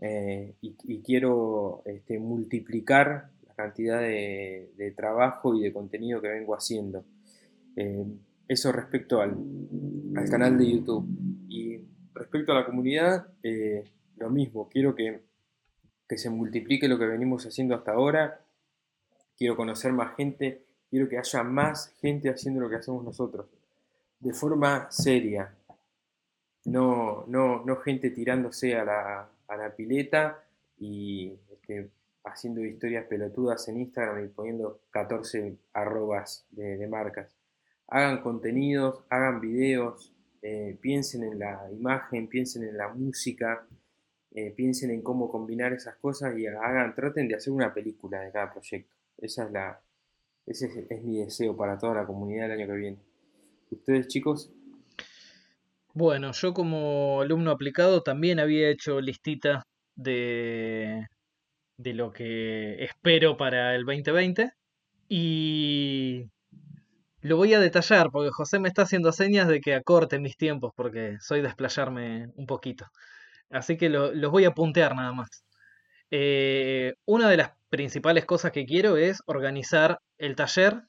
eh, 0.03 0.57
y, 0.61 1.01
quiero 1.01 1.81
este, 1.87 2.19
multiplicar 2.19 3.31
la 3.49 3.55
cantidad 3.55 4.01
de, 4.01 4.73
de 4.77 4.91
trabajo 4.91 5.55
y 5.55 5.63
de 5.63 5.73
contenido 5.73 6.21
que 6.21 6.29
vengo 6.29 6.55
haciendo. 6.55 7.03
Eh, 7.77 8.05
eso 8.47 8.73
respecto 8.73 9.23
al, 9.23 9.39
al 10.17 10.29
canal 10.29 10.59
de 10.59 10.71
YouTube. 10.71 11.07
Y 11.49 11.81
respecto 12.21 12.53
a 12.53 12.57
la 12.57 12.67
comunidad, 12.67 13.29
eh, 13.43 13.83
lo 14.17 14.29
mismo, 14.29 14.69
quiero 14.69 14.95
que, 14.95 15.23
que 16.07 16.19
se 16.19 16.29
multiplique 16.29 16.87
lo 16.87 16.99
que 16.99 17.07
venimos 17.07 17.47
haciendo 17.47 17.75
hasta 17.75 17.93
ahora, 17.93 18.45
quiero 19.37 19.57
conocer 19.57 19.93
más 19.93 20.15
gente, 20.17 20.67
quiero 20.91 21.09
que 21.09 21.17
haya 21.17 21.43
más 21.43 21.95
gente 22.01 22.29
haciendo 22.29 22.61
lo 22.61 22.69
que 22.69 22.77
hacemos 22.77 23.03
nosotros, 23.03 23.47
de 24.19 24.35
forma 24.35 24.91
seria, 24.91 25.55
no, 26.67 27.25
no, 27.27 27.65
no 27.65 27.77
gente 27.77 28.11
tirándose 28.11 28.77
a 28.77 28.85
la, 28.85 29.29
a 29.49 29.57
la 29.57 29.75
pileta 29.75 30.45
y 30.79 31.33
este, 31.51 31.89
haciendo 32.25 32.63
historias 32.63 33.07
pelotudas 33.07 33.67
en 33.69 33.79
Instagram 33.79 34.27
y 34.27 34.29
poniendo 34.29 34.81
14 34.91 35.57
arrobas 35.73 36.45
de, 36.51 36.77
de 36.77 36.87
marcas. 36.87 37.35
Hagan 37.89 38.21
contenidos, 38.21 39.03
hagan 39.09 39.41
videos, 39.41 40.13
eh, 40.43 40.79
piensen 40.81 41.25
en 41.25 41.39
la 41.39 41.69
imagen, 41.71 42.29
piensen 42.29 42.65
en 42.65 42.77
la 42.77 42.89
música, 42.89 43.67
eh, 44.33 44.53
piensen 44.57 44.91
en 44.91 45.03
cómo 45.03 45.31
combinar 45.31 45.73
esas 45.73 45.97
cosas 45.97 46.37
y 46.39 46.47
hagan, 46.47 46.95
traten 46.95 47.29
de 47.29 47.35
hacer 47.35 47.53
una 47.53 47.75
película 47.75 48.21
de 48.21 48.33
cada 48.33 48.53
proyecto. 48.53 48.95
Esa 49.19 49.45
es 49.45 49.53
la, 49.53 49.81
ese 50.47 50.67
es, 50.67 50.91
es 50.91 51.03
mi 51.03 51.19
deseo 51.19 51.57
para 51.57 51.79
toda 51.79 51.95
la 51.95 52.07
comunidad 52.07 52.47
el 52.47 52.61
año 52.61 52.67
que 52.67 52.79
viene. 52.79 52.99
¿Ustedes 53.71 54.09
chicos? 54.09 54.53
Bueno, 55.93 56.33
yo 56.33 56.55
como 56.55 57.21
alumno 57.21 57.51
aplicado 57.51 58.03
también 58.03 58.39
había 58.39 58.71
hecho 58.71 59.01
listita 59.01 59.67
de, 59.97 61.07
de 61.77 61.95
lo 61.95 62.13
que 62.13 62.85
espero 62.85 63.37
para 63.37 63.75
el 63.75 63.85
2020 63.85 64.53
y 65.09 66.27
lo 67.23 67.37
voy 67.37 67.55
a 67.55 67.61
detallar 67.61 68.11
porque 68.11 68.31
José 68.31 68.59
me 68.59 68.69
está 68.69 68.83
haciendo 68.83 69.13
señas 69.13 69.49
de 69.49 69.61
que 69.61 69.75
acorte 69.75 70.19
mis 70.19 70.37
tiempos 70.37 70.73
porque 70.77 71.17
soy 71.21 71.41
de 71.43 71.49
explayarme 71.49 72.29
un 72.37 72.47
poquito. 72.47 72.87
Así 73.51 73.77
que 73.79 73.89
lo- 73.91 74.13
los 74.15 74.31
voy 74.33 74.45
a 74.47 74.53
puntear 74.55 74.95
nada 74.97 75.13
más. 75.13 75.29
Eh, 76.11 76.95
una 77.07 77.29
de 77.31 77.39
las 77.39 77.53
principales 77.71 78.27
cosas 78.27 78.53
que 78.53 78.67
quiero 78.67 78.97
es 78.99 79.23
organizar 79.27 80.01
el 80.19 80.37
taller 80.37 80.85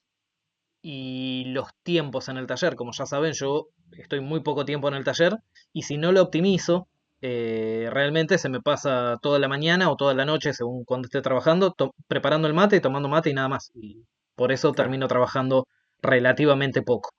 y 0.82 1.45
los 1.47 1.67
tiempos 1.84 2.29
en 2.29 2.38
el 2.38 2.47
taller. 2.47 2.75
Como 2.75 2.91
ya 2.93 3.05
saben, 3.05 3.34
yo 3.34 3.67
estoy 3.91 4.21
muy 4.21 4.41
poco 4.41 4.65
tiempo 4.65 4.88
en 4.88 4.95
el 4.95 5.03
taller 5.03 5.38
y 5.73 5.84
si 5.84 5.97
no 5.97 6.11
lo 6.11 6.21
optimizo, 6.23 6.88
eh, 7.21 7.88
realmente 7.91 8.38
se 8.38 8.49
me 8.49 8.61
pasa 8.61 9.17
toda 9.21 9.38
la 9.39 9.47
mañana 9.47 9.89
o 9.91 9.95
toda 9.95 10.13
la 10.15 10.25
noche, 10.25 10.53
según 10.53 10.84
cuando 10.86 11.05
esté 11.07 11.21
trabajando, 11.21 11.75
preparando 12.07 12.47
el 12.47 12.53
mate, 12.55 12.79
tomando 12.82 13.09
mate 13.09 13.29
y 13.29 13.34
nada 13.34 13.47
más. 13.49 13.71
Y 13.75 14.05
por 14.36 14.51
eso 14.51 14.71
termino 14.73 15.07
trabajando 15.07 15.67
relativamente 16.01 16.81
poco. 16.81 17.11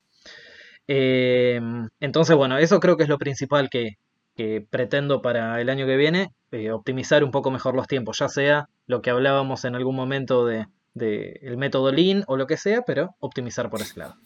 Eh, 0.88 1.60
entonces, 2.00 2.36
bueno, 2.36 2.58
eso 2.58 2.80
creo 2.80 2.96
que 2.96 3.04
es 3.04 3.08
lo 3.08 3.18
principal 3.18 3.70
que, 3.70 3.98
que 4.34 4.66
pretendo 4.68 5.22
para 5.22 5.60
el 5.60 5.68
año 5.68 5.86
que 5.86 5.96
viene, 5.96 6.32
eh, 6.50 6.70
optimizar 6.70 7.24
un 7.24 7.30
poco 7.30 7.50
mejor 7.50 7.74
los 7.74 7.86
tiempos, 7.86 8.18
ya 8.18 8.28
sea 8.28 8.68
lo 8.86 9.02
que 9.02 9.10
hablábamos 9.10 9.64
en 9.64 9.74
algún 9.74 9.94
momento 9.94 10.44
de, 10.46 10.66
de 10.94 11.38
el 11.42 11.56
método 11.56 11.92
Lean 11.92 12.24
o 12.26 12.36
lo 12.36 12.46
que 12.46 12.56
sea, 12.56 12.82
pero 12.82 13.14
optimizar 13.20 13.70
por 13.70 13.80
ese 13.80 14.00
lado. 14.00 14.16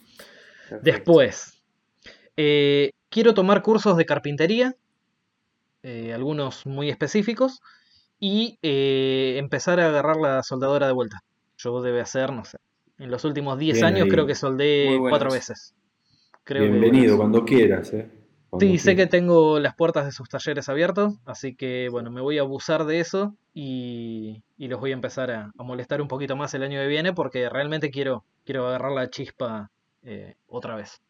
Perfecto. 0.68 0.84
Después, 0.84 1.62
eh, 2.36 2.90
quiero 3.08 3.34
tomar 3.34 3.62
cursos 3.62 3.96
de 3.96 4.06
carpintería, 4.06 4.74
eh, 5.82 6.12
algunos 6.12 6.66
muy 6.66 6.90
específicos, 6.90 7.60
y 8.18 8.58
empezar 8.62 9.78
a 9.78 9.88
agarrar 9.88 10.16
la 10.16 10.42
soldadora 10.42 10.86
de 10.86 10.94
vuelta. 10.94 11.20
Yo 11.58 11.82
debe 11.82 12.00
hacer, 12.00 12.32
no 12.32 12.46
sé, 12.46 12.56
en 12.98 13.10
los 13.10 13.24
últimos 13.24 13.58
10 13.58 13.74
Bien 13.76 13.84
años 13.86 14.02
ahí. 14.04 14.08
creo 14.10 14.26
que 14.26 14.34
soldé 14.34 14.96
cuatro 14.98 15.30
veces. 15.30 15.74
Creo 16.44 16.62
que- 16.64 16.70
Bienvenido, 16.70 17.16
cuando 17.16 17.44
quieras. 17.44 17.92
¿eh? 17.92 18.08
Cuando 18.48 18.66
Sí, 18.66 18.78
sé 18.78 18.94
que 18.96 19.06
tengo 19.06 19.58
las 19.58 19.74
puertas 19.74 20.06
de 20.06 20.12
sus 20.12 20.28
talleres 20.28 20.68
abiertos, 20.68 21.14
así 21.26 21.54
que 21.56 21.88
bueno, 21.90 22.10
me 22.10 22.20
voy 22.20 22.38
a 22.38 22.42
abusar 22.42 22.84
de 22.84 23.00
eso 23.00 23.34
y, 23.52 24.42
y 24.56 24.68
los 24.68 24.78
voy 24.80 24.92
a 24.92 24.94
empezar 24.94 25.30
a, 25.30 25.52
a 25.58 25.62
molestar 25.62 26.00
un 26.00 26.08
poquito 26.08 26.36
más 26.36 26.54
el 26.54 26.62
año 26.62 26.80
que 26.80 26.86
viene 26.86 27.12
porque 27.12 27.48
realmente 27.48 27.90
quiero, 27.90 28.24
quiero 28.44 28.66
agarrar 28.68 28.92
la 28.92 29.10
chispa 29.10 29.70
eh, 30.04 30.36
otra 30.46 30.76
vez. 30.76 31.00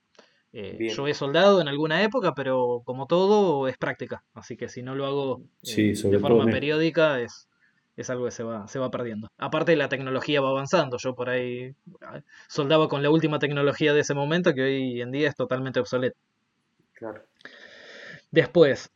Eh, 0.54 0.88
yo 0.96 1.06
he 1.06 1.12
soldado 1.12 1.60
en 1.60 1.68
alguna 1.68 2.02
época, 2.02 2.32
pero 2.34 2.80
como 2.86 3.06
todo 3.06 3.68
es 3.68 3.76
práctica, 3.76 4.24
así 4.32 4.56
que 4.56 4.70
si 4.70 4.82
no 4.82 4.94
lo 4.94 5.04
hago 5.04 5.42
de 5.62 6.18
forma 6.18 6.46
periódica 6.46 7.20
es, 7.20 7.46
es 7.96 8.10
algo 8.10 8.26
que 8.26 8.30
se 8.30 8.42
va, 8.42 8.68
se 8.68 8.78
va 8.78 8.90
perdiendo. 8.90 9.28
Aparte 9.38 9.74
la 9.74 9.88
tecnología 9.88 10.40
va 10.40 10.50
avanzando, 10.50 10.98
yo 10.98 11.14
por 11.14 11.30
ahí 11.30 11.74
ah, 12.02 12.20
soldaba 12.48 12.88
con 12.88 13.02
la 13.02 13.10
última 13.10 13.38
tecnología 13.38 13.94
de 13.94 14.00
ese 14.00 14.14
momento 14.14 14.54
que 14.54 14.62
hoy 14.62 15.00
en 15.00 15.12
día 15.12 15.28
es 15.28 15.34
totalmente 15.34 15.80
obsoleta. 15.80 16.18
Claro. 16.92 17.22
Después, 18.30 18.90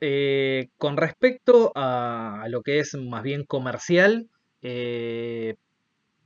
con 0.76 0.96
respecto 0.96 1.72
a, 1.74 2.44
lo 2.48 2.62
que 2.62 2.80
es 2.80 2.94
más 2.94 3.22
bien 3.22 3.44
comercial, 3.44 4.28
eh, 4.61 5.57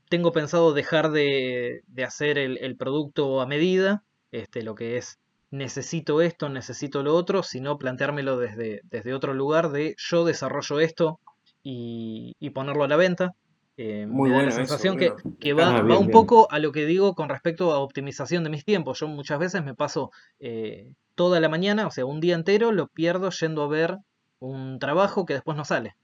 tengo 0.09 0.33
pensado 0.33 0.73
dejar 0.73 1.11
de, 1.11 1.85
hacer 2.05 2.39
el, 2.39 2.77
producto 2.77 3.41
a 3.41 3.47
medida, 3.47 4.03
este, 4.33 4.63
lo 4.63 4.75
que 4.75 4.97
es 4.97 5.19
necesito 5.51 6.23
esto, 6.23 6.49
necesito 6.49 7.05
lo 7.05 7.15
otro, 7.15 7.45
sino 7.45 7.79
planteármelo 7.79 8.37
desde, 8.37 8.81
desde 8.85 9.15
otro 9.15 9.35
lugar 9.35 9.71
de 9.71 9.95
yo 9.97 10.25
desarrollo 10.25 10.81
esto 10.81 11.21
y, 11.65 12.51
ponerlo 12.51 12.85
a 12.85 12.89
la 12.89 12.97
venta. 12.97 13.35
Eh, 13.77 14.07
Muy 14.07 14.31
me 14.31 14.37
da 14.37 14.43
la 14.45 14.51
sensación 14.53 14.97
que, 14.97 15.53
va, 15.53 15.79
ah, 15.79 15.99
un 15.99 16.11
poco 16.11 16.47
a 16.53 16.61
lo 16.61 16.71
que 16.71 16.87
digo 16.87 17.17
con 17.17 17.29
respecto 17.29 17.73
a 17.73 17.81
optimización 17.81 18.45
de 18.45 18.51
mis 18.51 18.65
tiempos. 18.65 19.01
Yo 19.01 19.09
muchas 19.09 19.39
veces 19.41 19.65
me 19.65 19.75
paso 19.75 20.13
eh, 20.39 20.93
toda 21.17 21.41
la 21.41 21.49
mañana, 21.49 21.87
o 21.87 21.91
sea, 21.91 22.05
un 22.05 22.21
día 22.21 22.37
entero, 22.37 22.71
lo 22.71 22.87
pierdo 22.87 23.31
yendo 23.31 23.63
a 23.63 23.69
ver 23.69 23.99
un 24.39 24.79
trabajo 24.79 25.27
que 25.27 25.35
después 25.35 25.57
no 25.57 25.65
sale. 25.65 25.97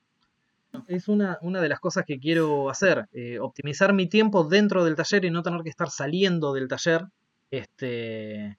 Es 0.87 1.09
una, 1.09 1.39
una 1.43 1.61
de 1.61 1.69
las 1.69 1.81
cosas 1.81 2.05
que 2.07 2.19
quiero 2.19 2.71
hacer, 2.71 3.09
eh, 3.13 3.39
optimizar 3.39 3.93
mi 3.93 4.09
tiempo 4.09 4.45
dentro 4.45 4.85
del 4.85 4.95
taller 4.97 5.25
y 5.25 5.31
no 5.31 5.43
tener 5.43 5.63
que 5.63 5.71
estar 5.71 5.91
saliendo 5.91 6.53
del 6.53 6.69
taller. 6.69 7.05
Este, 7.51 8.57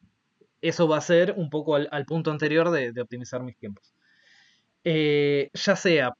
eso 0.61 0.87
va 0.87 0.97
a 0.97 1.01
ser 1.01 1.33
un 1.37 1.49
poco 1.49 1.75
al, 1.75 2.05
punto 2.05 2.31
anterior 2.31 2.69
de, 2.69 2.93
optimizar 3.01 3.41
mis 3.43 3.57
tiempos. 3.57 3.93
Eh, 4.83 5.49
ya 5.53 5.75
sea 5.75 6.13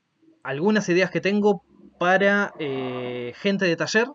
algunas 0.43 0.87
ideas 0.89 1.11
que 1.11 1.21
tengo 1.21 1.63
para 1.99 2.53
eh, 2.59 3.33
gente 3.35 3.65
de 3.65 3.75
taller, 3.75 4.07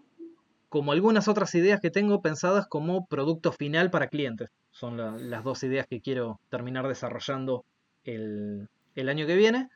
como 0.69 0.93
algunas 0.93 1.29
otras 1.29 1.55
ideas 1.55 1.81
que 1.81 1.91
tengo 1.91 2.21
pensadas 2.23 2.67
como 2.67 3.07
producto 3.07 3.53
final 3.53 3.91
para 3.91 4.09
clientes. 4.09 4.49
Son 4.73 4.97
las 5.31 5.45
dos 5.45 5.63
ideas 5.63 5.87
que 5.87 6.01
quiero 6.01 6.41
terminar 6.51 6.87
desarrollando 6.89 7.65
el, 8.05 8.69
el 8.95 9.09
año 9.09 9.27
que 9.27 9.37
viene. 9.37 9.69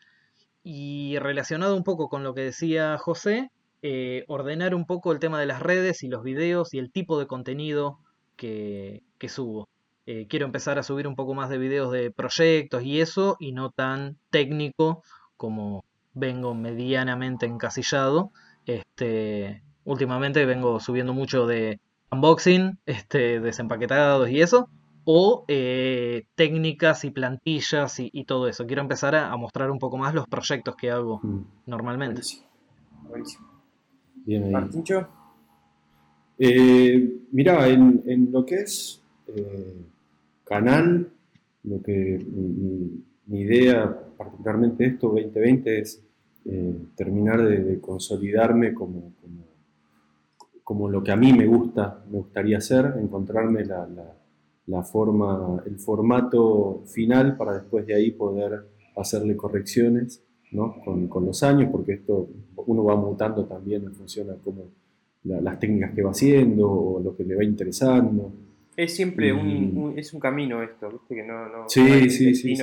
Y 0.62 1.16
relacionado 1.20 1.76
un 1.76 1.84
poco 1.84 2.09
con 2.09 2.22
lo 2.22 2.34
que 2.34 2.42
decía 2.42 2.98
José, 2.98 3.51
eh, 3.82 4.24
ordenar 4.28 4.74
un 4.74 4.84
poco 4.84 5.11
el 5.12 5.20
tema 5.20 5.40
de 5.40 5.46
las 5.46 5.62
redes 5.62 6.03
y 6.03 6.09
los 6.09 6.22
videos 6.22 6.74
y 6.74 6.78
el 6.78 6.92
tipo 6.92 7.18
de 7.18 7.26
contenido 7.26 7.98
que, 8.36 9.03
subo. 9.28 9.68
Eh, 10.07 10.26
quiero 10.28 10.44
empezar 10.44 10.78
a 10.78 10.82
subir 10.82 11.07
un 11.07 11.14
poco 11.14 11.34
más 11.34 11.48
de 11.48 11.59
videos 11.59 11.90
de 11.92 12.11
proyectos 12.11 12.82
y 12.82 13.01
eso, 13.01 13.36
y 13.38 13.53
no 13.53 13.70
tan 13.70 14.18
técnico 14.30 15.03
como 15.36 15.84
vengo 16.15 16.55
medianamente 16.55 17.47
encasillado. 17.47 18.33
Este, 18.67 19.63
últimamente 19.85 20.45
vengo 20.47 20.81
subiendo 20.81 21.15
mucho 21.15 21.47
de 21.47 21.81
unboxing, 22.11 22.79
este, 22.87 23.41
desempaquetados 23.41 24.29
y 24.31 24.41
eso, 24.41 24.69
o 25.05 25.45
eh, 25.49 26.25
técnicas 26.35 27.05
y 27.05 27.11
plantillas 27.11 27.99
y, 27.99 28.25
todo 28.25 28.49
eso. 28.49 28.67
Quiero 28.67 28.83
empezar 28.83 29.15
a, 29.15 29.37
mostrar 29.37 29.71
un 29.71 29.79
poco 29.79 29.97
más 29.97 30.15
los 30.15 30.27
proyectos 30.27 30.77
que 30.77 30.91
hago 30.91 31.21
mm. 31.23 31.45
normalmente. 31.67 32.23
Buenísimo. 33.09 33.49
Bien 34.25 34.53
Martincho. 34.53 35.09
Eh, 36.39 37.21
mira, 37.33 37.69
en, 37.69 38.29
lo 38.33 38.45
que 38.47 38.57
es 38.57 39.03
eh, 39.29 39.77
canal, 40.45 41.11
lo 41.65 41.83
que 41.83 42.25
mi, 43.27 43.41
idea, 43.41 43.99
particularmente 44.21 44.87
esto, 44.87 45.09
2020, 45.09 45.79
es 45.81 46.03
terminar 46.95 47.43
de, 47.43 47.81
consolidarme 47.81 48.75
como, 48.75 49.12
como, 50.64 50.89
lo 50.89 51.03
que 51.03 51.12
a 51.12 51.16
mí 51.16 51.33
me 51.33 51.47
gusta, 51.47 52.05
me 52.11 52.18
gustaría 52.18 52.59
hacer, 52.59 52.95
encontrarme 52.99 53.64
la 53.64 53.87
la 54.71 54.85
forma, 54.85 55.62
el 55.66 55.79
formato 55.79 56.85
final 56.87 57.37
para 57.37 57.55
después 57.55 57.85
de 57.87 57.95
ahí 57.95 58.12
poder 58.12 58.68
hacerle 58.97 59.37
correcciones 59.37 60.23
¿no? 60.53 60.77
con, 60.85 61.27
los 61.27 61.43
años, 61.43 61.71
porque 61.73 61.95
esto 61.95 62.29
uno 62.66 62.85
va 62.85 62.95
mutando 62.95 63.47
también 63.47 63.85
en 63.85 63.95
función 63.95 64.31
a 64.31 64.35
cómo 64.35 64.71
las 65.25 65.59
técnicas 65.59 65.93
que 65.93 66.03
va 66.03 66.11
haciendo 66.11 66.71
o 66.71 67.01
lo 67.01 67.16
que 67.16 67.25
le 67.25 67.35
va 67.35 67.45
interesando. 67.45 68.33
Es 68.77 68.95
siempre 68.95 69.33
un, 69.33 69.95
es 69.97 70.14
un 70.14 70.21
camino 70.21 70.62
esto, 70.62 70.91
¿viste? 70.91 71.14
Que 71.14 71.23
no, 71.23 71.49
no, 71.49 71.68
sí, 71.68 71.81
hay 71.81 72.09
sí, 72.09 72.35
sí, 72.35 72.55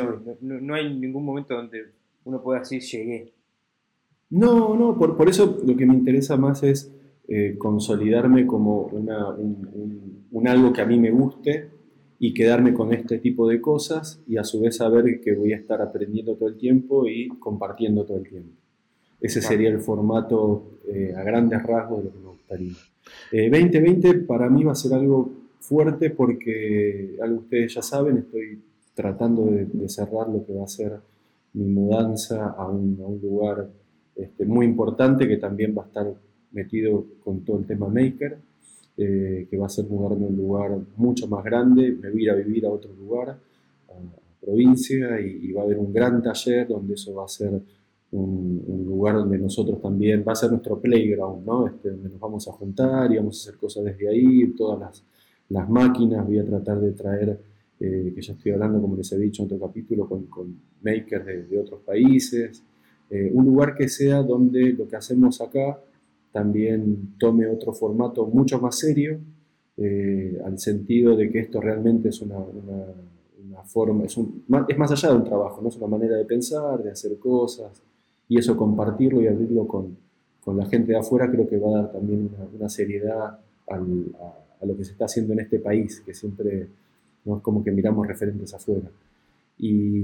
no, 0.42 0.74
hay 0.74 0.98
ningún 0.98 1.26
momento 1.26 1.56
donde 1.56 1.86
uno 2.24 2.42
pueda 2.42 2.60
decir 2.60 2.82
llegué. 2.82 3.34
No, 4.30 4.76
no, 4.76 4.98
por, 4.98 5.16
por 5.16 5.30
eso 5.30 5.60
lo 5.66 5.76
que 5.76 5.86
me 5.86 5.94
interesa 5.94 6.36
más 6.38 6.64
es 6.64 6.92
eh, 7.30 7.56
consolidarme 7.58 8.48
como 8.48 8.84
una, 8.84 9.30
un, 9.30 10.48
algo 10.48 10.72
que 10.72 10.82
a 10.82 10.86
mí 10.86 10.98
me 10.98 11.12
guste 11.12 11.70
y 12.20 12.34
quedarme 12.34 12.74
con 12.74 12.94
este 12.94 13.20
tipo 13.20 13.50
de 13.50 13.60
cosas 13.60 14.22
y 14.26 14.38
a 14.38 14.46
su 14.46 14.62
vez 14.62 14.78
saber 14.78 15.20
que 15.20 15.36
voy 15.36 15.52
a 15.52 15.58
estar 15.58 15.82
aprendiendo 15.82 16.36
todo 16.36 16.48
el 16.48 16.58
tiempo 16.58 17.06
y 17.06 17.28
compartiendo 17.28 18.06
todo 18.06 18.18
el 18.18 18.30
tiempo. 18.30 18.54
Ese 19.20 19.42
sería 19.42 19.70
el 19.70 19.80
formato 19.80 20.80
eh, 20.88 21.14
a 21.18 21.24
grandes 21.24 21.62
rasgos 21.64 22.00
de 22.00 22.06
lo 22.06 22.12
que 22.12 22.20
me 22.20 22.28
gustaría. 22.30 22.74
2020 23.32 24.10
eh, 24.10 24.14
para 24.20 24.50
mí 24.50 24.64
va 24.64 24.72
a 24.72 24.76
ser 24.76 24.94
algo 24.94 25.32
fuerte 25.60 26.10
porque, 26.10 27.18
algo 27.22 27.40
ustedes 27.42 27.76
ya 27.76 27.82
saben, 27.82 28.18
estoy 28.18 28.62
tratando 28.94 29.46
de, 29.46 29.90
cerrar 29.90 30.30
lo 30.30 30.46
que 30.46 30.54
va 30.54 30.64
a 30.64 30.68
ser 30.68 31.00
mi 31.54 31.66
mudanza 31.66 32.50
a 32.50 32.68
un, 32.68 32.98
a 33.02 33.06
un 33.06 33.22
lugar 33.22 33.70
este, 34.16 34.46
muy 34.46 34.66
importante 34.66 35.28
que 35.28 35.38
también 35.38 35.76
va 35.78 35.84
a 35.84 35.88
estar 35.88 36.14
metido 36.52 37.06
con 37.24 37.42
todo 37.46 37.60
el 37.60 37.66
tema 37.66 37.88
maker. 37.88 38.38
Eh, 39.00 39.46
que 39.48 39.58
va 39.58 39.68
a 39.68 39.70
ser 39.70 39.86
mudarme 39.86 40.26
a 40.26 40.30
un 40.30 40.36
lugar 40.36 40.72
mucho 40.96 41.28
más 41.28 41.44
grande, 41.44 41.92
me 42.02 42.10
voy 42.10 42.22
a 42.22 42.24
ir 42.24 42.30
a 42.32 42.34
vivir 42.34 42.66
a 42.66 42.72
otro 42.72 42.92
lugar, 42.96 43.30
a, 43.30 43.94
provincia, 44.42 45.22
y, 45.22 45.52
va 45.52 45.62
a 45.62 45.66
haber 45.66 45.78
un 45.78 45.94
gran 45.94 46.24
taller 46.24 46.68
donde 46.68 46.96
eso 46.96 47.14
va 47.14 47.26
a 47.26 47.28
ser 47.28 47.62
un, 48.12 48.86
lugar 48.88 49.14
donde 49.18 49.38
nosotros 49.38 49.80
también, 49.80 50.24
va 50.28 50.32
a 50.32 50.36
ser 50.36 50.50
nuestro 50.50 50.80
playground, 50.80 51.46
¿no? 51.46 51.68
Este, 51.68 51.92
donde 51.92 52.10
nos 52.10 52.20
vamos 52.20 52.48
a 52.48 52.54
juntar 52.54 53.12
y 53.12 53.18
vamos 53.18 53.38
a 53.38 53.42
hacer 53.50 53.60
cosas 53.60 53.84
desde 53.84 54.10
ahí, 54.10 54.48
todas 54.58 54.80
las, 54.80 55.04
las 55.50 55.70
máquinas, 55.70 56.26
voy 56.26 56.40
a 56.40 56.46
tratar 56.46 56.80
de 56.80 56.92
traer, 56.92 57.40
eh, 57.80 58.12
que 58.16 58.22
ya 58.22 58.34
estoy 58.34 58.52
hablando, 58.52 58.82
como 58.82 58.96
les 58.96 59.12
he 59.12 59.18
dicho 59.18 59.44
en 59.44 59.46
otro 59.48 59.68
capítulo, 59.68 60.08
con, 60.08 60.26
con 60.26 60.56
makers 60.82 61.50
de, 61.50 61.60
otros 61.60 61.82
países, 61.82 62.64
eh, 63.10 63.32
un 63.34 63.46
lugar 63.46 63.76
que 63.76 63.88
sea 63.88 64.22
donde 64.22 64.74
lo 64.74 64.88
que 64.88 64.96
hacemos 64.96 65.40
acá 65.42 65.80
también 66.32 67.16
tome 67.18 67.48
otro 67.48 67.74
formato 67.74 68.26
mucho 68.26 68.60
más 68.60 68.78
serio, 68.78 69.20
eh, 69.78 70.40
al 70.44 70.60
sentido 70.60 71.16
de 71.16 71.30
que 71.30 71.40
esto 71.40 71.62
realmente 71.62 72.10
es 72.10 72.22
una, 72.22 72.38
forma, 73.66 74.06
es, 74.06 74.18
es, 74.18 74.78
más 74.78 74.92
allá 74.92 75.10
de 75.10 75.16
un 75.16 75.24
trabajo, 75.24 75.62
¿no? 75.62 75.70
es 75.70 75.78
una 75.78 75.88
manera 75.88 76.16
de 76.16 76.26
pensar, 76.26 76.82
de 76.84 76.92
hacer 76.92 77.18
cosas, 77.18 77.82
y 78.30 78.38
eso 78.38 78.58
compartirlo 78.58 79.22
y 79.22 79.28
abrirlo 79.28 79.68
con, 79.68 79.98
la 80.48 80.66
gente 80.66 80.94
de 80.94 80.98
afuera 80.98 81.30
creo 81.30 81.46
que 81.46 81.58
va 81.58 81.70
a 81.70 81.82
dar 81.82 81.92
también 81.92 82.30
una, 82.58 82.70
seriedad 82.70 83.38
a, 83.70 83.78
lo 84.66 84.76
que 84.76 84.84
se 84.84 84.92
está 84.92 85.06
haciendo 85.06 85.34
en 85.34 85.42
este 85.42 85.60
país, 85.60 86.02
que 86.06 86.14
siempre 86.14 86.68
no 87.26 87.38
es 87.38 87.44
como 87.44 87.64
que 87.64 87.72
miramos 87.72 88.08
referentes 88.08 88.54
afuera. 88.54 88.90
Y 89.60 90.04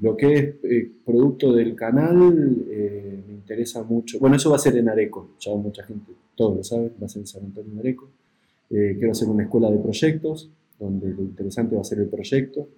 lo 0.00 0.16
que 0.16 0.32
es 0.34 0.54
eh, 0.62 0.90
producto 1.04 1.52
del 1.52 1.74
canal 1.74 2.64
eh, 2.68 3.22
me 3.26 3.34
interesa 3.34 3.82
mucho. 3.82 4.18
Bueno, 4.20 4.36
eso 4.36 4.50
va 4.50 4.56
a 4.56 4.60
ser 4.60 4.76
en 4.76 4.88
Areco, 4.88 5.30
ya 5.40 5.54
mucha 5.54 5.82
gente, 5.82 6.12
todos 6.36 6.56
lo 6.56 6.64
saben, 6.64 6.92
va 7.02 7.06
a 7.06 7.08
ser 7.08 7.20
en 7.20 7.26
San 7.26 7.44
Antonio 7.44 7.74
de 7.74 7.80
Areco. 7.80 8.08
Eh, 8.70 8.94
quiero 8.96 9.12
hacer 9.12 9.28
una 9.28 9.42
escuela 9.42 9.70
de 9.70 9.78
proyectos, 9.78 10.50
donde 10.78 11.08
lo 11.08 11.22
interesante 11.22 11.74
va 11.74 11.80
a 11.80 11.84
ser 11.84 11.98
el 11.98 12.08
proyecto. 12.08 12.68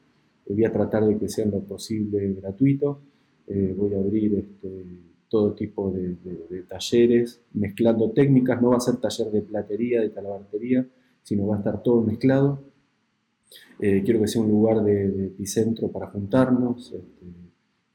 voy 0.48 0.64
a 0.64 0.72
tratar 0.72 1.06
de 1.06 1.18
que 1.18 1.28
sea 1.28 1.46
lo 1.46 1.60
posible 1.60 2.34
gratuito. 2.40 3.00
voy 3.76 3.94
a 3.94 3.98
abrir 3.98 4.34
este, 4.34 4.84
todo 5.28 5.52
tipo 5.54 5.90
de, 5.90 6.16
de, 6.50 6.62
talleres, 6.62 7.40
mezclando 7.54 8.10
técnicas. 8.10 8.60
No 8.60 8.70
va 8.70 8.76
a 8.76 8.80
ser 8.80 8.96
taller 8.96 9.30
de 9.30 9.42
platería, 9.42 10.00
de 10.00 10.10
talabartería, 10.10 10.86
sino 11.26 11.48
va 11.48 11.56
a 11.56 11.58
estar 11.58 11.82
todo 11.82 12.02
mezclado 12.02 12.62
eh, 13.78 14.02
quiero 14.04 14.20
que 14.20 14.28
sea 14.28 14.40
un 14.40 14.50
lugar 14.50 14.82
de, 14.82 15.26
epicentro 15.26 15.90
para 15.90 16.06
juntarnos 16.06 16.92
este, 16.92 17.26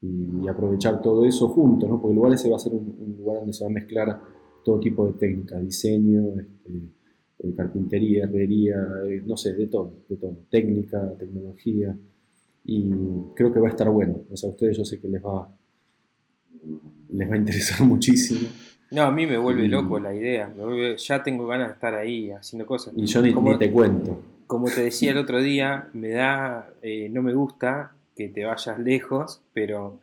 y, 0.01 0.47
aprovechar 0.47 1.01
todo 1.01 1.25
eso 1.25 1.49
juntos, 1.49 1.89
¿no? 1.89 1.99
porque 1.99 2.11
el 2.11 2.15
lugar 2.17 2.33
ese 2.33 2.49
va 2.49 2.57
a 2.57 2.59
ser 2.59 2.73
un, 2.73 3.15
lugar 3.17 3.37
donde 3.39 3.53
se 3.53 3.63
va 3.63 3.69
a 3.69 3.73
mezclar 3.73 4.21
todo 4.63 4.79
tipo 4.79 5.07
de 5.07 5.13
técnicas, 5.13 5.61
diseño, 5.61 6.39
este, 6.39 6.71
eh, 7.39 7.53
carpintería, 7.55 8.25
herrería, 8.25 8.75
eh, 9.07 9.23
no 9.25 9.35
sé, 9.35 9.53
de 9.53 9.67
todo, 9.67 9.93
de 10.07 10.17
todo, 10.17 10.37
técnica, 10.49 11.13
tecnología, 11.17 11.97
y 12.63 12.91
creo 13.35 13.51
que 13.51 13.59
va 13.59 13.67
a 13.67 13.71
estar 13.71 13.89
bueno. 13.89 14.21
O 14.29 14.33
a 14.33 14.49
ustedes 14.49 14.77
yo 14.77 14.85
sé 14.85 14.99
que 14.99 15.07
les 15.07 15.23
va, 15.23 15.51
les 17.09 17.29
va 17.29 17.33
a 17.33 17.37
interesar 17.37 17.87
muchísimo. 17.87 18.47
No, 18.91 19.03
a 19.03 19.11
mí 19.11 19.25
me 19.25 19.37
vuelve 19.37 19.67
loco 19.67 19.99
la 19.99 20.13
idea. 20.13 20.53
ya 20.97 21.23
tengo 21.23 21.47
ganas 21.47 21.69
de 21.69 21.73
estar 21.73 21.95
ahí 21.95 22.31
haciendo 22.31 22.65
cosas. 22.65 22.93
Y 22.95 23.05
yo 23.05 23.21
ni, 23.21 23.33
te 23.57 23.71
cuento. 23.71 24.21
como 24.47 24.67
te 24.67 24.83
decía 24.83 25.11
el 25.11 25.17
otro 25.17 25.41
día, 25.41 25.87
me 25.93 26.09
da, 26.09 26.69
eh, 26.81 27.09
no 27.09 27.21
me 27.21 27.33
gusta 27.33 27.93
que 28.15 28.27
te 28.27 28.43
vayas 28.43 28.77
lejos, 28.79 29.41
pero 29.53 29.99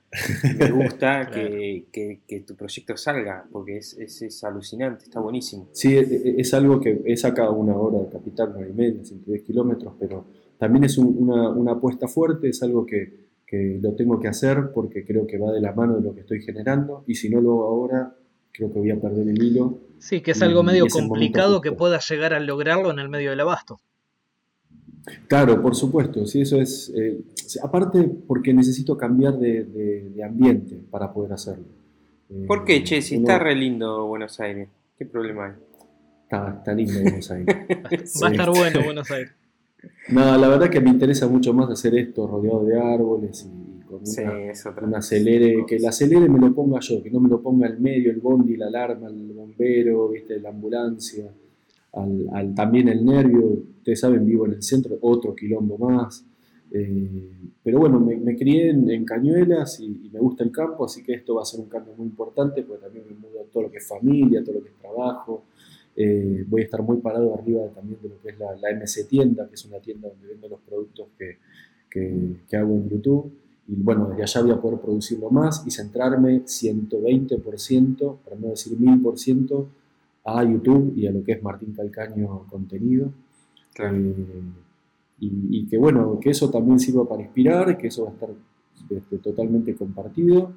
me 0.59 0.70
gusta 0.73 1.31
que, 1.31 2.44
tu 2.47 2.55
proyecto 2.55 2.97
salga, 2.97 3.44
porque 3.52 3.77
es, 3.77 3.94
es, 3.98 4.43
alucinante, 4.44 5.05
está 5.05 5.20
buenísimo. 5.20 5.69
Sí, 5.73 5.97
e, 5.97 6.01
e, 6.01 6.40
es, 6.40 6.55
algo 6.55 6.81
que 6.81 7.02
he 7.05 7.16
sacado 7.16 7.52
una 7.52 7.77
hora 7.77 7.98
de 7.98 8.09
capital, 8.09 8.55
una 8.56 8.66
y 8.66 8.73
media, 8.73 9.05
110 9.05 9.43
kilómetros, 9.43 9.93
pero 10.01 10.24
también 10.56 10.85
es 10.85 10.97
una, 10.97 11.51
una, 11.51 11.73
apuesta 11.73 12.09
fuerte, 12.09 12.48
es 12.48 12.62
algo 12.62 12.86
que, 12.86 13.28
lo 13.81 13.94
tengo 13.94 14.20
que 14.20 14.28
hacer 14.28 14.73
porque 14.74 15.06
creo 15.06 15.27
que 15.27 15.39
va 15.39 15.51
de 15.52 15.60
la 15.62 15.73
mano 15.73 15.97
de 15.97 16.02
lo 16.02 16.15
que 16.15 16.20
estoy 16.20 16.43
generando, 16.43 17.05
y 17.06 17.15
si 17.15 17.31
no 17.31 17.40
lo 17.40 17.52
hago 17.52 17.65
ahora, 17.65 18.15
creo 18.59 18.72
que 18.72 18.78
voy 18.80 18.90
a 18.90 19.01
perder 19.01 19.28
el 19.28 19.40
hilo. 19.40 19.78
Sí, 20.01 20.20
que 20.20 20.32
es 20.32 20.43
algo 20.43 20.64
medio 20.64 20.86
complicado 20.89 21.60
que 21.60 21.70
pueda 21.70 22.01
llegar 22.01 22.35
a 22.35 22.40
lograrlo 22.40 22.90
en 22.90 22.98
el 22.98 23.09
medio 23.09 23.30
del 23.30 23.40
abasto. 23.40 23.80
Claro, 25.28 25.62
por 25.62 25.76
supuesto, 25.76 26.26
sí, 26.26 26.40
eso 26.40 26.60
es. 26.60 26.93
Eh, 26.94 27.20
aparte, 27.62 28.10
porque 28.26 28.52
necesito 28.52 28.97
cambiar 28.97 29.39
de, 29.39 30.20
ambiente 30.24 30.76
para 30.90 31.12
poder 31.12 31.32
hacerlo. 31.32 31.66
¿Por 32.47 32.64
qué, 32.64 32.82
Che? 32.82 33.01
Si 33.01 33.14
está 33.14 33.39
re 33.39 33.55
lindo 33.55 34.06
Buenos 34.06 34.39
Aires, 34.40 34.68
¿qué 34.98 35.06
problema 35.06 35.47
hay? 35.47 35.52
Está, 36.24 36.74
lindo 36.74 37.01
Buenos 37.01 37.30
Aires. 37.30 37.56
Va 38.22 38.28
a 38.28 38.30
estar 38.32 38.51
bueno 38.51 38.85
Buenos 38.85 39.10
Aires. 39.10 39.32
No, 40.09 40.36
la 40.36 40.48
verdad 40.48 40.68
que 40.70 40.80
me 40.80 40.90
interesa 40.90 41.28
mucho 41.28 41.55
más 41.55 41.70
hacer 41.70 41.97
esto 41.97 42.26
rodeado 42.26 42.64
de 42.64 42.80
árboles 42.80 43.47
y 43.47 43.67
con 43.89 44.02
una, 44.06 44.86
un 44.86 44.94
acelere, 44.94 45.65
que 45.66 45.77
el 45.77 45.86
acelere 45.86 46.28
me 46.28 46.39
lo 46.39 46.55
ponga 46.55 46.78
yo, 46.81 47.02
que 47.02 47.10
no 47.10 47.20
me 47.20 47.28
lo 47.28 47.40
ponga 47.43 47.66
el 47.66 47.81
medio, 47.81 48.10
el 48.10 48.20
bondi, 48.20 48.56
la 48.56 48.66
alarma, 48.66 49.09
el 49.09 49.32
bombero, 49.32 50.10
¿viste? 50.10 50.39
la 50.39 50.51
ambulancia 50.51 51.32
al, 51.93 52.55
también 52.55 52.89
el 52.89 53.05
nervio, 53.05 53.65
ustedes 53.78 54.01
saben, 54.01 54.24
vivo 54.24 54.47
en 54.47 54.55
el 54.55 54.62
centro, 54.62 54.98
otro 55.01 55.35
quilombo 55.35 55.78
más. 55.78 56.24
Eh, 56.70 57.31
pero 57.62 57.78
bueno, 57.81 57.98
me, 57.98 58.36
crié 58.36 58.70
en, 58.70 59.05
Cañuelas 59.05 59.81
y, 59.81 60.10
me 60.12 60.20
gusta 60.20 60.44
el 60.44 60.52
campo, 60.52 60.85
así 60.85 61.02
que 61.02 61.15
esto 61.15 61.36
va 61.36 61.43
a 61.43 61.44
ser 61.44 61.60
un 61.60 61.69
cambio 61.69 61.94
muy 61.97 62.06
importante, 62.06 62.62
porque 62.62 62.85
también 62.85 63.06
me 63.09 63.15
mudo 63.15 63.47
todo 63.52 63.65
lo 63.65 63.70
que 63.70 63.78
es 63.78 63.89
familia, 63.89 64.43
todo 64.44 64.56
lo 64.56 64.62
que 64.62 64.69
es 64.69 64.77
trabajo. 64.77 65.44
Eh, 65.97 66.44
voy 66.47 66.62
a 66.62 66.65
estar 66.65 66.82
muy 66.82 66.98
parado 66.98 67.35
arriba 67.35 67.66
también 67.74 67.98
de 68.02 68.10
lo 68.10 68.20
que 68.20 68.28
es 68.28 68.39
la, 68.39 68.55
la, 68.56 68.70
MC 68.77 69.09
Tienda, 69.09 69.48
que 69.48 69.55
es 69.55 69.65
una 69.65 69.81
tienda 69.81 70.09
donde 70.09 70.28
vendo 70.28 70.48
los 70.48 70.60
productos 70.60 71.09
que, 71.19 71.39
que, 71.90 72.36
que 72.48 72.56
hago 72.56 72.74
en 72.74 72.89
YouTube. 72.89 73.32
Y 73.68 73.82
bueno, 73.82 74.08
desde 74.08 74.22
allá 74.22 74.42
voy 74.42 74.50
a 74.52 74.60
poder 74.60 74.80
producirlo 74.80 75.30
más 75.30 75.62
y 75.66 75.70
centrarme 75.70 76.42
120%, 76.44 78.16
para 78.24 78.36
no 78.36 78.48
decir 78.48 78.78
1000%, 78.78 79.66
a 80.24 80.44
YouTube 80.44 80.94
y 80.96 81.06
a 81.06 81.12
lo 81.12 81.22
que 81.22 81.32
es 81.32 81.42
Martín 81.42 81.74
Calcaño 81.74 82.46
contenido. 82.50 83.12
Eh, 83.78 84.14
y, 85.20 85.66
que 85.66 85.78
bueno, 85.78 86.18
que 86.20 86.30
eso 86.30 86.48
también 86.50 86.78
sirva 86.78 87.06
para 87.06 87.22
inspirar, 87.22 87.76
que 87.76 87.88
eso 87.88 88.04
va 88.04 88.10
a 88.10 88.12
estar 88.12 88.30
este, 88.90 89.18
totalmente 89.18 89.74
compartido. 89.74 90.52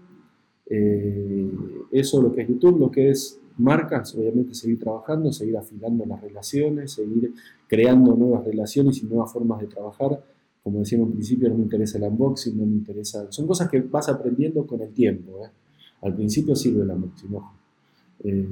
Eh, 0.67 1.51
eso 1.91 2.21
lo 2.21 2.31
que 2.31 2.43
es 2.43 2.47
YouTube, 2.47 2.79
lo 2.79 2.91
que 2.91 3.09
es 3.09 3.39
marcas, 3.57 4.15
obviamente 4.15 4.53
seguir 4.53 4.79
trabajando, 4.79 5.33
seguir 5.33 5.57
afilando 5.57 6.05
las 6.05 6.21
relaciones, 6.21 6.93
seguir 6.93 7.33
creando 7.67 8.15
nuevas 8.15 8.45
relaciones 8.45 9.01
y 9.01 9.05
nuevas 9.05 9.31
formas 9.33 9.59
de 9.59 9.67
trabajar. 9.67 10.23
Como 10.63 10.79
decía 10.79 10.97
en 10.97 11.05
un 11.05 11.11
principio, 11.13 11.49
no 11.49 11.55
me 11.55 11.63
interesa 11.63 11.97
el 11.97 12.03
unboxing, 12.05 12.57
no 12.57 12.65
me 12.65 12.73
interesa... 12.73 13.31
Son 13.31 13.47
cosas 13.47 13.69
que 13.69 13.81
vas 13.81 14.09
aprendiendo 14.09 14.65
con 14.65 14.81
el 14.81 14.93
tiempo. 14.93 15.43
¿eh? 15.43 15.49
Al 16.01 16.15
principio 16.15 16.55
sirve 16.55 16.83
el 16.83 16.91
unboxing, 16.91 17.35
ojo. 17.35 17.53
Eh, 18.23 18.47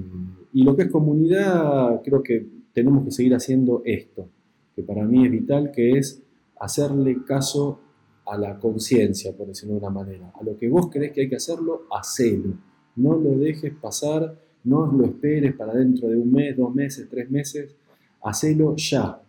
y 0.53 0.63
lo 0.63 0.75
que 0.75 0.83
es 0.83 0.91
comunidad, 0.91 2.01
creo 2.03 2.23
que 2.23 2.45
tenemos 2.73 3.05
que 3.05 3.11
seguir 3.11 3.35
haciendo 3.35 3.83
esto, 3.85 4.27
que 4.75 4.81
para 4.81 5.03
mí 5.05 5.25
es 5.25 5.31
vital, 5.31 5.71
que 5.71 5.91
es 5.91 6.21
hacerle 6.59 7.23
caso 7.25 7.79
a 8.25 8.37
la 8.37 8.59
conciencia, 8.59 9.35
por 9.35 9.47
decirlo 9.47 9.75
de 9.75 9.79
una 9.79 9.89
manera. 9.89 10.31
A 10.39 10.43
lo 10.43 10.57
que 10.57 10.69
vos 10.69 10.89
crees 10.91 11.11
que 11.11 11.21
hay 11.21 11.29
que 11.29 11.35
hacerlo, 11.35 11.83
hacelo. 11.91 12.53
No 12.95 13.17
lo 13.17 13.37
dejes 13.37 13.73
pasar, 13.75 14.37
no 14.63 14.85
lo 14.91 15.05
esperes 15.05 15.53
para 15.55 15.73
dentro 15.73 16.09
de 16.09 16.17
un 16.17 16.31
mes, 16.31 16.55
dos 16.55 16.73
meses, 16.73 17.07
tres 17.09 17.29
meses. 17.29 17.75
Hacelo 18.21 18.75
ya. 18.75 19.21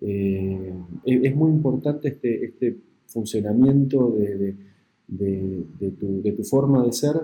Eh, 0.00 0.72
es 1.04 1.34
muy 1.34 1.50
importante 1.50 2.08
este, 2.08 2.44
este 2.44 2.76
funcionamiento 3.06 4.16
de, 4.16 4.54
tu, 5.98 6.22
de 6.22 6.32
tu 6.32 6.44
forma 6.44 6.84
de 6.84 6.92
ser 6.92 7.16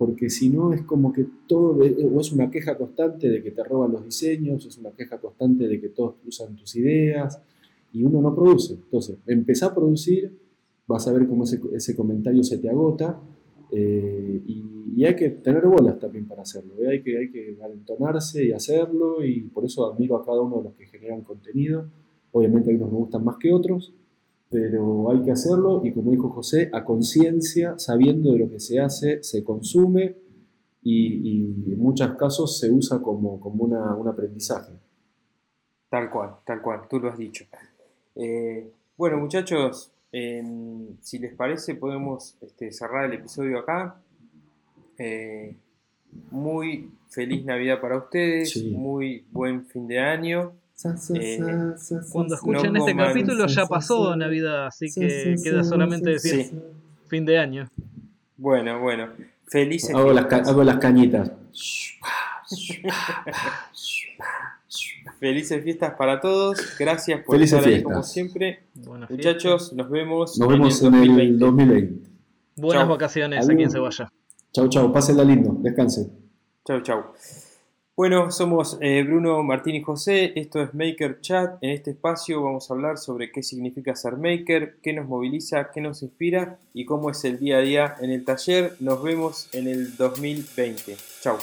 porque 0.00 0.30
si 0.30 0.48
no 0.48 0.72
es 0.72 0.80
como 0.80 1.12
que 1.12 1.26
todo, 1.46 1.76
o 1.76 2.20
es 2.22 2.32
una 2.32 2.50
queja 2.50 2.78
constante 2.78 3.28
de 3.28 3.42
que 3.42 3.50
te 3.50 3.62
roban 3.62 3.92
los 3.92 4.02
diseños, 4.02 4.64
es 4.64 4.78
una 4.78 4.92
queja 4.92 5.18
constante 5.18 5.68
de 5.68 5.78
que 5.78 5.90
todos 5.90 6.14
usan 6.26 6.56
tus 6.56 6.74
ideas 6.76 7.38
y 7.92 8.02
uno 8.02 8.22
no 8.22 8.34
produce. 8.34 8.76
Entonces, 8.76 9.18
empezá 9.26 9.66
a 9.66 9.74
producir, 9.74 10.32
vas 10.86 11.06
a 11.06 11.12
ver 11.12 11.28
cómo 11.28 11.44
ese, 11.44 11.94
comentario 11.94 12.42
se 12.42 12.56
te 12.56 12.70
agota 12.70 13.20
eh, 13.72 14.40
y, 14.46 15.04
hay 15.04 15.14
que 15.16 15.28
tener 15.28 15.66
bolas 15.66 15.98
también 15.98 16.26
para 16.26 16.42
hacerlo, 16.42 16.72
¿eh? 16.82 16.88
hay, 16.88 17.02
que, 17.02 17.18
hay 17.18 17.30
que 17.30 17.58
alentonarse 17.62 18.46
y 18.46 18.52
hacerlo 18.52 19.22
y 19.22 19.42
por 19.42 19.66
eso 19.66 19.84
admiro 19.84 20.16
a 20.16 20.24
cada 20.24 20.40
uno 20.40 20.58
de 20.58 20.64
los 20.64 20.74
que 20.76 20.86
generan 20.86 21.20
contenido. 21.20 21.90
Obviamente 22.32 22.70
hay 22.70 22.76
unos 22.76 22.92
me 22.92 22.98
gustan 22.98 23.24
más 23.24 23.36
que 23.38 23.52
otros, 23.52 23.92
pero 24.48 25.10
hay 25.10 25.22
que 25.22 25.30
hacerlo 25.30 25.82
y 25.84 25.92
como 25.92 26.10
dijo 26.10 26.30
José, 26.30 26.70
a 26.72 26.84
conciencia, 26.84 27.78
sabiendo 27.78 28.32
de 28.32 28.38
lo 28.40 28.50
que 28.50 28.60
se 28.60 28.80
hace, 28.80 29.22
se 29.22 29.44
consume 29.44 30.16
y, 30.82 31.72
en 31.72 31.78
muchos 31.78 32.16
casos 32.16 32.58
se 32.58 32.70
usa 32.70 33.00
como, 33.00 33.38
como 33.38 33.64
un 33.64 34.08
aprendizaje. 34.08 34.72
Tal 35.88 36.10
cual, 36.10 36.36
tal 36.44 36.62
cual, 36.62 36.82
tú 36.88 36.98
lo 37.00 37.08
has 37.08 37.18
dicho. 37.18 37.44
Eh, 38.16 38.70
bueno 38.96 39.18
muchachos, 39.18 39.92
si 40.12 41.18
les 41.18 41.34
parece 41.34 41.74
podemos 41.76 42.36
este, 42.40 42.72
cerrar 42.72 43.06
el 43.06 43.14
episodio 43.14 43.60
acá. 43.60 44.00
Eh, 44.98 45.56
muy 46.30 46.90
feliz 47.08 47.44
Navidad 47.44 47.80
para 47.80 47.98
ustedes, 47.98 48.62
muy 48.64 49.24
buen 49.30 49.64
fin 49.66 49.86
de 49.86 50.00
año. 50.00 50.52
Eh, 51.14 51.38
cuando 52.10 52.34
escuchen 52.34 52.76
este 52.76 52.96
capítulo 52.96 53.46
ya 53.46 53.66
pasó 53.66 54.16
Navidad, 54.16 54.66
así 54.66 54.86
que 54.92 55.36
queda 55.42 55.62
solamente 55.62 56.10
decir 56.10 56.50
fin 57.08 57.26
de 57.26 57.38
año. 57.38 57.68
Bueno, 58.36 58.80
bueno. 58.80 59.08
Felices 59.46 59.94
hago 59.94 60.12
las, 60.12 60.32
hago 60.32 60.64
las 60.64 60.78
cañitas. 60.78 61.32
Felices 65.18 65.62
fiestas 65.62 65.94
para 65.98 66.20
todos. 66.20 66.78
Gracias 66.78 67.22
por 67.24 67.42
estar 67.42 67.64
ahí 67.64 67.82
como 67.82 68.02
siempre. 68.02 68.60
Muchachos, 69.08 69.72
nos 69.74 69.90
vemos, 69.90 70.38
nos 70.38 70.48
vemos 70.48 70.82
en, 70.82 70.94
el 70.94 71.38
2020. 71.38 72.08
Buenas 72.56 72.88
vacaciones 72.88 73.48
a 73.48 73.54
quien 73.54 73.70
se 73.70 73.78
vaya. 73.78 74.10
Chau, 74.52 74.68
chau. 74.68 74.92
Pásenla 74.92 75.24
lindo. 75.24 75.56
Descansen. 75.60 76.10
Chau, 76.64 76.80
chau. 76.80 77.04
Bueno, 78.00 78.30
somos 78.30 78.78
eh, 78.80 79.02
Bruno, 79.02 79.42
Martín 79.42 79.74
y 79.74 79.82
José, 79.82 80.32
esto 80.34 80.62
es 80.62 80.72
Maker 80.72 81.20
Chat. 81.20 81.62
En 81.62 81.68
este 81.68 81.90
espacio 81.90 82.42
vamos 82.42 82.70
a 82.70 82.72
hablar 82.72 82.96
sobre 82.96 83.30
qué 83.30 83.42
significa 83.42 83.94
ser 83.94 84.16
maker, 84.16 84.78
qué 84.82 84.94
nos 84.94 85.06
moviliza, 85.06 85.70
qué 85.70 85.82
nos 85.82 86.02
inspira 86.02 86.58
y 86.72 86.86
cómo 86.86 87.10
es 87.10 87.22
el 87.26 87.38
día 87.38 87.58
a 87.58 87.60
día 87.60 87.96
en 88.00 88.08
el 88.08 88.24
taller. 88.24 88.74
Nos 88.80 89.02
vemos 89.02 89.50
en 89.52 89.68
el 89.68 89.98
2020. 89.98 90.96
Chao. 91.20 91.36